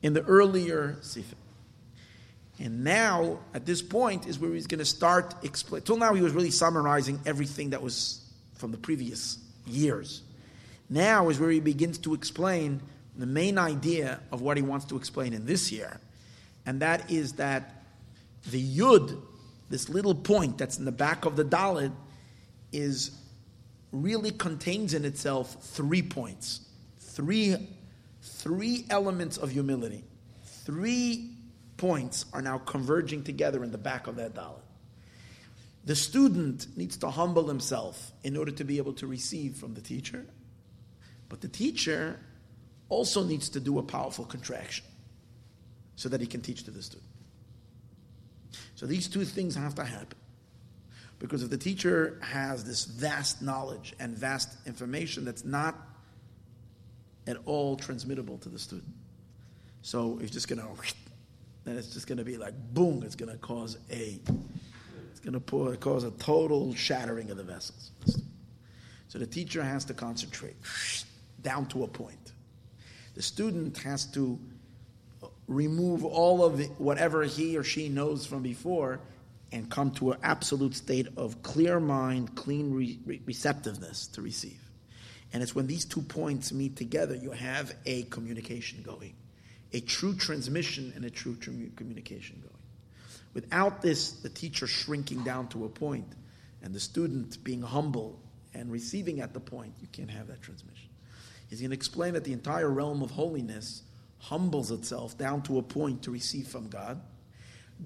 in 0.03 0.13
the 0.13 0.23
earlier 0.25 0.99
Sifim. 1.01 1.35
And 2.59 2.85
now, 2.85 3.39
at 3.55 3.65
this 3.65 3.81
point, 3.81 4.27
is 4.27 4.39
where 4.39 4.53
he's 4.53 4.67
going 4.67 4.81
to 4.81 4.85
start 4.85 5.35
explain. 5.43 5.81
Till 5.81 5.97
now, 5.97 6.13
he 6.13 6.21
was 6.21 6.35
really 6.35 6.51
summarizing 6.51 7.19
everything 7.25 7.71
that 7.71 7.81
was 7.81 8.21
from 8.57 8.73
the 8.73 8.79
previous 8.79 9.39
years. 9.67 10.21
Now 10.91 11.31
is 11.31 11.41
where 11.41 11.51
he 11.51 11.61
begins 11.61 11.97
to 11.99 12.13
explain 12.13 12.83
the 13.21 13.27
main 13.27 13.59
idea 13.59 14.21
of 14.33 14.41
what 14.41 14.57
he 14.57 14.63
wants 14.63 14.87
to 14.87 14.97
explain 14.97 15.33
in 15.33 15.47
this 15.47 15.71
year, 15.71 16.01
and 16.67 16.81
that 16.81 17.11
is 17.11 17.35
that 17.35 17.85
the 18.51 18.63
yud, 18.79 19.21
this 19.69 19.89
little 19.89 20.15
point 20.15 20.59
that's 20.59 20.79
in 20.79 20.85
the 20.85 20.93
back 20.93 21.25
of 21.25 21.37
the 21.37 21.45
dalid, 21.45 21.93
is 22.73 23.11
really 23.93 24.31
contains 24.31 24.95
in 24.95 25.05
itself 25.05 25.57
three 25.63 26.03
points, 26.03 26.61
three, 26.99 27.57
three 28.23 28.87
elements 28.91 29.37
of 29.37 29.51
humility. 29.51 30.05
Three 30.65 31.31
points 31.77 32.27
are 32.33 32.43
now 32.43 32.59
converging 32.59 33.25
together 33.25 33.65
in 33.65 33.73
the 33.73 33.79
back 33.79 34.07
of 34.07 34.17
that 34.17 34.35
dalid. 34.35 34.63
The 35.85 35.97
student 35.97 36.67
needs 36.77 36.99
to 36.99 37.11
humble 37.11 37.49
himself 37.49 38.13
in 38.23 38.37
order 38.37 38.53
to 38.53 38.65
be 38.65 38.79
able 38.79 38.93
to 38.95 39.07
receive 39.07 39.57
from 39.57 39.75
the 39.75 39.81
teacher. 39.81 40.27
But 41.29 41.41
the 41.41 41.49
teacher 41.49 42.19
also 42.91 43.23
needs 43.25 43.49
to 43.49 43.61
do 43.61 43.79
a 43.79 43.83
powerful 43.83 44.27
contraction 44.27 44.85
so 45.97 46.09
that 46.11 46.21
he 46.21 46.27
can 46.27 46.43
teach 46.43 46.65
to 46.65 46.71
the 46.71 46.83
student. 46.83 47.09
So 48.75 48.87
these 48.87 49.09
two 49.09 49.25
things 49.25 49.55
have 49.55 49.75
to 49.77 49.85
happen. 49.85 50.19
Because 51.19 51.43
if 51.43 51.51
the 51.51 51.59
teacher 51.59 52.19
has 52.23 52.65
this 52.65 52.85
vast 52.85 53.43
knowledge 53.43 53.95
and 54.01 54.17
vast 54.17 54.57
information 54.67 55.25
that's 55.25 55.45
not 55.45 55.77
at 57.27 57.37
all 57.45 57.77
transmittable 57.77 58.39
to 58.39 58.49
the 58.49 58.59
student, 58.59 58.93
so 59.83 60.19
it's 60.23 60.31
just 60.31 60.49
going 60.49 60.61
to, 60.61 60.67
then 61.65 61.77
it's 61.77 61.93
just 61.93 62.07
going 62.07 62.19
to 62.19 62.25
be 62.25 62.39
like 62.39 62.55
boom, 62.73 63.03
it's 63.03 63.15
going 63.15 63.31
to 63.31 63.39
cause 63.39 63.77
a, 63.91 64.19
it's 65.11 65.21
going 65.21 65.39
to 65.39 65.77
cause 65.77 66.05
a 66.05 66.11
total 66.13 66.75
shattering 66.75 67.31
of 67.31 67.37
the 67.37 67.45
vessels. 67.45 67.91
So 69.09 69.19
the 69.19 69.27
teacher 69.27 69.63
has 69.63 69.85
to 69.87 69.95
concentrate 69.95 70.57
down 71.43 71.67
to 71.67 71.85
a 71.85 71.89
point. 71.89 72.17
The 73.21 73.27
student 73.27 73.77
has 73.81 74.07
to 74.13 74.39
remove 75.47 76.07
all 76.07 76.43
of 76.43 76.59
whatever 76.81 77.23
he 77.25 77.59
or 77.59 77.63
she 77.63 77.91
knows 77.91 78.25
from 78.25 78.43
before 78.43 78.99
and 79.53 79.71
come 79.71 79.91
to 79.97 80.13
an 80.13 80.21
absolute 80.23 80.75
state 80.75 81.07
of 81.19 81.43
clear 81.43 81.79
mind, 81.81 82.35
clean 82.35 82.73
re- 82.73 83.21
receptiveness 83.27 84.07
to 84.15 84.23
receive. 84.23 84.59
And 85.35 85.43
it's 85.43 85.55
when 85.55 85.67
these 85.67 85.85
two 85.85 86.01
points 86.01 86.51
meet 86.51 86.77
together, 86.77 87.15
you 87.15 87.33
have 87.33 87.75
a 87.85 88.05
communication 88.05 88.81
going, 88.83 89.13
a 89.75 89.81
true 89.81 90.15
transmission 90.15 90.95
and 90.97 91.05
a 91.05 91.11
true 91.11 91.37
tr- 91.37 91.51
communication 91.77 92.41
going. 92.41 92.63
Without 93.35 93.83
this, 93.83 94.13
the 94.13 94.31
teacher 94.31 94.67
shrinking 94.67 95.25
down 95.25 95.49
to 95.49 95.67
a 95.67 95.69
point 95.69 96.09
and 96.63 96.73
the 96.73 96.81
student 96.81 97.45
being 97.45 97.61
humble 97.61 98.19
and 98.55 98.73
receiving 98.73 99.21
at 99.21 99.35
the 99.35 99.41
point, 99.41 99.75
you 99.79 99.89
can't 99.93 100.11
have 100.11 100.29
that 100.29 100.41
transmission. 100.41 100.90
He's 101.51 101.61
going 101.61 101.71
to 101.71 101.77
explain 101.77 102.15
that 102.15 102.25
the 102.25 102.33
entire 102.33 102.71
realm 102.71 103.03
of 103.03 103.11
holiness 103.11 103.83
humbles 104.19 104.71
itself 104.71 105.19
down 105.19 105.43
to 105.43 105.59
a 105.59 105.63
point 105.63 106.03
to 106.05 106.11
receive 106.13 106.47
from 106.47 106.69
God. 106.69 107.01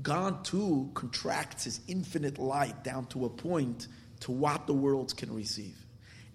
God 0.02 0.44
too 0.44 0.90
contracts 0.94 1.64
his 1.64 1.80
infinite 1.88 2.38
light 2.38 2.84
down 2.84 3.06
to 3.06 3.24
a 3.24 3.30
point 3.30 3.88
to 4.20 4.32
what 4.32 4.66
the 4.66 4.74
world 4.74 5.16
can 5.16 5.32
receive. 5.34 5.76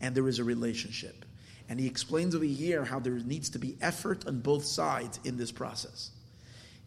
And 0.01 0.15
there 0.15 0.27
is 0.27 0.39
a 0.39 0.43
relationship. 0.43 1.26
And 1.68 1.80
he 1.80 1.85
explains 1.85 2.34
over 2.34 2.45
here 2.45 2.84
how 2.84 2.99
there 2.99 3.14
needs 3.14 3.49
to 3.51 3.60
be 3.60 3.77
effort 3.81 4.26
on 4.27 4.39
both 4.39 4.65
sides 4.65 5.19
in 5.23 5.38
this 5.38 5.51
process. 5.51 6.11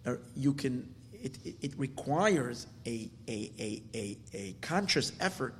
Uh, 0.05 0.15
you 0.35 0.55
can, 0.55 0.93
it, 1.13 1.39
it, 1.45 1.55
it 1.61 1.73
requires 1.77 2.67
a, 2.85 3.09
a, 3.29 3.53
a, 3.59 3.83
a, 3.95 4.19
a 4.33 4.57
conscious 4.61 5.13
effort 5.21 5.55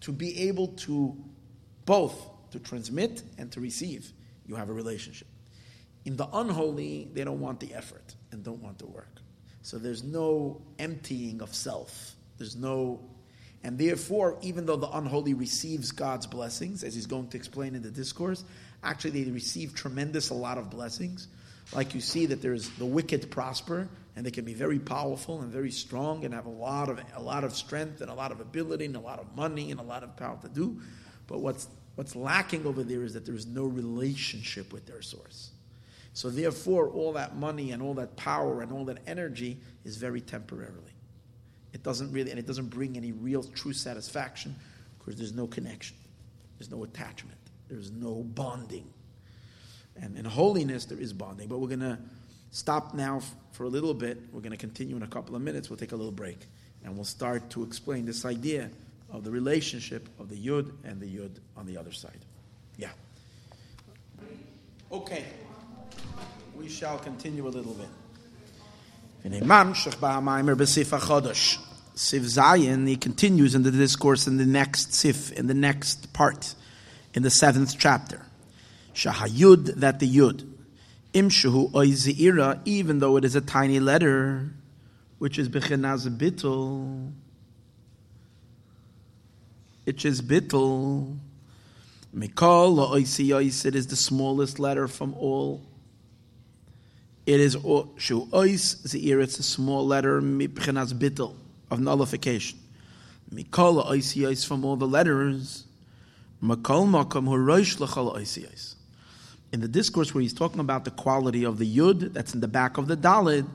to 0.00 0.12
be 0.12 0.48
able 0.48 0.68
to 0.68 1.16
both 1.86 2.28
to 2.52 2.58
transmit 2.58 3.22
and 3.38 3.50
to 3.52 3.60
receive. 3.60 4.12
You 4.46 4.56
have 4.56 4.68
a 4.68 4.72
relationship. 4.72 5.28
In 6.04 6.16
the 6.16 6.28
unholy, 6.32 7.08
they 7.12 7.24
don't 7.24 7.40
want 7.40 7.60
the 7.60 7.74
effort 7.74 8.14
and 8.32 8.42
don't 8.42 8.62
want 8.62 8.78
the 8.78 8.86
work. 8.86 9.20
So 9.62 9.78
there's 9.78 10.02
no 10.02 10.62
emptying 10.78 11.42
of 11.42 11.54
self. 11.54 12.14
There's 12.38 12.56
no, 12.56 13.00
and 13.62 13.78
therefore, 13.78 14.38
even 14.40 14.64
though 14.64 14.76
the 14.76 14.90
unholy 14.90 15.34
receives 15.34 15.92
God's 15.92 16.26
blessings, 16.26 16.82
as 16.82 16.94
he's 16.94 17.06
going 17.06 17.28
to 17.28 17.36
explain 17.36 17.74
in 17.74 17.82
the 17.82 17.90
discourse, 17.90 18.44
actually 18.82 19.22
they 19.22 19.30
receive 19.30 19.74
tremendous 19.74 20.30
a 20.30 20.34
lot 20.34 20.56
of 20.56 20.70
blessings. 20.70 21.28
Like 21.74 21.94
you 21.94 22.00
see 22.00 22.26
that 22.26 22.40
there's 22.40 22.70
the 22.70 22.86
wicked 22.86 23.30
prosper, 23.30 23.88
and 24.16 24.26
they 24.26 24.30
can 24.30 24.44
be 24.44 24.54
very 24.54 24.78
powerful 24.78 25.40
and 25.40 25.52
very 25.52 25.70
strong 25.70 26.24
and 26.24 26.34
have 26.34 26.46
a 26.46 26.50
lot 26.50 26.88
of 26.88 27.00
a 27.14 27.22
lot 27.22 27.44
of 27.44 27.54
strength 27.54 28.00
and 28.00 28.10
a 28.10 28.14
lot 28.14 28.32
of 28.32 28.40
ability 28.40 28.86
and 28.86 28.96
a 28.96 29.00
lot 29.00 29.20
of 29.20 29.36
money 29.36 29.70
and 29.70 29.78
a 29.78 29.82
lot 29.82 30.02
of 30.02 30.16
power 30.16 30.38
to 30.42 30.48
do. 30.48 30.80
But 31.26 31.40
what's 31.40 31.68
what's 32.00 32.16
lacking 32.16 32.64
over 32.66 32.82
there 32.82 33.02
is 33.02 33.12
that 33.12 33.26
there 33.26 33.34
is 33.34 33.46
no 33.46 33.64
relationship 33.64 34.72
with 34.72 34.86
their 34.86 35.02
source. 35.02 35.50
So 36.14 36.30
therefore, 36.30 36.88
all 36.88 37.12
that 37.12 37.36
money 37.36 37.72
and 37.72 37.82
all 37.82 37.92
that 37.92 38.16
power 38.16 38.62
and 38.62 38.72
all 38.72 38.86
that 38.86 39.00
energy 39.06 39.58
is 39.84 39.98
very 39.98 40.22
temporarily. 40.22 40.94
It 41.74 41.82
doesn't 41.82 42.10
really, 42.10 42.30
and 42.30 42.38
it 42.38 42.46
doesn't 42.46 42.68
bring 42.68 42.96
any 42.96 43.12
real 43.12 43.42
true 43.42 43.74
satisfaction 43.74 44.56
because 44.98 45.16
there's 45.16 45.34
no 45.34 45.46
connection, 45.46 45.94
there's 46.58 46.70
no 46.70 46.84
attachment, 46.84 47.36
there's 47.68 47.90
no 47.90 48.22
bonding. 48.22 48.90
And 50.00 50.16
in 50.16 50.24
holiness, 50.24 50.86
there 50.86 50.98
is 50.98 51.12
bonding. 51.12 51.48
But 51.48 51.58
we're 51.58 51.68
going 51.68 51.80
to 51.80 51.98
stop 52.50 52.94
now 52.94 53.20
for 53.52 53.64
a 53.64 53.68
little 53.68 53.92
bit. 53.92 54.16
We're 54.32 54.40
going 54.40 54.52
to 54.52 54.56
continue 54.56 54.96
in 54.96 55.02
a 55.02 55.06
couple 55.06 55.36
of 55.36 55.42
minutes. 55.42 55.68
We'll 55.68 55.76
take 55.76 55.92
a 55.92 55.96
little 55.96 56.12
break. 56.12 56.46
And 56.82 56.94
we'll 56.94 57.04
start 57.04 57.50
to 57.50 57.62
explain 57.62 58.06
this 58.06 58.24
idea 58.24 58.70
of 59.12 59.24
the 59.24 59.30
relationship 59.30 60.08
of 60.18 60.28
the 60.28 60.36
Yud 60.36 60.72
and 60.84 61.00
the 61.00 61.06
Yud 61.06 61.38
on 61.56 61.66
the 61.66 61.76
other 61.76 61.92
side. 61.92 62.18
Yeah. 62.76 62.90
Okay 64.90 65.24
we 66.60 66.68
shall 66.68 66.98
continue 66.98 67.46
a 67.46 67.48
little 67.48 67.72
bit. 67.72 67.88
In 69.24 69.32
Imam, 69.32 69.72
Shekh 69.72 69.98
Baha 69.98 70.20
Maimir 70.20 70.56
Be 70.58 70.66
Sif 70.66 70.88
Zayin, 72.22 72.86
he 72.86 72.96
continues 72.96 73.54
in 73.54 73.62
the 73.62 73.70
discourse 73.70 74.26
in 74.26 74.36
the 74.36 74.44
next 74.44 74.92
Sif, 74.92 75.32
in 75.32 75.46
the 75.46 75.54
next 75.54 76.12
part, 76.12 76.54
in 77.14 77.22
the 77.22 77.30
seventh 77.30 77.76
chapter. 77.78 78.26
Shahayud, 78.94 79.76
that 79.76 80.00
the 80.00 80.08
Yud. 80.08 80.46
Imshahu 81.14 81.72
oizira, 81.72 82.60
even 82.66 82.98
though 82.98 83.16
it 83.16 83.24
is 83.24 83.34
a 83.34 83.40
tiny 83.40 83.80
letter, 83.80 84.52
which 85.18 85.38
is 85.38 85.48
Bechenaz 85.48 86.06
Bittel. 86.14 87.12
It 89.90 90.04
is 90.04 90.22
Bittel. 90.22 91.18
Mikol, 92.14 93.66
it 93.66 93.74
is 93.74 93.86
the 93.88 93.96
smallest 93.96 94.60
letter 94.60 94.86
from 94.86 95.14
all 95.14 95.62
it 97.26 97.40
is 97.40 97.56
shu 97.96 98.26
ois 98.32 98.86
zeir. 98.86 99.20
It's 99.20 99.40
a 99.40 99.42
small 99.42 99.84
letter 99.84 100.20
mipchenas 100.20 100.92
bittel 100.92 101.34
of 101.72 101.80
nullification. 101.80 102.58
Mikol 103.34 103.84
ois 103.84 104.46
from 104.46 104.64
all 104.64 104.76
the 104.76 104.86
letters. 104.86 105.64
Makol 106.40 106.88
makam 106.88 107.26
huroish 107.26 107.76
ois 107.78 108.74
In 109.52 109.60
the 109.60 109.68
discourse 109.68 110.14
where 110.14 110.22
he's 110.22 110.32
talking 110.32 110.60
about 110.60 110.84
the 110.84 110.92
quality 110.92 111.44
of 111.44 111.58
the 111.58 111.76
yud 111.76 112.12
that's 112.12 112.32
in 112.32 112.40
the 112.40 112.48
back 112.48 112.78
of 112.78 112.86
the 112.86 112.96
dalid, 112.96 113.48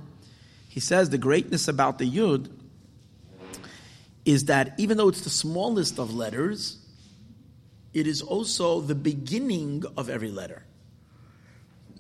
he 0.68 0.82
says 0.82 1.10
the 1.12 1.18
greatness 1.18 1.70
about 1.70 1.98
the 1.98 2.10
yud 2.10 2.50
is 4.26 4.46
that 4.46 4.74
even 4.78 4.98
though 4.98 5.08
it's 5.08 5.22
the 5.22 5.30
smallest 5.30 6.00
of 6.00 6.14
letters, 6.14 6.80
it 7.94 8.08
is 8.08 8.22
also 8.22 8.82
the 8.82 8.96
beginning 8.96 9.84
of 9.96 10.10
every 10.10 10.32
letter. 10.32 10.64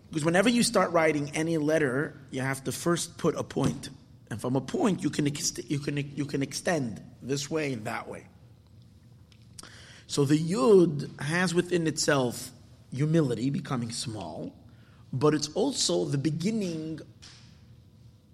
Because 0.09 0.25
whenever 0.25 0.49
you 0.49 0.63
start 0.63 0.91
writing 0.91 1.31
any 1.35 1.57
letter, 1.57 2.19
you 2.31 2.41
have 2.41 2.63
to 2.65 2.71
first 2.71 3.17
put 3.17 3.35
a 3.35 3.43
point. 3.43 3.89
And 4.29 4.41
from 4.41 4.55
a 4.55 4.61
point, 4.61 5.03
you 5.03 5.09
can, 5.09 5.27
ex- 5.27 5.59
you 5.69 5.79
can, 5.79 5.97
you 6.15 6.25
can 6.25 6.41
extend 6.41 7.01
this 7.21 7.49
way 7.49 7.73
and 7.73 7.85
that 7.85 8.07
way. 8.07 8.25
So 10.07 10.25
the 10.25 10.37
Yud 10.37 11.19
has 11.19 11.53
within 11.53 11.87
itself 11.87 12.51
humility, 12.91 13.49
becoming 13.49 13.91
small, 13.91 14.55
but 15.11 15.33
it's 15.33 15.49
also 15.49 16.05
the 16.05 16.17
beginning 16.17 16.99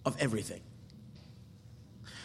of 0.05 0.15
everything. 0.19 0.61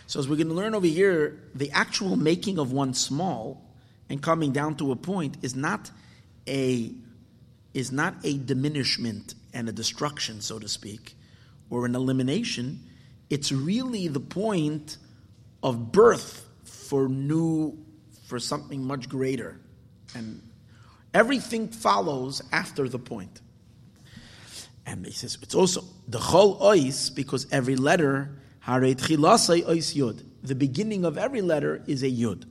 So, 0.06 0.20
as 0.20 0.28
we're 0.28 0.36
going 0.36 0.48
to 0.48 0.54
learn 0.54 0.74
over 0.74 0.86
here, 0.86 1.40
the 1.54 1.70
actual 1.72 2.16
making 2.16 2.58
of 2.58 2.72
one 2.72 2.94
small 2.94 3.64
and 4.08 4.22
coming 4.22 4.52
down 4.52 4.76
to 4.76 4.92
a 4.92 4.96
point 4.96 5.36
is 5.42 5.56
not 5.56 5.90
a 6.46 6.92
is 7.74 7.92
not 7.92 8.14
a 8.24 8.38
diminishment 8.38 9.34
and 9.52 9.68
a 9.68 9.72
destruction, 9.72 10.40
so 10.40 10.58
to 10.58 10.68
speak, 10.68 11.16
or 11.68 11.84
an 11.84 11.94
elimination. 11.94 12.80
It's 13.28 13.52
really 13.52 14.08
the 14.08 14.20
point 14.20 14.96
of 15.62 15.92
birth 15.92 16.46
for 16.64 17.08
new, 17.08 17.76
for 18.28 18.38
something 18.38 18.82
much 18.82 19.08
greater. 19.08 19.60
And 20.14 20.40
everything 21.12 21.68
follows 21.68 22.40
after 22.52 22.88
the 22.88 22.98
point. 22.98 23.40
And 24.86 25.04
he 25.04 25.12
says 25.12 25.36
it's 25.42 25.54
also 25.54 25.82
the 26.08 26.18
chol 26.18 26.60
ois 26.60 27.14
because 27.14 27.46
every 27.52 27.76
letter 27.76 28.30
The 28.66 30.54
beginning 30.56 31.04
of 31.04 31.18
every 31.18 31.40
letter 31.40 31.82
is 31.86 32.02
a 32.02 32.10
yud. 32.10 32.44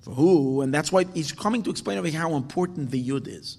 For 0.00 0.12
who? 0.14 0.60
And 0.60 0.72
that's 0.72 0.92
why 0.92 1.04
he's 1.12 1.32
coming 1.32 1.62
to 1.64 1.70
explain 1.70 1.98
over 1.98 2.10
how 2.10 2.34
important 2.36 2.90
the 2.90 3.02
yud 3.02 3.26
is, 3.26 3.58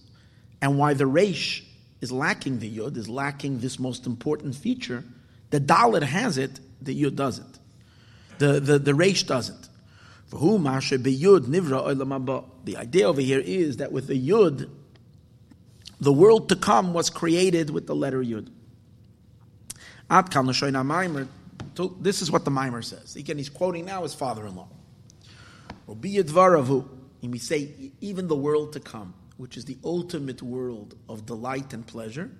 and 0.61 0.77
why 0.77 0.93
the 0.93 1.05
resh 1.05 1.63
is 2.01 2.11
lacking 2.11 2.59
the 2.59 2.77
yud, 2.77 2.97
is 2.97 3.09
lacking 3.09 3.59
this 3.59 3.79
most 3.79 4.05
important 4.05 4.55
feature. 4.55 5.03
The 5.49 5.59
dalit 5.59 6.03
has 6.03 6.37
it, 6.37 6.59
the 6.81 7.03
yud 7.03 7.15
doesn't. 7.15 7.59
The, 8.37 8.59
the, 8.59 8.79
the 8.79 8.91
reish 8.91 9.25
doesn't. 9.25 9.69
For 10.27 10.37
whom 10.37 10.63
yud 10.63 11.45
nivra 11.47 12.45
The 12.63 12.77
idea 12.77 13.07
over 13.07 13.21
here 13.21 13.39
is 13.39 13.77
that 13.77 13.91
with 13.91 14.07
the 14.07 14.29
yud, 14.29 14.69
the 15.99 16.13
world 16.13 16.49
to 16.49 16.55
come 16.55 16.93
was 16.93 17.09
created 17.09 17.69
with 17.69 17.87
the 17.87 17.95
letter 17.95 18.23
yud. 18.23 18.49
So 21.75 21.95
this 21.99 22.21
is 22.21 22.31
what 22.31 22.45
the 22.45 22.51
maamar 22.51 22.83
says. 22.83 23.15
Again, 23.15 23.37
he's 23.37 23.49
quoting 23.49 23.85
now 23.85 24.03
his 24.03 24.13
father-in-law. 24.13 24.67
And 25.87 27.31
we 27.31 27.39
say, 27.39 27.91
even 28.01 28.27
the 28.27 28.35
world 28.35 28.73
to 28.73 28.79
come. 28.79 29.13
which 29.37 29.57
is 29.57 29.65
the 29.65 29.77
ultimate 29.83 30.41
world 30.41 30.95
of 31.09 31.25
delight 31.25 31.73
and 31.73 31.85
pleasure, 31.85 32.31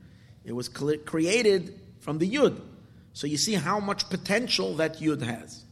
it 0.44 0.54
was 0.54 0.70
created 0.70 1.78
from 2.00 2.20
the 2.20 2.30
Yud. 2.30 2.62
So 3.14 3.28
you 3.28 3.38
see 3.38 3.54
how 3.54 3.80
much 3.80 4.10
potential 4.10 4.76
that 4.76 5.00
Yud 5.00 5.22
has. 5.22 5.64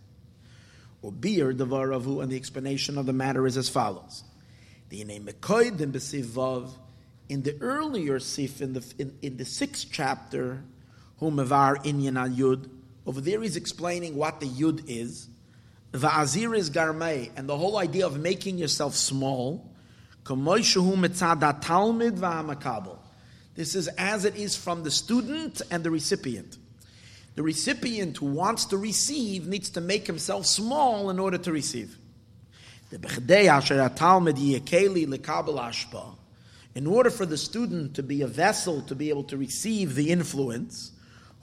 Ubir 1.03 1.53
Devaravu, 1.55 2.21
and 2.23 2.31
the 2.31 2.37
explanation 2.37 2.97
of 2.97 3.05
the 3.05 3.13
matter 3.13 3.45
is 3.45 3.57
as 3.57 3.69
follows. 3.69 4.23
In 4.89 5.07
the 7.41 7.57
earlier 7.61 8.19
Sif, 8.19 8.61
in 8.61 8.73
the, 8.73 8.93
in, 8.97 9.17
in 9.21 9.37
the 9.37 9.45
sixth 9.45 9.87
chapter, 9.91 10.63
Humavar 11.21 11.77
Inyan 11.83 12.35
Yud, 12.35 12.69
over 13.05 13.21
there 13.21 13.41
he's 13.41 13.55
explaining 13.55 14.15
what 14.15 14.39
the 14.39 14.47
Yud 14.47 14.85
is. 14.87 15.27
Va'azir 15.91 16.57
is 16.57 16.69
Garmei, 16.69 17.29
and 17.35 17.47
the 17.47 17.57
whole 17.57 17.77
idea 17.77 18.05
of 18.05 18.19
making 18.19 18.57
yourself 18.57 18.95
small. 18.95 19.69
This 23.55 23.75
is 23.75 23.87
as 23.89 24.25
it 24.25 24.35
is 24.35 24.55
from 24.55 24.83
the 24.83 24.91
student 24.91 25.61
and 25.69 25.83
the 25.83 25.91
recipient. 25.91 26.57
The 27.35 27.43
recipient 27.43 28.17
who 28.17 28.27
wants 28.27 28.65
to 28.65 28.77
receive 28.77 29.47
needs 29.47 29.69
to 29.71 29.81
make 29.81 30.07
himself 30.07 30.45
small 30.45 31.09
in 31.09 31.19
order 31.19 31.37
to 31.39 31.51
receive. 31.51 31.97
In 36.75 36.87
order 36.87 37.09
for 37.09 37.25
the 37.25 37.37
student 37.37 37.95
to 37.95 38.03
be 38.03 38.21
a 38.21 38.27
vessel 38.27 38.81
to 38.83 38.95
be 38.95 39.09
able 39.09 39.23
to 39.25 39.37
receive 39.37 39.95
the 39.95 40.09
influence, 40.11 40.92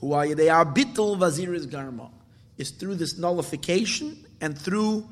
who 0.00 0.12
are 0.12 0.34
they 0.34 0.48
are 0.48 0.64
vaziris 0.64 1.66
garma, 1.66 2.10
is 2.58 2.70
through 2.70 2.94
this 2.96 3.18
nullification 3.18 4.24
and 4.40 4.58
through 4.58 5.06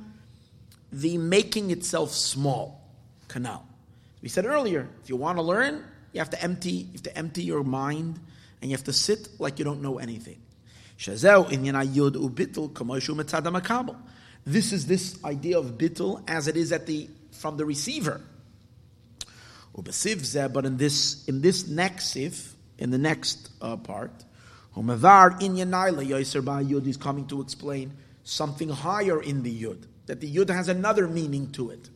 the 0.93 1.19
making 1.19 1.71
itself 1.71 2.13
small 2.13 2.81
canal. 3.29 3.67
We 4.23 4.29
said 4.29 4.47
earlier, 4.47 4.89
if 5.03 5.09
you 5.09 5.17
want 5.17 5.39
to 5.39 5.43
learn, 5.43 5.85
you 6.13 6.21
have 6.21 6.31
to 6.31 6.43
empty, 6.43 6.71
you 6.71 6.93
have 6.93 7.03
to 7.03 7.17
empty 7.17 7.43
your 7.43 7.63
mind, 7.63 8.19
and 8.61 8.71
you 8.71 8.77
have 8.77 8.85
to 8.85 8.93
sit 8.93 9.29
like 9.39 9.59
you 9.59 9.65
don't 9.65 9.83
know 9.83 9.99
anything. 9.99 10.41
This 14.45 14.73
is 14.73 14.87
this 14.87 15.25
idea 15.25 15.59
of 15.59 15.79
bittul 15.79 16.23
as 16.29 16.49
it 16.49 16.57
is 16.57 16.73
at 16.73 16.87
the 16.87 17.09
from 17.33 17.57
the 17.57 17.65
receiver. 17.65 18.21
But 19.75 20.65
in 20.65 20.77
this 20.77 21.29
in 21.29 21.41
this 21.41 21.69
next 21.69 22.07
sif, 22.07 22.57
in 22.79 22.91
the 22.91 22.99
next 22.99 23.51
uh, 23.63 23.77
part, 23.77 24.11
Yud 24.77 26.17
is 26.87 26.97
coming 26.97 27.27
to 27.27 27.41
explain 27.41 27.93
something 28.25 28.69
higher 28.69 29.23
in 29.23 29.43
the 29.43 29.63
Yud, 29.63 29.85
that 30.07 30.21
the 30.21 30.35
Yud 30.35 30.51
has 30.51 30.69
another 30.69 31.09
meaning 31.09 31.51
to 31.53 31.71
it. 31.71 31.89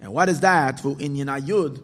And 0.00 0.12
what 0.12 0.28
is 0.28 0.40
that? 0.40 0.84
in 0.84 1.14
Yud, 1.14 1.82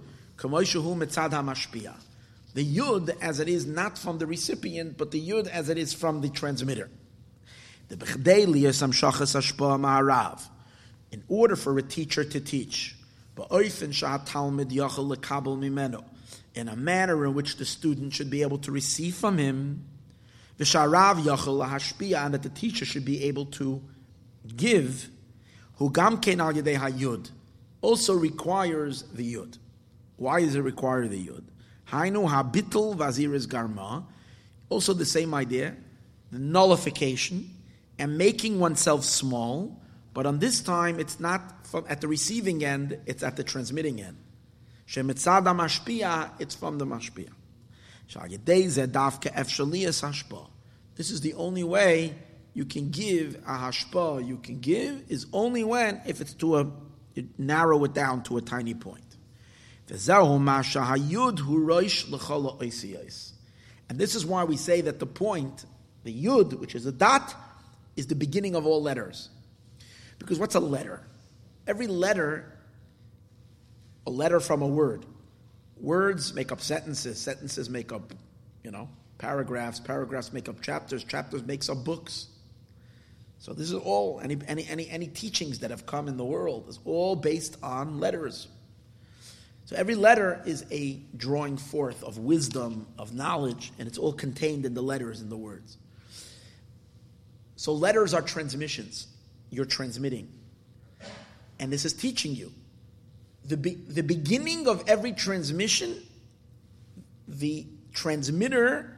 the 2.55 2.65
yud 2.65 3.17
as 3.21 3.41
it 3.41 3.49
is 3.49 3.67
not 3.67 3.97
from 3.97 4.19
the 4.19 4.27
recipient, 4.27 4.99
but 4.99 5.11
the 5.11 5.29
yud 5.29 5.49
as 5.49 5.69
it 5.69 5.79
is 5.79 5.95
from 5.95 6.21
the 6.21 6.29
transmitter. 6.29 6.91
The 7.89 7.97
Bechdei 7.97 8.47
Liyasam 8.47 8.93
Shachas 8.93 9.37
Ashpa 9.37 9.81
Ma'arav. 9.81 10.43
In 11.11 11.23
order 11.29 11.57
for 11.57 11.77
a 11.79 11.83
teacher 11.83 12.25
to 12.25 12.41
teach, 12.41 12.97
in 16.55 16.69
a 16.69 16.77
manner 16.77 17.25
in 17.25 17.35
which 17.35 17.57
the 17.57 17.65
student 17.65 18.13
should 18.13 18.31
be 18.31 18.43
able 18.43 18.59
to 18.59 18.71
receive 18.71 19.15
from 19.15 19.39
him, 19.39 19.85
and 20.64 22.34
that 22.34 22.43
the 22.43 22.51
teacher 22.55 22.84
should 22.84 23.05
be 23.05 23.24
able 23.24 23.47
to 23.47 23.82
give, 24.56 25.09
also 27.80 28.14
requires 28.14 29.02
the 29.02 29.34
yud. 29.34 29.59
Why 30.16 30.40
does 30.40 30.55
it 30.55 30.60
require 30.60 31.09
the 31.09 31.26
yud? 31.26 31.44
Hainu 31.89 32.28
habitul 32.28 32.97
vaziris 32.97 33.47
garma. 33.47 34.05
Also 34.68 34.94
the 34.94 35.05
same 35.05 35.34
idea, 35.34 35.74
the 36.30 36.39
nullification 36.39 37.51
and 37.98 38.16
making 38.16 38.59
oneself 38.59 39.05
small, 39.05 39.80
but 40.14 40.24
on 40.24 40.39
this 40.39 40.60
time 40.62 40.98
it's 40.98 41.20
not 41.20 41.66
from, 41.66 41.84
at 41.89 42.01
the 42.01 42.09
receiving 42.09 42.64
end, 42.64 42.98
it's 43.06 43.22
at 43.22 43.36
the 43.36 43.44
transmitting 43.44 44.01
end. 44.01 44.16
Shemitzada 44.86 45.55
mashpia, 45.55 46.30
it's 46.39 46.55
from 46.55 46.78
the 46.78 46.86
mashpia. 46.86 47.30
This 50.95 51.11
is 51.11 51.20
the 51.20 51.35
only 51.35 51.65
way 51.65 52.15
you 52.55 52.65
can 52.65 52.91
give 52.91 53.37
a 53.47 53.55
hashpa, 53.55 54.27
you 54.27 54.37
can 54.37 54.61
give, 54.61 55.05
is 55.09 55.27
only 55.33 55.65
when, 55.65 56.01
if 56.07 56.20
it's 56.20 56.35
to 56.35 56.59
a, 56.59 56.66
narrow 57.39 57.83
it 57.85 57.95
down 57.95 58.23
to 58.24 58.37
a 58.37 58.43
tiny 58.43 58.74
point. 58.74 59.16
And 59.89 59.99
this 63.99 64.15
is 64.15 64.27
why 64.27 64.45
we 64.45 64.57
say 64.57 64.81
that 64.83 64.99
the 64.99 65.07
point, 65.07 65.65
the 66.05 66.24
yud, 66.24 66.59
which 66.59 66.74
is 66.74 66.87
a 66.87 66.93
dot, 66.93 67.35
is 67.97 68.07
the 68.07 68.15
beginning 68.15 68.55
of 68.55 68.66
all 68.66 68.83
letters. 68.83 69.29
Because 70.19 70.39
what's 70.39 70.55
a 70.55 70.61
letter? 70.61 71.03
Every 71.66 71.87
letter, 71.87 72.53
a 74.07 74.11
letter 74.11 74.41
from 74.41 74.62
a 74.62 74.66
word. 74.66 75.05
Words 75.83 76.33
make 76.33 76.53
up 76.53 76.61
sentences, 76.61 77.21
sentences 77.21 77.69
make 77.69 77.93
up, 77.93 78.15
you 78.63 78.71
know, 78.71 78.89
paragraphs, 79.19 79.81
paragraphs 79.81 80.33
make 80.33 80.49
up 80.49 80.63
chapters, 80.63 81.03
chapters 81.03 81.43
makes 81.43 81.69
up 81.69 81.85
books. 81.85 82.29
So 83.39 83.53
this 83.53 83.67
is 83.67 83.75
all 83.75 84.21
any 84.23 84.39
any 84.47 84.65
any 84.69 84.89
any 84.89 85.09
teachings 85.09 85.59
that 85.59 85.71
have 85.71 85.85
come 85.85 86.07
in 86.07 86.17
the 86.17 86.25
world 86.25 86.67
is 86.69 86.79
all 86.85 87.17
based 87.17 87.57
on 87.65 87.99
letters. 87.99 88.47
So 89.65 89.75
every 89.75 89.97
letter 89.97 90.41
is 90.47 90.65
a 90.71 91.01
drawing 91.17 91.57
forth 91.57 92.05
of 92.05 92.17
wisdom, 92.17 92.87
of 92.97 93.13
knowledge, 93.13 93.73
and 93.77 93.89
it's 93.89 93.99
all 93.99 94.13
contained 94.13 94.65
in 94.65 94.75
the 94.75 94.83
letters 94.83 95.21
and 95.21 95.31
the 95.31 95.37
words. 95.37 95.79
So 97.57 97.73
letters 97.73 98.15
are 98.15 98.23
transmissions. 98.23 99.09
You're 99.51 99.65
transmitting. 99.65 100.29
And 101.59 101.73
this 101.73 101.85
is 101.85 101.93
teaching 101.93 102.37
you. 102.37 102.53
The, 103.44 103.56
be, 103.56 103.74
the 103.74 104.02
beginning 104.02 104.69
of 104.69 104.85
every 104.89 105.12
transmission, 105.12 105.97
the 107.27 107.66
transmitter 107.93 108.97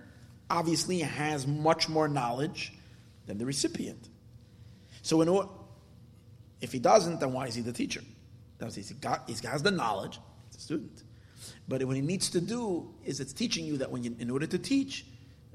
obviously 0.51 1.01
has 1.01 1.47
much 1.47 1.89
more 1.89 2.09
knowledge 2.09 2.73
than 3.27 3.39
the 3.39 3.47
recipient. 3.47 4.09
So 5.03 5.23
in 5.23 5.29
order, 5.29 5.49
if 6.61 6.73
he 6.73 6.79
doesn't, 6.79 7.21
then 7.21 7.33
why 7.33 7.47
is 7.47 7.55
he 7.55 7.63
the 7.63 7.73
teacher? 7.73 8.03
He's 8.75 8.93
got, 8.93 9.29
he 9.29 9.35
has 9.47 9.63
the 9.63 9.71
knowledge, 9.71 10.19
the 10.53 10.61
student. 10.61 11.03
But 11.69 11.85
what 11.85 11.97
he 11.97 12.03
needs 12.03 12.31
to 12.31 12.41
do 12.41 12.95
is 13.05 13.21
it's 13.21 13.33
teaching 13.33 13.67
you 13.67 13.77
that 13.79 13.91
when 13.91 14.03
you, 14.03 14.17
in 14.19 14.31
order 14.31 14.47
to 14.47 14.59
teach, 14.59 15.05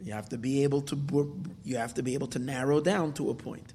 you 0.01 0.13
have 0.13 0.29
to 0.29 0.37
be 0.37 0.63
able 0.63 0.81
to 0.83 1.41
you 1.63 1.77
have 1.77 1.93
to 1.95 2.03
be 2.03 2.13
able 2.13 2.27
to 2.27 2.39
narrow 2.39 2.79
down 2.79 3.13
to 3.13 3.29
a 3.29 3.33
point, 3.33 3.73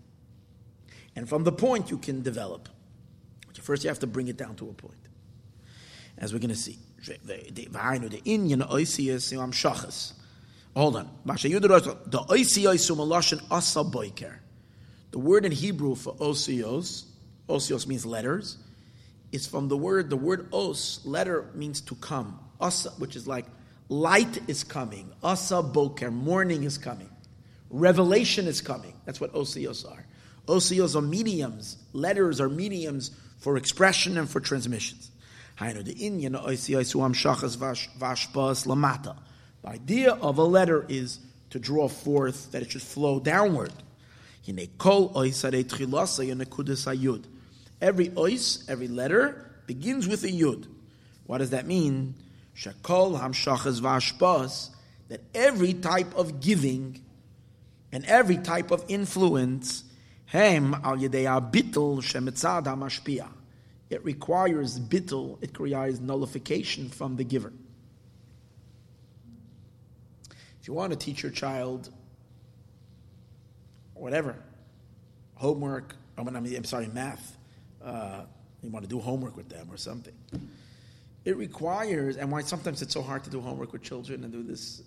and 1.16 1.28
from 1.28 1.44
the 1.44 1.52
point 1.52 1.90
you 1.90 1.98
can 1.98 2.22
develop. 2.22 2.68
But 3.46 3.58
first, 3.58 3.84
you 3.84 3.88
have 3.88 3.98
to 4.00 4.06
bring 4.06 4.28
it 4.28 4.36
down 4.36 4.56
to 4.56 4.68
a 4.68 4.72
point, 4.72 5.03
as 6.18 6.32
we're 6.32 6.38
going 6.38 6.50
to 6.50 6.56
see. 6.56 6.78
The 7.24 7.68
Hold 10.74 10.96
on. 10.96 11.08
The 15.10 15.18
word 15.20 15.44
in 15.44 15.52
Hebrew 15.52 15.94
for 15.94 16.14
osios, 16.14 17.04
osios 17.48 17.86
means 17.86 18.04
letters, 18.04 18.58
is 19.30 19.46
from 19.46 19.68
the 19.68 19.76
word, 19.76 20.10
the 20.10 20.16
word 20.16 20.48
os, 20.52 21.04
letter 21.04 21.50
means 21.54 21.80
to 21.82 21.94
come. 21.96 22.40
Asa, 22.60 22.90
which 22.98 23.14
is 23.16 23.26
like 23.28 23.46
light 23.88 24.48
is 24.48 24.64
coming. 24.64 25.12
Asa 25.22 25.62
boker, 25.62 26.10
morning 26.10 26.64
is 26.64 26.78
coming. 26.78 27.10
Revelation 27.70 28.46
is 28.46 28.60
coming. 28.60 28.94
That's 29.04 29.20
what 29.20 29.32
osios 29.34 29.88
are. 29.90 30.06
Osios 30.46 30.96
are 30.96 31.02
mediums. 31.02 31.76
Letters 31.92 32.40
are 32.40 32.48
mediums 32.48 33.10
for 33.38 33.56
expression 33.56 34.18
and 34.18 34.28
for 34.28 34.40
transmissions. 34.40 35.10
The 35.56 35.66
idea 39.66 40.12
of 40.12 40.38
a 40.38 40.44
letter 40.44 40.86
is 40.88 41.20
to 41.50 41.58
draw 41.60 41.88
forth 41.88 42.50
that 42.52 42.62
it 42.62 42.72
should 42.72 42.82
flow 42.82 43.20
downward. 43.20 43.72
Every 44.46 44.66
ois, 48.08 48.68
every 48.68 48.88
letter, 48.88 49.50
begins 49.66 50.08
with 50.08 50.24
a 50.24 50.28
yud. 50.28 50.66
What 51.26 51.38
does 51.38 51.50
that 51.50 51.66
mean? 51.66 52.14
Shakol 52.56 53.20
hamshachas 53.20 53.80
vashpas, 53.80 54.70
that 55.08 55.20
every 55.34 55.74
type 55.74 56.14
of 56.14 56.40
giving 56.40 57.00
and 57.92 58.04
every 58.06 58.38
type 58.38 58.70
of 58.72 58.84
influence, 58.88 59.84
hem 60.26 60.74
al 60.74 60.96
yedei 60.96 61.26
shemitzad 62.02 62.64
hamashpia. 62.64 63.28
It 63.90 64.04
requires 64.04 64.80
bittul, 64.80 65.42
it 65.42 65.58
requires 65.58 66.00
nullification 66.00 66.88
from 66.88 67.16
the 67.16 67.24
giver. 67.24 67.52
If 70.60 70.68
you 70.68 70.74
want 70.74 70.92
to 70.92 70.98
teach 70.98 71.22
your 71.22 71.32
child 71.32 71.90
whatever, 73.94 74.36
homework, 75.34 75.94
I 76.16 76.22
mean, 76.22 76.56
I'm 76.56 76.64
sorry, 76.64 76.86
math, 76.86 77.36
uh, 77.84 78.22
you 78.62 78.70
want 78.70 78.84
to 78.84 78.88
do 78.88 78.98
homework 78.98 79.36
with 79.36 79.48
them 79.48 79.68
or 79.70 79.76
something. 79.76 80.14
it 81.24 81.36
requires, 81.36 82.16
and 82.16 82.30
why 82.30 82.42
sometimes 82.42 82.82
it's 82.82 82.92
so 82.92 83.02
hard 83.02 83.24
to 83.24 83.30
do 83.30 83.40
homework 83.40 83.72
with 83.72 83.82
children 83.82 84.24
and 84.24 84.32
do 84.32 84.42
this, 84.42 84.82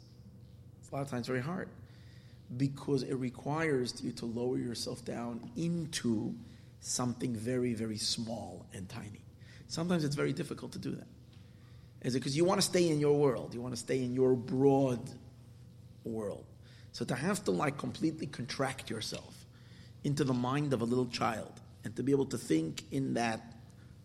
a 0.92 0.96
lot 0.96 1.02
of 1.02 1.10
times 1.10 1.28
very 1.28 1.42
hard, 1.42 1.68
because 2.58 3.04
it 3.04 3.16
requires 3.16 4.02
you 4.04 4.12
to 4.12 4.26
lower 4.26 4.58
yourself 4.58 5.04
down 5.04 5.50
into 5.56 6.34
something 6.80 7.36
very, 7.36 7.74
very 7.74 7.98
small 7.98 8.66
and 8.74 8.88
tiny. 8.88 9.22
Sometimes 9.68 10.04
it's 10.04 10.16
very 10.16 10.34
difficult 10.34 10.72
to 10.74 10.80
do 10.80 10.92
that. 10.92 11.08
Is 12.02 12.16
it 12.16 12.20
because 12.20 12.38
you 12.38 12.46
want 12.46 12.62
to 12.62 12.66
stay 12.66 12.90
in 12.90 13.00
your 13.00 13.18
world? 13.18 13.54
You 13.54 13.62
want 13.62 13.74
to 13.74 13.80
stay 13.80 14.04
in 14.04 14.14
your 14.14 14.36
broad 14.36 15.10
world. 16.04 16.46
So 16.92 17.04
to 17.06 17.16
have 17.16 17.44
to 17.46 17.52
like 17.52 17.78
completely 17.78 18.28
contract 18.28 18.90
yourself 18.90 19.46
into 20.04 20.24
the 20.24 20.34
mind 20.34 20.74
of 20.74 20.82
a 20.82 20.86
little 20.86 21.08
child 21.08 21.60
and 21.84 21.96
to 21.96 22.04
be 22.04 22.12
able 22.12 22.26
to 22.28 22.38
think 22.38 22.84
in 22.92 23.14
that 23.16 23.54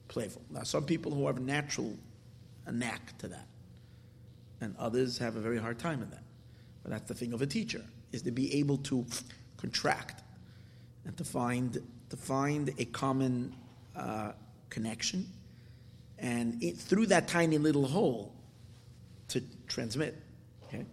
playful. 0.08 0.42
Now, 0.50 0.62
some 0.62 0.84
people 0.84 1.12
who 1.12 1.26
have 1.26 1.40
natural 1.40 1.96
a 2.66 2.72
knack 2.72 3.16
to 3.18 3.28
that, 3.28 3.46
and 4.60 4.74
others 4.78 5.18
have 5.18 5.36
a 5.36 5.40
very 5.40 5.58
hard 5.58 5.78
time 5.78 6.02
in 6.02 6.10
that. 6.10 6.22
But 6.82 6.92
that's 6.92 7.08
the 7.08 7.14
thing 7.14 7.32
of 7.32 7.42
a 7.42 7.46
teacher 7.46 7.82
is 8.12 8.22
to 8.22 8.30
be 8.30 8.54
able 8.58 8.78
to 8.78 9.04
contract 9.56 10.22
and 11.04 11.16
to 11.16 11.24
find 11.24 11.82
to 12.12 12.16
find 12.18 12.74
a 12.76 12.84
common 12.84 13.54
uh, 13.96 14.32
connection, 14.68 15.26
and 16.18 16.62
it, 16.62 16.76
through 16.76 17.06
that 17.06 17.26
tiny 17.26 17.56
little 17.56 17.86
hole 17.86 18.34
to 19.28 19.42
transmit. 19.66 20.14
Okay, 20.68 20.84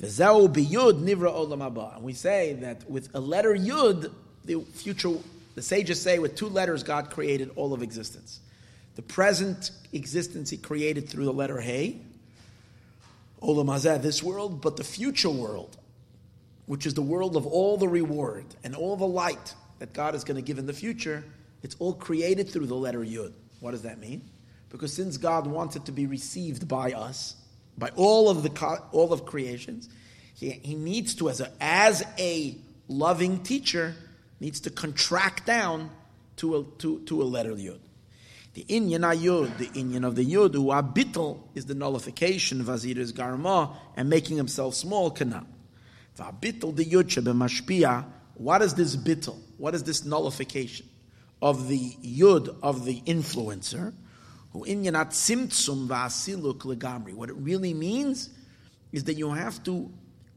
And 0.00 2.02
we 2.02 2.12
say 2.14 2.54
that 2.54 2.90
with 2.90 3.14
a 3.14 3.20
letter 3.20 3.54
yud, 3.54 4.10
the 4.46 4.62
future 4.72 5.12
the 5.56 5.60
sages 5.60 6.00
say 6.00 6.18
with 6.18 6.36
two 6.36 6.48
letters 6.48 6.82
God 6.82 7.10
created 7.10 7.50
all 7.54 7.74
of 7.74 7.82
existence. 7.82 8.40
The 8.94 9.02
present 9.02 9.72
existence 9.92 10.48
he 10.48 10.56
created 10.56 11.06
through 11.06 11.26
the 11.26 11.34
letter 11.34 11.60
Hey, 11.60 12.00
Olam 13.42 13.66
Hazeh, 13.66 14.00
this 14.00 14.22
world, 14.22 14.62
but 14.62 14.78
the 14.78 14.84
future 14.84 15.28
world, 15.28 15.76
which 16.64 16.86
is 16.86 16.94
the 16.94 17.02
world 17.02 17.36
of 17.36 17.46
all 17.46 17.76
the 17.76 17.88
reward 17.88 18.46
and 18.64 18.74
all 18.74 18.96
the 18.96 19.06
light 19.06 19.52
that 19.78 19.92
God 19.92 20.14
is 20.14 20.24
going 20.24 20.36
to 20.36 20.42
give 20.42 20.58
in 20.58 20.66
the 20.66 20.72
future, 20.72 21.24
it's 21.62 21.76
all 21.78 21.94
created 21.94 22.48
through 22.48 22.66
the 22.66 22.74
letter 22.74 23.00
Yud. 23.00 23.32
What 23.60 23.72
does 23.72 23.82
that 23.82 23.98
mean? 23.98 24.28
Because 24.68 24.92
since 24.92 25.16
God 25.16 25.46
wants 25.46 25.76
it 25.76 25.84
to 25.86 25.92
be 25.92 26.06
received 26.06 26.68
by 26.68 26.92
us, 26.92 27.36
by 27.78 27.90
all 27.96 28.28
of 28.28 28.42
the 28.42 28.80
all 28.92 29.12
of 29.12 29.26
creations, 29.26 29.88
he, 30.34 30.50
he 30.50 30.74
needs 30.74 31.14
to, 31.16 31.28
as 31.28 31.40
a, 31.40 31.50
as 31.60 32.04
a 32.18 32.56
loving 32.88 33.42
teacher, 33.42 33.94
needs 34.40 34.60
to 34.60 34.70
contract 34.70 35.46
down 35.46 35.90
to 36.36 36.56
a, 36.56 36.64
to, 36.78 37.00
to 37.00 37.22
a 37.22 37.24
letter 37.24 37.52
Yud. 37.52 37.78
The 38.56 38.64
inyan 38.64 39.00
ayud, 39.00 39.58
the 39.58 39.66
inyan 39.68 40.06
of 40.06 40.14
the 40.14 40.24
yud, 40.24 40.54
who 40.54 40.68
abitel 40.68 41.40
is 41.54 41.66
the 41.66 41.74
nullification 41.74 42.62
of 42.62 42.70
azir's 42.70 43.12
garma 43.12 43.76
and 43.96 44.08
making 44.08 44.38
himself 44.38 44.74
small 44.74 45.10
kana. 45.10 45.44
Vabitel 46.18 46.74
the 46.74 46.84
yud 46.84 47.04
mashpia. 47.34 48.06
What 48.34 48.62
is 48.62 48.72
this 48.72 48.96
bittel? 48.96 49.36
What 49.58 49.74
is 49.74 49.82
this 49.84 50.04
nullification 50.04 50.86
of 51.40 51.68
the 51.68 51.96
yud 52.02 52.56
of 52.62 52.84
the 52.84 53.00
influencer? 53.02 53.94
Who 54.52 54.64
inyanat 54.64 55.10
simtsum 55.10 55.86
vasiluk 55.88 56.60
legamri. 56.60 57.14
What 57.14 57.30
it 57.30 57.36
really 57.36 57.74
means 57.74 58.30
is 58.92 59.04
that 59.04 59.14
you 59.14 59.30
have 59.32 59.62
to 59.64 59.90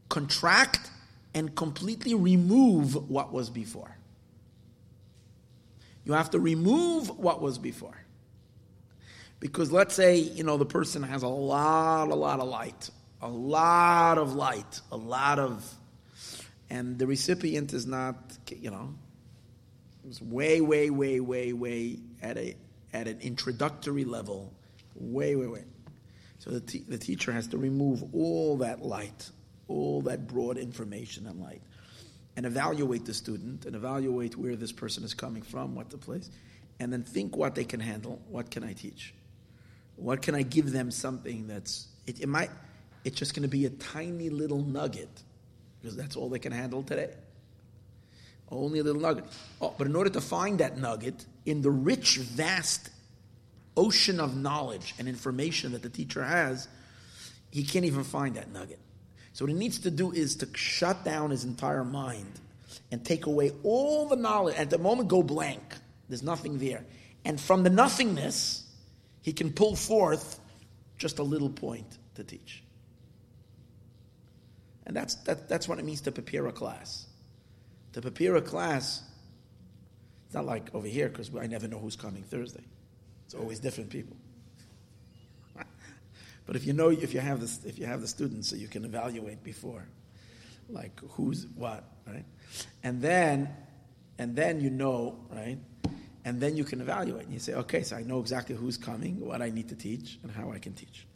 contract 0.08 0.90
and 1.34 1.54
completely 1.54 2.14
remove 2.14 3.08
what 3.08 3.32
was 3.32 3.48
before. 3.50 3.96
You 6.04 6.12
have 6.14 6.30
to 6.30 6.40
remove 6.40 7.18
what 7.18 7.40
was 7.40 7.58
before. 7.58 7.96
Because 9.38 9.72
let's 9.72 9.94
say, 9.94 10.16
you 10.16 10.44
know, 10.44 10.56
the 10.56 10.66
person 10.66 11.02
has 11.02 11.22
a 11.22 11.28
lot, 11.28 12.08
a 12.08 12.14
lot 12.14 12.40
of 12.40 12.48
light, 12.48 12.90
a 13.22 13.28
lot 13.28 14.18
of 14.18 14.34
light, 14.34 14.80
a 14.92 14.96
lot 14.96 15.38
of, 15.38 15.74
and 16.68 16.98
the 16.98 17.06
recipient 17.06 17.72
is 17.72 17.86
not, 17.86 18.16
you 18.50 18.70
know, 18.70 18.94
it's 20.06 20.20
way, 20.20 20.60
way, 20.60 20.90
way, 20.90 21.20
way, 21.20 21.52
way 21.52 21.98
at 22.22 22.36
a 22.36 22.56
at 22.92 23.06
an 23.06 23.20
introductory 23.20 24.04
level, 24.04 24.52
way, 24.96 25.36
way, 25.36 25.46
way. 25.46 25.64
So 26.38 26.50
the, 26.50 26.78
the 26.88 26.98
teacher 26.98 27.32
has 27.32 27.46
to 27.48 27.58
remove 27.58 28.02
all 28.14 28.56
that 28.58 28.82
light, 28.82 29.30
all 29.68 30.02
that 30.02 30.26
broad 30.26 30.56
information 30.56 31.26
and 31.26 31.40
light, 31.40 31.62
and 32.36 32.46
evaluate 32.46 33.04
the 33.04 33.14
student 33.14 33.66
and 33.66 33.76
evaluate 33.76 34.36
where 34.36 34.56
this 34.56 34.72
person 34.72 35.04
is 35.04 35.14
coming 35.14 35.42
from, 35.42 35.74
what 35.74 35.90
the 35.90 35.98
place, 35.98 36.30
and 36.80 36.92
then 36.92 37.04
think 37.04 37.36
what 37.36 37.54
they 37.54 37.64
can 37.64 37.78
handle. 37.78 38.20
What 38.28 38.50
can 38.50 38.64
I 38.64 38.72
teach? 38.72 39.14
What 39.96 40.22
can 40.22 40.34
I 40.34 40.42
give 40.42 40.72
them 40.72 40.90
something 40.90 41.46
that's, 41.46 41.88
it, 42.06 42.20
it 42.20 42.28
might, 42.28 42.50
it's 43.04 43.18
just 43.18 43.34
going 43.34 43.42
to 43.42 43.48
be 43.48 43.66
a 43.66 43.70
tiny 43.70 44.30
little 44.30 44.64
nugget 44.64 45.22
because 45.80 45.96
that's 45.96 46.16
all 46.16 46.28
they 46.28 46.38
can 46.38 46.52
handle 46.52 46.82
today. 46.82 47.10
Only 48.50 48.80
a 48.80 48.82
little 48.82 49.00
nugget. 49.00 49.24
Oh, 49.60 49.74
but 49.78 49.86
in 49.86 49.94
order 49.94 50.10
to 50.10 50.20
find 50.20 50.58
that 50.58 50.76
nugget 50.76 51.24
in 51.46 51.62
the 51.62 51.70
rich, 51.70 52.18
vast 52.18 52.90
ocean 53.76 54.18
of 54.18 54.36
knowledge 54.36 54.94
and 54.98 55.08
information 55.08 55.72
that 55.72 55.82
the 55.82 55.88
teacher 55.88 56.24
has, 56.24 56.66
he 57.50 57.62
can't 57.62 57.84
even 57.84 58.04
find 58.04 58.34
that 58.36 58.52
nugget. 58.52 58.80
So 59.32 59.44
what 59.44 59.52
he 59.52 59.58
needs 59.58 59.78
to 59.80 59.90
do 59.90 60.12
is 60.12 60.36
to 60.36 60.48
shut 60.54 61.04
down 61.04 61.30
his 61.30 61.44
entire 61.44 61.84
mind 61.84 62.40
and 62.90 63.04
take 63.04 63.26
away 63.26 63.52
all 63.62 64.06
the 64.06 64.16
knowledge. 64.16 64.56
At 64.56 64.70
the 64.70 64.78
moment, 64.78 65.08
go 65.08 65.22
blank. 65.22 65.62
There's 66.08 66.22
nothing 66.22 66.58
there. 66.58 66.84
And 67.24 67.40
from 67.40 67.62
the 67.62 67.70
nothingness, 67.70 68.64
he 69.22 69.32
can 69.32 69.52
pull 69.52 69.76
forth 69.76 70.40
just 70.98 71.18
a 71.18 71.22
little 71.22 71.50
point 71.50 71.98
to 72.16 72.24
teach. 72.24 72.62
And 74.86 74.96
that's, 74.96 75.14
that, 75.26 75.48
that's 75.48 75.68
what 75.68 75.78
it 75.78 75.84
means 75.84 76.00
to 76.02 76.12
prepare 76.12 76.46
a 76.48 76.52
class. 76.52 77.06
To 77.92 78.00
prepare 78.00 78.36
a 78.36 78.42
class, 78.42 79.02
it's 80.26 80.34
not 80.34 80.46
like 80.46 80.74
over 80.74 80.86
here 80.86 81.08
because 81.08 81.30
I 81.34 81.46
never 81.46 81.66
know 81.66 81.78
who's 81.78 81.96
coming 81.96 82.22
Thursday. 82.22 82.64
It's 83.26 83.34
always 83.34 83.60
different 83.60 83.90
people. 83.90 84.16
but 86.46 86.56
if 86.56 86.66
you 86.66 86.72
know, 86.72 86.90
if 86.90 87.12
you 87.12 87.20
have 87.20 87.40
this, 87.40 87.64
if 87.64 87.78
you 87.78 87.86
have 87.86 88.00
the 88.00 88.08
students, 88.08 88.48
so 88.48 88.56
you 88.56 88.68
can 88.68 88.84
evaluate 88.84 89.42
before, 89.42 89.86
like 90.68 90.98
who's 91.10 91.46
what, 91.56 91.84
right? 92.06 92.24
And 92.82 93.02
then, 93.02 93.48
and 94.18 94.36
then 94.36 94.60
you 94.60 94.70
know, 94.70 95.18
right? 95.32 95.58
and 96.24 96.40
then 96.40 96.56
you 96.56 96.64
can 96.64 96.80
evaluate. 96.80 97.24
And 97.24 97.32
you 97.32 97.40
say, 97.40 97.54
okay, 97.54 97.82
so 97.82 97.96
I 97.96 98.02
know 98.02 98.20
exactly 98.20 98.54
who's 98.54 98.76
coming, 98.76 99.20
what 99.20 99.42
I 99.42 99.50
need 99.50 99.68
to 99.70 99.74
teach, 99.74 100.18
and 100.22 100.30
how 100.30 100.52
I 100.52 100.58
can 100.58 100.74
teach. 100.74 101.06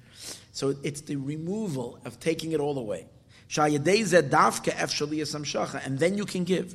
So 0.53 0.75
it's 0.83 1.03
the 1.03 1.17
removal 1.17 1.99
of 2.05 2.21
taking 2.21 2.53
it 2.53 2.61
all 2.61 2.79
away. 2.79 3.07
And 5.85 5.99
then 5.99 6.19
you 6.19 6.25
can 6.25 6.45
give. 6.45 6.75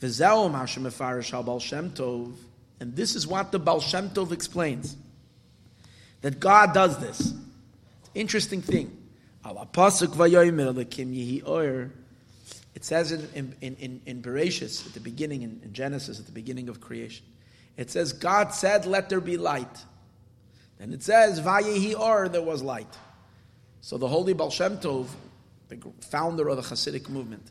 And 0.00 0.16
this 2.96 3.14
is 3.14 3.26
what 3.26 3.52
the 3.52 3.58
Baal 3.58 3.80
Shem 3.80 4.10
Tov 4.10 4.32
explains. 4.32 4.96
That 6.22 6.40
God 6.40 6.72
does 6.72 6.98
this. 6.98 7.34
Interesting 8.14 8.62
thing. 8.62 8.96
It 12.74 12.84
says 12.84 13.12
in, 13.12 13.54
in, 13.60 13.76
in, 13.76 14.00
in 14.06 14.22
Bereshis, 14.22 14.86
at 14.86 14.94
the 14.94 15.00
beginning, 15.00 15.42
in, 15.42 15.60
in 15.62 15.72
Genesis, 15.72 16.18
at 16.18 16.26
the 16.26 16.32
beginning 16.32 16.68
of 16.68 16.80
creation, 16.80 17.24
it 17.76 17.90
says, 17.90 18.12
God 18.12 18.54
said, 18.54 18.86
let 18.86 19.08
there 19.08 19.20
be 19.20 19.36
light. 19.36 19.84
And 20.80 20.94
it 20.94 21.02
says, 21.02 21.40
Vayehi 21.40 21.98
or, 21.98 22.28
there 22.28 22.42
was 22.42 22.62
light. 22.62 22.92
So 23.80 23.98
the 23.98 24.08
holy 24.08 24.32
Baal 24.32 24.50
Shem 24.50 24.78
Tov, 24.78 25.08
the 25.80 26.06
founder 26.06 26.48
of 26.48 26.56
the 26.56 26.62
Hasidic 26.62 27.08
movement, 27.08 27.50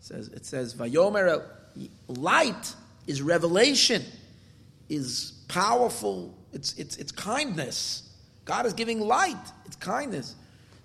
says, 0.00 0.28
it 0.28 0.44
says, 0.44 0.74
Vayomer, 0.74 1.38
uh, 1.38 1.86
light 2.08 2.74
is 3.06 3.22
revelation, 3.22 4.02
is 4.88 5.32
powerful, 5.48 6.36
it's, 6.52 6.74
it's, 6.74 6.96
it's 6.96 7.12
kindness. 7.12 8.02
God 8.44 8.66
is 8.66 8.74
giving 8.74 9.00
light, 9.00 9.36
it's 9.64 9.76
kindness. 9.76 10.34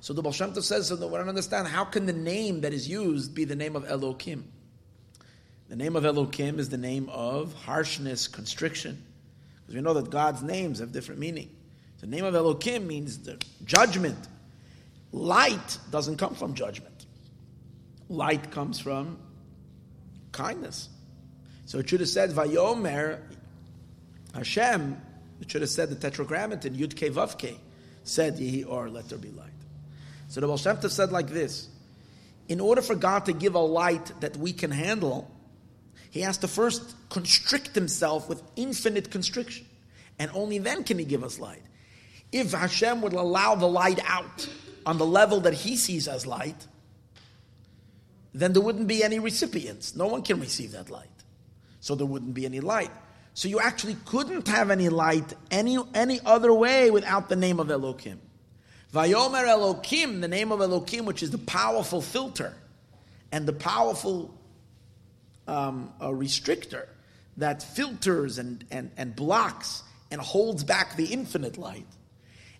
So 0.01 0.13
the 0.13 0.21
Baal 0.21 0.31
Shem 0.31 0.53
says, 0.61 0.87
so 0.87 0.95
that 0.95 1.07
we 1.07 1.17
don't 1.17 1.27
understand, 1.27 1.67
how 1.67 1.83
can 1.83 2.05
the 2.05 2.13
name 2.13 2.61
that 2.61 2.73
is 2.73 2.87
used 2.87 3.35
be 3.35 3.43
the 3.43 3.55
name 3.55 3.75
of 3.75 3.83
Elokim? 3.83 4.43
The 5.67 5.75
name 5.75 5.95
of 5.95 6.03
Elokim 6.03 6.57
is 6.57 6.69
the 6.69 6.77
name 6.77 7.09
of 7.09 7.53
harshness, 7.53 8.27
constriction. 8.27 9.03
Because 9.61 9.75
we 9.75 9.81
know 9.81 9.93
that 9.93 10.09
God's 10.09 10.41
names 10.41 10.79
have 10.79 10.91
different 10.91 11.19
meaning. 11.19 11.49
The 11.99 12.07
name 12.07 12.23
of 12.23 12.33
Elokim 12.33 12.85
means 12.87 13.19
the 13.19 13.37
judgment. 13.65 14.17
Light 15.11 15.77
doesn't 15.91 16.17
come 16.17 16.35
from 16.35 16.53
judgment. 16.53 17.05
Light 18.09 18.51
comes 18.51 18.79
from 18.79 19.17
kindness. 20.31 20.89
So 21.65 21.79
it 21.79 21.89
should 21.89 21.99
have 21.99 22.09
said, 22.09 22.31
Vayomer 22.31 23.19
Hashem, 24.33 24.99
it 25.41 25.51
should 25.51 25.61
have 25.61 25.69
said 25.69 25.89
the 25.89 25.95
tetragrammaton, 25.95 26.75
Yud 26.75 26.95
Ke 26.95 27.57
said 28.03 28.37
Yehi 28.37 28.65
Or, 28.67 28.89
let 28.89 29.09
there 29.09 29.17
be 29.17 29.29
light. 29.31 29.47
So 30.27 30.41
the 30.41 30.47
Baal 30.47 30.57
Shem 30.57 30.77
Tov 30.77 30.91
said 30.91 31.11
like 31.11 31.27
this 31.27 31.69
In 32.47 32.59
order 32.59 32.81
for 32.81 32.95
God 32.95 33.25
to 33.25 33.33
give 33.33 33.55
a 33.55 33.59
light 33.59 34.11
that 34.21 34.37
we 34.37 34.53
can 34.53 34.71
handle, 34.71 35.29
He 36.11 36.21
has 36.21 36.37
to 36.39 36.47
first 36.47 36.95
constrict 37.09 37.75
Himself 37.75 38.29
with 38.29 38.41
infinite 38.55 39.11
constriction. 39.11 39.65
And 40.17 40.29
only 40.33 40.57
then 40.59 40.83
can 40.83 40.99
He 40.99 41.05
give 41.05 41.23
us 41.23 41.39
light. 41.39 41.63
If 42.31 42.51
Hashem 42.51 43.01
would 43.01 43.13
allow 43.13 43.55
the 43.55 43.67
light 43.67 43.99
out 44.05 44.47
on 44.85 44.97
the 44.97 45.05
level 45.05 45.41
that 45.41 45.53
he 45.53 45.75
sees 45.75 46.07
as 46.07 46.25
light, 46.25 46.67
then 48.33 48.53
there 48.53 48.61
wouldn't 48.61 48.87
be 48.87 49.03
any 49.03 49.19
recipients. 49.19 49.95
No 49.95 50.07
one 50.07 50.21
can 50.21 50.39
receive 50.39 50.71
that 50.73 50.89
light. 50.89 51.07
So 51.79 51.95
there 51.95 52.05
wouldn't 52.05 52.33
be 52.33 52.45
any 52.45 52.59
light. 52.59 52.91
So 53.33 53.47
you 53.47 53.59
actually 53.59 53.97
couldn't 54.05 54.47
have 54.47 54.69
any 54.69 54.89
light 54.89 55.33
any, 55.49 55.77
any 55.93 56.19
other 56.25 56.53
way 56.53 56.91
without 56.91 57.29
the 57.29 57.35
name 57.35 57.59
of 57.59 57.67
Elokim. 57.67 58.17
Vayomer 58.93 59.45
Elokim, 59.45 60.21
the 60.21 60.27
name 60.27 60.51
of 60.51 60.59
Elokim, 60.59 61.05
which 61.05 61.23
is 61.23 61.31
the 61.31 61.37
powerful 61.37 62.01
filter 62.01 62.53
and 63.31 63.47
the 63.47 63.53
powerful 63.53 64.33
um, 65.47 65.93
restrictor 66.01 66.87
that 67.37 67.63
filters 67.63 68.37
and, 68.39 68.65
and, 68.71 68.91
and 68.97 69.15
blocks 69.15 69.83
and 70.11 70.19
holds 70.19 70.63
back 70.63 70.95
the 70.95 71.05
infinite 71.05 71.57
light. 71.57 71.85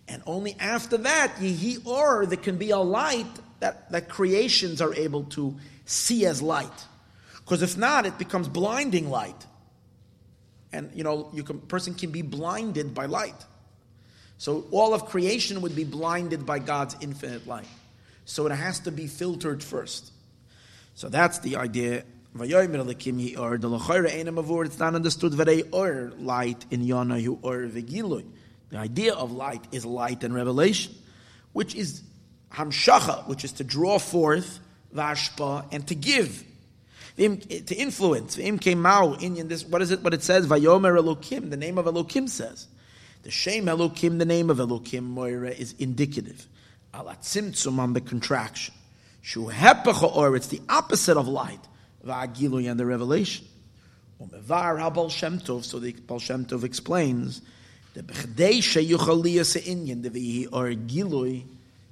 And 0.10 0.24
only 0.26 0.56
after 0.60 0.98
that, 0.98 1.36
Yehi 1.40 1.86
Or, 1.86 2.26
there 2.26 2.38
can 2.38 2.58
be 2.58 2.72
a 2.72 2.80
light 2.80 3.28
that, 3.60 3.92
that 3.92 4.10
creations 4.10 4.82
are 4.82 4.94
able 4.96 5.26
to 5.26 5.56
see 5.86 6.26
as 6.26 6.42
light. 6.42 6.86
Because 7.38 7.62
if 7.62 7.78
not, 7.78 8.06
it 8.06 8.18
becomes 8.18 8.48
blinding 8.48 9.10
light. 9.10 9.46
And 10.72 10.92
you 10.94 11.04
know, 11.04 11.30
you 11.34 11.44
can, 11.44 11.60
person 11.60 11.94
can 11.94 12.12
be 12.12 12.22
blinded 12.24 12.94
by 12.94 13.06
light. 13.06 13.36
So 14.38 14.66
all 14.72 14.94
of 14.94 15.06
creation 15.06 15.62
would 15.62 15.76
be 15.76 15.84
blinded 15.84 16.46
by 16.46 16.60
God's 16.60 16.96
infinite 17.02 17.48
light. 17.48 17.68
So 18.26 18.46
it 18.46 18.52
has 18.52 18.80
to 18.82 18.92
be 18.92 19.08
filtered 19.08 19.64
first. 19.64 20.12
So 20.96 21.10
that's 21.10 21.40
the 21.40 21.56
idea. 21.58 22.04
It's 22.38 22.48
not 24.80 24.96
understood 24.96 25.34
light 26.20 26.66
in 26.72 26.82
Yonahu 26.86 27.40
or 27.42 27.64
Vigilui. 27.64 28.26
The 28.70 28.78
idea 28.78 29.14
of 29.14 29.32
light 29.32 29.66
is 29.72 29.86
light 29.86 30.24
and 30.24 30.34
revelation, 30.34 30.94
which 31.54 31.76
is 31.76 32.04
hamshacha, 32.52 33.28
which 33.28 33.44
is 33.44 33.52
to 33.54 33.64
draw 33.64 34.00
forth 34.00 34.60
vashpa 34.96 35.66
and 35.72 35.88
to 35.88 35.96
give, 35.96 36.44
to 37.18 37.76
influence. 37.76 38.36
This 38.36 39.66
what 39.66 39.82
is 39.82 39.92
it? 39.92 40.02
What 40.02 40.14
it 40.14 40.24
says? 40.24 40.48
Vayomer 40.48 41.00
Elokim. 41.02 41.50
The 41.50 41.58
name 41.58 41.78
of 41.78 41.86
Elokim 41.86 42.30
says. 42.30 42.68
The 43.24 43.32
Shem 43.32 43.66
Elokim, 43.66 44.20
the 44.20 44.26
name 44.26 44.50
of 44.50 44.58
Elokim 44.60 45.04
Moira, 45.04 45.50
is 45.50 45.74
indicative. 45.80 46.48
Alatzimtzum 46.94 47.78
on 47.78 47.94
the 47.94 48.02
contraction. 48.02 48.74
Or 49.36 50.36
it's 50.36 50.48
the 50.48 50.62
opposite 50.70 51.18
of 51.18 51.28
light. 51.28 51.60
Va'agilui 52.06 52.72
and 52.72 52.80
the 52.80 52.86
revelation. 52.86 53.46
So 54.18 54.26
the 54.28 54.38
Baal 54.38 55.10
Shem 55.10 55.40
Tov 55.40 56.64
explains 56.64 57.42
the 58.00 58.14
Bechdei 58.14 58.60
Sheyuchaliya 58.60 59.44
Se'inyan, 59.46 60.02
the 60.02 60.10
Vihi 60.10 60.48
or 60.54 60.70
Gilui, 60.70 61.44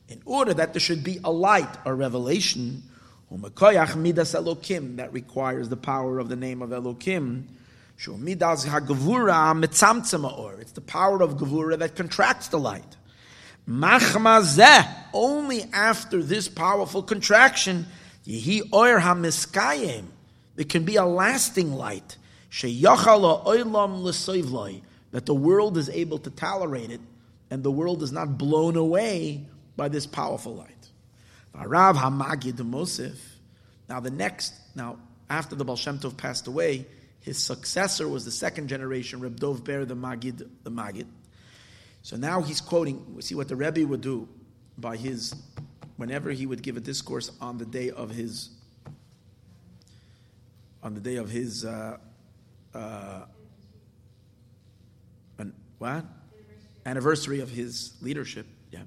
in 0.07 0.21
order 0.25 0.53
that 0.53 0.71
there 0.71 0.79
should 0.79 1.03
be 1.03 1.19
a 1.25 1.29
light 1.29 1.67
or 1.83 1.95
revelation, 1.95 2.81
Umekoyach 3.29 3.97
Midas 3.97 4.33
Elokim, 4.33 4.95
that 4.95 5.11
requires 5.11 5.67
the 5.67 5.75
power 5.75 6.19
of 6.19 6.29
the 6.29 6.37
name 6.37 6.61
of 6.61 6.69
Elokim, 6.69 7.43
it's 7.99 8.05
the 10.71 10.83
power 10.85 11.21
of 11.23 11.31
Gavura 11.35 11.79
that 11.79 11.95
contracts 11.95 12.47
the 12.47 12.59
light. 12.59 12.95
Machmazeh, 13.67 14.87
only 15.13 15.63
after 15.73 16.23
this 16.23 16.47
powerful 16.47 17.03
contraction, 17.03 17.85
Yehi 18.25 18.61
Oyer 18.71 18.99
HaMiskayim, 18.99 20.05
there 20.55 20.65
can 20.65 20.85
be 20.85 20.95
a 20.95 21.05
lasting 21.05 21.73
light. 21.73 22.15
Sheyachal 22.51 23.43
Oilam 23.45 24.03
L'Soivloi, 24.03 24.83
that 25.17 25.25
the 25.25 25.33
world 25.33 25.79
is 25.79 25.89
able 25.89 26.19
to 26.19 26.29
tolerate 26.29 26.91
it, 26.91 27.01
and 27.49 27.63
the 27.63 27.71
world 27.71 28.03
is 28.03 28.11
not 28.11 28.37
blown 28.37 28.75
away 28.75 29.43
by 29.75 29.89
this 29.89 30.05
powerful 30.05 30.53
light. 30.53 30.89
Rav 31.55 31.95
Hamagid. 31.95 32.59
Now 33.89 33.99
the 33.99 34.11
next, 34.11 34.53
now 34.75 34.99
after 35.27 35.55
the 35.55 35.65
Baal 35.65 35.75
Shem 35.75 35.97
Tov 35.97 36.17
passed 36.17 36.45
away, 36.45 36.85
his 37.21 37.43
successor 37.43 38.07
was 38.07 38.25
the 38.25 38.31
second 38.31 38.67
generation, 38.67 39.19
Reb 39.19 39.39
Dov 39.39 39.63
Ber, 39.63 39.85
the 39.85 39.95
Magid, 39.95 40.47
the 40.61 40.69
Magid. 40.69 41.07
So 42.03 42.15
now 42.15 42.43
he's 42.43 42.61
quoting. 42.61 43.15
We 43.15 43.23
see 43.23 43.33
what 43.33 43.47
the 43.47 43.55
Rebbe 43.55 43.87
would 43.87 44.01
do 44.01 44.29
by 44.77 44.97
his, 44.97 45.33
whenever 45.95 46.29
he 46.29 46.45
would 46.45 46.61
give 46.61 46.77
a 46.77 46.79
discourse 46.79 47.31
on 47.41 47.57
the 47.57 47.65
day 47.65 47.89
of 47.89 48.11
his, 48.11 48.51
on 50.83 50.93
the 50.93 51.01
day 51.01 51.15
of 51.15 51.31
his, 51.31 51.65
uh, 51.65 51.97
uh, 52.75 53.21
what? 55.77 56.05
Anniversary 56.85 57.39
of 57.39 57.49
his 57.49 57.93
leadership. 58.01 58.45
Yeah. 58.71 58.81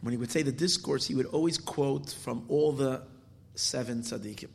When 0.00 0.12
he 0.12 0.18
would 0.18 0.30
say 0.30 0.42
the 0.42 0.52
discourse, 0.52 1.06
he 1.06 1.14
would 1.14 1.26
always 1.26 1.58
quote 1.58 2.10
from 2.10 2.44
all 2.48 2.72
the 2.72 3.02
seven 3.54 4.02
tzaddikim. 4.02 4.48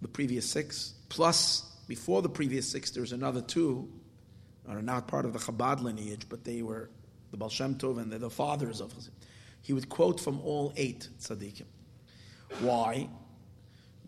The 0.00 0.08
previous 0.08 0.46
six, 0.46 0.94
plus 1.08 1.62
before 1.86 2.22
the 2.22 2.28
previous 2.28 2.68
six, 2.68 2.90
there's 2.90 3.12
another 3.12 3.40
two, 3.40 3.88
that 4.66 4.76
are 4.76 4.82
not 4.82 5.08
part 5.08 5.24
of 5.24 5.32
the 5.32 5.38
Chabad 5.38 5.82
lineage, 5.82 6.26
but 6.28 6.44
they 6.44 6.62
were 6.62 6.90
the 7.30 7.36
Baal 7.36 7.48
Shem 7.48 7.74
Tov 7.74 7.98
and 7.98 8.10
they're 8.10 8.18
the 8.18 8.30
fathers 8.30 8.80
of 8.80 8.92
Chazim. 8.92 9.10
He 9.62 9.72
would 9.72 9.88
quote 9.88 10.20
from 10.20 10.40
all 10.40 10.72
eight 10.76 11.08
tzaddikim. 11.20 11.66
Why? 12.60 13.08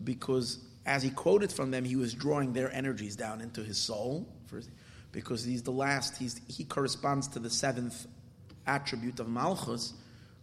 Because 0.03 0.59
as 0.85 1.01
he 1.01 1.09
quoted 1.09 1.51
from 1.51 1.71
them, 1.71 1.83
he 1.83 1.95
was 1.95 2.13
drawing 2.13 2.53
their 2.53 2.71
energies 2.73 3.15
down 3.15 3.41
into 3.41 3.63
his 3.63 3.77
soul. 3.77 4.27
First, 4.47 4.69
because 5.15 5.45
he's 5.45 5.63
the 5.63 5.71
last, 5.71 6.17
he's, 6.17 6.41
he 6.49 6.65
corresponds 6.65 7.29
to 7.29 7.39
the 7.39 7.49
seventh 7.49 8.05
attribute 8.67 9.21
of 9.21 9.29
Malchus, 9.29 9.93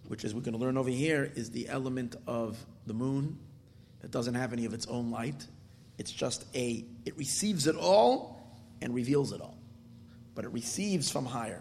which, 0.09 0.25
as 0.25 0.35
we're 0.35 0.41
going 0.41 0.55
to 0.55 0.59
learn 0.59 0.79
over 0.79 0.89
here, 0.89 1.31
is 1.37 1.51
the 1.51 1.69
element 1.69 2.17
of 2.27 2.57
the 2.87 2.95
moon. 2.95 3.39
It 4.03 4.11
doesn't 4.11 4.35
have 4.35 4.55
any 4.55 4.65
of 4.65 4.73
its 4.73 4.87
own 4.87 5.11
light. 5.11 5.47
It's 5.99 6.11
just 6.11 6.47
a, 6.55 6.87
it 7.05 7.19
receives 7.19 7.67
it 7.67 7.77
all 7.77 8.43
and 8.81 8.95
reveals 8.95 9.33
it 9.33 9.43
all. 9.43 9.59
But 10.35 10.47
it 10.47 10.53
receives 10.53 11.11
from 11.11 11.27
higher. 11.27 11.61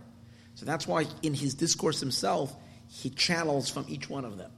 So 0.56 0.66
that's 0.66 0.88
why 0.88 1.06
in 1.22 1.34
his 1.34 1.54
discourse 1.54 2.00
himself, 2.00 2.56
he 2.88 3.10
channels 3.10 3.70
from 3.70 3.86
each 3.90 4.10
one 4.10 4.24
of 4.24 4.38
them. 4.38 4.52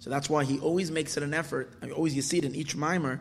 So 0.00 0.10
that's 0.10 0.28
why 0.28 0.42
he 0.42 0.58
always 0.58 0.90
makes 0.90 1.16
it 1.16 1.22
an 1.22 1.32
effort. 1.32 1.72
I 1.80 1.86
mean, 1.86 1.94
always 1.94 2.16
you 2.16 2.22
see 2.22 2.38
it 2.38 2.44
in 2.44 2.56
each 2.56 2.76
maamar 2.76 3.20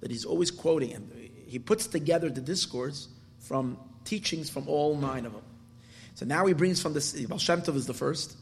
that 0.00 0.10
he's 0.10 0.26
always 0.26 0.50
quoting, 0.50 0.92
and 0.92 1.10
he 1.46 1.58
puts 1.58 1.86
together 1.86 2.28
the 2.28 2.42
discourse 2.42 3.08
from 3.38 3.78
teachings 4.10 4.50
from 4.50 4.68
all 4.68 4.96
nine 4.96 5.24
of 5.24 5.32
them. 5.32 5.42
So 6.16 6.26
now 6.26 6.44
he 6.44 6.52
brings 6.52 6.82
from 6.82 6.92
the 6.92 7.26
Baal 7.28 7.38
Shem 7.38 7.62
Tov 7.62 7.76
is 7.76 7.86
the 7.86 7.94
first, 7.94 8.36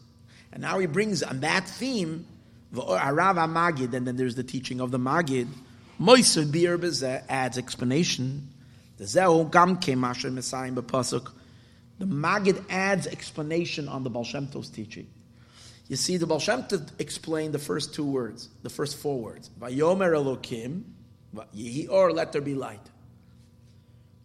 and 0.50 0.62
now 0.62 0.78
he 0.78 0.86
brings 0.86 1.22
on 1.22 1.40
that 1.40 1.68
theme 1.68 2.26
the 2.72 2.80
Arav 2.80 3.36
Magid, 3.52 3.92
and 3.92 4.06
then 4.06 4.16
there's 4.16 4.34
the 4.34 4.42
teaching 4.42 4.80
of 4.80 4.90
the 4.90 4.98
Magid. 4.98 5.46
Moisud 6.00 6.50
Bir 6.50 7.22
adds 7.28 7.58
explanation. 7.58 8.48
The 8.96 9.48
Gam 9.50 9.78
Messiah. 10.34 10.72
The 10.72 12.06
Magid 12.06 12.64
adds 12.70 13.06
explanation 13.06 13.88
on 13.88 14.04
the 14.04 14.10
Baal 14.10 14.24
Shem 14.24 14.46
Tov's 14.46 14.70
teaching. 14.70 15.06
You 15.88 15.96
see, 15.96 16.16
the 16.16 16.26
Baal 16.26 16.40
Shem 16.40 16.62
Tov 16.62 16.88
explained 16.98 17.52
the 17.52 17.58
first 17.58 17.92
two 17.94 18.06
words, 18.06 18.48
the 18.62 18.70
first 18.70 18.96
four 18.96 19.18
words. 19.18 19.50
Vayomer 19.60 20.12
Elokim, 20.14 20.84
Or, 21.90 22.12
let 22.12 22.32
there 22.32 22.40
be 22.40 22.54
light. 22.54 22.86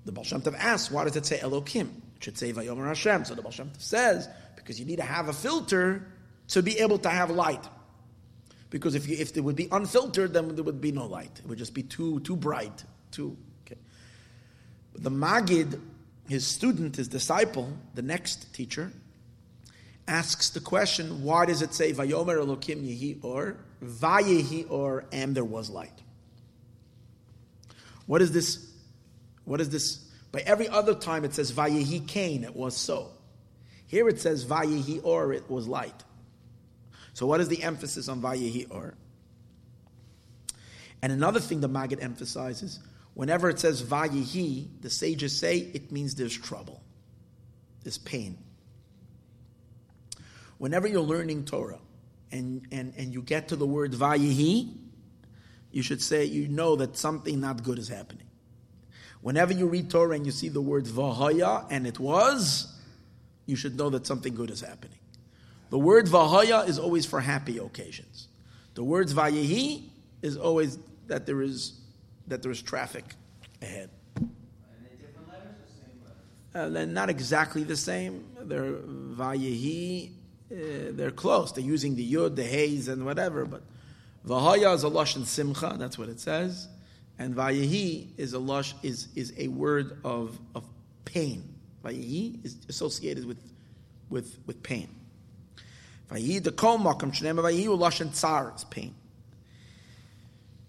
The 0.06 0.12
Baal 0.12 0.24
Shem 0.24 0.42
Tov 0.42 0.56
asks, 0.58 0.92
why 0.92 1.06
does 1.06 1.16
it 1.16 1.26
say 1.26 1.40
Elokim? 1.40 1.90
It 2.18 2.24
should 2.24 2.38
say 2.38 2.52
Vayomer 2.52 2.88
Hashem. 2.88 3.26
So 3.26 3.36
the 3.36 3.42
Baal 3.42 3.52
Shem 3.52 3.70
Tov 3.70 3.82
says, 3.82 4.28
because 4.56 4.80
you 4.80 4.86
need 4.86 4.98
to 4.98 5.04
have 5.04 5.30
a 5.30 5.34
filter 5.34 6.08
to 6.50 6.62
be 6.62 6.80
able 6.80 6.98
to 7.00 7.10
have 7.10 7.30
light. 7.30 7.64
Because 8.70 8.96
if, 8.96 9.08
you, 9.08 9.16
if 9.18 9.38
it 9.38 9.42
would 9.42 9.56
be 9.56 9.68
unfiltered, 9.72 10.34
then 10.34 10.56
there 10.56 10.64
would 10.64 10.82
be 10.82 10.92
no 10.92 11.06
light. 11.06 11.32
It 11.40 11.48
would 11.48 11.58
just 11.58 11.74
be 11.74 11.84
too, 11.84 12.20
too 12.22 12.36
bright. 12.36 12.84
Too, 13.12 13.38
okay. 13.66 13.80
But 14.94 15.04
the 15.04 15.12
Magid, 15.12 15.80
his 16.28 16.46
student, 16.46 16.96
his 16.96 17.08
disciple, 17.08 17.72
the 17.94 18.02
next 18.02 18.54
teacher, 18.54 18.92
asks 20.08 20.50
the 20.50 20.60
question, 20.60 21.24
why 21.24 21.46
does 21.46 21.62
it 21.62 21.74
say 21.74 21.94
Vayomer 21.94 22.44
Elokim 22.44 22.84
Yehi 22.84 23.24
Or, 23.24 23.58
Vayehi 23.84 24.70
Or, 24.70 25.06
and 25.12 25.36
there 25.36 25.46
was 25.46 25.70
light? 25.70 26.02
What 28.06 28.22
is 28.22 28.32
this 28.32 28.73
what 29.46 29.62
is 29.62 29.70
this? 29.70 29.98
By 30.32 30.40
every 30.42 30.68
other 30.68 30.96
time 30.96 31.26
it 31.26 31.34
says 31.34 31.52
Vayehi 31.52 32.08
Cain, 32.08 32.44
it 32.44 32.56
was 32.56 32.76
so. 32.76 33.12
Here 33.88 34.10
it 34.10 34.20
says 34.20 34.46
Vayehi 34.46 35.02
Or, 35.04 35.34
it 35.34 35.50
was 35.50 35.68
light. 35.68 36.04
So 37.14 37.28
what 37.28 37.40
is 37.40 37.48
the 37.48 37.62
emphasis 37.62 38.10
on 38.10 38.22
Vayehi 38.22 38.68
Or? 38.72 38.96
And 41.02 41.12
another 41.12 41.40
thing 41.40 41.60
the 41.60 41.68
Maggid 41.68 42.00
emphasizes, 42.00 42.80
whenever 43.14 43.50
it 43.50 43.60
says 43.60 43.84
Vayehi, 43.84 44.68
the 44.82 44.90
sages 44.90 45.38
say 45.38 45.58
it 45.58 45.92
means 45.92 46.16
there's 46.16 46.36
trouble, 46.36 46.82
there's 47.84 47.98
pain. 47.98 48.38
Whenever 50.58 50.88
you're 50.88 51.02
learning 51.02 51.46
Torah 51.46 51.80
and, 52.32 52.66
and, 52.72 52.94
and 52.98 53.14
you 53.14 53.22
get 53.22 53.50
to 53.50 53.56
the 53.56 53.68
word 53.68 53.92
Vayehi, 53.92 54.74
you 55.72 55.82
should 55.82 56.02
say, 56.02 56.24
you 56.24 56.48
know 56.48 56.78
that 56.78 56.96
something 56.96 57.42
not 57.42 57.64
good 57.64 57.80
is 57.80 57.90
happening. 57.90 58.23
Whenever 59.24 59.54
you 59.54 59.68
read 59.68 59.90
Torah 59.90 60.16
and 60.16 60.26
you 60.26 60.32
see 60.32 60.50
the 60.50 60.62
word 60.62 60.86
Vahaya 60.86 61.66
and 61.72 61.88
it 61.88 62.00
was, 62.00 62.68
you 63.46 63.56
should 63.56 63.78
know 63.78 63.90
that 63.90 64.06
something 64.06 64.36
good 64.36 64.52
is 64.52 64.62
happening. 64.62 65.00
The 65.74 65.80
word 65.80 66.06
vahaya 66.06 66.68
is 66.68 66.78
always 66.78 67.08
for 67.08 67.20
happy 67.20 67.58
occasions. 67.58 68.28
The 68.76 68.84
words 68.84 69.12
vayehi 69.12 69.90
is 70.22 70.38
always 70.38 70.78
that 71.08 71.26
there 71.26 71.42
is 71.42 71.74
that 72.28 72.44
there 72.44 72.52
is 72.52 72.62
traffic 72.62 73.04
ahead. 73.60 73.90
Are 74.18 74.22
they 74.22 74.96
different 75.04 75.30
letters 75.30 75.56
or 75.58 75.66
the 75.66 75.72
same 75.82 76.04
letters? 76.04 76.68
Uh, 76.68 76.70
they're 76.70 76.86
not 76.86 77.10
exactly 77.10 77.64
the 77.64 77.76
same. 77.76 78.24
They're 78.42 78.74
vayehi. 78.74 80.12
Uh, 80.52 80.92
they're 80.92 81.10
close. 81.10 81.52
They're 81.54 81.64
using 81.64 81.96
the 81.96 82.14
yud, 82.14 82.36
the 82.36 82.44
haze, 82.44 82.88
and 82.88 83.04
whatever. 83.04 83.44
But 83.44 83.64
vahaya 84.28 84.76
is 84.76 84.84
a 84.84 84.92
lashon 84.92 85.26
simcha. 85.26 85.76
That's 85.80 85.98
what 85.98 86.08
it 86.08 86.20
says. 86.20 86.68
And 87.20 87.36
vayehi 87.36 88.08
is 88.18 88.34
a 88.34 88.40
lush 88.40 88.74
is 88.84 89.08
is 89.16 89.34
a 89.38 89.48
word 89.48 90.00
of 90.04 90.40
of 90.56 90.66
pain. 91.06 91.56
Vayehi 91.84 92.44
is 92.44 92.58
associated 92.70 93.26
with 93.26 93.40
with 94.10 94.38
with 94.46 94.64
pain. 94.64 94.90
Vayehi 96.10 96.44
the 96.44 96.52
kol 96.52 96.80
makam 96.80 97.12
shneim 97.12 97.36
vayehi 97.36 98.02
and 98.02 98.14
tsar 98.14 98.54
is 98.56 98.64
pain. 98.66 98.96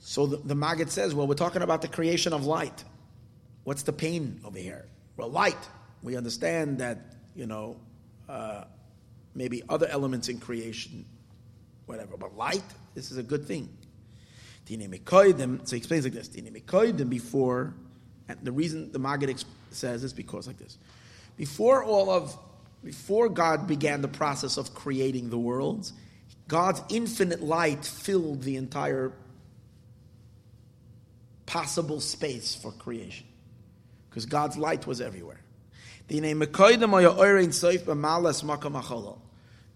So 0.06 0.26
the, 0.26 0.36
the 0.36 0.54
Maggid 0.54 0.90
says, 0.90 1.14
well, 1.14 1.26
we're 1.26 1.34
talking 1.34 1.62
about 1.62 1.80
the 1.80 1.88
creation 1.88 2.34
of 2.34 2.44
light. 2.44 2.84
What's 3.64 3.84
the 3.84 3.92
pain 3.92 4.38
over 4.44 4.58
here? 4.58 4.84
Well, 5.16 5.30
light. 5.30 5.56
We 6.02 6.14
understand 6.18 6.78
that, 6.78 6.98
you 7.34 7.46
know, 7.46 7.80
uh, 8.28 8.64
maybe 9.34 9.62
other 9.68 9.86
elements 9.86 10.28
in 10.28 10.40
creation, 10.40 11.06
whatever, 11.86 12.18
but 12.18 12.36
light, 12.36 12.62
this 12.94 13.10
is 13.10 13.16
a 13.16 13.22
good 13.22 13.46
thing. 13.46 13.68
So 14.66 14.74
he 14.74 15.76
explains 15.76 16.04
like 16.04 16.14
this. 16.14 16.28
Before, 16.28 17.74
and 18.28 18.38
the 18.42 18.52
reason 18.52 18.92
the 18.92 18.98
Maggid 18.98 19.44
says 19.70 20.04
is 20.04 20.12
because 20.12 20.46
like 20.46 20.58
this. 20.58 20.78
Before 21.36 21.84
all 21.84 22.10
of, 22.10 22.36
before 22.82 23.28
God 23.28 23.66
began 23.66 24.00
the 24.02 24.08
process 24.08 24.56
of 24.56 24.74
creating 24.74 25.30
the 25.30 25.38
worlds, 25.38 25.92
God's 26.48 26.80
infinite 26.88 27.42
light 27.42 27.84
filled 27.84 28.42
the 28.42 28.56
entire 28.56 29.12
possible 31.46 32.00
space 32.00 32.54
for 32.54 32.72
creation. 32.72 33.26
Because 34.08 34.26
God's 34.26 34.56
light 34.56 34.86
was 34.86 35.00
everywhere. 35.00 35.40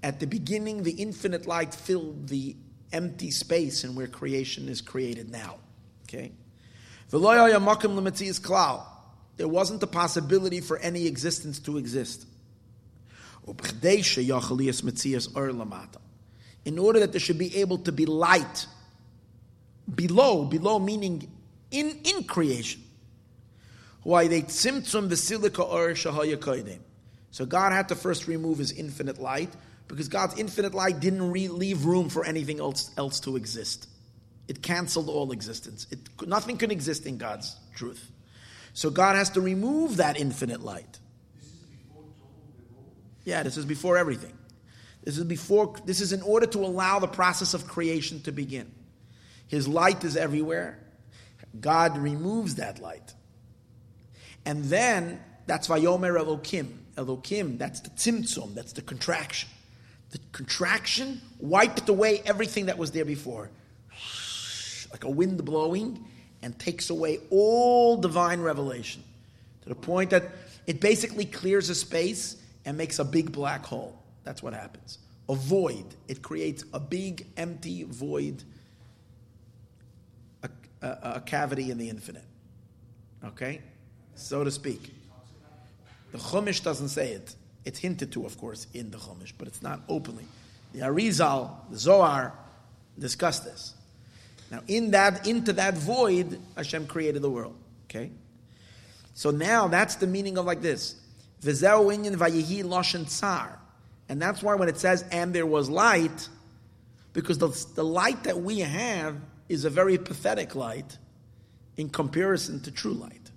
At 0.03 0.21
the 0.21 0.27
beginning, 0.27 0.83
the 0.83 0.93
infinite 0.93 1.47
light 1.47 1.75
filled 1.75 2.29
the 2.29 2.57
empty 2.93 3.31
space 3.31 3.85
in 3.85 3.95
where 3.95 4.07
creation 4.07 4.69
is 4.69 4.81
created 4.81 5.31
now. 5.31 5.57
Okay? 6.05 6.33
There 7.11 7.21
wasn't 9.49 9.81
the 9.81 9.87
possibility 9.87 10.61
for 10.61 10.79
any 10.79 11.07
existence 11.07 11.59
to 11.61 11.79
exist. 11.79 12.27
In 16.65 16.79
order 16.79 17.01
that 17.01 17.13
there 17.13 17.21
should 17.21 17.39
be 17.39 17.57
able 17.57 17.79
to 17.79 17.93
be 17.93 18.05
light 18.05 18.67
below, 19.95 20.45
below 20.45 20.79
meaning 20.79 21.31
in, 21.71 22.01
in 22.05 22.25
creation 22.25 22.83
So 27.31 27.47
God 27.47 27.73
had 27.73 27.89
to 27.89 27.95
first 27.95 28.27
remove 28.27 28.59
his 28.59 28.73
infinite 28.73 29.21
light 29.21 29.51
because 29.89 30.09
God's 30.09 30.39
infinite 30.39 30.75
light 30.75 31.01
didn't 31.01 31.31
re- 31.31 31.49
leave 31.49 31.85
room 31.85 32.09
for 32.09 32.25
anything 32.25 32.61
else, 32.61 32.91
else 32.97 33.21
to 33.21 33.37
exist. 33.37 33.89
It 34.47 34.63
canceled 34.63 35.09
all 35.09 35.33
existence. 35.33 35.87
It, 35.91 35.99
nothing 36.27 36.57
can 36.57 36.71
exist 36.71 37.07
in 37.07 37.19
God's 37.19 37.57
truth. 37.75 38.11
So 38.75 38.91
God 38.91 39.17
has 39.17 39.31
to 39.31 39.41
remove 39.41 39.97
that 39.97 40.19
infinite 40.19 40.61
light. 40.61 40.99
Yeah, 43.25 43.43
this 43.43 43.57
is 43.57 43.67
before 43.67 43.99
everything. 43.99 44.37
This 45.03 45.19
is 45.19 45.25
before. 45.25 45.75
This 45.85 46.01
is 46.01 46.13
in 46.13 46.23
order 46.23 46.47
to 46.47 46.59
allow 46.61 46.99
the 46.99 47.09
process 47.09 47.55
of 47.55 47.67
creation 47.67 48.23
to 48.23 48.33
begin. 48.33 48.71
His 49.49 49.67
light 49.67 50.05
is 50.05 50.17
everywhere. 50.17 50.79
God 51.59 51.99
removes 51.99 52.57
that 52.57 52.79
light. 52.79 53.15
And 54.45 54.65
then 54.65 55.21
that's 55.47 55.69
Vayomer 55.69 56.19
Elokim. 56.19 56.77
Elokim, 56.97 57.59
that's 57.59 57.81
the 57.81 57.91
tzimtzum, 57.91 58.55
that's 58.55 58.73
the 58.73 58.83
contraction. 58.83 59.49
The 60.11 60.19
contraction 60.33 61.21
wiped 61.39 61.89
away 61.89 62.23
everything 62.25 62.67
that 62.67 62.79
was 62.79 62.91
there 62.91 63.05
before. 63.05 63.51
Like 64.91 65.05
a 65.05 65.11
wind 65.11 65.45
blowing 65.45 66.05
and 66.43 66.59
takes 66.59 66.91
away 66.91 67.21
all 67.31 67.97
divine 67.97 68.41
revelation. 68.41 69.03
To 69.63 69.69
the 69.69 69.75
point 69.75 70.11
that 70.11 70.31
it 70.67 70.81
basically 70.81 71.25
clears 71.25 71.69
a 71.69 71.75
space 71.75 72.37
and 72.65 72.77
makes 72.77 72.99
a 72.99 73.05
big 73.05 73.33
black 73.33 73.65
hole. 73.67 73.99
That's 74.25 74.43
what 74.43 74.55
happens. 74.55 74.99
A 75.29 75.35
void. 75.35 75.85
It 76.07 76.23
creates 76.23 76.65
a 76.73 76.81
big, 76.81 77.27
empty 77.37 77.83
void, 77.83 78.43
a, 80.43 80.49
a, 80.81 80.99
a 81.17 81.21
cavity 81.21 81.71
in 81.71 81.79
the 81.79 81.91
infinite. 81.91 82.25
Okay? 83.25 83.61
so 84.19 84.45
to 84.45 84.51
speak. 84.51 84.95
The 86.13 86.19
Chumash 86.19 86.63
doesn't 86.63 86.89
say 86.89 87.13
it. 87.13 87.35
It's 87.69 87.79
hinted 87.79 88.13
to, 88.13 88.25
of 88.25 88.39
course, 88.39 88.67
in 88.73 88.91
the 88.91 88.97
Chumash, 88.97 89.35
but 89.37 89.47
it's 89.47 89.61
not 89.61 89.83
openly. 89.91 90.25
The 90.73 90.81
Arizal, 90.81 91.51
the 91.71 91.77
Zohar, 91.77 92.33
discuss 92.99 93.41
this. 93.41 93.75
Now, 94.51 94.63
in 94.69 94.93
that, 94.93 95.27
into 95.27 95.53
that 95.53 95.75
void, 95.75 96.41
Hashem 96.57 96.87
created 96.87 97.21
the 97.21 97.29
world. 97.29 97.57
Okay? 97.85 98.11
So 99.13 99.31
now 99.31 99.69
that's 99.69 99.97
the 99.97 100.07
meaning 100.07 100.39
of 100.39 100.47
like 100.47 100.63
this. 100.63 100.95
Inyan 101.43 103.07
tsar. 103.07 103.59
And 104.09 104.23
that's 104.23 104.43
why 104.43 104.55
when 104.55 104.71
it 104.71 104.79
says, 104.79 105.05
and 105.13 105.35
there 105.35 105.45
was 105.45 105.69
light, 105.69 106.27
because 107.13 107.37
the, 107.37 107.49
the 107.75 107.85
light 107.85 108.25
that 108.25 108.41
we 108.41 108.61
have 108.61 109.15
is 109.51 109.67
a 109.67 109.71
very 109.71 109.99
pathetic 109.99 110.55
light 110.55 110.97
in 111.77 111.91
comparison 111.91 112.61
to 112.63 112.71
true 112.71 112.95
light. 112.95 113.31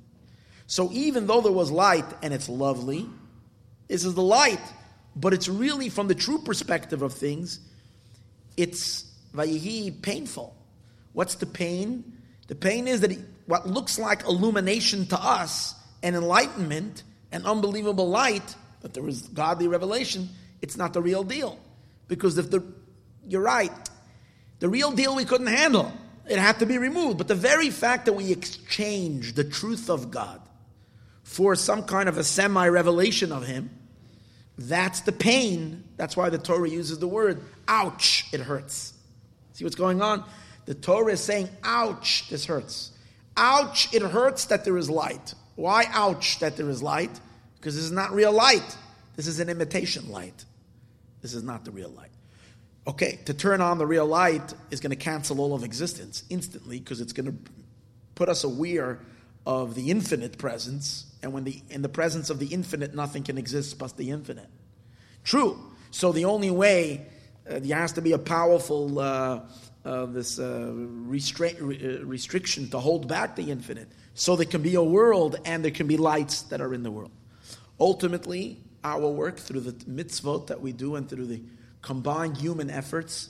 So 0.67 0.89
even 0.93 1.27
though 1.27 1.41
there 1.41 1.51
was 1.51 1.69
light 1.69 2.05
and 2.23 2.33
it's 2.33 2.47
lovely, 2.47 3.09
this 3.91 4.05
is 4.05 4.13
the 4.13 4.21
light, 4.21 4.61
but 5.17 5.33
it's 5.33 5.49
really 5.49 5.89
from 5.89 6.07
the 6.07 6.15
true 6.15 6.37
perspective 6.37 7.01
of 7.01 7.11
things, 7.11 7.59
it's 8.55 9.03
vayihi 9.35 10.01
painful. 10.01 10.55
What's 11.11 11.35
the 11.35 11.45
pain? 11.45 12.17
The 12.47 12.55
pain 12.55 12.87
is 12.87 13.01
that 13.01 13.11
what 13.47 13.67
looks 13.67 13.99
like 13.99 14.23
illumination 14.23 15.07
to 15.07 15.21
us 15.21 15.75
and 16.01 16.15
enlightenment 16.15 17.03
and 17.33 17.45
unbelievable 17.45 18.07
light, 18.07 18.55
but 18.81 18.93
there 18.93 19.05
is 19.09 19.23
godly 19.23 19.67
revelation, 19.67 20.29
it's 20.61 20.77
not 20.77 20.93
the 20.93 21.01
real 21.01 21.25
deal. 21.25 21.59
Because 22.07 22.37
if 22.37 22.49
the 22.49 22.63
you're 23.27 23.41
right, 23.41 23.89
the 24.59 24.69
real 24.69 24.91
deal 24.91 25.15
we 25.17 25.25
couldn't 25.25 25.47
handle. 25.47 25.91
It 26.29 26.39
had 26.39 26.59
to 26.59 26.65
be 26.65 26.77
removed. 26.77 27.17
But 27.17 27.27
the 27.27 27.35
very 27.35 27.69
fact 27.69 28.05
that 28.05 28.13
we 28.13 28.31
exchange 28.31 29.33
the 29.33 29.43
truth 29.43 29.89
of 29.89 30.11
God 30.11 30.41
for 31.23 31.55
some 31.55 31.83
kind 31.83 32.07
of 32.07 32.17
a 32.17 32.23
semi 32.23 32.65
revelation 32.69 33.33
of 33.33 33.45
him, 33.45 33.69
that's 34.57 35.01
the 35.01 35.11
pain. 35.11 35.83
That's 35.97 36.15
why 36.15 36.29
the 36.29 36.37
Torah 36.37 36.69
uses 36.69 36.99
the 36.99 37.07
word, 37.07 37.41
ouch, 37.67 38.25
it 38.31 38.41
hurts. 38.41 38.93
See 39.53 39.63
what's 39.63 39.75
going 39.75 40.01
on? 40.01 40.23
The 40.65 40.75
Torah 40.75 41.13
is 41.13 41.21
saying, 41.21 41.49
ouch, 41.63 42.29
this 42.29 42.45
hurts. 42.45 42.91
Ouch, 43.37 43.93
it 43.93 44.01
hurts 44.01 44.45
that 44.45 44.65
there 44.65 44.77
is 44.77 44.89
light. 44.89 45.33
Why 45.55 45.85
ouch 45.89 46.39
that 46.39 46.57
there 46.57 46.69
is 46.69 46.81
light? 46.81 47.19
Because 47.55 47.75
this 47.75 47.85
is 47.85 47.91
not 47.91 48.11
real 48.11 48.31
light. 48.31 48.77
This 49.15 49.27
is 49.27 49.39
an 49.39 49.49
imitation 49.49 50.09
light. 50.09 50.45
This 51.21 51.33
is 51.33 51.43
not 51.43 51.65
the 51.65 51.71
real 51.71 51.89
light. 51.89 52.09
Okay, 52.87 53.19
to 53.25 53.33
turn 53.33 53.61
on 53.61 53.77
the 53.77 53.85
real 53.85 54.07
light 54.07 54.53
is 54.71 54.79
going 54.79 54.89
to 54.89 54.95
cancel 54.95 55.39
all 55.39 55.53
of 55.53 55.63
existence 55.63 56.23
instantly 56.29 56.79
because 56.79 56.99
it's 56.99 57.13
going 57.13 57.27
to 57.27 57.51
put 58.15 58.27
us 58.27 58.43
aware 58.43 58.99
of 59.45 59.75
the 59.75 59.91
infinite 59.91 60.37
presence, 60.37 61.05
and 61.23 61.33
when 61.33 61.43
the 61.43 61.61
in 61.69 61.81
the 61.81 61.89
presence 61.89 62.29
of 62.29 62.39
the 62.39 62.47
infinite, 62.47 62.93
nothing 62.93 63.23
can 63.23 63.37
exist 63.37 63.77
but 63.77 63.97
the 63.97 64.11
infinite. 64.11 64.49
True. 65.23 65.59
So 65.91 66.11
the 66.11 66.25
only 66.25 66.51
way 66.51 67.05
uh, 67.49 67.59
there 67.59 67.77
has 67.77 67.93
to 67.93 68.01
be 68.01 68.13
a 68.13 68.17
powerful 68.17 68.99
uh, 68.99 69.41
uh, 69.83 70.05
this 70.05 70.39
uh, 70.39 70.71
restra- 70.73 71.57
uh, 71.59 72.05
restriction 72.05 72.69
to 72.69 72.79
hold 72.79 73.07
back 73.07 73.35
the 73.35 73.51
infinite, 73.51 73.87
so 74.13 74.35
there 74.35 74.45
can 74.45 74.61
be 74.61 74.75
a 74.75 74.83
world 74.83 75.37
and 75.45 75.63
there 75.63 75.71
can 75.71 75.87
be 75.87 75.97
lights 75.97 76.43
that 76.43 76.61
are 76.61 76.73
in 76.73 76.83
the 76.83 76.91
world. 76.91 77.11
Ultimately, 77.79 78.59
our 78.83 79.07
work 79.07 79.37
through 79.37 79.61
the 79.61 79.71
mitzvot 79.71 80.47
that 80.47 80.61
we 80.61 80.71
do 80.71 80.95
and 80.95 81.09
through 81.09 81.25
the 81.25 81.41
combined 81.81 82.37
human 82.37 82.69
efforts, 82.69 83.29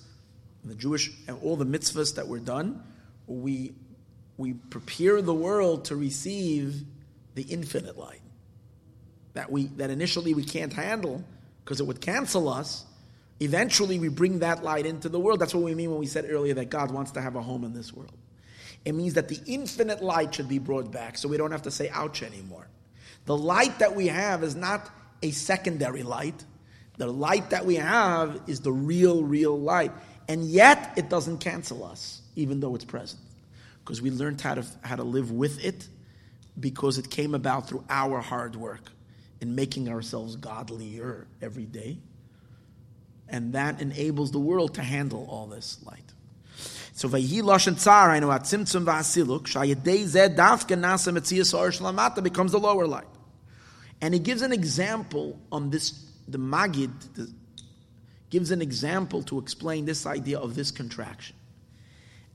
the 0.64 0.76
Jewish 0.76 1.12
and 1.28 1.38
all 1.42 1.56
the 1.56 1.66
mitzvahs 1.66 2.16
that 2.16 2.28
were 2.28 2.40
done, 2.40 2.84
we 3.28 3.74
we 4.38 4.54
prepare 4.54 5.22
the 5.22 5.34
world 5.34 5.86
to 5.86 5.96
receive 5.96 6.84
the 7.36 7.44
infinite 7.44 7.98
light 7.98 8.22
that 9.34 9.52
we 9.52 9.66
that 9.78 9.90
initially 9.90 10.34
we 10.34 10.44
can't 10.44 10.74
handle 10.74 11.24
because 11.64 11.80
it 11.80 11.88
would 11.88 12.02
cancel 12.02 12.50
us 12.50 12.86
eventually 13.40 14.00
we 14.00 14.10
bring 14.10 14.40
that 14.40 14.64
light 14.64 14.86
into 14.86 15.10
the 15.10 15.20
world 15.20 15.40
that's 15.40 15.54
what 15.54 15.64
we 15.64 15.74
mean 15.76 15.90
when 15.90 16.00
we 16.00 16.06
said 16.06 16.26
earlier 16.30 16.54
that 16.54 16.70
god 16.70 16.92
wants 16.92 17.12
to 17.12 17.22
have 17.22 17.36
a 17.36 17.42
home 17.42 17.64
in 17.64 17.74
this 17.74 17.94
world 17.94 18.12
it 18.84 18.94
means 18.94 19.14
that 19.14 19.28
the 19.28 19.40
infinite 19.46 20.02
light 20.04 20.34
should 20.34 20.50
be 20.50 20.60
brought 20.60 20.92
back 20.92 21.18
so 21.18 21.30
we 21.30 21.38
don't 21.38 21.52
have 21.52 21.62
to 21.62 21.72
say 21.72 21.90
ouch 21.90 22.24
anymore 22.24 22.68
the 23.26 23.38
light 23.38 23.80
that 23.80 23.96
we 23.96 24.08
have 24.08 24.44
is 24.44 24.56
not 24.56 24.90
a 25.22 25.32
secondary 25.32 26.04
light. 26.04 26.46
The 26.98 27.08
light 27.08 27.50
that 27.52 27.66
we 27.66 27.76
have 27.76 28.42
is 28.48 28.62
the 28.62 28.72
real, 28.72 29.24
real 29.24 29.58
light. 29.60 29.92
And 30.28 30.46
yet, 30.46 30.94
it 30.98 31.10
doesn't 31.10 31.40
cancel 31.40 31.84
us, 31.84 32.22
even 32.36 32.60
though 32.60 32.76
it's 32.76 32.86
present. 32.86 33.22
Because 33.84 34.02
we 34.02 34.12
learned 34.12 34.40
how 34.42 34.56
to, 34.56 34.66
how 34.82 34.96
to 34.96 35.04
live 35.04 35.32
with 35.32 35.64
it 35.64 35.88
because 36.60 36.98
it 36.98 37.10
came 37.10 37.34
about 37.34 37.68
through 37.68 37.84
our 37.90 38.20
hard 38.20 38.56
work 38.56 38.92
in 39.40 39.56
making 39.56 39.90
ourselves 39.90 40.36
godlier 40.36 41.26
every 41.42 41.66
day. 41.66 41.98
And 43.28 43.54
that 43.54 43.82
enables 43.82 44.32
the 44.32 44.40
world 44.40 44.76
to 44.76 44.82
handle 44.82 45.26
all 45.30 45.48
this 45.48 45.80
light. 45.86 46.14
So 46.94 47.08
vayhi 47.08 47.42
lashon 47.42 47.78
tsar 47.80 48.12
I 48.12 48.20
know 48.20 48.32
at 48.32 48.44
tzimtzum 48.44 48.86
v'asiluk 48.86 49.44
shayedei 49.44 50.06
zed 50.06 50.38
dafke 50.38 50.78
nasa 50.78 51.18
metzias 51.18 51.58
or 51.58 51.70
shlamata 51.70 52.22
becomes 52.22 52.52
the 52.52 52.60
lower 52.60 52.86
light. 52.86 53.08
And 54.02 54.14
he 54.14 54.20
gives 54.20 54.42
an 54.42 54.52
example 54.52 55.40
on 55.52 55.70
this, 55.70 56.06
the 56.28 56.38
Magid 56.38 56.92
the, 57.14 57.32
gives 58.30 58.52
an 58.52 58.62
example 58.62 59.24
to 59.24 59.40
explain 59.40 59.86
this 59.86 60.06
idea 60.06 60.40
of 60.40 60.56
this 60.56 60.72
contraction. 60.72 61.36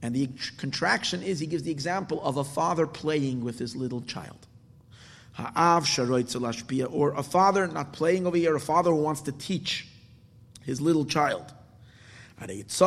And 0.07 0.15
the 0.15 0.31
contraction 0.57 1.21
is, 1.21 1.41
he 1.41 1.49
gives 1.49 1.65
the 1.65 1.73
example 1.73 2.23
of 2.23 2.37
a 2.37 2.45
father 2.45 2.87
playing 2.87 3.43
with 3.43 3.59
his 3.59 3.75
little 3.75 4.03
child. 4.03 4.47
Ha'av 5.33 5.85
Or 6.93 7.13
a 7.15 7.25
father 7.25 7.67
not 7.67 7.93
playing 7.93 8.25
over 8.25 8.37
here, 8.37 8.55
a 8.55 8.61
father 8.61 8.91
who 8.91 8.99
wants 8.99 9.23
to 9.23 9.33
teach 9.33 9.89
his 10.63 10.81
little 10.81 11.07
child. 11.07 11.53
If 12.39 12.79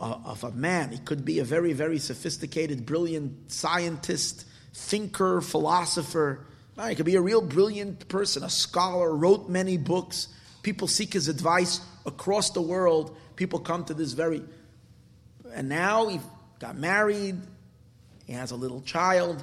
a, 0.00 0.04
of 0.04 0.42
a 0.42 0.50
man, 0.50 0.90
he 0.90 0.98
could 0.98 1.24
be 1.24 1.38
a 1.38 1.44
very, 1.44 1.72
very 1.72 2.00
sophisticated, 2.00 2.84
brilliant 2.84 3.52
scientist, 3.52 4.46
thinker, 4.74 5.40
philosopher. 5.40 6.44
He 6.88 6.96
could 6.96 7.06
be 7.06 7.14
a 7.14 7.20
real 7.20 7.40
brilliant 7.40 8.08
person, 8.08 8.42
a 8.42 8.50
scholar, 8.50 9.14
wrote 9.14 9.48
many 9.48 9.76
books. 9.76 10.26
People 10.64 10.88
seek 10.88 11.12
his 11.12 11.28
advice 11.28 11.80
across 12.04 12.50
the 12.50 12.62
world. 12.62 13.16
People 13.40 13.60
come 13.60 13.86
to 13.86 13.94
this 13.94 14.12
very. 14.12 14.42
And 15.54 15.70
now 15.70 16.08
he 16.08 16.20
got 16.58 16.76
married, 16.76 17.36
he 18.26 18.34
has 18.34 18.50
a 18.50 18.54
little 18.54 18.82
child. 18.82 19.42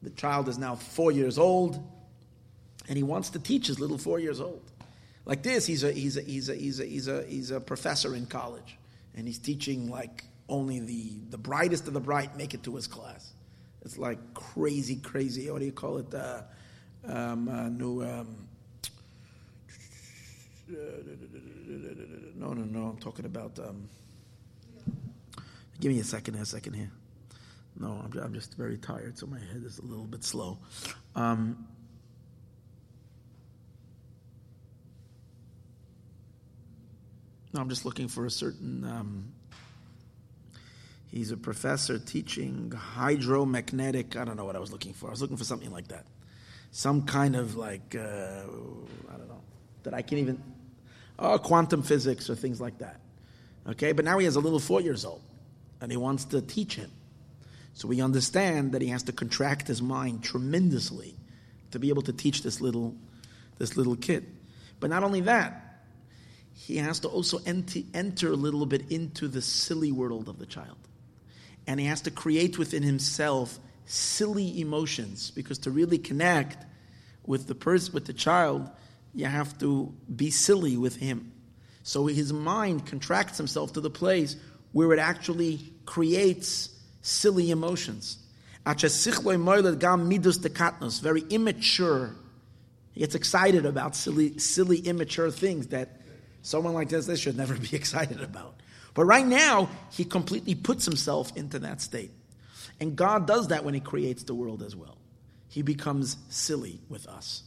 The 0.00 0.08
child 0.08 0.48
is 0.48 0.56
now 0.56 0.76
four 0.76 1.12
years 1.12 1.36
old, 1.36 1.78
and 2.88 2.96
he 2.96 3.02
wants 3.02 3.28
to 3.30 3.38
teach 3.38 3.66
his 3.66 3.78
little 3.78 3.98
four 3.98 4.18
years 4.18 4.40
old. 4.40 4.62
Like 5.26 5.42
this, 5.42 5.66
he's 5.66 5.84
a, 5.84 5.92
he's 5.92 6.16
a, 6.16 6.22
he's 6.22 6.48
a, 6.48 6.54
he's 6.54 6.80
a, 6.80 6.86
he's 6.86 7.08
a, 7.08 7.22
he's 7.24 7.50
a 7.50 7.60
professor 7.60 8.14
in 8.14 8.24
college, 8.24 8.78
and 9.14 9.26
he's 9.26 9.38
teaching 9.38 9.90
like 9.90 10.24
only 10.48 10.80
the, 10.80 11.12
the 11.28 11.36
brightest 11.36 11.86
of 11.88 11.92
the 11.92 12.00
bright 12.00 12.38
make 12.38 12.54
it 12.54 12.62
to 12.62 12.74
his 12.74 12.86
class. 12.86 13.34
It's 13.84 13.98
like 13.98 14.18
crazy, 14.32 14.96
crazy. 14.96 15.50
What 15.50 15.58
do 15.58 15.66
you 15.66 15.72
call 15.72 15.98
it? 15.98 16.14
Uh, 16.14 16.40
um, 17.06 17.48
uh, 17.50 17.68
new. 17.68 18.02
Um, 18.02 18.48
no, 22.34 22.52
no, 22.52 22.62
no. 22.64 22.88
I'm 22.88 22.98
talking 22.98 23.24
about. 23.24 23.58
Um, 23.58 23.88
give 25.80 25.92
me 25.92 26.00
a 26.00 26.04
second. 26.04 26.36
A 26.36 26.46
second 26.46 26.74
here. 26.74 26.90
No, 27.78 28.02
I'm, 28.04 28.18
I'm, 28.18 28.34
just 28.34 28.54
very 28.54 28.76
tired, 28.76 29.18
so 29.18 29.26
my 29.26 29.38
head 29.38 29.62
is 29.64 29.78
a 29.78 29.82
little 29.82 30.04
bit 30.04 30.24
slow. 30.24 30.58
Um, 31.16 31.66
no, 37.54 37.60
I'm 37.60 37.68
just 37.68 37.84
looking 37.84 38.08
for 38.08 38.26
a 38.26 38.30
certain. 38.30 38.84
Um, 38.84 39.32
He's 41.12 41.30
a 41.30 41.36
professor 41.36 41.98
teaching 41.98 42.72
hydromagnetic. 42.74 44.16
I 44.16 44.24
don't 44.24 44.34
know 44.34 44.46
what 44.46 44.56
I 44.56 44.58
was 44.58 44.72
looking 44.72 44.94
for. 44.94 45.08
I 45.08 45.10
was 45.10 45.20
looking 45.20 45.36
for 45.36 45.44
something 45.44 45.70
like 45.70 45.88
that. 45.88 46.06
Some 46.70 47.02
kind 47.02 47.36
of 47.36 47.54
like, 47.54 47.94
uh, 47.94 48.44
I 49.12 49.16
don't 49.18 49.28
know, 49.28 49.42
that 49.82 49.92
I 49.92 50.00
can 50.00 50.16
even, 50.16 50.42
oh, 51.18 51.38
quantum 51.38 51.82
physics 51.82 52.28
or 52.28 52.34
things 52.34 52.60
like 52.60 52.78
that. 52.78 53.00
Okay, 53.68 53.92
but 53.92 54.04
now 54.04 54.18
he 54.18 54.24
has 54.24 54.36
a 54.36 54.40
little 54.40 54.58
four 54.58 54.80
years 54.80 55.04
old 55.04 55.22
and 55.80 55.90
he 55.90 55.96
wants 55.96 56.24
to 56.26 56.40
teach 56.40 56.74
him. 56.74 56.90
So 57.74 57.88
we 57.88 58.00
understand 58.00 58.72
that 58.72 58.82
he 58.82 58.88
has 58.88 59.04
to 59.04 59.12
contract 59.12 59.68
his 59.68 59.80
mind 59.80 60.22
tremendously 60.22 61.14
to 61.70 61.78
be 61.78 61.88
able 61.88 62.02
to 62.02 62.12
teach 62.12 62.42
this 62.42 62.60
little, 62.60 62.94
this 63.58 63.76
little 63.76 63.96
kid. 63.96 64.26
But 64.78 64.90
not 64.90 65.04
only 65.04 65.20
that, 65.22 65.84
he 66.54 66.76
has 66.76 67.00
to 67.00 67.08
also 67.08 67.38
enter, 67.46 67.80
enter 67.94 68.28
a 68.28 68.36
little 68.36 68.66
bit 68.66 68.90
into 68.90 69.26
the 69.28 69.40
silly 69.40 69.90
world 69.90 70.28
of 70.28 70.38
the 70.38 70.46
child 70.46 70.76
and 71.66 71.78
he 71.78 71.86
has 71.86 72.00
to 72.02 72.10
create 72.10 72.58
within 72.58 72.82
himself 72.82 73.58
silly 73.86 74.60
emotions 74.60 75.30
because 75.30 75.58
to 75.58 75.70
really 75.70 75.98
connect 75.98 76.64
with 77.26 77.46
the 77.46 77.54
person 77.54 77.92
with 77.94 78.06
the 78.06 78.12
child 78.12 78.68
you 79.14 79.26
have 79.26 79.58
to 79.58 79.94
be 80.14 80.30
silly 80.30 80.76
with 80.76 80.96
him. 80.96 81.32
So 81.82 82.06
his 82.06 82.32
mind 82.32 82.86
contracts 82.86 83.38
himself 83.38 83.72
to 83.74 83.80
the 83.80 83.90
place 83.90 84.36
where 84.72 84.92
it 84.92 84.98
actually 84.98 85.60
creates 85.84 86.70
silly 87.02 87.50
emotions. 87.50 88.18
Very 91.00 91.22
immature. 91.28 92.14
He 92.92 93.00
gets 93.00 93.14
excited 93.14 93.66
about 93.66 93.96
silly 93.96 94.38
silly 94.38 94.78
immature 94.78 95.30
things 95.30 95.68
that 95.68 96.00
someone 96.42 96.74
like 96.74 96.88
this, 96.88 97.06
this 97.06 97.20
should 97.20 97.36
never 97.36 97.54
be 97.54 97.70
excited 97.76 98.20
about. 98.20 98.60
But 98.94 99.04
right 99.04 99.26
now, 99.26 99.68
he 99.90 100.04
completely 100.04 100.54
puts 100.54 100.84
himself 100.84 101.34
into 101.36 101.58
that 101.60 101.80
state. 101.80 102.10
And 102.78 102.94
God 102.94 103.26
does 103.26 103.48
that 103.48 103.64
when 103.64 103.74
he 103.74 103.80
creates 103.80 104.22
the 104.24 104.34
world 104.34 104.62
as 104.62 104.76
well. 104.76 104.98
He 105.48 105.62
becomes 105.62 106.16
silly 106.28 106.80
with 106.88 107.06
us 107.08 107.42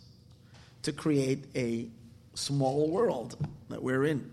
to 0.85 0.93
create 0.93 1.45
a 1.55 1.87
small 2.33 2.89
world 2.89 3.35
that 3.69 3.83
we're 3.83 4.05
in. 4.05 4.31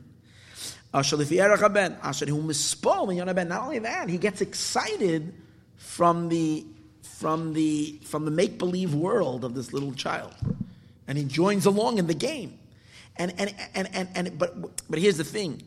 Not 3.48 3.62
only 3.62 3.78
that, 3.80 4.08
he 4.08 4.18
gets 4.18 4.40
excited 4.40 5.34
from 5.76 6.28
the 6.28 6.66
from 7.02 7.54
the 7.54 7.98
from 8.04 8.24
the 8.24 8.30
make 8.30 8.58
believe 8.58 8.94
world 8.94 9.44
of 9.44 9.54
this 9.54 9.72
little 9.72 9.92
child, 9.92 10.34
and 11.08 11.16
he 11.16 11.24
joins 11.24 11.66
along 11.66 11.98
in 11.98 12.06
the 12.06 12.14
game. 12.14 12.58
And 13.16 13.32
and 13.38 13.54
and 13.74 13.88
and, 13.94 14.08
and 14.14 14.38
but 14.38 14.82
but 14.90 14.98
here's 14.98 15.16
the 15.16 15.24
thing: 15.24 15.62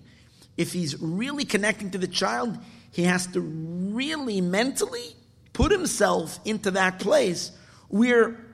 if 0.57 0.73
he's 0.73 1.01
really 1.01 1.45
connecting 1.45 1.89
to 1.91 1.97
the 1.97 2.07
child, 2.07 2.57
he 2.91 3.03
has 3.03 3.25
to 3.27 3.41
really 3.41 4.41
mentally 4.41 5.15
put 5.53 5.71
himself 5.71 6.39
into 6.45 6.71
that 6.71 6.99
place 6.99 7.51
where 7.87 8.44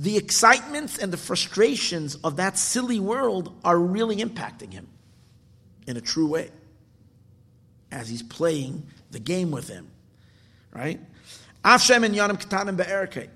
the 0.00 0.16
excitements 0.16 0.96
and 0.96 1.12
the 1.12 1.18
frustrations 1.18 2.14
of 2.24 2.36
that 2.36 2.56
silly 2.56 2.98
world 2.98 3.54
are 3.62 3.78
really 3.78 4.16
impacting 4.16 4.72
him 4.72 4.88
in 5.86 5.98
a 5.98 6.00
true 6.00 6.26
way 6.26 6.50
as 7.92 8.08
he's 8.08 8.22
playing 8.22 8.86
the 9.10 9.18
game 9.18 9.50
with 9.50 9.68
him. 9.68 9.90
Right? 10.72 10.98
Afshem 11.62 12.02
and 12.02 12.14
Yanim 12.14 12.42
Katanim. 12.42 13.28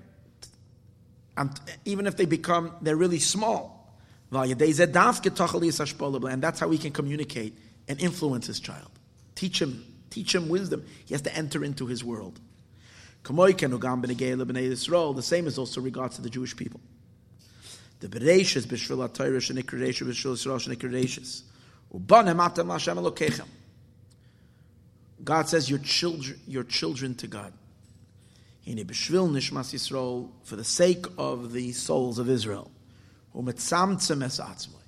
Even 1.85 2.07
if 2.07 2.17
they 2.17 2.25
become, 2.25 2.71
they're 2.81 2.95
really 2.95 3.19
small. 3.19 3.93
And 4.31 4.59
that's 6.41 6.59
how 6.59 6.67
we 6.67 6.79
can 6.79 6.91
communicate 6.91 7.55
and 7.87 8.01
influence 8.01 8.47
his 8.47 8.59
child. 8.59 8.89
Teach 9.35 9.61
him, 9.61 9.85
teach 10.09 10.33
him 10.33 10.49
wisdom. 10.49 10.83
He 11.05 11.13
has 11.13 11.21
to 11.21 11.35
enter 11.35 11.63
into 11.63 11.85
his 11.85 12.03
world. 12.03 12.39
The 13.25 15.21
same 15.21 15.47
is 15.47 15.57
also 15.57 15.81
regards 15.81 16.15
to 16.17 16.21
the 16.21 16.29
Jewish 16.29 16.55
people. 16.55 16.79
The 17.99 18.07
Bereshis. 18.07 18.65
Ubanem 21.93 22.37
Elokechem. 22.37 23.47
God 25.23 25.49
says, 25.49 25.69
your 25.69 25.79
children, 25.79 26.39
your 26.45 26.63
children 26.63 27.15
to 27.15 27.27
God. 27.27 27.53
B'shvil 28.67 29.29
nishmas 29.29 29.73
Yisrael, 29.73 30.29
for 30.43 30.55
the 30.55 30.63
sake 30.63 31.05
of 31.17 31.51
the 31.53 31.71
souls 31.71 32.19
of 32.19 32.29
Israel. 32.29 32.69
Umetzamtzem 33.35 34.23
es 34.23 34.39
atzmoi. 34.39 34.81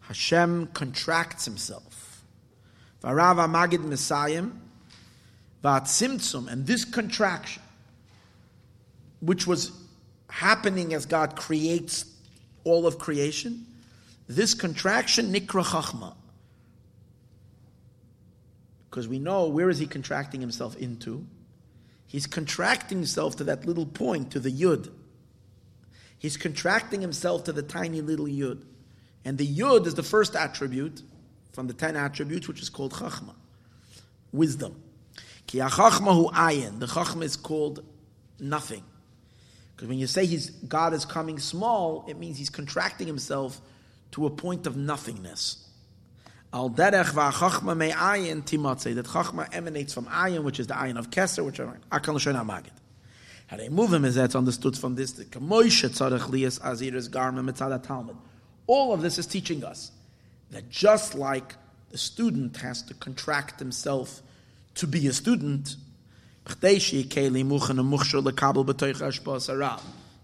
Hashem 0.00 0.68
contracts 0.68 1.46
himself 1.46 2.04
Varav 3.02 3.36
Magid 3.50 3.84
Messiah, 3.84 4.44
Vatzimtzum, 5.62 6.48
and 6.48 6.66
this 6.66 6.84
contraction, 6.84 7.62
which 9.24 9.46
was 9.46 9.72
happening 10.28 10.92
as 10.92 11.06
God 11.06 11.36
creates 11.36 12.04
all 12.64 12.86
of 12.86 12.98
creation, 12.98 13.66
this 14.28 14.54
contraction, 14.54 15.32
Nikra 15.32 15.64
Chachma. 15.64 16.14
Because 18.90 19.08
we 19.08 19.18
know 19.18 19.48
where 19.48 19.70
is 19.70 19.78
he 19.78 19.86
contracting 19.86 20.40
himself 20.40 20.76
into? 20.76 21.26
He's 22.06 22.26
contracting 22.26 22.98
himself 22.98 23.36
to 23.36 23.44
that 23.44 23.66
little 23.66 23.86
point, 23.86 24.30
to 24.32 24.40
the 24.40 24.52
Yud. 24.52 24.90
He's 26.18 26.36
contracting 26.36 27.00
himself 27.00 27.44
to 27.44 27.52
the 27.52 27.62
tiny 27.62 28.00
little 28.00 28.26
Yud. 28.26 28.62
And 29.24 29.36
the 29.36 29.46
Yud 29.46 29.86
is 29.86 29.94
the 29.94 30.02
first 30.02 30.36
attribute 30.36 31.02
from 31.52 31.66
the 31.66 31.72
ten 31.72 31.96
attributes, 31.96 32.46
which 32.46 32.60
is 32.62 32.68
called 32.68 32.92
chachma, 32.92 33.34
wisdom. 34.32 34.80
Ki 35.46 35.58
hu 35.58 35.66
ayin. 35.66 36.78
The 36.78 36.86
chachma 36.86 37.24
is 37.24 37.36
called 37.36 37.84
nothing. 38.38 38.84
Because 39.74 39.88
when 39.88 39.98
you 39.98 40.06
say 40.06 40.26
he's, 40.26 40.50
God 40.50 40.92
is 40.94 41.04
coming 41.04 41.38
small, 41.38 42.04
it 42.08 42.18
means 42.18 42.38
he's 42.38 42.50
contracting 42.50 43.06
himself 43.06 43.60
to 44.12 44.26
a 44.26 44.30
point 44.30 44.66
of 44.66 44.76
nothingness. 44.76 45.68
Al 46.52 46.70
va'chachma 46.70 47.76
me'ayin 47.76 48.42
timatze. 48.42 48.94
That 48.94 49.06
chachma 49.06 49.48
emanates 49.52 49.92
from 49.92 50.06
ayin, 50.06 50.44
which 50.44 50.60
is 50.60 50.68
the 50.68 50.74
ayin 50.74 50.98
of 50.98 51.10
keser, 51.10 51.44
which 51.44 51.58
are 51.58 51.78
akal 51.90 52.14
l'shon 52.14 52.34
magid. 52.46 52.70
How 53.48 53.56
they 53.56 53.68
move 53.68 53.92
him 53.92 54.04
is 54.04 54.14
that's 54.14 54.36
understood 54.36 54.78
from 54.78 54.94
this. 54.94 55.12
The 55.12 55.24
kamoisha 55.24 55.90
tzarech 55.90 56.30
liyas 56.30 56.60
azir's 56.60 57.08
garma 57.08 57.48
mitzad 57.48 57.82
talmud. 57.82 58.16
All 58.66 58.94
of 58.94 59.02
this 59.02 59.18
is 59.18 59.26
teaching 59.26 59.64
us 59.64 59.90
that 60.50 60.70
just 60.70 61.14
like 61.16 61.56
the 61.90 61.98
student 61.98 62.56
has 62.58 62.82
to 62.82 62.94
contract 62.94 63.58
himself 63.58 64.22
to 64.76 64.86
be 64.86 65.06
a 65.08 65.12
student, 65.12 65.76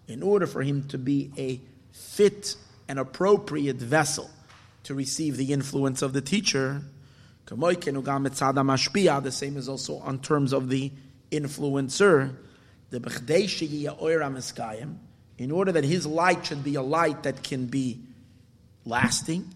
in 0.09 0.23
order 0.23 0.47
for 0.47 0.63
him 0.63 0.89
to 0.89 0.99
be 0.99 1.31
a 1.39 1.61
fit 1.93 2.57
and 2.89 2.99
appropriate 2.99 3.77
vessel 3.77 4.31
to 4.83 4.95
receive 4.95 5.37
the 5.37 5.53
influence 5.53 6.03
of 6.03 6.13
the 6.13 6.21
teacher, 6.21 6.83
the 7.47 9.31
same 9.31 9.57
is 9.57 9.69
also 9.69 9.99
on 9.99 10.19
terms 10.19 10.53
of 10.53 10.69
the 10.69 10.93
influencer, 11.31 12.35
in 15.39 15.51
order 15.51 15.73
that 15.73 15.85
his 15.85 16.07
light 16.07 16.45
should 16.47 16.63
be 16.63 16.75
a 16.75 16.83
light 16.83 17.23
that 17.23 17.43
can 17.43 17.67
be 17.67 18.01
lasting. 18.85 19.49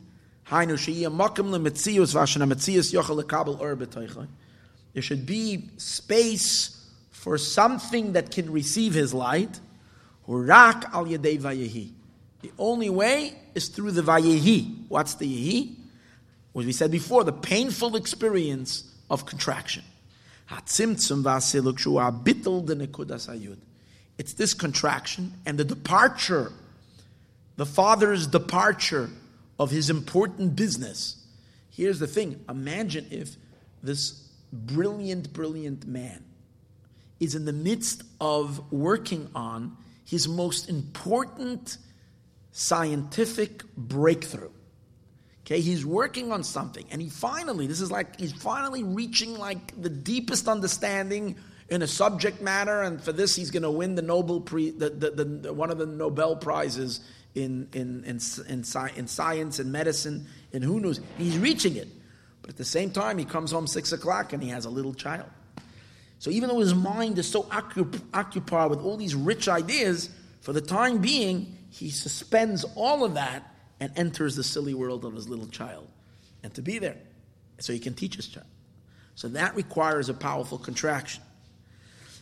There 4.94 5.02
should 5.02 5.26
be 5.26 5.68
space 5.76 6.70
for 7.10 7.36
something 7.36 8.12
that 8.14 8.30
can 8.30 8.50
receive 8.50 8.94
his 8.94 9.12
light. 9.12 9.60
Hurak 10.28 10.92
al 10.92 11.04
yadei 11.06 11.38
vayehi. 11.40 11.90
The 12.42 12.52
only 12.58 12.90
way 12.90 13.36
is 13.54 13.68
through 13.68 13.90
the 13.92 14.02
vayehi. 14.02 14.86
What's 14.88 15.14
the 15.14 15.26
yehi? 15.26 15.74
What 16.52 16.64
we 16.64 16.72
said 16.72 16.90
before, 16.90 17.24
the 17.24 17.32
painful 17.32 17.96
experience 17.96 18.84
of 19.10 19.26
contraction. 19.26 19.82
It's 24.18 24.34
this 24.34 24.54
contraction 24.54 25.32
and 25.46 25.58
the 25.58 25.64
departure, 25.64 26.52
the 27.56 27.66
father's 27.66 28.26
departure 28.26 29.10
of 29.58 29.70
his 29.70 29.90
important 29.90 30.54
business. 30.54 31.16
Here's 31.70 31.98
the 31.98 32.06
thing 32.06 32.44
imagine 32.48 33.06
if 33.10 33.36
this 33.82 34.23
brilliant, 34.54 35.32
brilliant 35.32 35.86
man 35.86 36.24
is 37.20 37.34
in 37.34 37.44
the 37.44 37.52
midst 37.52 38.02
of 38.20 38.72
working 38.72 39.28
on 39.34 39.76
his 40.04 40.28
most 40.28 40.68
important 40.68 41.78
scientific 42.52 43.64
breakthrough. 43.76 44.50
Okay, 45.44 45.60
he's 45.60 45.84
working 45.84 46.32
on 46.32 46.42
something, 46.42 46.86
and 46.90 47.02
he 47.02 47.10
finally, 47.10 47.66
this 47.66 47.80
is 47.82 47.90
like, 47.90 48.18
he's 48.18 48.32
finally 48.32 48.82
reaching 48.82 49.36
like 49.38 49.80
the 49.80 49.90
deepest 49.90 50.48
understanding 50.48 51.36
in 51.68 51.82
a 51.82 51.86
subject 51.86 52.40
matter, 52.40 52.82
and 52.82 53.02
for 53.02 53.12
this 53.12 53.36
he's 53.36 53.50
going 53.50 53.62
to 53.62 53.70
win 53.70 53.94
the 53.94 54.02
Nobel, 54.02 54.40
pre, 54.40 54.70
the, 54.70 54.88
the, 54.88 55.10
the, 55.10 55.52
one 55.52 55.70
of 55.70 55.76
the 55.76 55.86
Nobel 55.86 56.36
prizes 56.36 57.00
in, 57.34 57.68
in, 57.72 58.04
in, 58.04 58.20
in, 58.48 58.64
in 58.96 59.06
science 59.06 59.58
and 59.58 59.72
medicine, 59.72 60.26
and 60.52 60.64
who 60.64 60.80
knows, 60.80 61.00
he's 61.18 61.36
reaching 61.36 61.76
it. 61.76 61.88
But 62.44 62.50
at 62.50 62.56
the 62.58 62.64
same 62.66 62.90
time, 62.90 63.16
he 63.16 63.24
comes 63.24 63.52
home 63.52 63.66
six 63.66 63.90
o'clock 63.92 64.34
and 64.34 64.42
he 64.42 64.50
has 64.50 64.66
a 64.66 64.70
little 64.70 64.92
child. 64.92 65.30
So 66.18 66.28
even 66.28 66.50
though 66.50 66.58
his 66.58 66.74
mind 66.74 67.18
is 67.18 67.26
so 67.26 67.48
occupied 67.50 68.68
with 68.68 68.80
all 68.80 68.98
these 68.98 69.14
rich 69.14 69.48
ideas, 69.48 70.10
for 70.42 70.52
the 70.52 70.60
time 70.60 70.98
being, 70.98 71.56
he 71.70 71.88
suspends 71.88 72.66
all 72.74 73.02
of 73.02 73.14
that 73.14 73.50
and 73.80 73.90
enters 73.96 74.36
the 74.36 74.44
silly 74.44 74.74
world 74.74 75.06
of 75.06 75.14
his 75.14 75.26
little 75.26 75.46
child. 75.46 75.88
And 76.42 76.52
to 76.52 76.60
be 76.60 76.78
there, 76.78 76.98
so 77.60 77.72
he 77.72 77.78
can 77.78 77.94
teach 77.94 78.16
his 78.16 78.28
child. 78.28 78.46
So 79.14 79.28
that 79.28 79.56
requires 79.56 80.10
a 80.10 80.14
powerful 80.14 80.58
contraction. 80.58 81.22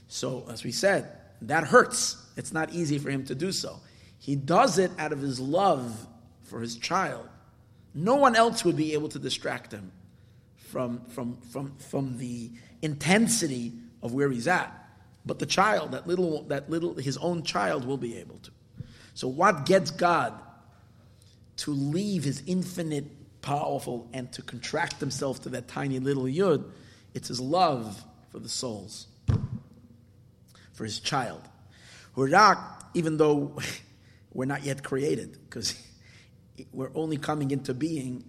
So, 0.07 0.47
as 0.49 0.63
we 0.63 0.71
said, 0.71 1.19
that 1.43 1.65
hurts. 1.65 2.17
It's 2.37 2.53
not 2.53 2.73
easy 2.73 2.99
for 2.99 3.11
him 3.11 3.25
to 3.25 3.35
do 3.35 3.51
so. 3.51 3.81
He 4.21 4.37
does 4.37 4.79
it 4.79 4.93
out 5.01 5.13
of 5.13 5.19
his 5.19 5.41
love 5.41 6.07
for 6.45 6.61
his 6.61 6.77
child. 6.77 7.29
No 7.93 8.15
one 8.15 8.37
else 8.37 8.65
would 8.65 8.77
be 8.77 8.93
able 8.93 9.09
to 9.09 9.19
distract 9.19 9.73
him 9.73 9.91
from, 10.73 11.05
from, 11.11 11.37
from, 11.53 11.77
from 11.77 12.17
the 12.17 12.51
intensity 12.81 13.75
of 14.03 14.15
where 14.15 14.31
he's 14.31 14.49
at. 14.49 14.73
But 15.27 15.39
the 15.39 15.45
child, 15.45 15.93
that 15.93 16.07
little, 16.07 16.45
that 16.45 16.71
little, 16.71 16.95
his 16.95 17.19
own 17.19 17.43
child 17.43 17.85
will 17.85 17.99
be 17.99 18.17
able 18.17 18.39
to. 18.39 18.51
So 19.13 19.29
what 19.29 19.67
gets 19.67 19.91
God 19.91 20.33
to 21.59 21.73
leave 21.73 22.25
his 22.25 22.43
infinite, 22.47 23.05
powerful, 23.43 24.09
and 24.15 24.33
to 24.33 24.41
contract 24.41 24.99
himself 24.99 25.43
to 25.43 25.51
that 25.51 25.69
tiny 25.69 25.99
little 25.99 26.25
yud? 26.25 26.65
It's 27.13 27.29
his 27.29 27.39
love 27.39 28.03
for 28.31 28.39
the 28.39 28.49
souls, 28.49 29.09
for 30.73 30.85
his 30.85 31.01
child. 31.01 31.43
Hurak, 32.17 32.59
even 32.95 33.19
though 33.19 33.59
we're 34.33 34.47
not 34.47 34.65
yet 34.65 34.83
created 34.83 35.37
because 35.45 35.79
we're 36.73 36.93
only 36.95 37.19
coming 37.19 37.51
into 37.51 37.75
being 37.75 38.25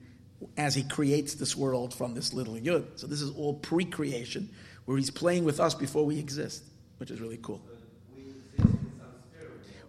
as 0.58 0.76
he 0.76 0.84
creates 0.84 1.36
this 1.36 1.56
world 1.56 1.94
from 1.94 2.14
this 2.14 2.34
little 2.34 2.56
yud. 2.56 2.86
So 2.96 3.08
this 3.08 3.22
is 3.22 3.32
all 3.32 3.56
pre-creation, 3.56 4.50
where 4.86 4.98
he's 4.98 5.10
playing 5.10 5.46
with 5.46 5.60
us 5.60 5.74
before 5.74 6.06
we 6.06 6.20
exist, 6.20 6.64
which 6.98 7.12
is 7.12 7.22
really 7.22 7.40
cool. 7.42 7.62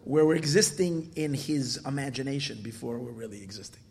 Where 0.04 0.24
we're 0.26 0.36
existing 0.36 1.12
in 1.16 1.32
his 1.32 1.78
imagination 1.86 2.60
before 2.62 2.98
we're 2.98 3.12
really 3.12 3.42
existing. 3.42 3.82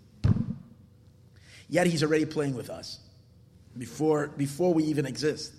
Yet 1.69 1.87
he's 1.87 2.03
already 2.03 2.25
playing 2.25 2.55
with 2.55 2.69
us 2.69 2.99
before, 3.77 4.27
before 4.27 4.73
we 4.73 4.83
even 4.83 5.05
exist. 5.05 5.53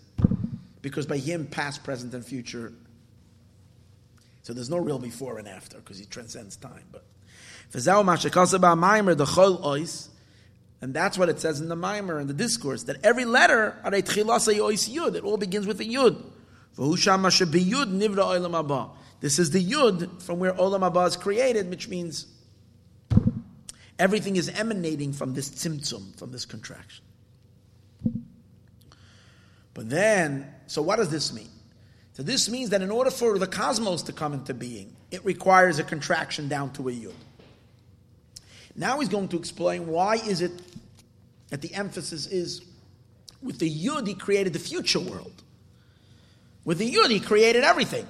Because 0.81 1.07
by 1.07 1.17
him, 1.17 1.47
past, 1.47 1.83
present, 1.83 2.15
and 2.15 2.25
future 2.25 2.73
so 4.45 4.53
there's 4.53 4.71
no 4.71 4.77
real 4.77 4.99
before 4.99 5.39
and 5.39 5.49
after 5.49 5.79
because 5.79 5.99
he 5.99 6.05
transcends 6.05 6.57
time. 6.57 6.85
But 6.93 7.03
and 10.85 10.93
that's 10.93 11.17
what 11.17 11.31
it 11.31 11.41
says 11.41 11.63
in 11.63 11.71
the 11.71 11.77
maamar 11.77 12.21
and 12.21 12.29
the 12.29 12.35
discourse 12.35 12.83
that 12.83 12.99
every 13.03 13.25
letter 13.25 13.75
it 13.87 15.25
all 15.25 15.39
begins 15.39 15.67
with 15.67 15.81
a 15.81 15.85
yud. 15.85 16.23
This 19.21 19.39
is 19.39 19.51
the 19.51 19.65
yud 19.65 20.23
from 20.23 20.41
where 20.41 20.53
olam 20.53 20.81
haba 20.81 21.09
is 21.09 21.17
created, 21.17 21.71
which 21.71 21.89
means 21.89 22.27
everything 23.99 24.37
is 24.37 24.51
emanating 24.51 25.15
from 25.15 25.33
this 25.33 25.49
tzimtzum, 25.49 26.19
from 26.19 26.33
this 26.33 26.45
contraction. 26.45 27.03
But 29.73 29.89
then, 29.89 30.53
so 30.67 30.83
what 30.83 30.97
does 30.97 31.09
this 31.09 31.33
mean? 31.33 31.49
So 32.13 32.23
this 32.23 32.51
means 32.51 32.69
that 32.71 32.83
in 32.83 32.91
order 32.91 33.11
for 33.11 33.39
the 33.39 33.47
cosmos 33.47 34.03
to 34.03 34.13
come 34.13 34.35
into 34.35 34.53
being, 34.53 34.95
it 35.11 35.25
requires 35.25 35.79
a 35.79 35.83
contraction 35.83 36.49
down 36.49 36.75
to 36.75 36.91
a 36.91 36.93
yud. 36.93 37.15
Now 38.77 39.01
he's 39.01 39.09
going 39.09 39.29
to 39.29 39.37
explain 39.37 39.87
why 39.87 40.17
is 40.17 40.41
it 40.41 40.53
that 41.51 41.63
the 41.63 41.73
emphasis 41.75 42.27
is 42.27 42.63
with 43.43 43.59
the 43.59 43.71
yud 43.71 44.07
he 44.07 44.15
created 44.15 44.53
the 44.53 44.59
future 44.59 45.01
world. 45.01 45.43
With 46.65 46.79
the 46.79 46.91
yud 46.91 47.11
he 47.11 47.21
created 47.21 47.63
everything. 47.63 48.07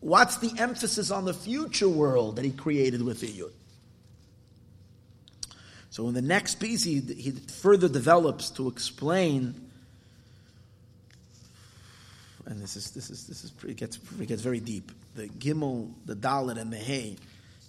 What's 0.00 0.36
the 0.36 0.52
emphasis 0.58 1.10
on 1.10 1.24
the 1.24 1.34
future 1.34 1.88
world 1.88 2.36
that 2.36 2.44
he 2.44 2.52
created 2.52 3.02
with 3.02 3.20
the 3.20 3.28
yud? 3.28 3.52
So 5.90 6.06
in 6.08 6.14
the 6.14 6.22
next 6.22 6.56
piece 6.56 6.84
he, 6.84 7.00
he 7.00 7.32
further 7.32 7.88
develops 7.88 8.50
to 8.50 8.68
explain 8.68 9.68
and 12.48 12.62
this 12.62 12.76
is 12.76 12.90
this 12.92 13.10
is 13.10 13.26
this 13.26 13.44
is 13.44 13.52
it 13.66 13.76
gets 13.76 13.98
it 14.18 14.26
gets 14.26 14.40
very 14.40 14.60
deep. 14.60 14.90
The 15.14 15.28
gimel, 15.28 15.92
the 16.06 16.16
dalit, 16.16 16.58
and 16.58 16.72
the 16.72 16.78
hay, 16.78 17.16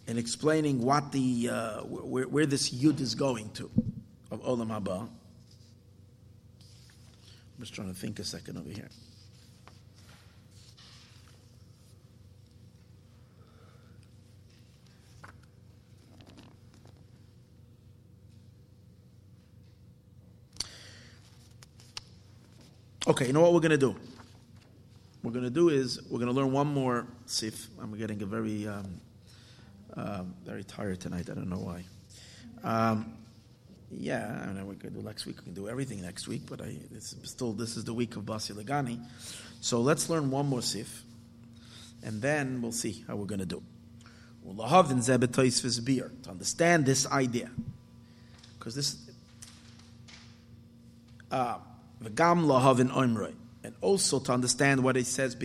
and 0.09 0.17
explaining 0.17 0.81
what 0.81 1.11
the 1.11 1.49
uh, 1.51 1.81
where, 1.83 2.27
where 2.27 2.45
this 2.47 2.71
yud 2.71 2.99
is 2.99 3.13
going 3.13 3.47
to 3.51 3.69
of 4.31 4.41
olam 4.43 4.69
haba. 4.69 5.01
I'm 5.01 5.09
just 7.59 7.75
trying 7.75 7.93
to 7.93 7.93
think 7.93 8.17
a 8.17 8.23
second 8.23 8.57
over 8.57 8.69
here. 8.69 8.89
Okay, 23.07 23.27
you 23.27 23.33
know 23.33 23.41
what 23.41 23.53
we're 23.53 23.59
going 23.59 23.71
to 23.71 23.77
do? 23.77 23.95
we're 25.21 25.31
going 25.31 25.43
to 25.43 25.49
do 25.49 25.69
is 25.69 25.99
we're 26.09 26.19
going 26.19 26.31
to 26.31 26.39
learn 26.39 26.51
one 26.51 26.67
more 26.67 27.05
sif. 27.25 27.67
I'm 27.81 27.95
getting 27.97 28.21
a 28.21 28.25
very, 28.25 28.67
um, 28.67 29.01
uh, 29.95 30.23
very 30.45 30.63
tired 30.63 30.99
tonight. 30.99 31.29
I 31.29 31.33
don't 31.33 31.49
know 31.49 31.57
why. 31.57 31.83
Um, 32.63 33.13
yeah, 33.91 34.45
I 34.47 34.53
know 34.53 34.65
we 34.65 34.75
could 34.75 34.93
do 34.93 35.01
next 35.01 35.25
week. 35.25 35.37
We 35.37 35.43
can 35.45 35.53
do 35.53 35.67
everything 35.67 36.01
next 36.01 36.27
week, 36.27 36.43
but 36.47 36.61
I, 36.61 36.77
still 36.99 37.53
this 37.53 37.75
is 37.75 37.85
the 37.85 37.93
week 37.93 38.15
of 38.15 38.23
Basi 38.23 38.53
Lagani. 38.53 38.99
So 39.61 39.81
let's 39.81 40.09
learn 40.09 40.29
one 40.29 40.47
more 40.47 40.61
sif, 40.61 41.03
and 42.03 42.21
then 42.21 42.61
we'll 42.61 42.71
see 42.71 43.03
how 43.07 43.15
we're 43.15 43.25
going 43.25 43.39
to 43.39 43.45
do. 43.45 43.63
To 44.45 46.29
understand 46.29 46.85
this 46.85 47.07
idea, 47.07 47.49
because 48.57 48.75
this 48.75 48.97
uh, 51.31 51.57
lahavin 52.03 52.91
oimroi, 52.91 53.33
and 53.63 53.73
also 53.81 54.19
to 54.19 54.31
understand 54.31 54.83
what 54.83 54.97
it 54.97 55.07
says 55.07 55.35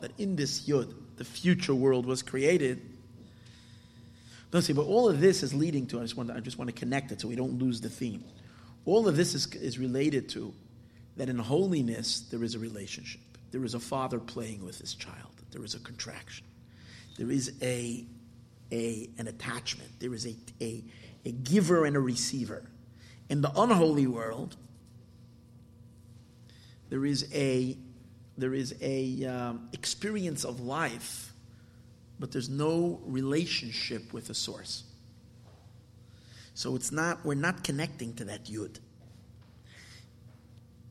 that 0.00 0.10
in 0.18 0.36
this 0.36 0.66
yud, 0.66 0.94
the 1.16 1.24
future 1.24 1.74
world 1.74 2.06
was 2.06 2.22
created. 2.22 2.80
Don't 4.50 4.62
see, 4.62 4.72
but 4.72 4.86
all 4.86 5.08
of 5.08 5.20
this 5.20 5.42
is 5.42 5.52
leading 5.52 5.86
to. 5.88 5.98
I 5.98 6.02
just 6.02 6.16
want. 6.16 6.30
To, 6.30 6.36
I 6.36 6.40
just 6.40 6.58
want 6.58 6.68
to 6.68 6.74
connect 6.74 7.12
it 7.12 7.20
so 7.20 7.28
we 7.28 7.36
don't 7.36 7.58
lose 7.58 7.80
the 7.80 7.90
theme. 7.90 8.24
All 8.86 9.06
of 9.06 9.16
this 9.16 9.34
is 9.34 9.46
is 9.54 9.78
related 9.78 10.28
to 10.30 10.54
that 11.16 11.28
in 11.28 11.38
holiness 11.38 12.20
there 12.30 12.42
is 12.42 12.54
a 12.54 12.58
relationship. 12.58 13.20
There 13.50 13.64
is 13.64 13.74
a 13.74 13.80
father 13.80 14.18
playing 14.18 14.64
with 14.64 14.78
his 14.78 14.94
child. 14.94 15.42
There 15.50 15.64
is 15.64 15.74
a 15.74 15.80
contraction. 15.80 16.46
There 17.16 17.30
is 17.30 17.52
a, 17.60 18.06
a 18.70 19.10
an 19.18 19.26
attachment. 19.26 19.90
There 19.98 20.14
is 20.14 20.26
a, 20.26 20.34
a, 20.60 20.84
a 21.24 21.32
giver 21.32 21.84
and 21.84 21.96
a 21.96 22.00
receiver. 22.00 22.70
In 23.28 23.40
the 23.42 23.50
unholy 23.54 24.06
world, 24.06 24.56
there 26.88 27.04
is 27.04 27.28
a 27.34 27.76
there 28.36 28.54
is 28.54 28.74
a 28.80 29.24
um, 29.24 29.68
experience 29.72 30.44
of 30.44 30.60
life, 30.60 31.32
but 32.18 32.32
there's 32.32 32.48
no 32.48 33.00
relationship 33.04 34.12
with 34.12 34.26
the 34.26 34.34
source. 34.34 34.84
So 36.54 36.74
it's 36.74 36.90
not 36.90 37.24
we're 37.24 37.34
not 37.34 37.62
connecting 37.62 38.14
to 38.14 38.24
that 38.24 38.46
yud. 38.46 38.80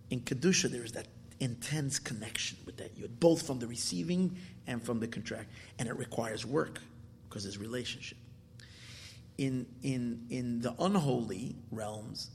In 0.09 0.21
kedusha, 0.21 0.69
there 0.71 0.83
is 0.83 0.93
that 0.93 1.07
intense 1.39 1.99
connection 1.99 2.57
with 2.65 2.77
that 2.77 2.97
yud, 2.97 3.19
both 3.19 3.45
from 3.45 3.59
the 3.59 3.67
receiving 3.67 4.37
and 4.65 4.81
from 4.81 4.99
the 4.99 5.07
contract, 5.07 5.49
and 5.77 5.89
it 5.89 5.97
requires 5.97 6.45
work 6.45 6.79
because 7.27 7.43
there's 7.43 7.57
relationship. 7.57 8.17
In 9.37 9.65
in 9.83 10.25
in 10.29 10.61
the 10.61 10.73
unholy 10.79 11.57
realms, 11.71 12.31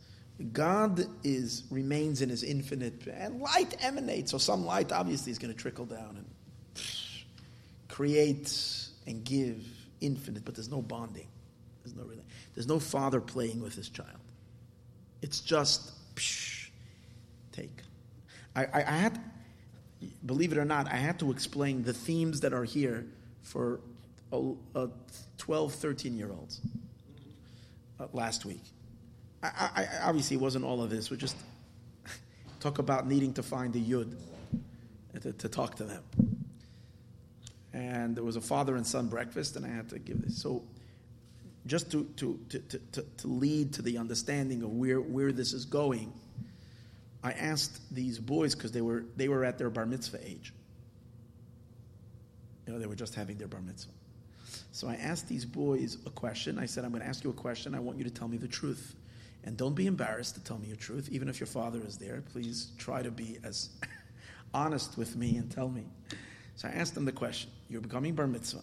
God 0.53 1.07
is 1.25 1.65
remains 1.71 2.21
in 2.21 2.29
His 2.29 2.43
infinite, 2.43 3.07
and 3.07 3.41
light 3.41 3.77
emanates. 3.81 4.31
So 4.31 4.39
some 4.39 4.67
light 4.67 4.93
obviously 4.93 5.33
is 5.33 5.39
going 5.39 5.53
to 5.53 5.59
trickle 5.59 5.87
down 5.87 6.17
and 6.19 6.27
create 7.89 8.49
and 9.07 9.25
give 9.25 9.65
infinite, 10.01 10.45
but 10.45 10.55
there's 10.55 10.71
no 10.71 10.83
bonding. 10.83 11.29
There's 11.83 11.97
no 11.97 12.05
there's 12.55 12.69
no 12.69 12.79
father 12.79 13.21
playing 13.21 13.63
with 13.63 13.75
his 13.75 13.89
child. 13.89 14.09
It's 15.23 15.41
just 15.41 15.93
psh, 16.15 16.69
take. 17.53 17.83
I, 18.55 18.65
I, 18.65 18.69
I, 18.75 18.97
had, 18.97 19.21
believe 20.27 20.53
it 20.53 20.59
or 20.59 20.65
not, 20.65 20.87
I 20.93 20.97
had 20.97 21.19
to 21.21 21.31
explain 21.31 21.83
the 21.83 21.93
themes 21.93 22.41
that 22.41 22.53
are 22.53 22.65
here 22.65 23.07
for 23.43 23.81
a, 24.33 24.53
a 24.75 24.89
12, 25.39 25.73
13 25.73 26.17
year 26.17 26.31
olds 26.31 26.61
uh, 27.99 28.07
last 28.13 28.45
week. 28.45 28.63
I, 29.43 29.71
I, 29.75 29.87
obviously, 30.05 30.37
it 30.37 30.41
wasn't 30.41 30.65
all 30.65 30.83
of 30.83 30.91
this. 30.91 31.11
We 31.11 31.17
just 31.17 31.37
talk 32.61 32.79
about 32.79 33.09
needing 33.09 33.33
to 33.35 33.43
find 33.43 33.75
a 33.75 33.81
yud 33.81 34.17
to, 35.21 35.33
to 35.33 35.49
talk 35.49 35.77
to 35.77 35.85
them. 35.85 36.03
And 37.73 38.15
there 38.15 38.25
was 38.25 38.37
a 38.37 38.41
father 38.41 38.77
and 38.77 38.87
son 38.87 39.09
breakfast, 39.09 39.57
and 39.57 39.65
I 39.65 39.71
had 39.71 39.89
to 39.91 39.99
give 39.99 40.23
this. 40.23 40.41
So, 40.41 40.63
just 41.67 41.91
to, 41.93 42.05
to, 42.17 42.39
to, 42.51 42.59
to, 42.59 43.03
to 43.03 43.27
lead 43.27 43.75
to 43.75 43.83
the 43.83 43.99
understanding 43.99 44.63
of 44.63 44.71
where, 44.71 45.01
where 45.01 45.33
this 45.33 45.53
is 45.53 45.65
going, 45.65 46.13
I 47.23 47.33
asked 47.33 47.95
these 47.95 48.19
boys 48.19 48.55
because 48.55 48.73
they 48.73 48.81
were 48.81 49.05
they 49.17 49.29
were 49.29 49.45
at 49.45 49.59
their 49.59 49.71
bar 49.71 49.87
mitzvah 49.87 50.27
age. 50.27 50.53
You 52.67 52.73
know, 52.73 52.79
they 52.79 52.87
were 52.87 52.97
just 52.97 53.15
having 53.15 53.37
their 53.39 53.49
bar 53.49 53.61
mitzvah. 53.61 53.93
So 54.73 54.89
I 54.89 54.95
asked 54.95 55.29
these 55.29 55.45
boys 55.45 55.99
a 56.07 56.11
question. 56.11 56.59
I 56.59 56.67
said, 56.67 56.85
I'm 56.85 56.91
going 56.91 57.03
to 57.03 57.09
ask 57.09 57.25
you 57.25 57.31
a 57.31 57.35
question. 57.35 57.75
I 57.75 57.81
want 57.81 57.99
you 57.99 58.05
to 58.05 58.11
tell 58.11 58.29
me 58.29 58.39
the 58.39 58.49
truth. 58.49 58.95
And 59.45 59.57
don't 59.57 59.75
be 59.75 59.87
embarrassed 59.87 60.35
to 60.37 60.45
tell 60.45 60.59
me 60.59 60.69
your 60.69 60.77
truth. 60.77 61.09
Even 61.11 61.29
if 61.29 61.41
your 61.41 61.47
father 61.47 61.81
is 61.85 61.99
there, 61.99 62.23
please 62.33 62.69
try 62.79 63.03
to 63.03 63.11
be 63.11 63.39
as 63.45 63.71
honest 64.55 64.97
with 64.97 65.17
me 65.17 65.37
and 65.37 65.51
tell 65.51 65.69
me. 65.69 65.85
So 66.57 66.69
I 66.69 66.73
asked 66.73 66.95
them 66.95 67.05
the 67.05 67.13
question. 67.13 67.51
You're 67.69 67.81
becoming 67.81 68.15
bar 68.15 68.27
mitzvah. 68.27 68.63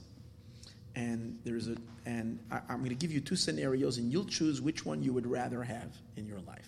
And 0.96 1.40
there's 1.44 1.68
a 1.68 1.76
and 2.06 2.40
I, 2.52 2.62
I'm 2.70 2.80
going 2.80 2.90
to 2.90 2.96
give 2.96 3.12
you 3.12 3.22
two 3.22 3.36
scenarios, 3.36 3.98
and 3.98 4.12
you'll 4.12 4.26
choose 4.26 4.62
which 4.62 4.86
one 4.86 5.04
you 5.04 5.14
would 5.14 5.28
rather 5.28 5.62
have 5.64 5.96
in 6.16 6.26
your 6.26 6.40
life. 6.40 6.68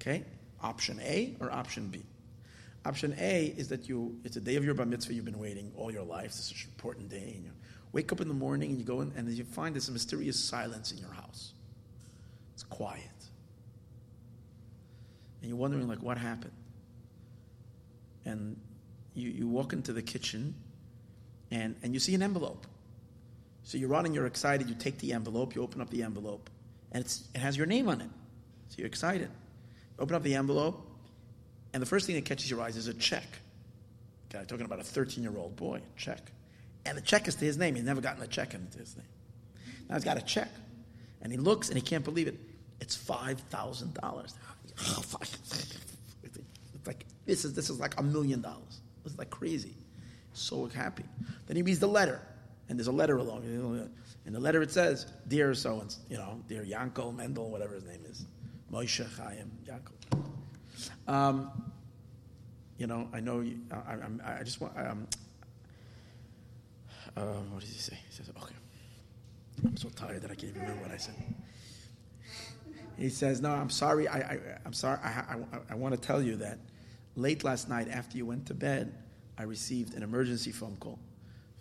Okay? 0.00 0.24
Option 0.62 1.00
A 1.02 1.34
or 1.40 1.50
option 1.50 1.88
B? 1.88 2.02
Option 2.84 3.14
A 3.18 3.46
is 3.56 3.68
that 3.68 3.88
you, 3.88 4.18
it's 4.24 4.36
a 4.36 4.40
day 4.40 4.56
of 4.56 4.64
your 4.64 4.74
bar 4.74 4.86
mitzvah, 4.86 5.14
you've 5.14 5.24
been 5.24 5.38
waiting 5.38 5.72
all 5.76 5.90
your 5.90 6.04
life, 6.04 6.28
this 6.28 6.50
is 6.50 6.62
an 6.62 6.70
important 6.74 7.08
day, 7.08 7.32
and 7.34 7.44
you 7.44 7.50
wake 7.92 8.12
up 8.12 8.20
in 8.20 8.28
the 8.28 8.34
morning 8.34 8.70
and 8.70 8.78
you 8.78 8.84
go 8.84 9.00
in, 9.00 9.12
and 9.16 9.28
you 9.30 9.44
find 9.44 9.74
this 9.74 9.88
mysterious 9.88 10.38
silence 10.38 10.92
in 10.92 10.98
your 10.98 11.12
house. 11.12 11.52
It's 12.54 12.62
quiet. 12.64 13.04
And 15.40 15.48
you're 15.48 15.58
wondering, 15.58 15.88
like, 15.88 16.02
what 16.02 16.18
happened? 16.18 16.52
And 18.24 18.60
you, 19.18 19.30
you 19.30 19.48
walk 19.48 19.72
into 19.72 19.92
the 19.92 20.02
kitchen 20.02 20.54
and, 21.50 21.74
and 21.82 21.92
you 21.92 22.00
see 22.00 22.14
an 22.14 22.22
envelope. 22.22 22.66
So 23.64 23.76
you're 23.76 23.88
running, 23.88 24.14
you're 24.14 24.26
excited, 24.26 24.68
you 24.68 24.74
take 24.74 24.98
the 24.98 25.12
envelope, 25.12 25.54
you 25.54 25.62
open 25.62 25.80
up 25.80 25.90
the 25.90 26.02
envelope, 26.02 26.48
and 26.92 27.04
it 27.04 27.38
has 27.38 27.56
your 27.56 27.66
name 27.66 27.88
on 27.88 28.00
it. 28.00 28.08
So 28.68 28.76
you're 28.78 28.86
excited. 28.86 29.28
You 29.28 30.02
Open 30.02 30.14
up 30.16 30.22
the 30.22 30.34
envelope, 30.34 30.86
and 31.74 31.82
the 31.82 31.86
first 31.86 32.06
thing 32.06 32.14
that 32.14 32.24
catches 32.24 32.50
your 32.50 32.62
eyes 32.62 32.76
is 32.76 32.86
a 32.86 32.94
check. 32.94 33.26
Okay, 34.34 34.44
talking 34.46 34.64
about 34.64 34.80
a 34.80 34.84
13 34.84 35.22
year 35.22 35.36
old 35.36 35.56
boy, 35.56 35.80
check. 35.96 36.20
And 36.86 36.96
the 36.96 37.02
check 37.02 37.28
is 37.28 37.34
to 37.36 37.44
his 37.44 37.58
name. 37.58 37.74
He's 37.74 37.84
never 37.84 38.00
gotten 38.00 38.22
a 38.22 38.26
check 38.26 38.54
into 38.54 38.78
his 38.78 38.96
name. 38.96 39.06
Now 39.88 39.96
he's 39.96 40.04
got 40.04 40.16
a 40.16 40.22
check. 40.22 40.48
And 41.20 41.32
he 41.32 41.38
looks 41.38 41.68
and 41.68 41.76
he 41.76 41.82
can't 41.82 42.04
believe 42.04 42.28
it. 42.28 42.38
It's 42.80 42.96
$5,000. 42.96 44.32
It's 46.74 46.86
like, 46.86 47.04
this 47.26 47.44
is, 47.44 47.54
this 47.54 47.68
is 47.70 47.80
like 47.80 47.98
a 47.98 48.02
million 48.02 48.40
dollars. 48.40 48.80
It's 49.04 49.18
like 49.18 49.30
crazy. 49.30 49.74
So 50.32 50.66
happy. 50.66 51.04
Then 51.46 51.56
he 51.56 51.62
reads 51.62 51.80
the 51.80 51.88
letter. 51.88 52.20
And 52.68 52.78
there's 52.78 52.88
a 52.88 52.92
letter 52.92 53.16
along. 53.16 53.44
In 54.26 54.32
the 54.32 54.40
letter 54.40 54.60
it 54.62 54.70
says, 54.70 55.06
Dear 55.26 55.54
so 55.54 55.80
and 55.80 55.94
you 56.10 56.18
know, 56.18 56.42
dear 56.48 56.62
Yankel, 56.62 57.16
Mendel, 57.16 57.50
whatever 57.50 57.74
his 57.74 57.84
name 57.84 58.04
is. 58.08 58.26
Moshe 58.70 59.06
Chaim 59.16 59.50
Yaakov. 59.66 61.12
Um, 61.12 61.50
you 62.76 62.86
know, 62.86 63.08
I 63.12 63.20
know. 63.20 63.40
You, 63.40 63.58
I, 63.72 63.94
I, 63.94 64.40
I, 64.40 64.42
just 64.42 64.60
want. 64.60 64.76
Um, 64.76 65.06
uh, 67.16 67.22
what 67.50 67.60
did 67.60 67.70
he 67.70 67.78
say? 67.78 67.98
He 68.08 68.14
says, 68.14 68.30
"Okay." 68.36 68.54
I'm 69.64 69.76
so 69.76 69.88
tired 69.88 70.22
that 70.22 70.30
I 70.30 70.34
can't 70.34 70.50
even 70.50 70.62
remember 70.62 70.82
what 70.82 70.92
I 70.92 70.98
said. 70.98 71.14
He 72.96 73.08
says, 73.08 73.40
"No, 73.40 73.50
I'm 73.50 73.70
sorry. 73.70 74.06
I, 74.06 74.18
I 74.18 74.38
am 74.64 74.72
sorry. 74.72 74.98
I, 75.02 75.08
I, 75.08 75.36
I 75.70 75.74
want 75.74 75.94
to 75.94 76.00
tell 76.00 76.22
you 76.22 76.36
that 76.36 76.58
late 77.18 77.44
last 77.44 77.68
night, 77.68 77.88
after 77.88 78.16
you 78.16 78.24
went 78.24 78.46
to 78.46 78.54
bed, 78.54 78.94
I 79.36 79.42
received 79.42 79.94
an 79.94 80.02
emergency 80.02 80.52
phone 80.52 80.76
call 80.80 80.98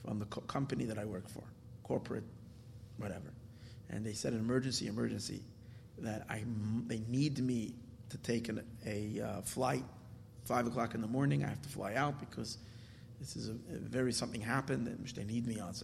from 0.05 0.19
the 0.19 0.25
co- 0.25 0.41
company 0.41 0.85
that 0.85 0.97
I 0.97 1.05
work 1.05 1.27
for, 1.27 1.43
corporate, 1.83 2.23
whatever, 2.97 3.33
and 3.89 4.05
they 4.05 4.13
said 4.13 4.33
an 4.33 4.39
emergency, 4.39 4.87
emergency 4.87 5.41
that 5.99 6.25
I, 6.29 6.43
they 6.85 7.01
need 7.07 7.39
me 7.39 7.73
to 8.09 8.17
take 8.19 8.49
an, 8.49 8.63
a 8.85 9.21
uh, 9.21 9.41
flight 9.41 9.83
five 10.45 10.67
o'clock 10.67 10.93
in 10.93 11.01
the 11.01 11.07
morning. 11.07 11.43
I 11.43 11.49
have 11.49 11.61
to 11.63 11.69
fly 11.69 11.95
out 11.95 12.19
because 12.19 12.57
this 13.19 13.35
is 13.35 13.49
a, 13.49 13.51
a 13.51 13.79
very 13.79 14.13
something 14.13 14.41
happened 14.41 14.95
which 15.01 15.13
they 15.13 15.23
need 15.23 15.47
me 15.47 15.59
on. 15.59 15.69
it. 15.69 15.83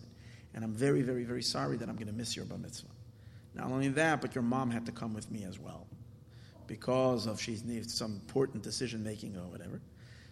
And 0.53 0.63
I'm 0.63 0.73
very, 0.73 1.01
very, 1.01 1.23
very 1.23 1.41
sorry 1.41 1.77
that 1.77 1.89
I'm 1.89 1.95
going 1.95 2.07
to 2.07 2.13
miss 2.13 2.35
your 2.35 2.45
bar 2.45 2.59
mitzvah. 2.59 2.87
Not 3.55 3.71
only 3.71 3.89
that, 3.89 4.21
but 4.21 4.35
your 4.35 4.43
mom 4.43 4.69
had 4.71 4.85
to 4.85 4.91
come 4.91 5.13
with 5.13 5.29
me 5.31 5.43
as 5.43 5.59
well 5.59 5.87
because 6.73 7.27
of 7.27 7.39
she 7.39 7.55
needs 7.65 7.93
some 7.93 8.13
important 8.13 8.63
decision 8.63 9.03
making 9.03 9.35
or 9.37 9.47
whatever. 9.55 9.79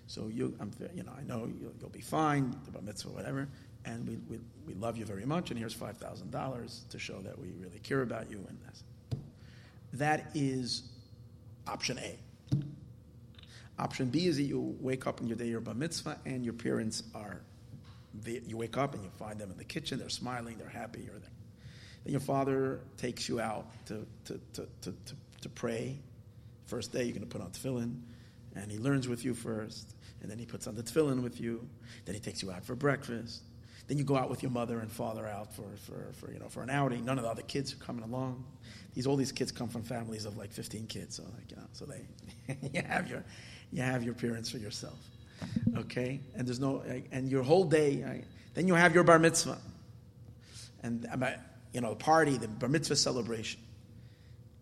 So 0.08 0.28
you, 0.28 0.56
I'm, 0.60 0.72
you 0.96 1.04
know, 1.04 1.12
I 1.16 1.22
know 1.22 1.48
you'll, 1.62 1.76
you'll 1.80 1.90
be 1.90 2.02
fine, 2.02 2.56
the 2.66 2.72
bar 2.72 2.82
mitzvah, 2.82 3.12
whatever, 3.12 3.48
and 3.86 4.08
we, 4.08 4.16
we, 4.28 4.40
we 4.66 4.74
love 4.74 4.98
you 4.98 5.06
very 5.06 5.26
much. 5.26 5.52
And 5.52 5.60
here's 5.60 5.76
five 5.76 5.98
thousand 5.98 6.32
dollars 6.32 6.86
to 6.90 6.98
show 6.98 7.20
that 7.22 7.38
we 7.38 7.50
really 7.60 7.80
care 7.80 8.02
about 8.02 8.32
you. 8.32 8.40
And 8.50 8.58
that's 8.66 8.84
that 9.94 10.32
is 10.34 10.84
option 11.68 12.00
A. 12.00 12.18
Option 13.78 14.08
B 14.10 14.26
is 14.26 14.38
that 14.38 14.44
you 14.44 14.76
wake 14.80 15.06
up 15.06 15.22
in 15.22 15.28
your 15.28 15.38
day 15.38 15.52
of 15.54 15.64
bar 15.64 15.76
mitzvah 15.76 16.18
and 16.26 16.44
your 16.44 16.56
parents 16.56 17.04
are, 17.14 17.42
you 18.26 18.58
wake 18.58 18.78
up 18.78 18.96
and 18.96 19.04
you 19.04 19.12
find 19.20 19.40
them 19.40 19.52
in 19.52 19.58
the 19.58 19.64
kitchen, 19.76 20.00
they're 20.00 20.10
smiling, 20.10 20.58
they're 20.58 20.70
happy, 20.70 21.02
you're 21.02 21.20
there. 21.20 21.38
Then 22.04 22.14
your 22.14 22.20
father 22.20 22.80
takes 22.98 23.30
you 23.30 23.40
out 23.40 23.68
to, 23.86 24.08
to, 24.26 24.40
to, 24.54 24.68
to, 24.82 24.92
to, 24.92 25.16
to 25.42 25.50
pray. 25.50 25.98
First 26.72 26.94
day, 26.94 27.04
you're 27.04 27.12
going 27.12 27.28
to 27.28 27.28
put 27.28 27.42
on 27.42 27.52
tefillin, 27.52 28.00
and 28.56 28.72
he 28.72 28.78
learns 28.78 29.06
with 29.06 29.26
you 29.26 29.34
first, 29.34 29.94
and 30.22 30.32
then 30.32 30.40
he 30.40 30.46
puts 30.46 30.68
on 30.68 30.76
the 30.76 30.82
tefillin 30.82 31.22
with 31.22 31.42
you. 31.42 31.68
Then 32.06 32.16
he 32.16 32.22
takes 32.22 32.42
you 32.42 32.50
out 32.50 32.64
for 32.64 32.76
breakfast. 32.76 33.42
Then 33.90 33.98
you 33.98 34.06
go 34.06 34.16
out 34.16 34.30
with 34.30 34.42
your 34.42 34.54
mother 34.54 34.80
and 34.80 34.90
father 34.90 35.28
out 35.28 35.54
for, 35.54 35.66
for, 35.84 36.14
for, 36.14 36.32
you 36.32 36.40
know, 36.40 36.48
for 36.48 36.64
an 36.64 36.70
outing. 36.70 37.04
None 37.04 37.18
of 37.18 37.26
the 37.26 37.30
other 37.30 37.42
kids 37.42 37.74
are 37.74 37.84
coming 37.84 38.06
along. 38.06 38.46
These 38.94 39.06
all 39.06 39.18
these 39.18 39.34
kids 39.34 39.52
come 39.52 39.68
from 39.68 39.84
families 39.84 40.24
of 40.24 40.38
like 40.38 40.54
15 40.54 40.88
kids, 40.88 41.18
so 41.18 41.24
like 41.24 41.52
you 41.52 41.58
know, 41.58 41.68
so 41.74 41.86
they 41.86 42.58
you 42.72 42.82
have 42.88 43.10
your 43.10 43.26
you 43.74 43.82
have 43.82 44.04
your 44.04 44.14
parents 44.14 44.50
for 44.50 44.58
yourself. 44.58 44.98
okay? 45.76 46.22
And 46.38 46.48
there's 46.48 46.62
no, 46.62 46.84
and 47.12 47.28
your 47.28 47.44
whole 47.44 47.66
day, 47.66 48.24
then 48.54 48.70
you 48.70 48.76
have 48.76 48.96
your 48.96 49.04
bar 49.04 49.20
mitzvah. 49.20 49.58
And, 50.84 51.06
uh, 51.06 51.32
you 51.74 51.82
know, 51.82 51.90
the 51.90 51.96
party, 51.98 52.38
the 52.38 52.48
bar 52.48 52.70
mitzvah 52.70 52.96
celebration. 52.96 53.60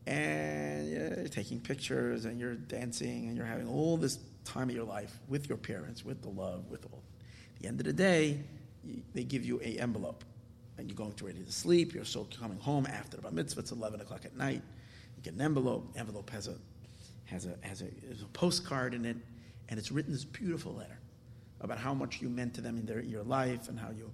And 0.10 0.90
you're 0.90 1.28
taking 1.28 1.60
pictures 1.60 2.26
and 2.26 2.40
you're 2.40 2.56
dancing 2.56 3.28
and 3.28 3.38
you're 3.38 3.46
having 3.46 3.68
all 3.68 3.96
this 3.96 4.18
time 4.44 4.68
of 4.68 4.76
your 4.76 4.86
life 4.86 5.20
with 5.28 5.48
your 5.48 5.58
parents, 5.60 6.04
with 6.04 6.24
the 6.24 6.30
love, 6.30 6.68
with 6.68 6.84
all. 6.86 7.04
At 7.56 7.62
the 7.62 7.68
end 7.68 7.80
of 7.80 7.86
the 7.86 7.94
day, 7.94 8.40
they 9.14 9.24
give 9.24 9.46
you 9.46 9.62
a 9.64 9.78
envelope. 9.78 10.24
And 10.80 10.90
you're 10.90 10.96
going 10.96 11.12
to 11.14 11.26
ready 11.28 11.44
to 11.44 11.52
sleep. 11.52 11.94
You're 11.94 12.06
so 12.06 12.28
coming 12.40 12.58
home 12.58 12.88
after 12.88 13.18
the 13.18 13.22
bar 13.22 13.32
mitzvah. 13.32 13.60
It's 13.60 13.72
11 13.72 14.02
o'clock 14.02 14.26
at 14.26 14.36
night. 14.36 14.64
You 15.16 15.22
get 15.22 15.36
an 15.36 15.42
envelope. 15.42 15.94
The 15.94 16.00
envelope 16.00 16.32
has 16.32 16.48
a, 16.48 16.56
has 17.26 17.46
a, 17.46 17.54
has 17.62 17.84
a, 17.84 18.08
has 18.08 18.24
a 18.24 18.28
postcard 18.34 18.96
in 18.96 19.06
it. 19.06 19.18
And 19.68 19.78
it's 19.78 19.92
written 19.92 20.12
this 20.12 20.26
beautiful 20.26 20.74
letter 20.74 20.98
about 21.62 21.78
how 21.78 21.94
much 21.94 22.20
you 22.20 22.30
meant 22.30 22.56
to 22.56 22.62
them 22.62 22.80
in 22.80 22.86
their, 22.88 23.02
your 23.02 23.24
life 23.24 23.70
and 23.70 23.80
how 23.80 23.92
you, 23.92 24.12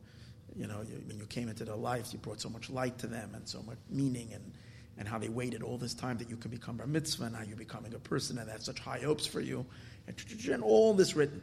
you 0.57 0.67
know, 0.67 0.81
you, 0.81 1.01
when 1.07 1.17
you 1.19 1.26
came 1.27 1.47
into 1.47 1.63
their 1.63 1.76
lives, 1.77 2.11
you 2.11 2.19
brought 2.19 2.41
so 2.41 2.49
much 2.49 2.69
light 2.69 2.97
to 2.97 3.07
them 3.07 3.34
and 3.34 3.47
so 3.47 3.61
much 3.61 3.77
meaning 3.89 4.34
and, 4.34 4.51
and 4.97 5.07
how 5.07 5.17
they 5.17 5.30
waited 5.30 5.61
all 5.61 5.77
this 5.77 5.93
time 5.93 6.17
that 6.17 6.30
you 6.30 6.38
could 6.38 6.51
become 6.51 6.77
bar 6.77 6.88
mitzvah 6.88 7.26
and 7.26 7.35
how 7.35 7.43
you're 7.43 7.57
becoming 7.57 7.93
a 7.93 7.99
person 7.99 8.38
and 8.38 8.47
they 8.47 8.51
have 8.51 8.63
such 8.63 8.80
high 8.80 8.99
hopes 8.99 9.26
for 9.26 9.41
you 9.41 9.65
and, 10.07 10.15
and 10.47 10.63
all 10.63 10.93
this 10.93 11.15
written. 11.15 11.41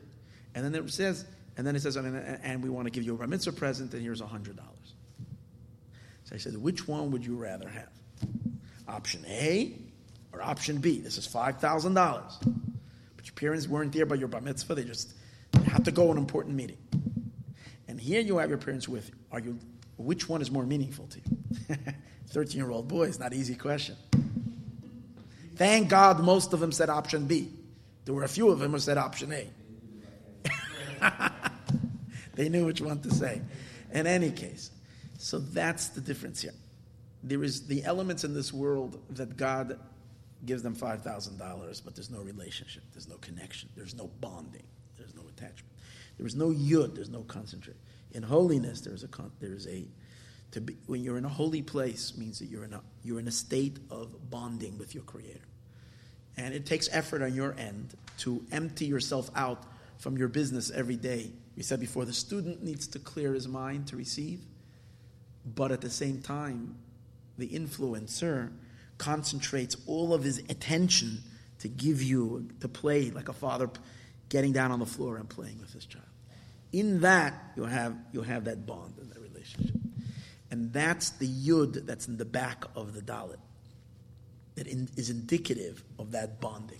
And 0.55 0.65
then 0.65 0.75
it 0.75 0.91
says, 0.91 1.25
and 1.57 1.67
then 1.67 1.77
it 1.77 1.81
says, 1.81 1.97
and 1.97 2.63
we 2.63 2.71
want 2.71 2.87
to 2.87 2.91
give 2.91 3.05
you 3.05 3.15
a 3.15 3.19
bar 3.19 3.27
mitzvah 3.27 3.53
present 3.53 3.93
and 3.93 4.03
here's 4.03 4.21
a 4.21 4.27
hundred 4.27 4.57
dollars. 4.57 4.95
So 6.25 6.35
I 6.35 6.39
said, 6.39 6.57
which 6.57 6.89
one 6.89 7.11
would 7.11 7.25
you 7.25 7.37
rather 7.37 7.69
have? 7.69 7.89
Option 8.89 9.25
A 9.29 9.75
or 10.33 10.43
option 10.43 10.79
B? 10.79 11.01
This 11.01 11.19
is 11.19 11.27
five 11.27 11.59
thousand 11.59 11.95
dollars. 11.95 12.39
But 13.17 13.27
your 13.27 13.35
parents 13.35 13.69
weren't 13.69 13.93
there 13.93 14.07
by 14.07 14.17
your 14.17 14.29
bar 14.29 14.41
mitzvah, 14.41 14.75
they 14.75 14.85
just 14.85 15.15
had 15.67 15.85
to 15.85 15.93
go 15.93 16.11
an 16.11 16.19
important 16.19 16.57
meeting. 16.57 16.79
And 17.89 18.01
here 18.01 18.21
you 18.21 18.39
have 18.39 18.49
your 18.49 18.59
parents 18.59 18.89
with 18.89 19.09
you. 19.09 19.15
Are 19.31 19.41
you 19.41 19.59
which 19.99 20.29
one 20.29 20.41
is 20.43 20.51
more 20.51 20.65
meaningful 20.65 21.07
to 21.09 21.21
you? 21.21 21.77
13 22.29 22.57
year 22.57 22.71
old 22.71 22.89
boy, 22.89 23.05
it's 23.05 23.19
not 23.19 23.33
an 23.33 23.39
easy 23.39 23.55
question. 23.55 23.97
Thank 25.57 25.89
God 25.89 26.21
most 26.21 26.53
of 26.53 26.61
them 26.61 26.73
said 26.73 26.89
option 26.89 27.27
B. 27.27 27.51
There 28.05 28.15
were 28.15 28.25
a 28.25 28.29
few 28.29 28.51
of 28.51 28.59
them 28.59 28.73
who 28.73 28.79
said 28.79 28.99
option 28.99 29.33
A. 29.33 29.49
they 32.35 32.49
knew 32.49 32.67
which 32.67 32.81
one 32.81 33.01
to 33.01 33.11
say. 33.11 33.41
In 33.93 34.07
any 34.07 34.31
case, 34.31 34.71
so 35.19 35.39
that's 35.39 35.89
the 35.89 36.01
difference 36.01 36.41
here. 36.43 36.55
There 37.23 37.45
is 37.45 37.67
the 37.67 37.85
elements 37.85 38.25
in 38.25 38.35
this 38.35 38.53
world 38.53 39.01
that 39.11 39.37
God 39.37 39.79
gives 40.45 40.63
them 40.63 40.75
$5,000, 40.75 41.83
but 41.85 41.95
there's 41.95 42.11
no 42.11 42.21
relationship, 42.21 42.83
there's 42.93 43.09
no 43.09 43.17
connection, 43.19 43.69
there's 43.77 43.95
no 43.95 44.11
bonding, 44.21 44.65
there's 44.97 45.15
no 45.15 45.23
attachment. 45.29 45.73
There 46.19 46.27
is 46.27 46.35
no 46.35 46.49
yud, 46.49 46.95
there's 46.95 47.11
no 47.11 47.23
concentrate. 47.23 47.77
In 48.13 48.23
holiness, 48.23 48.81
there's 48.81 49.05
a, 49.05 49.09
there's 49.41 49.67
a, 49.69 49.87
to 50.53 50.61
be, 50.61 50.77
when 50.87 51.03
you're 51.03 51.19
in 51.19 51.25
a 51.25 51.31
holy 51.31 51.63
place 51.63 52.17
means 52.17 52.39
that 52.39 52.47
you're 52.47 52.65
in 52.65 52.73
a, 52.73 52.81
you're 53.03 53.19
in 53.19 53.29
a 53.29 53.33
state 53.33 53.79
of 53.91 54.31
bonding 54.31 54.79
with 54.79 54.95
your 54.95 55.05
Creator. 55.05 55.41
And 56.37 56.55
it 56.55 56.65
takes 56.65 56.89
effort 56.93 57.23
on 57.23 57.35
your 57.35 57.55
end 57.59 57.95
to 58.19 58.45
empty 58.53 58.87
yourself 58.87 59.31
out 59.35 59.65
from 59.99 60.17
your 60.17 60.29
business 60.29 60.71
every 60.71 60.97
day. 60.97 61.31
We 61.57 61.63
said 61.63 61.81
before, 61.81 62.05
the 62.05 62.13
student 62.13 62.63
needs 62.63 62.87
to 62.89 62.99
clear 62.99 63.35
his 63.35 63.49
mind 63.49 63.89
to 63.89 63.97
receive, 63.97 64.41
but 65.45 65.73
at 65.73 65.81
the 65.81 65.91
same 65.91 66.21
time, 66.23 66.77
the 67.39 67.49
influencer 67.49 68.51
concentrates 68.99 69.77
all 69.87 70.15
of 70.15 70.23
his 70.23 70.39
attention 70.39 71.19
to 71.61 71.69
give 71.69 72.03
you, 72.03 72.49
to 72.61 72.69
play 72.69 73.11
like 73.11 73.29
a 73.29 73.33
father 73.33 73.69
getting 74.29 74.53
down 74.53 74.71
on 74.71 74.79
the 74.79 74.87
floor 74.87 75.17
and 75.17 75.29
playing 75.29 75.61
with 75.61 75.73
his 75.73 75.87
child. 75.87 76.05
In 76.73 77.01
that, 77.01 77.35
you'll 77.57 77.67
have, 77.67 77.95
you'll 78.13 78.23
have 78.25 78.45
that 78.45 78.67
bond 78.67 78.95
and 78.99 79.11
that 79.11 79.21
relationship. 79.21 79.77
And 80.53 80.73
that's 80.73 81.11
the 81.11 81.27
yud 81.27 81.87
that's 81.87 82.07
in 82.07 82.19
the 82.19 82.25
back 82.25 82.65
of 82.77 82.95
the 82.95 83.01
dalit, 83.01 83.39
that 84.55 84.69
in, 84.69 84.89
is 84.97 85.11
indicative 85.11 85.83
of 85.99 86.13
that 86.13 86.41
bonding. 86.41 86.79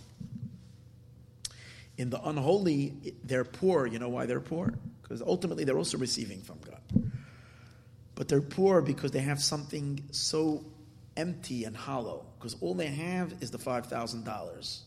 In 1.97 2.09
the 2.09 2.21
unholy, 2.21 2.93
they're 3.23 3.43
poor. 3.43 3.85
You 3.85 3.99
know 3.99 4.09
why 4.09 4.27
they're 4.27 4.39
poor? 4.39 4.73
Because 5.01 5.21
ultimately 5.21 5.63
they're 5.63 5.77
also 5.77 5.97
receiving 5.97 6.39
from 6.41 6.59
God. 6.59 7.11
But 8.15 8.27
they're 8.27 8.41
poor 8.41 8.81
because 8.81 9.11
they 9.11 9.21
have 9.21 9.41
something 9.41 10.03
so 10.11 10.63
empty 11.17 11.63
and 11.65 11.75
hollow, 11.75 12.25
because 12.37 12.55
all 12.61 12.75
they 12.75 12.87
have 12.87 13.33
is 13.41 13.51
the 13.51 13.57
$5,000, 13.57 14.79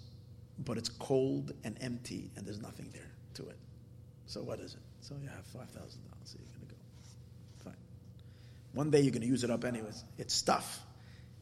but 0.65 0.79
it's 0.79 0.89
cold 0.89 1.53
and 1.65 1.77
empty 1.81 2.31
and 2.37 2.47
there's 2.47 2.61
nothing 2.61 2.89
there 2.93 3.11
to 3.35 3.49
it. 3.49 3.59
So 4.27 4.43
what 4.43 4.61
is 4.61 4.75
it? 4.75 4.81
So 5.01 5.17
you 5.21 5.29
have 5.29 5.45
$5,000, 5.47 5.73
so 6.25 6.39
you're 6.39 6.55
going 6.55 6.69
to 6.69 6.75
go. 6.75 6.81
Fine. 7.65 7.75
One 8.77 8.91
day 8.91 9.01
you're 9.01 9.11
going 9.11 9.23
to 9.23 9.27
use 9.27 9.43
it 9.43 9.51
up 9.51 9.65
anyways. 9.65 10.05
It's 10.19 10.35
stuff. 10.35 10.85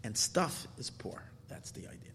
And 0.04 0.16
stuff 0.16 0.68
is 0.78 0.88
poor. 0.88 1.20
That's 1.48 1.72
the 1.72 1.80
idea. 1.80 2.12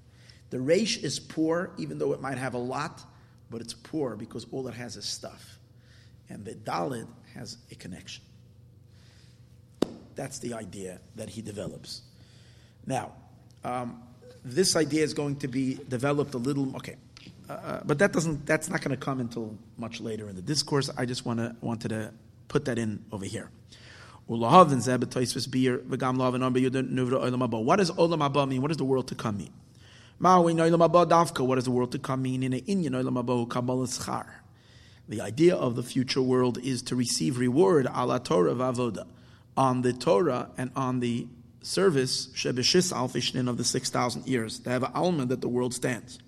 The 0.49 0.59
Reish 0.59 1.03
is 1.03 1.19
poor, 1.19 1.71
even 1.77 1.97
though 1.97 2.13
it 2.13 2.21
might 2.21 2.37
have 2.37 2.53
a 2.53 2.59
lot, 2.59 3.03
but 3.49 3.59
it's 3.59 3.73
poor 3.73 4.15
because 4.15 4.47
all 4.53 4.65
it 4.69 4.73
has 4.75 4.95
is 4.95 5.03
stuff. 5.03 5.59
And 6.29 6.45
the 6.45 6.53
Dalit 6.53 7.05
has 7.33 7.57
a 7.69 7.75
connection. 7.75 8.23
That's 10.15 10.39
the 10.39 10.53
idea 10.53 11.01
that 11.17 11.27
he 11.27 11.41
develops. 11.41 12.01
Now, 12.85 13.11
um, 13.65 14.01
this 14.45 14.77
idea 14.77 15.03
is 15.03 15.13
going 15.13 15.35
to 15.39 15.49
be 15.49 15.79
developed 15.89 16.33
a 16.33 16.37
little. 16.37 16.73
Okay, 16.77 16.95
uh, 17.49 17.53
uh 17.53 17.81
but 17.85 17.99
that 17.99 18.13
doesn't. 18.13 18.45
That's 18.45 18.69
not 18.69 18.81
going 18.81 18.97
to 18.97 19.05
come 19.05 19.19
until 19.19 19.57
much 19.77 19.99
later 19.99 20.29
in 20.29 20.37
the 20.37 20.41
discourse. 20.41 20.89
I 20.97 21.05
just 21.05 21.25
want 21.25 21.39
to 21.39 21.57
wanted 21.59 21.89
to 21.89 22.13
put 22.47 22.65
that 22.65 22.79
in 22.79 23.03
over 23.11 23.25
here. 23.25 23.49
What 24.29 24.37
does 24.59 24.87
olam 27.89 28.19
haba 28.21 28.47
mean? 28.47 28.61
What 28.61 28.67
does 28.67 28.77
the 28.77 28.83
world 28.83 29.07
to 29.07 29.15
come 29.15 29.37
mean? 29.37 29.51
What 30.19 31.55
does 31.55 31.65
the 31.65 31.71
world 31.71 31.91
to 31.93 31.97
come 31.97 32.21
mean? 32.21 32.43
In 32.43 32.51
The 35.07 35.21
idea 35.21 35.55
of 35.55 35.75
the 35.75 35.81
future 35.81 36.21
world 36.21 36.59
is 36.59 36.83
to 36.83 36.95
receive 36.95 37.39
reward 37.39 37.87
ala 37.87 38.19
Torah 38.19 38.53
v'avoda 38.53 39.07
on 39.57 39.81
the 39.81 39.93
Torah 39.93 40.51
and 40.59 40.69
on 40.75 40.99
the 40.99 41.25
service 41.63 42.27
shebeshis 42.27 42.93
alfishnin 42.93 43.49
of 43.49 43.57
the 43.57 43.63
six 43.63 43.89
thousand 43.89 44.27
years. 44.27 44.59
They 44.59 44.69
have 44.69 44.83
an 44.83 44.91
alma 44.93 45.25
that 45.25 45.41
the 45.41 45.49
world 45.49 45.73
stands. 45.73 46.19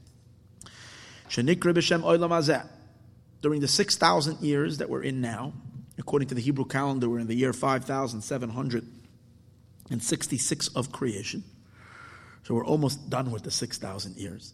During 1.29 1.59
the 3.59 3.67
six 3.67 3.95
thousand 3.95 4.39
years 4.39 4.79
that 4.79 4.89
we're 4.89 5.03
in 5.03 5.21
now, 5.21 5.53
according 6.01 6.27
to 6.29 6.35
the 6.35 6.41
Hebrew 6.41 6.65
calendar, 6.65 7.07
we're 7.07 7.19
in 7.19 7.27
the 7.27 7.35
year 7.35 7.53
five 7.53 7.85
thousand 7.85 8.21
seven 8.21 8.49
hundred 8.49 8.85
and 9.89 10.03
sixty-six 10.03 10.67
of 10.69 10.91
creation. 10.91 11.43
So 12.43 12.55
we're 12.55 12.65
almost 12.65 13.09
done 13.09 13.31
with 13.31 13.43
the 13.43 13.51
six 13.51 13.77
thousand 13.77 14.17
years. 14.17 14.53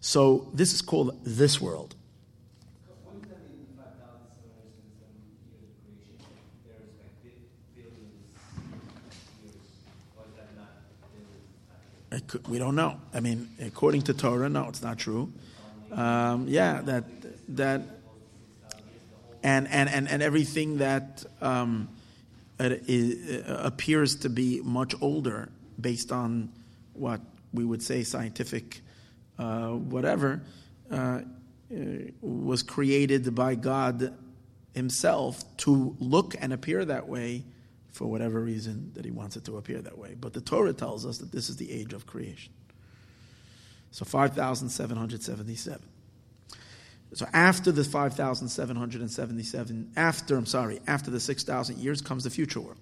So 0.00 0.48
this 0.54 0.72
is 0.72 0.80
called 0.80 1.18
this 1.24 1.60
world. 1.60 1.96
we 12.48 12.58
don't 12.58 12.74
know. 12.74 13.00
I 13.14 13.20
mean, 13.20 13.48
according 13.60 14.02
to 14.02 14.14
Torah, 14.14 14.48
no, 14.48 14.68
it's 14.68 14.82
not 14.82 14.98
true. 14.98 15.32
Um, 15.92 16.46
yeah, 16.48 16.80
that 16.82 17.04
that 17.56 17.82
and 19.42 19.68
and 19.68 19.88
and, 19.88 20.08
and 20.08 20.22
everything 20.22 20.78
that 20.78 21.24
um, 21.40 21.88
is, 22.58 23.46
uh, 23.46 23.60
appears 23.64 24.16
to 24.16 24.28
be 24.28 24.60
much 24.62 24.94
older, 25.00 25.50
based 25.80 26.12
on 26.12 26.50
what 26.94 27.20
we 27.52 27.64
would 27.64 27.82
say 27.82 28.02
scientific, 28.02 28.80
uh, 29.38 29.68
whatever, 29.68 30.42
uh, 30.90 31.20
was 32.20 32.62
created 32.62 33.34
by 33.34 33.54
God 33.54 34.14
Himself 34.74 35.44
to 35.58 35.96
look 35.98 36.34
and 36.38 36.52
appear 36.52 36.84
that 36.84 37.08
way 37.08 37.44
for 37.92 38.06
whatever 38.06 38.40
reason 38.40 38.92
that 38.94 39.04
he 39.04 39.10
wants 39.10 39.36
it 39.36 39.44
to 39.44 39.56
appear 39.56 39.80
that 39.82 39.98
way. 39.98 40.14
But 40.18 40.32
the 40.32 40.40
Torah 40.40 40.72
tells 40.72 41.04
us 41.04 41.18
that 41.18 41.32
this 41.32 41.48
is 41.48 41.56
the 41.56 41.70
age 41.70 41.92
of 41.92 42.06
creation. 42.06 42.52
So 43.90 44.04
5,777. 44.04 45.80
So 47.12 47.26
after 47.32 47.72
the 47.72 47.82
5,777, 47.82 49.92
after, 49.96 50.36
I'm 50.36 50.46
sorry, 50.46 50.78
after 50.86 51.10
the 51.10 51.18
6,000 51.18 51.78
years 51.78 52.00
comes 52.00 52.22
the 52.24 52.30
future 52.30 52.60
world. 52.60 52.78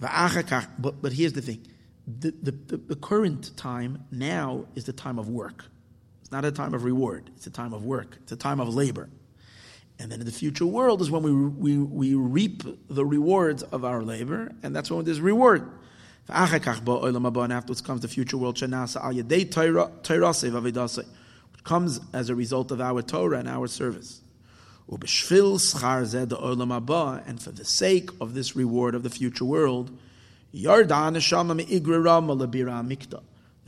But, 0.00 1.02
but 1.02 1.12
here's 1.12 1.32
the 1.32 1.42
thing 1.42 1.66
the, 2.06 2.32
the, 2.42 2.76
the, 2.76 2.96
current 2.96 3.56
time 3.56 4.04
now 4.10 4.66
is 4.74 4.84
the 4.84 4.92
time 4.92 5.18
of 5.18 5.28
work. 5.28 5.64
It's 6.20 6.30
not 6.30 6.44
a 6.44 6.52
time 6.52 6.74
of 6.74 6.84
reward, 6.84 7.30
it's 7.36 7.46
a 7.46 7.50
time 7.50 7.72
of 7.72 7.84
work, 7.84 8.18
it's 8.22 8.32
a 8.32 8.36
time 8.36 8.60
of 8.60 8.74
labor. 8.74 9.08
And 9.98 10.12
then 10.12 10.20
in 10.20 10.26
the 10.26 10.32
future 10.32 10.66
world 10.66 11.00
is 11.00 11.10
when 11.10 11.22
we, 11.22 11.32
we, 11.32 11.78
we 11.78 12.14
reap 12.14 12.62
the 12.90 13.06
rewards 13.06 13.62
of 13.62 13.84
our 13.84 14.02
labor, 14.02 14.50
and 14.62 14.74
that's 14.74 14.90
when 14.90 15.04
there's 15.04 15.20
reward. 15.20 15.70
And 16.28 16.36
afterwards 16.36 17.80
comes 17.80 18.00
the 18.00 18.08
future 18.08 18.36
world, 18.36 18.56
comes 21.64 22.00
as 22.12 22.28
a 22.28 22.34
result 22.34 22.70
of 22.70 22.80
our 22.80 23.02
Torah 23.02 23.38
and 23.38 23.48
our 23.48 23.66
service. 23.66 24.20
And 24.86 25.00
for 25.00 25.08
the 27.52 27.64
sake 27.64 28.10
of 28.20 28.34
this 28.34 28.54
reward 28.54 28.94
of 28.94 29.02
the 29.02 29.10
future 29.10 29.44
world, 29.44 29.98
the 30.52 30.60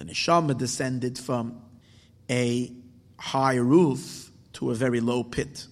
neshama 0.04 0.58
descended 0.58 1.18
from 1.18 1.62
a 2.30 2.72
high 3.18 3.56
roof 3.56 4.30
to 4.52 4.70
a 4.70 4.74
very 4.74 5.00
low 5.00 5.24
pit. 5.24 5.66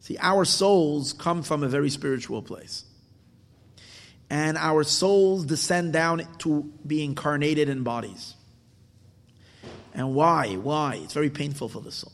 See, 0.00 0.16
our 0.20 0.44
souls 0.44 1.12
come 1.12 1.42
from 1.42 1.62
a 1.62 1.68
very 1.68 1.90
spiritual 1.90 2.42
place. 2.42 2.84
And 4.28 4.56
our 4.56 4.82
souls 4.82 5.44
descend 5.44 5.92
down 5.92 6.26
to 6.38 6.72
be 6.86 7.04
incarnated 7.04 7.68
in 7.68 7.82
bodies. 7.82 8.34
And 9.94 10.14
why? 10.14 10.54
Why? 10.54 11.00
It's 11.02 11.14
very 11.14 11.30
painful 11.30 11.68
for 11.68 11.80
the 11.80 11.92
soul. 11.92 12.12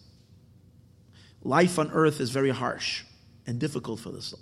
Life 1.42 1.78
on 1.78 1.90
earth 1.92 2.20
is 2.20 2.30
very 2.30 2.50
harsh 2.50 3.04
and 3.46 3.58
difficult 3.58 4.00
for 4.00 4.10
the 4.10 4.20
soul. 4.20 4.40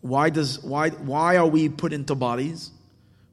Why 0.00 0.30
does 0.30 0.62
why 0.62 0.90
why 0.90 1.36
are 1.36 1.46
we 1.46 1.68
put 1.68 1.92
into 1.92 2.14
bodies? 2.14 2.70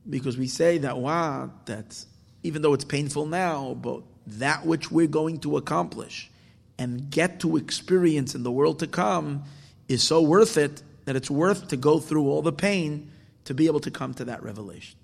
Because 0.10 0.38
we 0.38 0.48
say 0.48 0.80
that 0.80 0.98
wow, 0.98 1.52
that 1.66 2.04
even 2.44 2.62
though 2.62 2.74
it's 2.74 2.86
painful 2.86 3.26
now, 3.26 3.76
but 3.76 4.02
that 4.26 4.66
which 4.66 4.90
we're 4.90 5.08
going 5.08 5.40
to 5.40 5.58
accomplish 5.58 6.32
and 6.80 7.12
get 7.12 7.40
to 7.42 7.58
experience 7.58 8.34
in 8.34 8.44
the 8.44 8.52
world 8.52 8.80
to 8.80 8.88
come 8.88 9.44
is 9.88 10.02
so 10.02 10.22
worth 10.22 10.58
it 10.58 10.82
that 11.06 11.16
it's 11.16 11.30
worth 11.30 11.68
to 11.68 11.78
go 11.78 12.00
through 12.00 12.28
all 12.28 12.42
the 12.42 12.54
pain 12.54 13.12
to 13.46 13.54
be 13.54 13.68
able 13.68 13.80
to 13.82 13.92
come 13.92 14.14
to 14.14 14.26
that 14.26 14.42
revelation. 14.42 14.98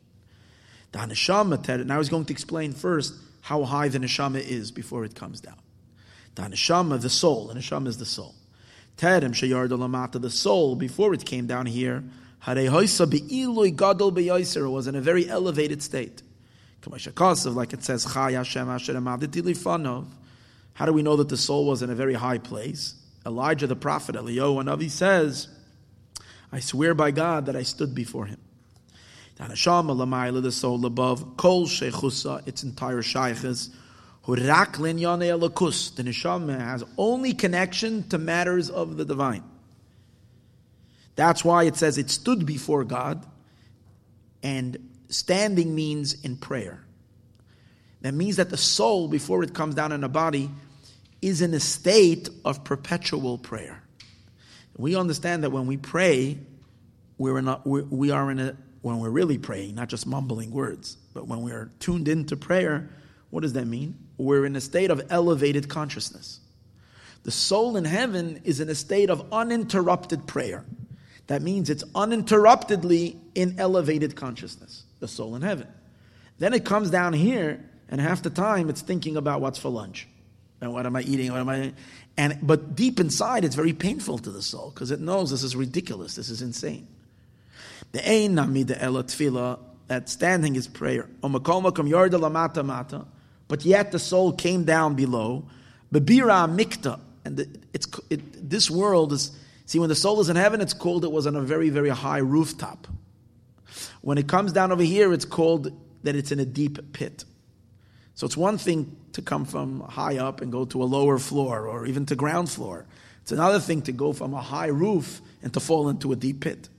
The 0.92 1.00
neshama, 1.00 1.86
now 1.86 1.98
he's 1.98 2.10
going 2.10 2.26
to 2.26 2.34
explain 2.34 2.74
first 2.74 3.16
how 3.42 3.64
high 3.64 3.88
the 3.88 3.98
neshama 4.00 4.40
is 4.40 4.72
before 4.72 5.06
it 5.06 5.16
comes 5.16 5.42
down. 5.42 5.58
The 6.36 6.44
neshama, 6.44 7.02
the 7.02 7.10
soul, 7.10 7.48
the 7.48 7.56
neshama 7.56 7.88
is 7.88 7.98
the 7.98 8.06
soul. 8.06 8.36
Terem 8.98 9.34
sheyard 9.34 9.70
the 9.70 10.30
soul, 10.30 10.76
before 10.76 11.14
it 11.14 11.26
came 11.26 11.46
down 11.46 11.68
here, 11.68 12.04
was 12.46 13.00
in 14.88 14.96
a 14.96 15.02
very 15.02 15.30
elevated 15.30 15.84
state. 15.84 16.24
Like 16.86 17.74
it 17.74 17.84
says, 17.84 18.06
How 18.06 18.30
do 18.30 18.38
we 20.94 21.04
know 21.04 21.16
that 21.16 21.30
the 21.30 21.38
soul 21.38 21.66
was 21.66 21.82
in 21.82 21.90
a 21.90 21.96
very 21.96 22.14
high 22.14 22.38
place? 22.38 22.94
Elijah 23.26 23.66
the 23.68 23.76
prophet, 23.76 24.16
Eliyahu 24.16 24.64
Navi 24.64 24.90
says, 24.90 25.50
I 26.52 26.62
swear 26.62 26.94
by 26.94 27.12
God 27.12 27.48
that 27.48 27.58
I 27.58 27.64
stood 27.64 27.94
before 27.94 28.26
him. 28.26 28.40
The 29.38 30.52
soul 30.52 30.86
above, 30.86 31.38
kol 31.38 31.68
shechusa, 31.68 32.48
its 32.48 32.64
entire 32.64 33.02
shaykhs, 33.02 33.70
the 34.26 34.34
neshama 36.04 36.60
has 36.60 36.84
only 36.98 37.34
connection 37.34 38.10
to 38.10 38.18
matters 38.18 38.70
of 38.70 38.98
the 38.98 39.06
divine. 39.06 39.44
That's 41.16 41.46
why 41.46 41.64
it 41.64 41.78
says 41.78 41.98
it 41.98 42.10
stood 42.10 42.46
before 42.46 42.84
God, 42.84 43.26
and 44.44 44.78
standing 45.10 45.74
means 45.74 46.14
in 46.24 46.38
prayer. 46.38 46.84
That 48.02 48.14
means 48.14 48.36
that 48.36 48.50
the 48.50 48.58
soul, 48.58 49.08
before 49.08 49.44
it 49.44 49.54
comes 49.54 49.76
down 49.76 49.92
in 49.92 50.04
a 50.04 50.10
body, 50.10 50.50
is 51.22 51.42
in 51.42 51.54
a 51.54 51.60
state 51.60 52.30
of 52.44 52.64
perpetual 52.64 53.38
prayer. 53.38 53.82
We 54.78 54.96
understand 54.96 55.44
that 55.44 55.52
when 55.52 55.66
we 55.66 55.78
pray, 55.78 56.38
we're 57.18 57.40
in 57.40 57.48
a, 57.48 57.62
we 57.66 58.12
are 58.12 58.30
in 58.30 58.40
a, 58.40 58.58
when 58.88 59.00
we're 59.00 59.10
really 59.10 59.38
praying, 59.38 59.76
not 59.76 59.90
just 59.90 60.08
mumbling 60.08 60.52
words, 60.52 60.98
but 61.14 61.28
when 61.28 61.42
we 61.42 61.52
are 61.52 61.70
tuned 61.80 62.08
into 62.08 62.38
prayer, 62.38 62.90
what 63.30 63.42
does 63.42 63.54
that 63.54 63.66
mean? 63.66 63.98
We're 64.18 64.46
in 64.46 64.56
a 64.56 64.62
state 64.62 64.90
of 64.90 65.02
elevated 65.10 65.68
consciousness. 65.68 66.40
The 67.24 67.32
soul 67.32 67.76
in 67.76 67.84
heaven 67.84 68.40
is 68.46 68.62
in 68.62 68.70
a 68.70 68.76
state 68.76 69.10
of 69.10 69.28
uninterrupted 69.34 70.26
prayer. 70.26 70.64
That 71.28 71.42
means 71.42 71.70
it's 71.70 71.84
uninterruptedly 71.94 73.18
in 73.36 73.60
elevated 73.60 74.16
consciousness, 74.16 74.84
the 75.02 75.08
soul 75.10 75.36
in 75.36 75.42
heaven. 75.42 75.68
Then 76.40 76.54
it 76.54 76.64
comes 76.64 76.90
down 76.90 77.12
here, 77.12 77.64
and 77.90 78.00
half 78.00 78.24
the 78.24 78.30
time 78.30 78.70
it's 78.70 78.82
thinking 78.82 79.18
about 79.18 79.42
what's 79.42 79.60
for 79.60 79.70
lunch. 79.70 80.08
And 80.62 80.72
what 80.72 80.86
am 80.86 80.96
I 80.96 81.02
eating? 81.02 81.32
What 81.32 81.42
am 81.42 81.50
I 81.50 81.74
and 82.16 82.40
but 82.42 82.76
deep 82.76 83.00
inside 83.00 83.46
it's 83.46 83.56
very 83.56 83.74
painful 83.74 84.18
to 84.18 84.32
the 84.32 84.42
soul 84.42 84.72
because 84.74 84.90
it 84.90 85.00
knows 85.00 85.30
this 85.30 85.44
is 85.44 85.56
ridiculous, 85.56 86.16
this 86.16 86.30
is 86.30 86.42
insane. 86.42 86.88
The 87.92 88.08
ein 88.08 88.36
namida 88.36 88.78
ela 88.80 89.04
tefillah, 89.04 89.60
that 89.88 90.10
standing 90.10 90.56
is 90.56 90.68
prayer. 90.68 91.08
mata 91.22 92.64
mata. 92.64 93.06
but 93.48 93.66
yet 93.66 93.92
the 93.92 94.00
soul 94.00 94.34
came 94.34 94.64
down 94.64 94.96
below. 94.96 95.46
Bebira 95.94 96.48
mikta, 96.54 97.00
and 97.24 97.66
it's 97.74 97.88
it, 98.10 98.50
this 98.50 98.70
world 98.70 99.14
is. 99.14 99.32
See, 99.66 99.80
when 99.80 99.90
the 99.90 99.96
soul 99.96 100.22
is 100.22 100.30
in 100.30 100.38
heaven, 100.38 100.62
it's 100.62 100.74
called 100.74 101.04
it 101.04 101.12
was 101.12 101.28
on 101.28 101.36
a 101.36 101.42
very 101.42 101.70
very 101.70 101.90
high 101.90 102.20
rooftop. 102.20 102.88
When 104.02 104.18
it 104.18 104.28
comes 104.28 104.54
down 104.54 104.72
over 104.72 104.84
here, 104.84 105.14
it's 105.14 105.26
called 105.26 105.72
that 106.04 106.16
it's 106.16 106.32
in 106.32 106.40
a 106.40 106.46
deep 106.46 106.94
pit. 106.94 107.26
So 108.16 108.26
it's 108.26 108.38
one 108.38 108.58
thing 108.58 108.96
to 109.14 109.22
come 109.22 109.46
from 109.46 109.82
high 109.82 110.18
up 110.18 110.42
and 110.42 110.52
go 110.52 110.66
to 110.66 110.82
a 110.82 110.86
lower 110.86 111.20
floor 111.20 111.68
or 111.68 111.86
even 111.86 112.06
to 112.08 112.16
ground 112.16 112.50
floor. 112.50 112.86
It's 113.22 113.32
another 113.32 113.60
thing 113.60 113.82
to 113.84 113.92
go 113.92 114.14
from 114.14 114.34
a 114.34 114.42
high 114.42 114.68
roof 114.68 115.22
and 115.44 115.54
to 115.54 115.60
fall 115.60 115.90
into 115.90 116.12
a 116.14 116.16
deep 116.16 116.40
pit. 116.42 116.70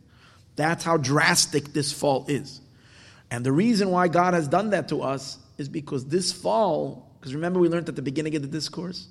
That's 0.59 0.83
how 0.83 0.97
drastic 0.97 1.73
this 1.73 1.93
fall 1.93 2.25
is. 2.27 2.61
And 3.31 3.47
the 3.47 3.53
reason 3.53 3.91
why 3.91 4.09
God 4.09 4.35
has 4.35 4.49
done 4.49 4.71
that 4.71 4.89
to 4.89 5.03
us 5.03 5.39
is 5.57 5.69
because 5.69 6.07
this 6.07 6.33
fall, 6.33 7.09
because 7.21 7.33
remember 7.33 7.61
we 7.61 7.69
learned 7.69 7.89
at 7.89 7.95
the 7.95 8.03
beginning 8.03 8.35
of 8.35 8.43
the 8.43 8.49
discourse, 8.49 9.07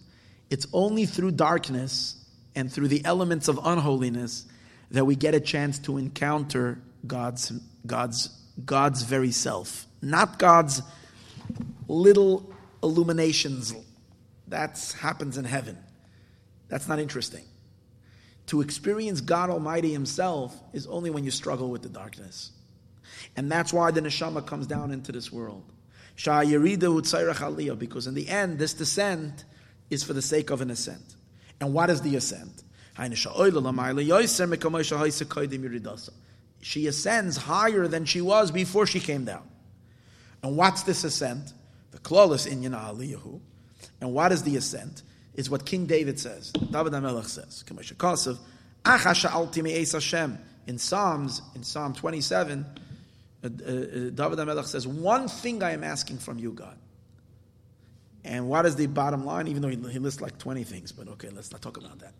it's 0.50 0.68
only 0.74 1.06
through 1.06 1.32
darkness 1.32 2.22
and 2.54 2.70
through 2.70 2.90
the 2.90 3.04
elements 3.06 3.48
of 3.48 3.62
unholiness 3.64 4.46
that 4.92 5.06
we 5.06 5.16
get 5.16 5.36
a 5.36 5.40
chance 5.40 5.80
to 5.80 5.98
encounter 5.98 6.80
God's 7.06 7.54
God's 7.86 8.30
God's 8.66 9.04
very 9.04 9.32
self, 9.32 9.86
not 10.02 10.40
God's 10.40 10.82
little 11.88 12.54
illuminations. 12.84 13.74
That 14.50 14.96
happens 15.00 15.38
in 15.38 15.46
heaven. 15.46 15.78
That's 16.68 16.90
not 16.90 17.00
interesting. 17.00 17.46
To 18.48 18.62
experience 18.62 19.22
God 19.22 19.50
Almighty 19.50 19.92
Himself 19.92 20.60
is 20.74 20.88
only 20.88 21.10
when 21.10 21.24
you 21.24 21.32
struggle 21.32 21.70
with 21.70 21.82
the 21.84 21.90
darkness. 21.90 22.52
And 23.36 23.52
that's 23.52 23.74
why 23.74 23.92
the 23.92 24.02
neshama 24.02 24.46
comes 24.46 24.68
down 24.68 24.92
into 24.92 25.12
this 25.12 25.32
world. 25.32 25.64
Because 26.16 28.08
in 28.08 28.14
the 28.14 28.28
end, 28.28 28.58
this 28.58 28.74
descent 28.74 29.46
is 29.90 30.04
for 30.04 30.14
the 30.14 30.22
sake 30.22 30.50
of 30.50 30.62
an 30.62 30.72
ascent. 30.72 31.16
And 31.60 31.74
what 31.74 31.90
is 31.90 32.02
the 32.02 32.16
ascent? 32.16 32.64
She 36.60 36.88
ascends 36.88 37.38
higher 37.38 37.88
than 37.88 38.06
she 38.06 38.22
was 38.22 38.52
before 38.52 38.88
she 38.88 39.00
came 39.00 39.26
down. 39.26 39.48
And 40.42 40.58
what's 40.58 40.84
this 40.84 41.04
ascent? 41.04 41.54
The 41.92 42.00
klolus 42.00 42.48
in 42.48 42.62
Aliyahu. 42.72 43.40
And 44.02 44.14
what 44.14 44.32
is 44.32 44.44
the 44.44 44.56
ascent? 44.56 45.04
Is 45.38 45.50
what 45.50 45.66
King 45.66 45.86
David 45.86 46.20
says. 46.20 46.52
David 46.52 46.94
HaMelech 46.94 47.26
says. 47.26 47.64
In 50.68 50.78
Psalms, 50.78 51.42
in 51.56 51.64
Psalm 51.64 51.94
27, 51.94 52.66
uh, 52.66 53.48
uh, 53.48 53.50
David 53.50 54.16
HaMelech 54.16 54.66
says, 54.66 54.88
One 54.88 55.28
thing 55.28 55.64
I 55.64 55.72
am 55.72 55.84
asking 55.84 56.18
from 56.18 56.40
you, 56.40 56.52
God. 56.52 56.76
And 58.26 58.50
what 58.50 58.66
is 58.66 58.76
the 58.76 58.88
bottom 58.88 59.26
line? 59.26 59.48
Even 59.48 59.62
though 59.62 59.70
he, 59.70 59.78
he 59.78 60.00
lists 60.00 60.22
like 60.22 60.38
20 60.38 60.64
things, 60.64 60.92
but 60.92 61.08
okay, 61.08 61.30
let's 61.30 61.52
not 61.52 61.62
talk 61.62 61.78
about 61.78 62.00
that. 62.00 62.14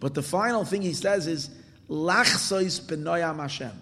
But 0.00 0.14
the 0.14 0.22
final 0.22 0.64
thing 0.64 0.82
he 0.82 0.92
says 0.92 1.26
is, 1.26 1.48
Lachsois 1.88 2.80
benoyam 2.80 3.38
Hashem. 3.40 3.72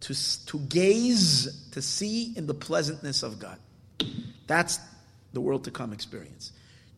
To, 0.00 0.46
to 0.46 0.58
gaze, 0.60 1.68
to 1.72 1.82
see 1.82 2.32
in 2.34 2.46
the 2.46 2.54
pleasantness 2.54 3.22
of 3.22 3.38
God. 3.38 3.58
That's 4.46 4.78
the 5.34 5.42
world 5.42 5.64
to 5.64 5.70
come 5.70 5.92
experience. 5.92 6.52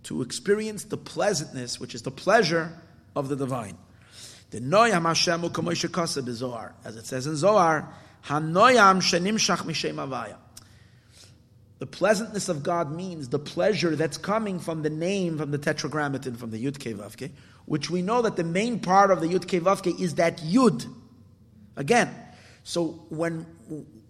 To 0.05 0.23
experience 0.23 0.85
the 0.85 0.97
pleasantness, 0.97 1.79
which 1.79 1.95
is 1.95 2.03
the 2.03 2.11
pleasure 2.11 2.73
of 3.15 3.29
the 3.29 3.37
divine. 3.37 3.77
The 4.51 4.61
noyam 4.61 5.07
Hashem 5.07 6.35
Zohar. 6.35 6.75
As 6.85 6.97
it 6.97 7.07
says 7.07 7.27
in 7.27 7.37
Zohar, 7.37 7.89
Hanoyam 8.27 9.01
shenimshach 9.01 9.65
mishem 9.65 9.95
avaya. 9.95 10.37
The 11.79 11.87
pleasantness 11.87 12.49
of 12.49 12.63
God 12.63 12.93
means 12.93 13.29
the 13.29 13.41
pleasure 13.41 13.97
that's 13.97 14.17
coming 14.17 14.61
from 14.61 14.83
the 14.83 14.91
name, 14.91 15.39
from 15.39 15.51
the 15.51 15.59
tetragrammaton, 15.59 16.37
from 16.37 16.53
the 16.53 16.65
Yud 16.65 16.77
Vavke, 16.79 17.31
which 17.65 17.91
we 17.91 18.03
know 18.03 18.23
that 18.23 18.37
the 18.37 18.45
main 18.45 18.79
part 18.79 19.11
of 19.11 19.21
the 19.21 19.27
Yud 19.27 19.45
Vavke 19.61 19.99
is 19.99 20.15
that 20.15 20.39
Yud. 20.39 20.87
Again, 21.77 22.15
so 22.63 23.05
when 23.09 23.47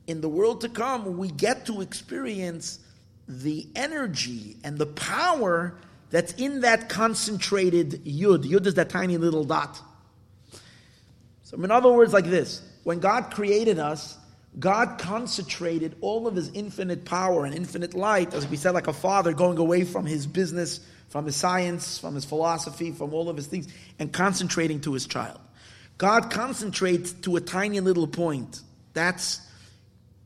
in 0.06 0.20
the 0.20 0.28
world 0.28 0.60
to 0.62 0.69
come, 0.69 1.16
we 1.16 1.31
get 1.31 1.64
to 1.66 1.81
experience 1.81 2.78
the 3.28 3.66
energy 3.74 4.57
and 4.65 4.78
the 4.78 4.86
power 4.86 5.74
that's 6.11 6.32
in 6.35 6.61
that 6.61 6.89
concentrated 6.89 8.05
Yud. 8.05 8.44
Yud 8.44 8.66
is 8.66 8.74
that 8.74 8.90
tiny 8.90 9.16
little 9.16 9.44
dot. 9.44 9.81
So, 11.43 11.62
in 11.62 11.70
other 11.70 11.93
words, 11.93 12.12
like 12.12 12.27
this 12.27 12.62
when 12.85 13.01
God 13.01 13.31
created 13.31 13.78
us, 13.78 14.19
God 14.59 14.99
concentrated 14.99 15.97
all 16.01 16.27
of 16.27 16.36
his 16.36 16.51
infinite 16.53 17.05
power 17.05 17.44
and 17.44 17.55
infinite 17.55 17.94
light, 17.94 18.35
as 18.35 18.47
we 18.47 18.57
said, 18.57 18.73
like 18.73 18.86
a 18.86 18.93
father 18.93 19.32
going 19.32 19.59
away 19.59 19.85
from 19.85 20.05
his 20.05 20.27
business, 20.27 20.81
from 21.09 21.24
his 21.24 21.36
science, 21.36 21.99
from 21.99 22.15
his 22.15 22.24
philosophy, 22.24 22.90
from 22.93 23.15
all 23.15 23.28
of 23.28 23.36
his 23.36 23.47
things, 23.47 23.69
and 23.99 24.12
concentrating 24.12 24.81
to 24.82 24.93
his 24.93 25.07
child. 25.07 25.40
God 25.97 26.31
concentrates 26.31 27.12
to 27.12 27.36
a 27.36 27.40
tiny 27.40 27.81
little 27.81 28.07
point. 28.07 28.61
That's, 28.93 29.40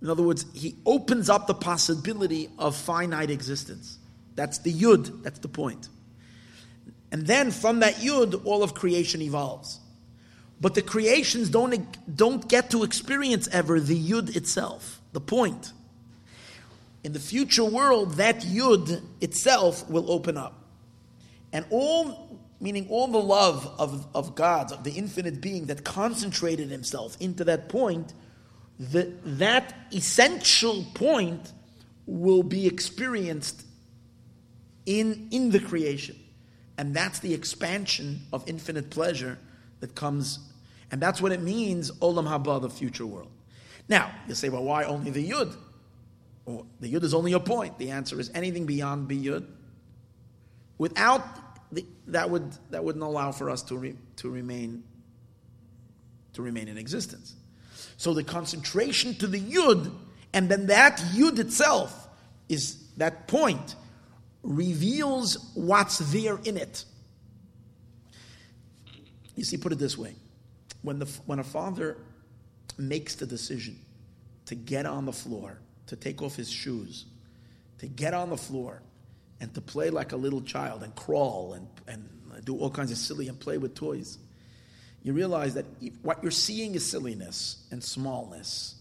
in 0.03 0.11
other 0.11 0.23
words, 0.23 0.45
he 0.55 0.77
opens 0.85 1.31
up 1.31 1.47
the 1.47 1.55
possibility 1.55 2.51
of 2.59 2.77
finite 2.77 3.31
existence. 3.31 3.99
That's 4.35 4.59
the 4.59 4.73
yud, 4.73 5.23
that's 5.23 5.39
the 5.39 5.49
point. 5.49 5.89
And 7.11 7.27
then 7.27 7.51
from 7.51 7.81
that 7.81 7.95
yud, 7.97 8.45
all 8.45 8.63
of 8.63 8.75
creation 8.75 9.23
evolves. 9.23 9.81
But 10.61 10.75
the 10.75 10.83
creations 10.83 11.49
don't, 11.49 12.17
don't 12.17 12.47
get 12.49 12.71
to 12.71 12.83
experience 12.83 13.49
ever 13.49 13.81
the 13.81 13.99
yud 13.99 14.37
itself, 14.37 15.01
the 15.13 15.21
point. 15.21 15.73
In 17.05 17.13
the 17.13 17.21
future 17.21 17.65
world, 17.65 18.15
that 18.15 18.41
yud 18.41 19.03
itself 19.21 19.89
will 19.89 20.11
open 20.11 20.37
up. 20.37 20.65
And 21.53 21.65
all, 21.71 22.39
meaning 22.61 22.87
all 22.91 23.07
the 23.09 23.19
love 23.19 23.67
of, 23.79 24.07
of 24.15 24.35
God, 24.35 24.73
of 24.73 24.85
the 24.85 24.93
infinite 24.93 25.41
being 25.41 25.67
that 25.67 25.85
concentrated 25.85 26.69
himself 26.69 27.17
into 27.21 27.45
that 27.45 27.69
point, 27.69 28.13
the, 28.79 29.13
that 29.25 29.75
essential 29.93 30.85
point 30.95 31.53
will 32.07 32.43
be 32.43 32.67
experienced 32.67 33.65
in, 34.85 35.29
in 35.31 35.51
the 35.51 35.61
creation. 35.61 36.17
And 36.79 36.95
that's 36.95 37.19
the 37.21 37.33
expansion 37.35 38.21
of 38.33 38.45
infinite 38.47 38.91
pleasure 38.91 39.39
that 39.81 39.95
comes, 39.95 40.39
and 40.91 41.01
that's 41.01 41.21
what 41.21 41.33
it 41.33 41.43
means, 41.43 41.91
Olam 41.91 42.29
Haba, 42.29 42.61
the 42.61 42.71
future 42.71 43.07
world. 43.07 43.31
Now, 43.89 44.13
you 44.29 44.35
say, 44.35 44.49
well, 44.49 44.65
why 44.65 44.85
only 44.85 45.11
the 45.11 45.29
Yud? 45.29 45.57
The 46.81 46.93
Yud 46.93 47.03
is 47.03 47.15
only 47.15 47.33
a 47.33 47.41
point. 47.41 47.79
The 47.79 47.91
answer 47.91 48.21
is 48.21 48.31
anything 48.35 48.67
beyond 48.67 49.09
the 49.09 49.27
Yud. 49.27 49.47
Without 50.79 51.23
the, 51.73 51.85
that 52.09 52.31
would 52.31 52.53
that 52.71 52.85
wouldn't 52.85 53.05
allow 53.05 53.33
for 53.33 53.51
us 53.51 53.63
to 53.65 53.77
re, 53.77 53.97
to 54.17 54.31
remain 54.31 54.85
to 56.35 56.43
remain 56.43 56.69
in 56.69 56.79
existence. 56.79 57.35
So 57.97 58.15
the 58.15 58.25
concentration 58.25 59.15
to 59.17 59.27
the 59.27 59.41
Yud, 59.41 59.93
and 60.33 60.49
then 60.49 60.67
that 60.67 60.99
Yud 61.15 61.39
itself 61.39 62.09
is 62.49 62.83
that 62.97 63.27
point 63.27 63.75
reveals 64.43 65.51
what's 65.55 65.99
there 65.99 66.39
in 66.45 66.57
it. 66.57 66.85
You 69.35 69.45
see, 69.45 69.57
put 69.57 69.73
it 69.73 69.79
this 69.79 69.99
way 69.99 70.15
when, 70.83 70.99
the, 70.99 71.07
when 71.27 71.39
a 71.39 71.45
father 71.45 71.99
makes 72.79 73.17
the 73.17 73.27
decision 73.27 73.79
to 74.47 74.55
get 74.55 74.87
on 74.87 75.05
the 75.05 75.13
floor, 75.13 75.59
to 75.89 75.97
take 75.97 76.23
off 76.23 76.37
his 76.37 76.51
shoes, 76.51 77.07
to 77.79 77.87
get 77.87 78.15
on 78.15 78.31
the 78.31 78.37
floor, 78.37 78.83
and 79.41 79.53
to 79.55 79.61
play 79.61 79.91
like 79.91 80.13
a 80.13 80.17
little 80.17 80.41
child 80.41 80.83
and 80.83 80.95
crawl 80.95 81.55
and, 81.55 81.67
and 81.87 82.45
do 82.45 82.57
all 82.57 82.71
kinds 82.71 82.91
of 82.91 82.99
silly 82.99 83.29
and 83.29 83.39
play 83.39 83.59
with 83.59 83.75
toys, 83.75 84.19
you 85.07 85.13
realize 85.13 85.55
that 85.55 85.67
what 86.03 86.21
you're 86.21 86.33
seeing 86.33 86.75
is 86.75 86.85
silliness 86.85 87.65
and 87.71 87.83
smallness, 87.83 88.75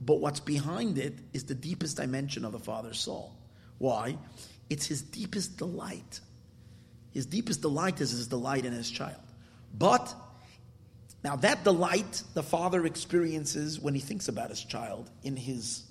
but 0.00 0.20
what's 0.20 0.40
behind 0.40 0.96
it 0.96 1.12
is 1.34 1.44
the 1.44 1.54
deepest 1.54 1.98
dimension 1.98 2.46
of 2.46 2.52
the 2.52 2.58
father's 2.58 2.98
soul. 2.98 3.34
Why? 3.76 4.16
It's 4.70 4.86
his 4.86 5.02
deepest 5.02 5.58
delight. 5.58 6.20
His 7.12 7.26
deepest 7.26 7.60
delight 7.60 8.00
is 8.00 8.10
his 8.10 8.26
delight 8.26 8.64
in 8.64 8.72
his 8.72 8.90
child. 8.90 9.20
But 9.76 10.14
now 11.22 11.36
that 11.36 11.62
delight 11.62 12.22
the 12.32 12.42
father 12.42 12.86
experiences 12.86 13.78
when 13.78 13.92
he 13.92 14.00
thinks 14.00 14.28
about 14.28 14.48
his 14.48 14.64
child 14.64 15.10
in 15.24 15.36
his 15.36 15.82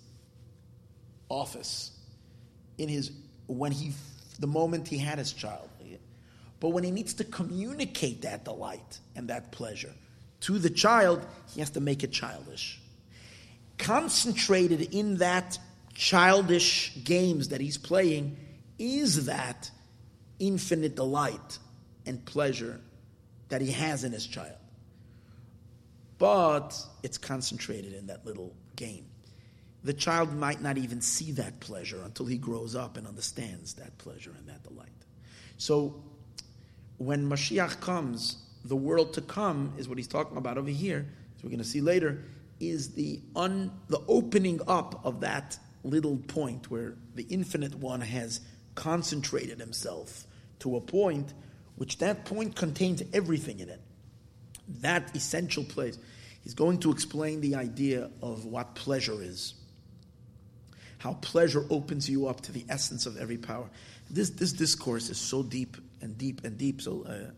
office, 1.30 1.92
in 2.80 2.90
his 2.90 3.12
when 3.46 3.72
he 3.72 3.92
the 4.40 4.48
moment 4.48 4.88
he 4.88 4.98
had 4.98 5.20
his 5.20 5.32
child. 5.32 5.70
But 6.66 6.72
when 6.72 6.84
he 6.84 6.90
needs 6.90 7.14
to 7.14 7.24
communicate 7.24 8.24
that 8.24 8.44
delight 8.44 8.98
and 9.16 9.28
that 9.28 9.52
pleasure 9.52 9.94
to 10.40 10.58
the 10.58 10.72
child, 10.72 11.24
he 11.54 11.60
has 11.60 11.70
to 11.70 11.80
make 11.80 12.04
it 12.04 12.12
childish. 12.12 12.82
Concentrated 13.78 14.82
in 14.82 15.18
that 15.18 15.60
childish 15.94 16.98
games 17.04 17.50
that 17.50 17.62
he's 17.62 17.78
playing 17.78 18.38
is 18.80 19.28
that 19.28 19.70
infinite 20.40 20.96
delight 20.96 21.60
and 22.08 22.26
pleasure 22.26 22.82
that 23.50 23.62
he 23.62 23.70
has 23.72 24.04
in 24.04 24.12
his 24.12 24.26
child. 24.26 24.58
But 26.18 26.84
it's 27.04 27.20
concentrated 27.20 27.94
in 27.94 28.08
that 28.08 28.26
little 28.26 28.56
game. 28.76 29.06
The 29.84 29.94
child 29.94 30.34
might 30.34 30.64
not 30.64 30.80
even 30.80 31.00
see 31.02 31.32
that 31.34 31.60
pleasure 31.60 32.02
until 32.04 32.26
he 32.26 32.40
grows 32.40 32.76
up 32.76 32.98
and 32.98 33.06
understands 33.06 33.76
that 33.76 33.96
pleasure 34.00 34.34
and 34.36 34.48
that 34.48 34.64
delight. 34.64 34.90
So 35.58 36.02
when 36.98 37.30
Mashiach 37.30 37.82
comes, 37.82 38.38
the 38.64 38.76
world 38.76 39.14
to 39.14 39.22
come 39.22 39.74
is 39.78 39.88
what 39.88 39.98
he's 39.98 40.08
talking 40.08 40.38
about 40.38 40.58
over 40.58 40.70
here, 40.70 41.06
as 41.38 41.44
we're 41.44 41.50
going 41.50 41.60
to 41.60 41.66
see 41.66 41.82
later, 41.82 42.24
is 42.60 42.94
the 42.94 43.22
un, 43.36 43.72
the 43.90 44.02
opening 44.08 44.62
up 44.68 45.06
of 45.06 45.22
that 45.22 45.58
little 45.84 46.18
point 46.18 46.72
where 46.72 46.96
the 47.14 47.24
infinite 47.30 47.76
one 47.76 48.02
has 48.02 48.42
concentrated 48.74 49.60
himself 49.60 50.26
to 50.60 50.76
a 50.76 50.82
point 50.82 51.34
which 51.76 51.98
that 52.00 52.26
point 52.26 52.56
contains 52.56 53.04
everything 53.14 53.60
in 53.60 53.70
it. 53.70 53.82
That 54.82 55.16
essential 55.16 55.64
place. 55.64 55.98
He's 56.42 56.54
going 56.54 56.80
to 56.80 56.92
explain 56.92 57.42
the 57.42 57.56
idea 57.56 58.10
of 58.22 58.46
what 58.46 58.76
pleasure 58.76 59.22
is. 59.22 59.54
How 60.98 61.14
pleasure 61.16 61.66
opens 61.70 62.10
you 62.10 62.28
up 62.28 62.42
to 62.42 62.52
the 62.52 62.66
essence 62.70 63.06
of 63.06 63.18
every 63.18 63.38
power. 63.38 63.70
This, 64.10 64.30
this 64.32 64.54
discourse 64.54 65.10
is 65.10 65.18
so 65.18 65.44
deep 65.44 65.78
and 66.02 66.18
deep 66.18 66.44
and 66.44 66.58
deep. 66.58 66.82
So, 66.82 67.04
uh, 67.04 67.32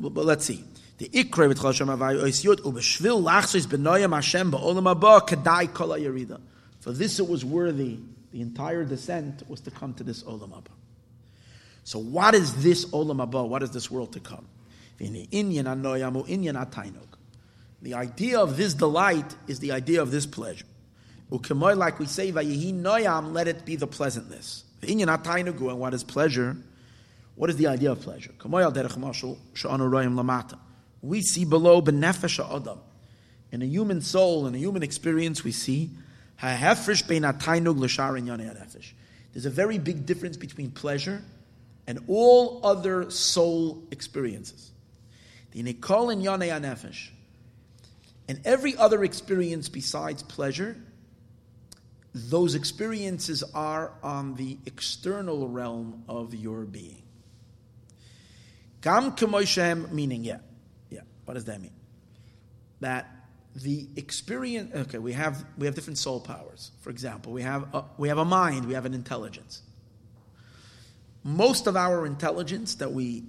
but, 0.00 0.24
let's 0.24 0.44
see. 0.44 0.64
The 0.98 1.08
ikra 1.08 1.48
with 1.48 1.60
Hashem 1.60 1.88
Avay 1.88 2.14
Oisyot 2.14 2.60
ubeshvil 2.60 3.30
Hashem 4.12 4.50
ba'olam 4.50 4.94
haba 4.94 5.72
kol. 5.74 6.38
For 6.80 6.92
this 6.92 7.18
it 7.18 7.28
was 7.28 7.44
worthy 7.44 7.98
the 8.32 8.40
entire 8.40 8.84
descent 8.84 9.48
was 9.48 9.60
to 9.60 9.70
come 9.70 9.94
to 9.94 10.02
this 10.02 10.22
Olam 10.24 10.50
Haba. 10.50 10.72
So 11.84 11.98
what 11.98 12.34
is 12.34 12.62
this 12.62 12.86
Olam 12.86 13.18
Haba? 13.24 13.46
What 13.46 13.62
is 13.62 13.70
this 13.70 13.90
world 13.90 14.14
to 14.14 14.20
come? 14.20 14.46
The 14.98 15.28
idea 17.94 18.38
of 18.38 18.56
this 18.56 18.74
delight 18.74 19.36
is 19.46 19.58
the 19.60 19.72
idea 19.72 20.00
of 20.02 20.10
this 20.10 20.26
pleasure. 20.26 20.64
Like 21.30 21.98
we 21.98 22.06
say, 22.06 22.30
let 22.32 23.48
it 23.48 23.64
be 23.64 23.76
the 23.76 23.86
pleasantness. 23.86 24.64
And 24.82 25.78
what 25.78 25.94
is 25.94 26.04
pleasure? 26.04 26.56
What 27.42 27.50
is 27.50 27.56
the 27.56 27.66
idea 27.66 27.90
of 27.90 28.00
pleasure? 28.00 28.30
We 31.02 31.22
see 31.22 31.44
below 31.44 31.82
adam. 31.84 32.78
In 33.50 33.62
a 33.62 33.64
human 33.64 34.00
soul, 34.00 34.46
in 34.46 34.54
a 34.54 34.58
human 34.58 34.84
experience, 34.84 35.42
we 35.42 35.50
see 35.50 35.90
there's 36.40 36.54
a 39.44 39.50
very 39.50 39.78
big 39.78 40.06
difference 40.06 40.36
between 40.36 40.70
pleasure 40.70 41.20
and 41.88 41.98
all 42.06 42.60
other 42.62 43.10
soul 43.10 43.82
experiences. 43.90 44.70
And 45.52 45.74
every 48.44 48.76
other 48.76 49.02
experience 49.02 49.68
besides 49.68 50.22
pleasure, 50.22 50.76
those 52.14 52.54
experiences 52.54 53.42
are 53.52 53.90
on 54.00 54.36
the 54.36 54.58
external 54.64 55.48
realm 55.48 56.04
of 56.08 56.36
your 56.36 56.60
being. 56.60 57.01
Gam 58.82 59.12
Kemoishem, 59.12 59.90
meaning, 59.92 60.24
yeah. 60.24 60.38
Yeah. 60.90 61.00
What 61.24 61.34
does 61.34 61.46
that 61.46 61.60
mean? 61.60 61.72
That 62.80 63.08
the 63.54 63.86
experience 63.96 64.74
okay 64.74 64.98
we 64.98 65.12
have 65.12 65.44
we 65.58 65.66
have 65.66 65.74
different 65.74 65.98
soul 65.98 66.20
powers 66.20 66.70
for 66.80 66.90
example 66.90 67.32
we 67.32 67.42
have 67.42 67.74
a, 67.74 67.84
we 67.98 68.08
have 68.08 68.16
a 68.16 68.24
mind 68.24 68.64
we 68.64 68.72
have 68.72 68.86
an 68.86 68.94
intelligence 68.94 69.60
most 71.22 71.66
of 71.66 71.76
our 71.76 72.06
intelligence 72.06 72.76
that 72.76 72.90
we 72.92 73.24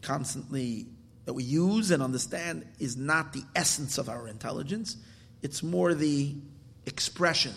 constantly 0.00 0.86
that 1.24 1.34
we 1.34 1.42
use 1.42 1.90
and 1.90 2.02
understand 2.02 2.64
is 2.78 2.96
not 2.96 3.32
the 3.32 3.42
essence 3.56 3.98
of 3.98 4.08
our 4.08 4.28
intelligence 4.28 4.96
it's 5.42 5.62
more 5.62 5.92
the 5.92 6.32
expression 6.86 7.52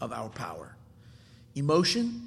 of 0.00 0.12
our 0.12 0.28
power 0.28 0.76
emotion 1.54 2.20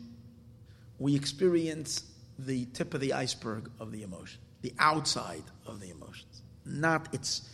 we 1.00 1.16
experience 1.16 2.09
the 2.46 2.66
tip 2.66 2.94
of 2.94 3.02
the 3.02 3.14
iceberg 3.14 3.70
of 3.80 3.92
the 3.92 4.04
emotion 4.04 4.40
the 4.62 4.74
outside 4.80 5.44
of 5.66 5.80
the 5.80 5.90
emotions 5.90 6.42
not 6.66 7.14
its 7.14 7.50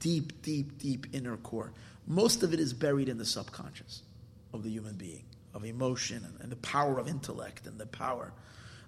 deep, 0.00 0.42
deep, 0.42 0.78
deep 0.78 1.06
inner 1.12 1.36
core. 1.38 1.72
Most 2.06 2.42
of 2.42 2.52
it 2.52 2.60
is 2.60 2.72
buried 2.72 3.08
in 3.08 3.18
the 3.18 3.24
subconscious 3.24 4.02
of 4.52 4.62
the 4.62 4.70
human 4.70 4.94
being, 4.94 5.24
of 5.54 5.64
emotion 5.64 6.24
and, 6.24 6.40
and 6.40 6.52
the 6.52 6.56
power 6.56 6.98
of 6.98 7.08
intellect 7.08 7.66
and 7.66 7.78
the 7.78 7.86
power. 7.86 8.32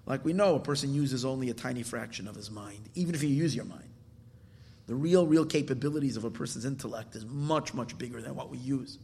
Like 0.05 0.23
we 0.23 0.33
know, 0.33 0.55
a 0.55 0.59
person 0.59 0.93
uses 0.93 1.25
only 1.25 1.49
a 1.49 1.53
tiny 1.53 1.83
fraction 1.83 2.27
of 2.27 2.35
his 2.35 2.49
mind, 2.49 2.89
even 2.95 3.15
if 3.15 3.23
you 3.23 3.29
use 3.29 3.55
your 3.55 3.65
mind. 3.65 3.83
The 4.87 4.95
real, 4.95 5.27
real 5.27 5.45
capabilities 5.45 6.17
of 6.17 6.23
a 6.23 6.31
person's 6.31 6.65
intellect 6.65 7.15
is 7.15 7.25
much, 7.25 7.73
much 7.73 7.97
bigger 7.97 8.21
than 8.21 8.35
what 8.35 8.49
we 8.49 8.57
use. 8.57 8.97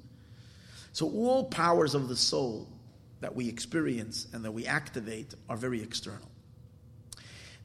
So 0.94 1.08
all 1.10 1.44
powers 1.44 1.94
of 1.94 2.08
the 2.08 2.16
soul 2.16 2.68
that 3.20 3.36
we 3.36 3.48
experience 3.48 4.28
and 4.34 4.44
that 4.46 4.52
we 4.52 4.66
activate 4.66 5.34
are 5.48 5.58
very 5.58 5.84
external. 5.84 6.30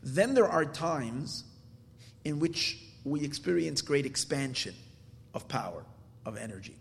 Then 0.02 0.34
there 0.34 0.48
are 0.48 0.64
times 0.64 1.44
in 2.24 2.38
which 2.38 2.78
we 3.04 3.22
experience 3.22 3.82
great 3.82 4.06
expansion 4.06 4.74
of 5.34 5.48
power, 5.48 5.84
of 6.24 6.36
energy. 6.36 6.76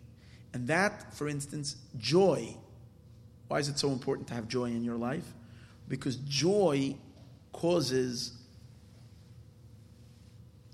And 0.54 0.68
that, 0.68 1.14
for 1.14 1.28
instance, 1.28 1.76
joy. 1.98 2.56
Why 3.48 3.60
is 3.60 3.70
it 3.70 3.80
so 3.80 3.91
important 3.91 4.28
to 4.30 4.34
have 4.34 4.48
joy 4.48 4.66
in 4.66 4.84
your 4.84 4.98
life? 4.98 5.26
Because 5.88 6.18
joy 6.18 6.96
causes 7.52 8.34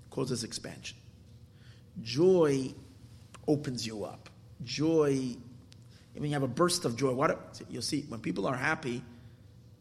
causes 0.10 0.46
expansion. 0.46 0.98
Joy 2.02 2.74
opens 3.50 3.86
you 3.86 4.06
up. 4.06 4.30
Joy, 4.64 5.36
when 6.14 6.30
you 6.30 6.34
have 6.34 6.44
a 6.44 6.48
burst 6.48 6.86
of 6.86 6.96
joy, 6.96 7.14
what 7.14 7.62
you'll 7.70 7.82
see 7.82 8.06
when 8.08 8.22
people 8.22 8.48
are 8.48 8.56
happy, 8.56 9.04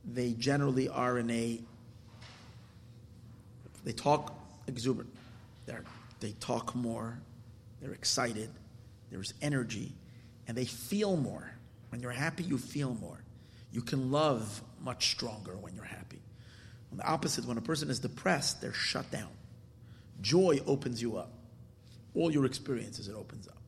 they 0.05 0.33
generally 0.33 0.89
are 0.89 1.19
in 1.19 1.31
a 1.31 1.61
they 3.85 3.93
talk 3.93 4.35
exuberant. 4.67 5.13
They 5.67 5.75
they 6.21 6.33
talk 6.41 6.75
more. 6.75 7.19
They're 7.81 7.93
excited. 7.93 8.51
There's 9.11 9.35
energy, 9.43 9.93
and 10.49 10.57
they 10.57 10.65
feel 10.65 11.17
more. 11.17 11.51
When 11.91 12.01
you're 12.01 12.11
happy, 12.11 12.43
you 12.43 12.59
feel 12.59 12.95
more. 12.95 13.23
You 13.71 13.83
can 13.83 14.11
love 14.11 14.63
much 14.81 15.11
stronger 15.11 15.57
when 15.57 15.75
you're 15.75 15.85
happy. 15.85 16.21
On 16.93 16.99
the 16.99 17.07
opposite, 17.07 17.45
when 17.45 17.59
a 17.59 17.63
person 17.63 17.91
is 17.91 17.99
depressed, 17.99 18.61
they're 18.61 18.73
shut 18.73 19.11
down. 19.11 19.31
Joy 20.21 20.61
opens 20.67 21.03
you 21.03 21.17
up. 21.17 21.33
All 22.15 22.31
your 22.31 22.47
experiences, 22.47 23.09
it 23.09 23.15
opens 23.15 23.49
up. 23.49 23.59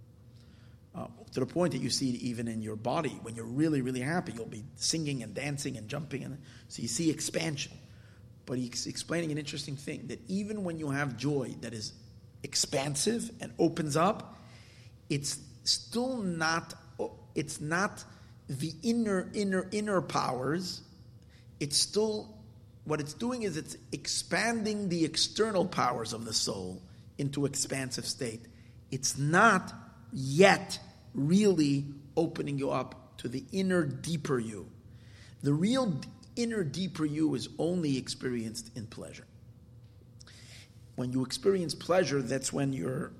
Uh, 0.94 1.06
to 1.32 1.40
the 1.40 1.46
point 1.46 1.72
that 1.72 1.80
you 1.82 1.90
see 1.90 2.10
it 2.10 2.22
even 2.22 2.48
in 2.48 2.62
your 2.62 2.76
body. 2.76 3.18
When 3.22 3.34
you're 3.34 3.44
really, 3.44 3.82
really 3.82 4.00
happy, 4.00 4.32
you'll 4.32 4.46
be 4.46 4.64
singing 4.76 5.22
and 5.22 5.34
dancing 5.34 5.76
and 5.76 5.88
jumping. 5.88 6.22
And, 6.22 6.38
so 6.68 6.82
you 6.82 6.88
see 6.88 7.10
expansion. 7.10 7.72
But 8.46 8.58
he's 8.58 8.86
explaining 8.86 9.32
an 9.32 9.38
interesting 9.38 9.76
thing 9.76 10.06
that 10.06 10.20
even 10.28 10.64
when 10.64 10.78
you 10.78 10.90
have 10.90 11.16
joy 11.16 11.54
that 11.60 11.74
is 11.74 11.92
expansive 12.42 13.30
and 13.40 13.52
opens 13.58 13.96
up, 13.96 14.38
it's 15.10 15.38
still 15.64 16.18
not, 16.18 16.74
it's 17.34 17.60
not 17.60 18.04
the 18.48 18.72
inner, 18.82 19.28
inner, 19.34 19.68
inner 19.72 20.00
powers. 20.00 20.82
It's 21.58 21.76
still, 21.76 22.36
what 22.84 23.00
it's 23.00 23.14
doing 23.14 23.42
is 23.42 23.56
it's 23.56 23.76
expanding 23.90 24.88
the 24.88 25.04
external 25.04 25.66
powers 25.66 26.12
of 26.12 26.24
the 26.24 26.32
soul 26.32 26.80
into 27.18 27.46
expansive 27.46 28.06
state. 28.06 28.42
It's 28.92 29.18
not 29.18 29.72
yet 30.12 30.78
really 31.14 31.84
opening 32.16 32.58
you 32.58 32.70
up 32.70 33.18
to 33.18 33.28
the 33.28 33.44
inner, 33.50 33.84
deeper 33.84 34.38
you. 34.38 34.68
The 35.42 35.52
real 35.52 36.00
inner, 36.36 36.62
deeper 36.62 37.04
you 37.04 37.34
is 37.34 37.48
only 37.58 37.96
experienced 37.98 38.70
in 38.76 38.86
pleasure. 38.86 39.26
When 40.94 41.12
you 41.12 41.24
experience 41.24 41.74
pleasure, 41.74 42.22
that's 42.22 42.52
when 42.52 42.72
you're, 42.72 43.12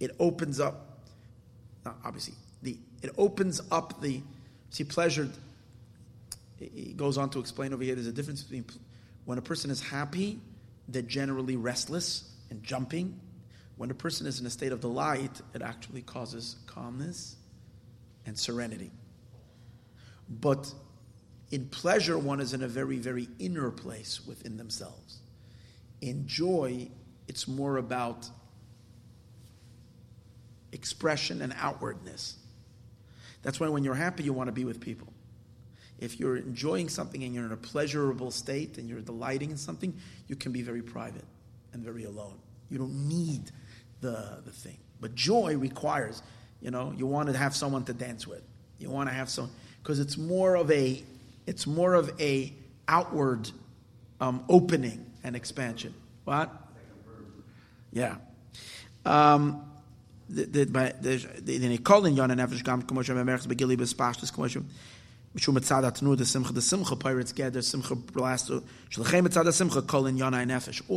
it 0.00 0.14
opens 0.18 0.60
up, 0.60 1.00
obviously, 2.04 2.34
the, 2.62 2.78
it 3.02 3.10
opens 3.18 3.60
up 3.70 4.00
the, 4.00 4.22
see, 4.70 4.84
pleasure, 4.84 5.28
he 6.58 6.92
goes 6.92 7.18
on 7.18 7.30
to 7.30 7.38
explain 7.38 7.72
over 7.72 7.82
here, 7.82 7.94
there's 7.94 8.06
a 8.06 8.12
difference 8.12 8.42
between 8.42 8.64
when 9.24 9.38
a 9.38 9.42
person 9.42 9.70
is 9.70 9.80
happy, 9.80 10.40
they're 10.88 11.02
generally 11.02 11.56
restless 11.56 12.30
and 12.50 12.62
jumping. 12.62 13.20
When 13.76 13.90
a 13.90 13.94
person 13.94 14.26
is 14.26 14.40
in 14.40 14.46
a 14.46 14.50
state 14.50 14.72
of 14.72 14.80
delight, 14.80 15.40
it 15.54 15.62
actually 15.62 16.02
causes 16.02 16.56
calmness 16.66 17.36
and 18.26 18.36
serenity. 18.36 18.90
But 20.28 20.72
in 21.50 21.66
pleasure, 21.68 22.18
one 22.18 22.40
is 22.40 22.52
in 22.52 22.62
a 22.62 22.68
very, 22.68 22.98
very 22.98 23.28
inner 23.38 23.70
place 23.70 24.20
within 24.26 24.56
themselves. 24.56 25.18
In 26.00 26.26
joy, 26.26 26.88
it's 27.26 27.48
more 27.48 27.78
about 27.78 28.28
expression 30.72 31.40
and 31.42 31.54
outwardness. 31.58 32.36
That's 33.42 33.58
why 33.58 33.68
when 33.68 33.84
you're 33.84 33.94
happy, 33.94 34.24
you 34.24 34.32
want 34.32 34.48
to 34.48 34.52
be 34.52 34.64
with 34.64 34.80
people. 34.80 35.12
If 35.98 36.20
you're 36.20 36.36
enjoying 36.36 36.88
something 36.88 37.24
and 37.24 37.34
you're 37.34 37.46
in 37.46 37.52
a 37.52 37.56
pleasurable 37.56 38.30
state 38.30 38.78
and 38.78 38.88
you're 38.88 39.00
delighting 39.00 39.50
in 39.50 39.56
something, 39.56 39.94
you 40.28 40.36
can 40.36 40.52
be 40.52 40.62
very 40.62 40.82
private 40.82 41.24
and 41.72 41.82
very 41.82 42.04
alone. 42.04 42.38
You 42.70 42.78
don't 42.78 43.08
need 43.08 43.50
the, 44.00 44.42
the 44.44 44.52
thing. 44.52 44.78
But 45.00 45.14
joy 45.14 45.56
requires, 45.56 46.22
you 46.60 46.70
know, 46.70 46.92
you 46.96 47.06
want 47.06 47.28
to 47.30 47.36
have 47.36 47.56
someone 47.56 47.84
to 47.84 47.94
dance 47.94 48.26
with. 48.26 48.42
You 48.78 48.90
want 48.90 49.08
to 49.08 49.14
have 49.14 49.28
someone, 49.28 49.54
because 49.82 49.98
it's 49.98 50.16
more 50.16 50.54
of 50.54 50.70
a 50.70 51.02
it's 51.48 51.66
more 51.66 51.94
of 51.94 52.12
a 52.20 52.52
outward 52.86 53.50
um, 54.20 54.44
opening 54.50 55.10
and 55.24 55.34
expansion. 55.34 55.94
What? 56.24 56.54
Yeah. 57.90 58.16
Um, 59.06 59.64
all 60.28 60.44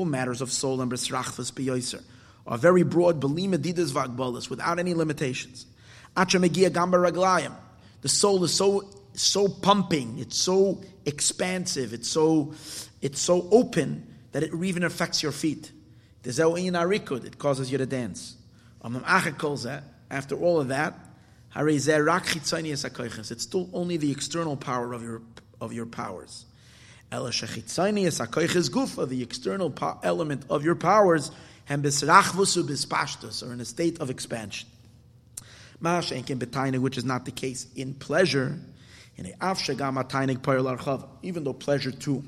matters 0.06 0.42
of 0.42 0.52
soul 0.52 0.82
and 0.82 0.92
Besrachvas 0.92 1.54
Beyoiser 1.54 2.04
are 2.46 2.58
very 2.58 2.84
broad 2.84 3.22
Belima 3.22 3.58
Didas 3.58 3.94
Vagbolas 3.94 4.50
without 4.50 4.80
any 4.80 4.94
limitations. 4.94 5.66
The 8.02 8.10
soul 8.10 8.44
is 8.44 8.54
so 8.54 9.01
so 9.14 9.48
pumping, 9.48 10.20
it's 10.20 10.38
so 10.38 10.82
expansive, 11.06 11.94
it's 11.94 12.10
so 12.10 12.54
it's 13.02 13.20
so 13.20 13.48
open 13.52 14.08
that 14.32 14.44
it 14.44 14.52
even 14.54 14.84
affects 14.84 15.24
your 15.24 15.32
feet. 15.32 15.72
It 16.24 17.38
causes 17.38 17.72
you 17.72 17.78
to 17.78 17.86
dance. 17.86 18.36
After 18.84 20.36
all 20.36 20.60
of 20.60 20.68
that, 20.70 20.94
it's 21.56 23.44
still 23.44 23.70
only 23.74 23.98
the 23.98 24.12
external 24.12 24.56
power 24.56 24.94
of 24.94 25.04
your 25.04 25.22
of 25.60 25.74
your 25.74 25.86
powers. 25.86 26.46
The 27.12 29.22
external 29.22 29.74
element 30.04 30.46
of 30.50 30.64
your 30.64 30.76
powers 30.76 31.32
are 31.70 31.76
in 31.76 33.62
a 33.62 33.66
state 33.66 34.00
of 34.00 34.10
expansion. 34.10 34.70
Which 35.82 36.98
is 36.98 37.06
not 37.06 37.26
the 37.26 37.32
case 37.32 37.68
in 37.76 37.94
pleasure. 37.96 38.60
Even 41.24 41.44
though 41.44 41.54
pleasure 41.54 41.92
too 41.92 42.24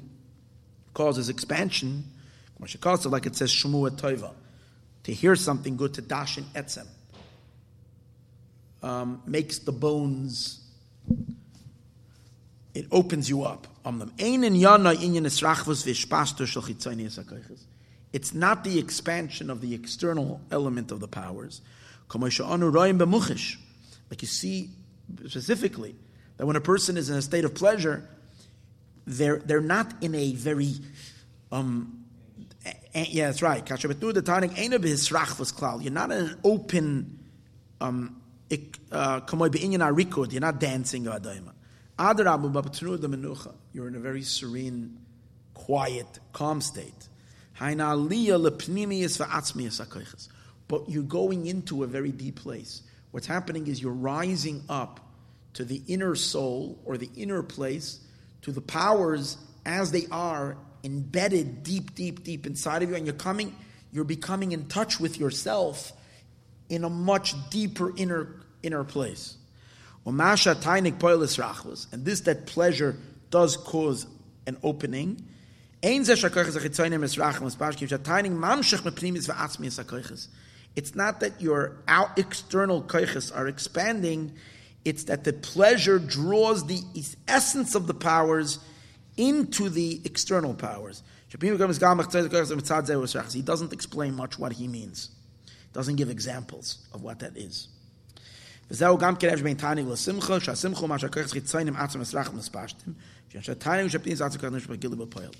causes 0.93 1.29
expansion, 1.29 2.03
like 2.59 3.25
it 3.25 3.35
says 3.35 3.51
Shmua 3.51 3.91
Toiva, 3.91 4.31
to 5.03 5.13
hear 5.13 5.35
something 5.35 5.75
good, 5.75 5.93
to 5.95 6.01
dashin 6.01 6.43
etzem, 6.53 6.87
um, 8.81 9.21
makes 9.25 9.59
the 9.59 9.71
bones, 9.71 10.61
it 12.73 12.87
opens 12.91 13.29
you 13.29 13.43
up. 13.43 13.67
It's 18.13 18.33
not 18.33 18.63
the 18.63 18.79
expansion 18.79 19.49
of 19.49 19.61
the 19.61 19.73
external 19.73 20.41
element 20.51 20.91
of 20.91 20.99
the 20.99 21.07
powers. 21.07 21.61
Like 24.09 24.21
you 24.21 24.27
see 24.27 24.69
specifically 25.25 25.95
when 26.47 26.55
a 26.55 26.61
person 26.61 26.97
is 26.97 27.09
in 27.09 27.15
a 27.17 27.21
state 27.21 27.45
of 27.45 27.53
pleasure, 27.53 28.07
they're, 29.05 29.37
they're 29.39 29.61
not 29.61 29.93
in 30.01 30.15
a 30.15 30.33
very, 30.33 30.73
um, 31.51 32.05
yeah, 32.93 33.27
that's 33.27 33.41
right. 33.41 33.67
You're 33.67 33.87
not 35.91 36.11
in 36.11 36.17
an 36.17 36.39
open, 36.43 37.19
um, 37.81 38.21
uh, 38.91 39.19
you're 39.21 40.41
not 40.41 40.59
dancing. 40.59 41.03
You're 43.73 43.87
in 43.87 43.95
a 43.95 43.99
very 43.99 44.21
serene, 44.21 44.97
quiet, 45.53 46.19
calm 46.31 46.61
state. 46.61 47.09
But 50.67 50.89
you're 50.89 51.03
going 51.03 51.45
into 51.45 51.83
a 51.83 51.87
very 51.87 52.11
deep 52.11 52.35
place. 52.35 52.83
What's 53.11 53.27
happening 53.27 53.67
is 53.67 53.81
you're 53.81 53.91
rising 53.91 54.63
up 54.69 54.99
to 55.53 55.65
the 55.65 55.81
inner 55.87 56.15
soul 56.15 56.79
or 56.85 56.97
the 56.97 57.09
inner 57.15 57.43
place, 57.43 57.99
to 58.41 58.51
the 58.51 58.61
powers 58.61 59.37
as 59.65 59.91
they 59.91 60.07
are 60.11 60.57
embedded 60.83 61.63
deep, 61.63 61.95
deep, 61.95 62.23
deep 62.23 62.45
inside 62.45 62.83
of 62.83 62.89
you, 62.89 62.95
and 62.95 63.05
you're 63.05 63.15
coming, 63.15 63.55
you're 63.91 64.03
becoming 64.03 64.51
in 64.51 64.67
touch 64.67 64.99
with 64.99 65.17
yourself 65.19 65.93
in 66.69 66.83
a 66.83 66.89
much 66.89 67.33
deeper 67.49 67.93
inner 67.95 68.43
inner 68.63 68.83
place. 68.83 69.37
And 70.05 70.19
this 72.05 72.21
that 72.21 72.45
pleasure 72.45 72.97
does 73.29 73.57
cause 73.57 74.07
an 74.47 74.57
opening. 74.63 75.25
It's 75.81 76.09
not 80.95 81.19
that 81.19 81.41
your 81.41 81.77
out 81.87 82.17
external 82.17 82.81
koiches 82.81 83.35
are 83.35 83.47
expanding 83.47 84.33
It's 84.85 85.05
that 85.05 85.23
the 85.23 85.33
pleasure 85.33 85.99
draws 85.99 86.65
the 86.65 86.81
essence 87.27 87.75
of 87.75 87.87
the 87.87 87.93
powers 87.93 88.59
into 89.17 89.69
the 89.69 90.01
external 90.03 90.53
powers. 90.53 91.03
He 91.29 91.37
doesn't 93.41 93.73
explain 93.73 94.15
much 94.15 94.39
what 94.39 94.53
he 94.53 94.67
means. 94.67 95.09
Doesn't 95.71 95.95
give 95.95 96.09
examples 96.09 96.79
of 96.93 97.01
what 97.01 97.19
that 97.19 97.35
is. 97.37 97.69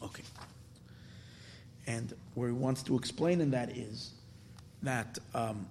Okay. 0.02 0.24
And 1.88 2.14
where 2.34 2.50
he 2.50 2.54
wants 2.54 2.84
to 2.84 2.96
explain 2.98 3.42
in 3.42 3.52
that 3.52 3.78
is 3.78 4.12
that 4.82 5.20
um, 5.34 5.68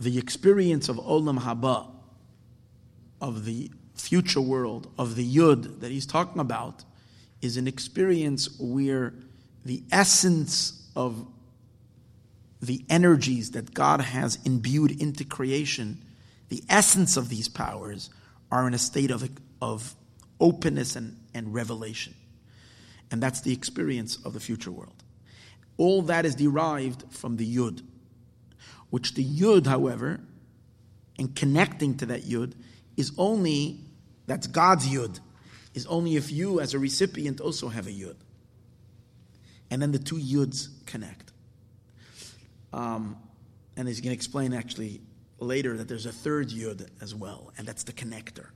the 0.00 0.18
experience 0.18 0.88
of 0.88 0.96
Olam 0.96 1.40
Haba, 1.40 1.86
of 3.20 3.44
the 3.44 3.70
future 3.94 4.40
world, 4.40 4.90
of 4.98 5.14
the 5.14 5.36
Yud 5.36 5.80
that 5.80 5.90
he's 5.90 6.06
talking 6.06 6.40
about, 6.40 6.84
is 7.42 7.58
an 7.58 7.68
experience 7.68 8.58
where 8.58 9.12
the 9.64 9.82
essence 9.92 10.88
of 10.96 11.26
the 12.62 12.82
energies 12.88 13.52
that 13.52 13.74
God 13.74 14.00
has 14.00 14.38
imbued 14.44 15.00
into 15.02 15.24
creation, 15.24 16.02
the 16.48 16.62
essence 16.68 17.16
of 17.18 17.28
these 17.28 17.48
powers, 17.48 18.08
are 18.50 18.66
in 18.66 18.74
a 18.74 18.78
state 18.78 19.10
of, 19.10 19.28
of 19.60 19.94
openness 20.40 20.96
and, 20.96 21.18
and 21.34 21.52
revelation. 21.52 22.14
And 23.10 23.22
that's 23.22 23.42
the 23.42 23.52
experience 23.52 24.16
of 24.24 24.32
the 24.32 24.40
future 24.40 24.70
world. 24.70 25.04
All 25.76 26.02
that 26.02 26.24
is 26.24 26.34
derived 26.34 27.04
from 27.10 27.36
the 27.36 27.56
Yud, 27.56 27.82
which 28.90 29.14
the 29.14 29.24
Yud, 29.24 29.66
however, 29.66 30.20
in 31.16 31.28
connecting 31.28 31.96
to 31.98 32.06
that 32.06 32.22
Yud, 32.22 32.54
is 32.96 33.12
only, 33.16 33.80
that's 34.26 34.46
God's 34.46 34.88
Yud, 34.88 35.20
is 35.74 35.86
only 35.86 36.16
if 36.16 36.30
you 36.30 36.60
as 36.60 36.74
a 36.74 36.78
recipient 36.78 37.40
also 37.40 37.68
have 37.68 37.86
a 37.86 37.90
Yud. 37.90 38.16
And 39.70 39.80
then 39.80 39.92
the 39.92 39.98
two 39.98 40.16
Yuds 40.16 40.68
connect. 40.86 41.32
Um, 42.72 43.16
and 43.76 43.86
he's 43.86 44.00
going 44.00 44.10
to 44.10 44.14
explain 44.14 44.52
actually 44.52 45.00
later 45.38 45.76
that 45.76 45.88
there's 45.88 46.06
a 46.06 46.12
third 46.12 46.48
Yud 46.48 46.88
as 47.00 47.14
well, 47.14 47.52
and 47.56 47.66
that's 47.66 47.84
the 47.84 47.92
connector. 47.92 48.46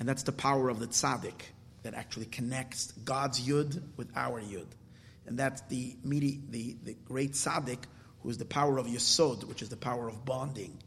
And 0.00 0.08
that's 0.08 0.22
the 0.22 0.32
power 0.32 0.68
of 0.68 0.78
the 0.78 0.86
tzaddik 0.86 1.40
that 1.82 1.94
actually 1.94 2.26
connects 2.26 2.92
God's 2.92 3.40
Yud 3.40 3.82
with 3.96 4.10
our 4.16 4.40
Yud. 4.40 4.66
And 5.26 5.38
that's 5.38 5.60
the, 5.62 5.96
the, 6.04 6.76
the 6.82 6.96
great 7.04 7.32
tzaddik 7.32 7.80
is 8.30 8.38
the 8.38 8.44
power 8.44 8.78
of 8.78 8.86
Yesod, 8.86 9.44
which 9.44 9.62
is 9.62 9.68
the 9.68 9.76
power 9.76 10.08
of 10.08 10.24
bonding, 10.24 10.78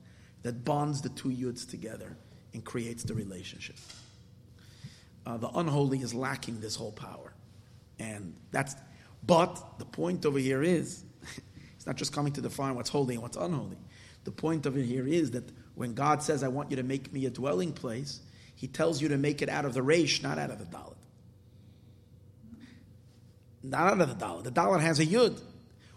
that 0.43 0.65
bonds 0.65 1.01
the 1.01 1.09
two 1.09 1.29
Yuds 1.29 1.69
together 1.69 2.15
and 2.53 2.63
creates 2.63 3.03
the 3.03 3.13
relationship. 3.13 3.77
Uh, 5.25 5.37
the 5.37 5.49
unholy 5.49 5.99
is 5.99 6.13
lacking 6.13 6.59
this 6.59 6.75
whole 6.75 6.91
power. 6.91 7.33
And 7.99 8.35
that's, 8.51 8.75
but 9.25 9.77
the 9.77 9.85
point 9.85 10.25
over 10.25 10.39
here 10.39 10.63
is, 10.63 11.03
it's 11.75 11.85
not 11.85 11.95
just 11.95 12.11
coming 12.13 12.33
to 12.33 12.41
define 12.41 12.75
what's 12.75 12.89
holy 12.89 13.15
and 13.15 13.23
what's 13.23 13.37
unholy. 13.37 13.77
The 14.23 14.31
point 14.31 14.65
of 14.65 14.77
it 14.77 14.85
here 14.85 15.07
is 15.07 15.31
that 15.31 15.49
when 15.75 15.93
God 15.93 16.21
says, 16.21 16.43
I 16.43 16.47
want 16.47 16.71
you 16.71 16.77
to 16.77 16.83
make 16.83 17.11
me 17.13 17.25
a 17.25 17.29
dwelling 17.29 17.73
place, 17.73 18.19
he 18.55 18.67
tells 18.67 19.01
you 19.01 19.09
to 19.09 19.17
make 19.17 19.41
it 19.41 19.49
out 19.49 19.65
of 19.65 19.73
the 19.73 19.81
resh, 19.81 20.21
not 20.21 20.37
out 20.37 20.51
of 20.51 20.59
the 20.59 20.65
dalit. 20.65 20.95
Not 23.63 23.93
out 23.93 24.01
of 24.01 24.09
the 24.09 24.25
dalit. 24.25 24.43
The 24.43 24.51
dalit 24.51 24.81
has 24.81 24.99
a 24.99 25.05
yud. 25.05 25.41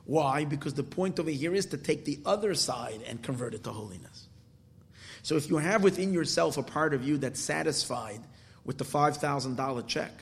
Why? 0.06 0.44
Because 0.44 0.74
the 0.74 0.82
point 0.82 1.18
over 1.18 1.30
here 1.30 1.54
is 1.54 1.66
to 1.66 1.76
take 1.76 2.04
the 2.04 2.20
other 2.26 2.54
side 2.54 3.00
and 3.06 3.22
convert 3.22 3.54
it 3.54 3.64
to 3.64 3.70
holiness. 3.70 4.28
So 5.22 5.36
if 5.36 5.48
you 5.48 5.56
have 5.56 5.82
within 5.82 6.12
yourself 6.12 6.58
a 6.58 6.62
part 6.62 6.92
of 6.92 7.02
you 7.02 7.16
that's 7.16 7.40
satisfied 7.40 8.20
with 8.64 8.76
the 8.76 8.84
$5,000 8.84 9.86
check 9.86 10.12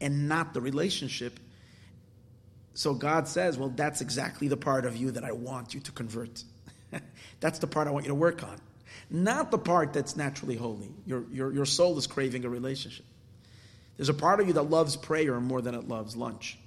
and 0.00 0.28
not 0.28 0.54
the 0.54 0.60
relationship, 0.60 1.38
so 2.72 2.94
God 2.94 3.28
says, 3.28 3.58
well, 3.58 3.68
that's 3.68 4.00
exactly 4.00 4.48
the 4.48 4.56
part 4.56 4.86
of 4.86 4.96
you 4.96 5.10
that 5.10 5.24
I 5.24 5.32
want 5.32 5.74
you 5.74 5.80
to 5.80 5.92
convert. 5.92 6.42
that's 7.40 7.58
the 7.58 7.66
part 7.66 7.88
I 7.88 7.90
want 7.90 8.06
you 8.06 8.10
to 8.10 8.14
work 8.14 8.42
on 8.42 8.58
not 9.10 9.50
the 9.50 9.58
part 9.58 9.92
that's 9.92 10.16
naturally 10.16 10.56
holy. 10.56 10.88
Your, 11.04 11.24
your, 11.32 11.52
your 11.52 11.66
soul 11.66 11.98
is 11.98 12.06
craving 12.06 12.44
a 12.44 12.48
relationship. 12.48 13.04
There's 13.96 14.08
a 14.08 14.14
part 14.14 14.40
of 14.40 14.46
you 14.46 14.54
that 14.54 14.62
loves 14.62 14.96
prayer 14.96 15.38
more 15.40 15.60
than 15.60 15.74
it 15.74 15.88
loves 15.88 16.16
lunch. 16.16 16.58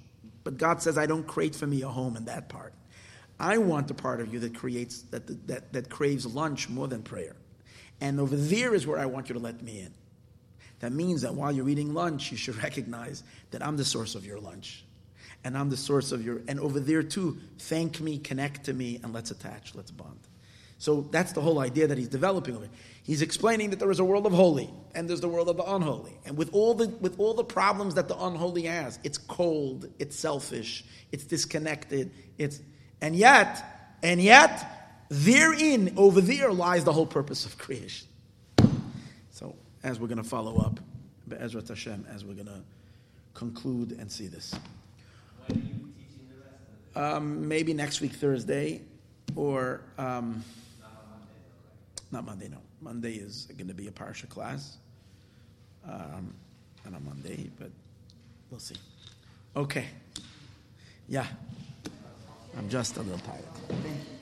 But 0.44 0.58
God 0.58 0.82
says, 0.82 0.98
I 0.98 1.06
don't 1.06 1.26
create 1.26 1.56
for 1.56 1.66
me 1.66 1.82
a 1.82 1.88
home 1.88 2.16
in 2.16 2.26
that 2.26 2.48
part. 2.48 2.74
I 3.40 3.58
want 3.58 3.88
the 3.88 3.94
part 3.94 4.20
of 4.20 4.32
you 4.32 4.38
that 4.40 4.54
creates 4.54 5.02
that, 5.10 5.48
that, 5.48 5.72
that 5.72 5.90
craves 5.90 6.26
lunch 6.26 6.68
more 6.68 6.86
than 6.86 7.02
prayer. 7.02 7.34
And 8.00 8.20
over 8.20 8.36
there 8.36 8.74
is 8.74 8.86
where 8.86 8.98
I 8.98 9.06
want 9.06 9.28
you 9.28 9.32
to 9.32 9.40
let 9.40 9.62
me 9.62 9.80
in. 9.80 9.92
That 10.80 10.92
means 10.92 11.22
that 11.22 11.34
while 11.34 11.50
you're 11.50 11.68
eating 11.68 11.94
lunch, 11.94 12.30
you 12.30 12.36
should 12.36 12.56
recognize 12.62 13.24
that 13.50 13.64
I'm 13.64 13.76
the 13.76 13.84
source 13.84 14.14
of 14.14 14.24
your 14.24 14.38
lunch. 14.38 14.84
And 15.42 15.58
I'm 15.58 15.68
the 15.68 15.76
source 15.76 16.12
of 16.12 16.24
your, 16.24 16.40
and 16.48 16.60
over 16.60 16.80
there 16.80 17.02
too, 17.02 17.38
thank 17.58 18.00
me, 18.00 18.18
connect 18.18 18.64
to 18.64 18.72
me, 18.72 19.00
and 19.02 19.12
let's 19.12 19.30
attach, 19.30 19.74
let's 19.74 19.90
bond. 19.90 20.20
So 20.78 21.06
that's 21.10 21.32
the 21.32 21.40
whole 21.40 21.58
idea 21.60 21.86
that 21.86 21.98
he's 21.98 22.08
developing 22.08 22.56
over. 22.56 22.68
He's 23.04 23.20
explaining 23.20 23.70
that 23.70 23.78
there 23.78 23.90
is 23.90 23.98
a 24.00 24.04
world 24.04 24.24
of 24.26 24.32
holy 24.32 24.70
and 24.94 25.08
there's 25.08 25.20
the 25.20 25.28
world 25.28 25.50
of 25.50 25.58
the 25.58 25.62
unholy. 25.62 26.18
And 26.24 26.38
with 26.38 26.54
all 26.54 26.72
the 26.72 26.88
with 26.88 27.20
all 27.20 27.34
the 27.34 27.44
problems 27.44 27.94
that 27.94 28.08
the 28.08 28.18
unholy 28.18 28.62
has, 28.62 28.98
it's 29.04 29.18
cold, 29.18 29.90
it's 29.98 30.16
selfish, 30.16 30.84
it's 31.12 31.24
disconnected, 31.24 32.10
it's 32.38 32.60
and 33.02 33.14
yet, 33.14 33.98
and 34.02 34.22
yet, 34.22 35.04
therein, 35.10 35.92
over 35.98 36.22
there 36.22 36.50
lies 36.50 36.84
the 36.84 36.92
whole 36.92 37.06
purpose 37.06 37.44
of 37.44 37.58
creation. 37.58 38.08
So 39.30 39.54
as 39.82 40.00
we're 40.00 40.08
gonna 40.08 40.24
follow 40.24 40.56
up, 40.56 40.80
Ezra 41.38 41.62
Hashem, 41.66 42.06
as 42.10 42.24
we're 42.24 42.34
gonna 42.34 42.62
conclude 43.34 43.92
and 43.92 44.10
see 44.10 44.28
this. 44.28 44.54
Um, 46.96 47.48
maybe 47.48 47.74
next 47.74 48.00
week 48.00 48.12
Thursday, 48.12 48.80
or 49.36 49.82
um, 49.98 50.42
not 52.10 52.24
Monday, 52.24 52.48
no. 52.48 52.58
Monday 52.84 53.14
is 53.14 53.48
going 53.56 53.68
to 53.68 53.74
be 53.74 53.88
a 53.88 53.90
Parsha 53.90 54.28
class. 54.28 54.76
Um, 55.88 56.34
on 56.86 57.04
Monday, 57.04 57.50
but 57.58 57.70
we'll 58.50 58.60
see. 58.60 58.76
Okay. 59.56 59.86
Yeah. 61.08 61.26
I'm 62.56 62.68
just 62.68 62.96
a 62.96 63.02
little 63.02 63.18
tired. 63.18 64.13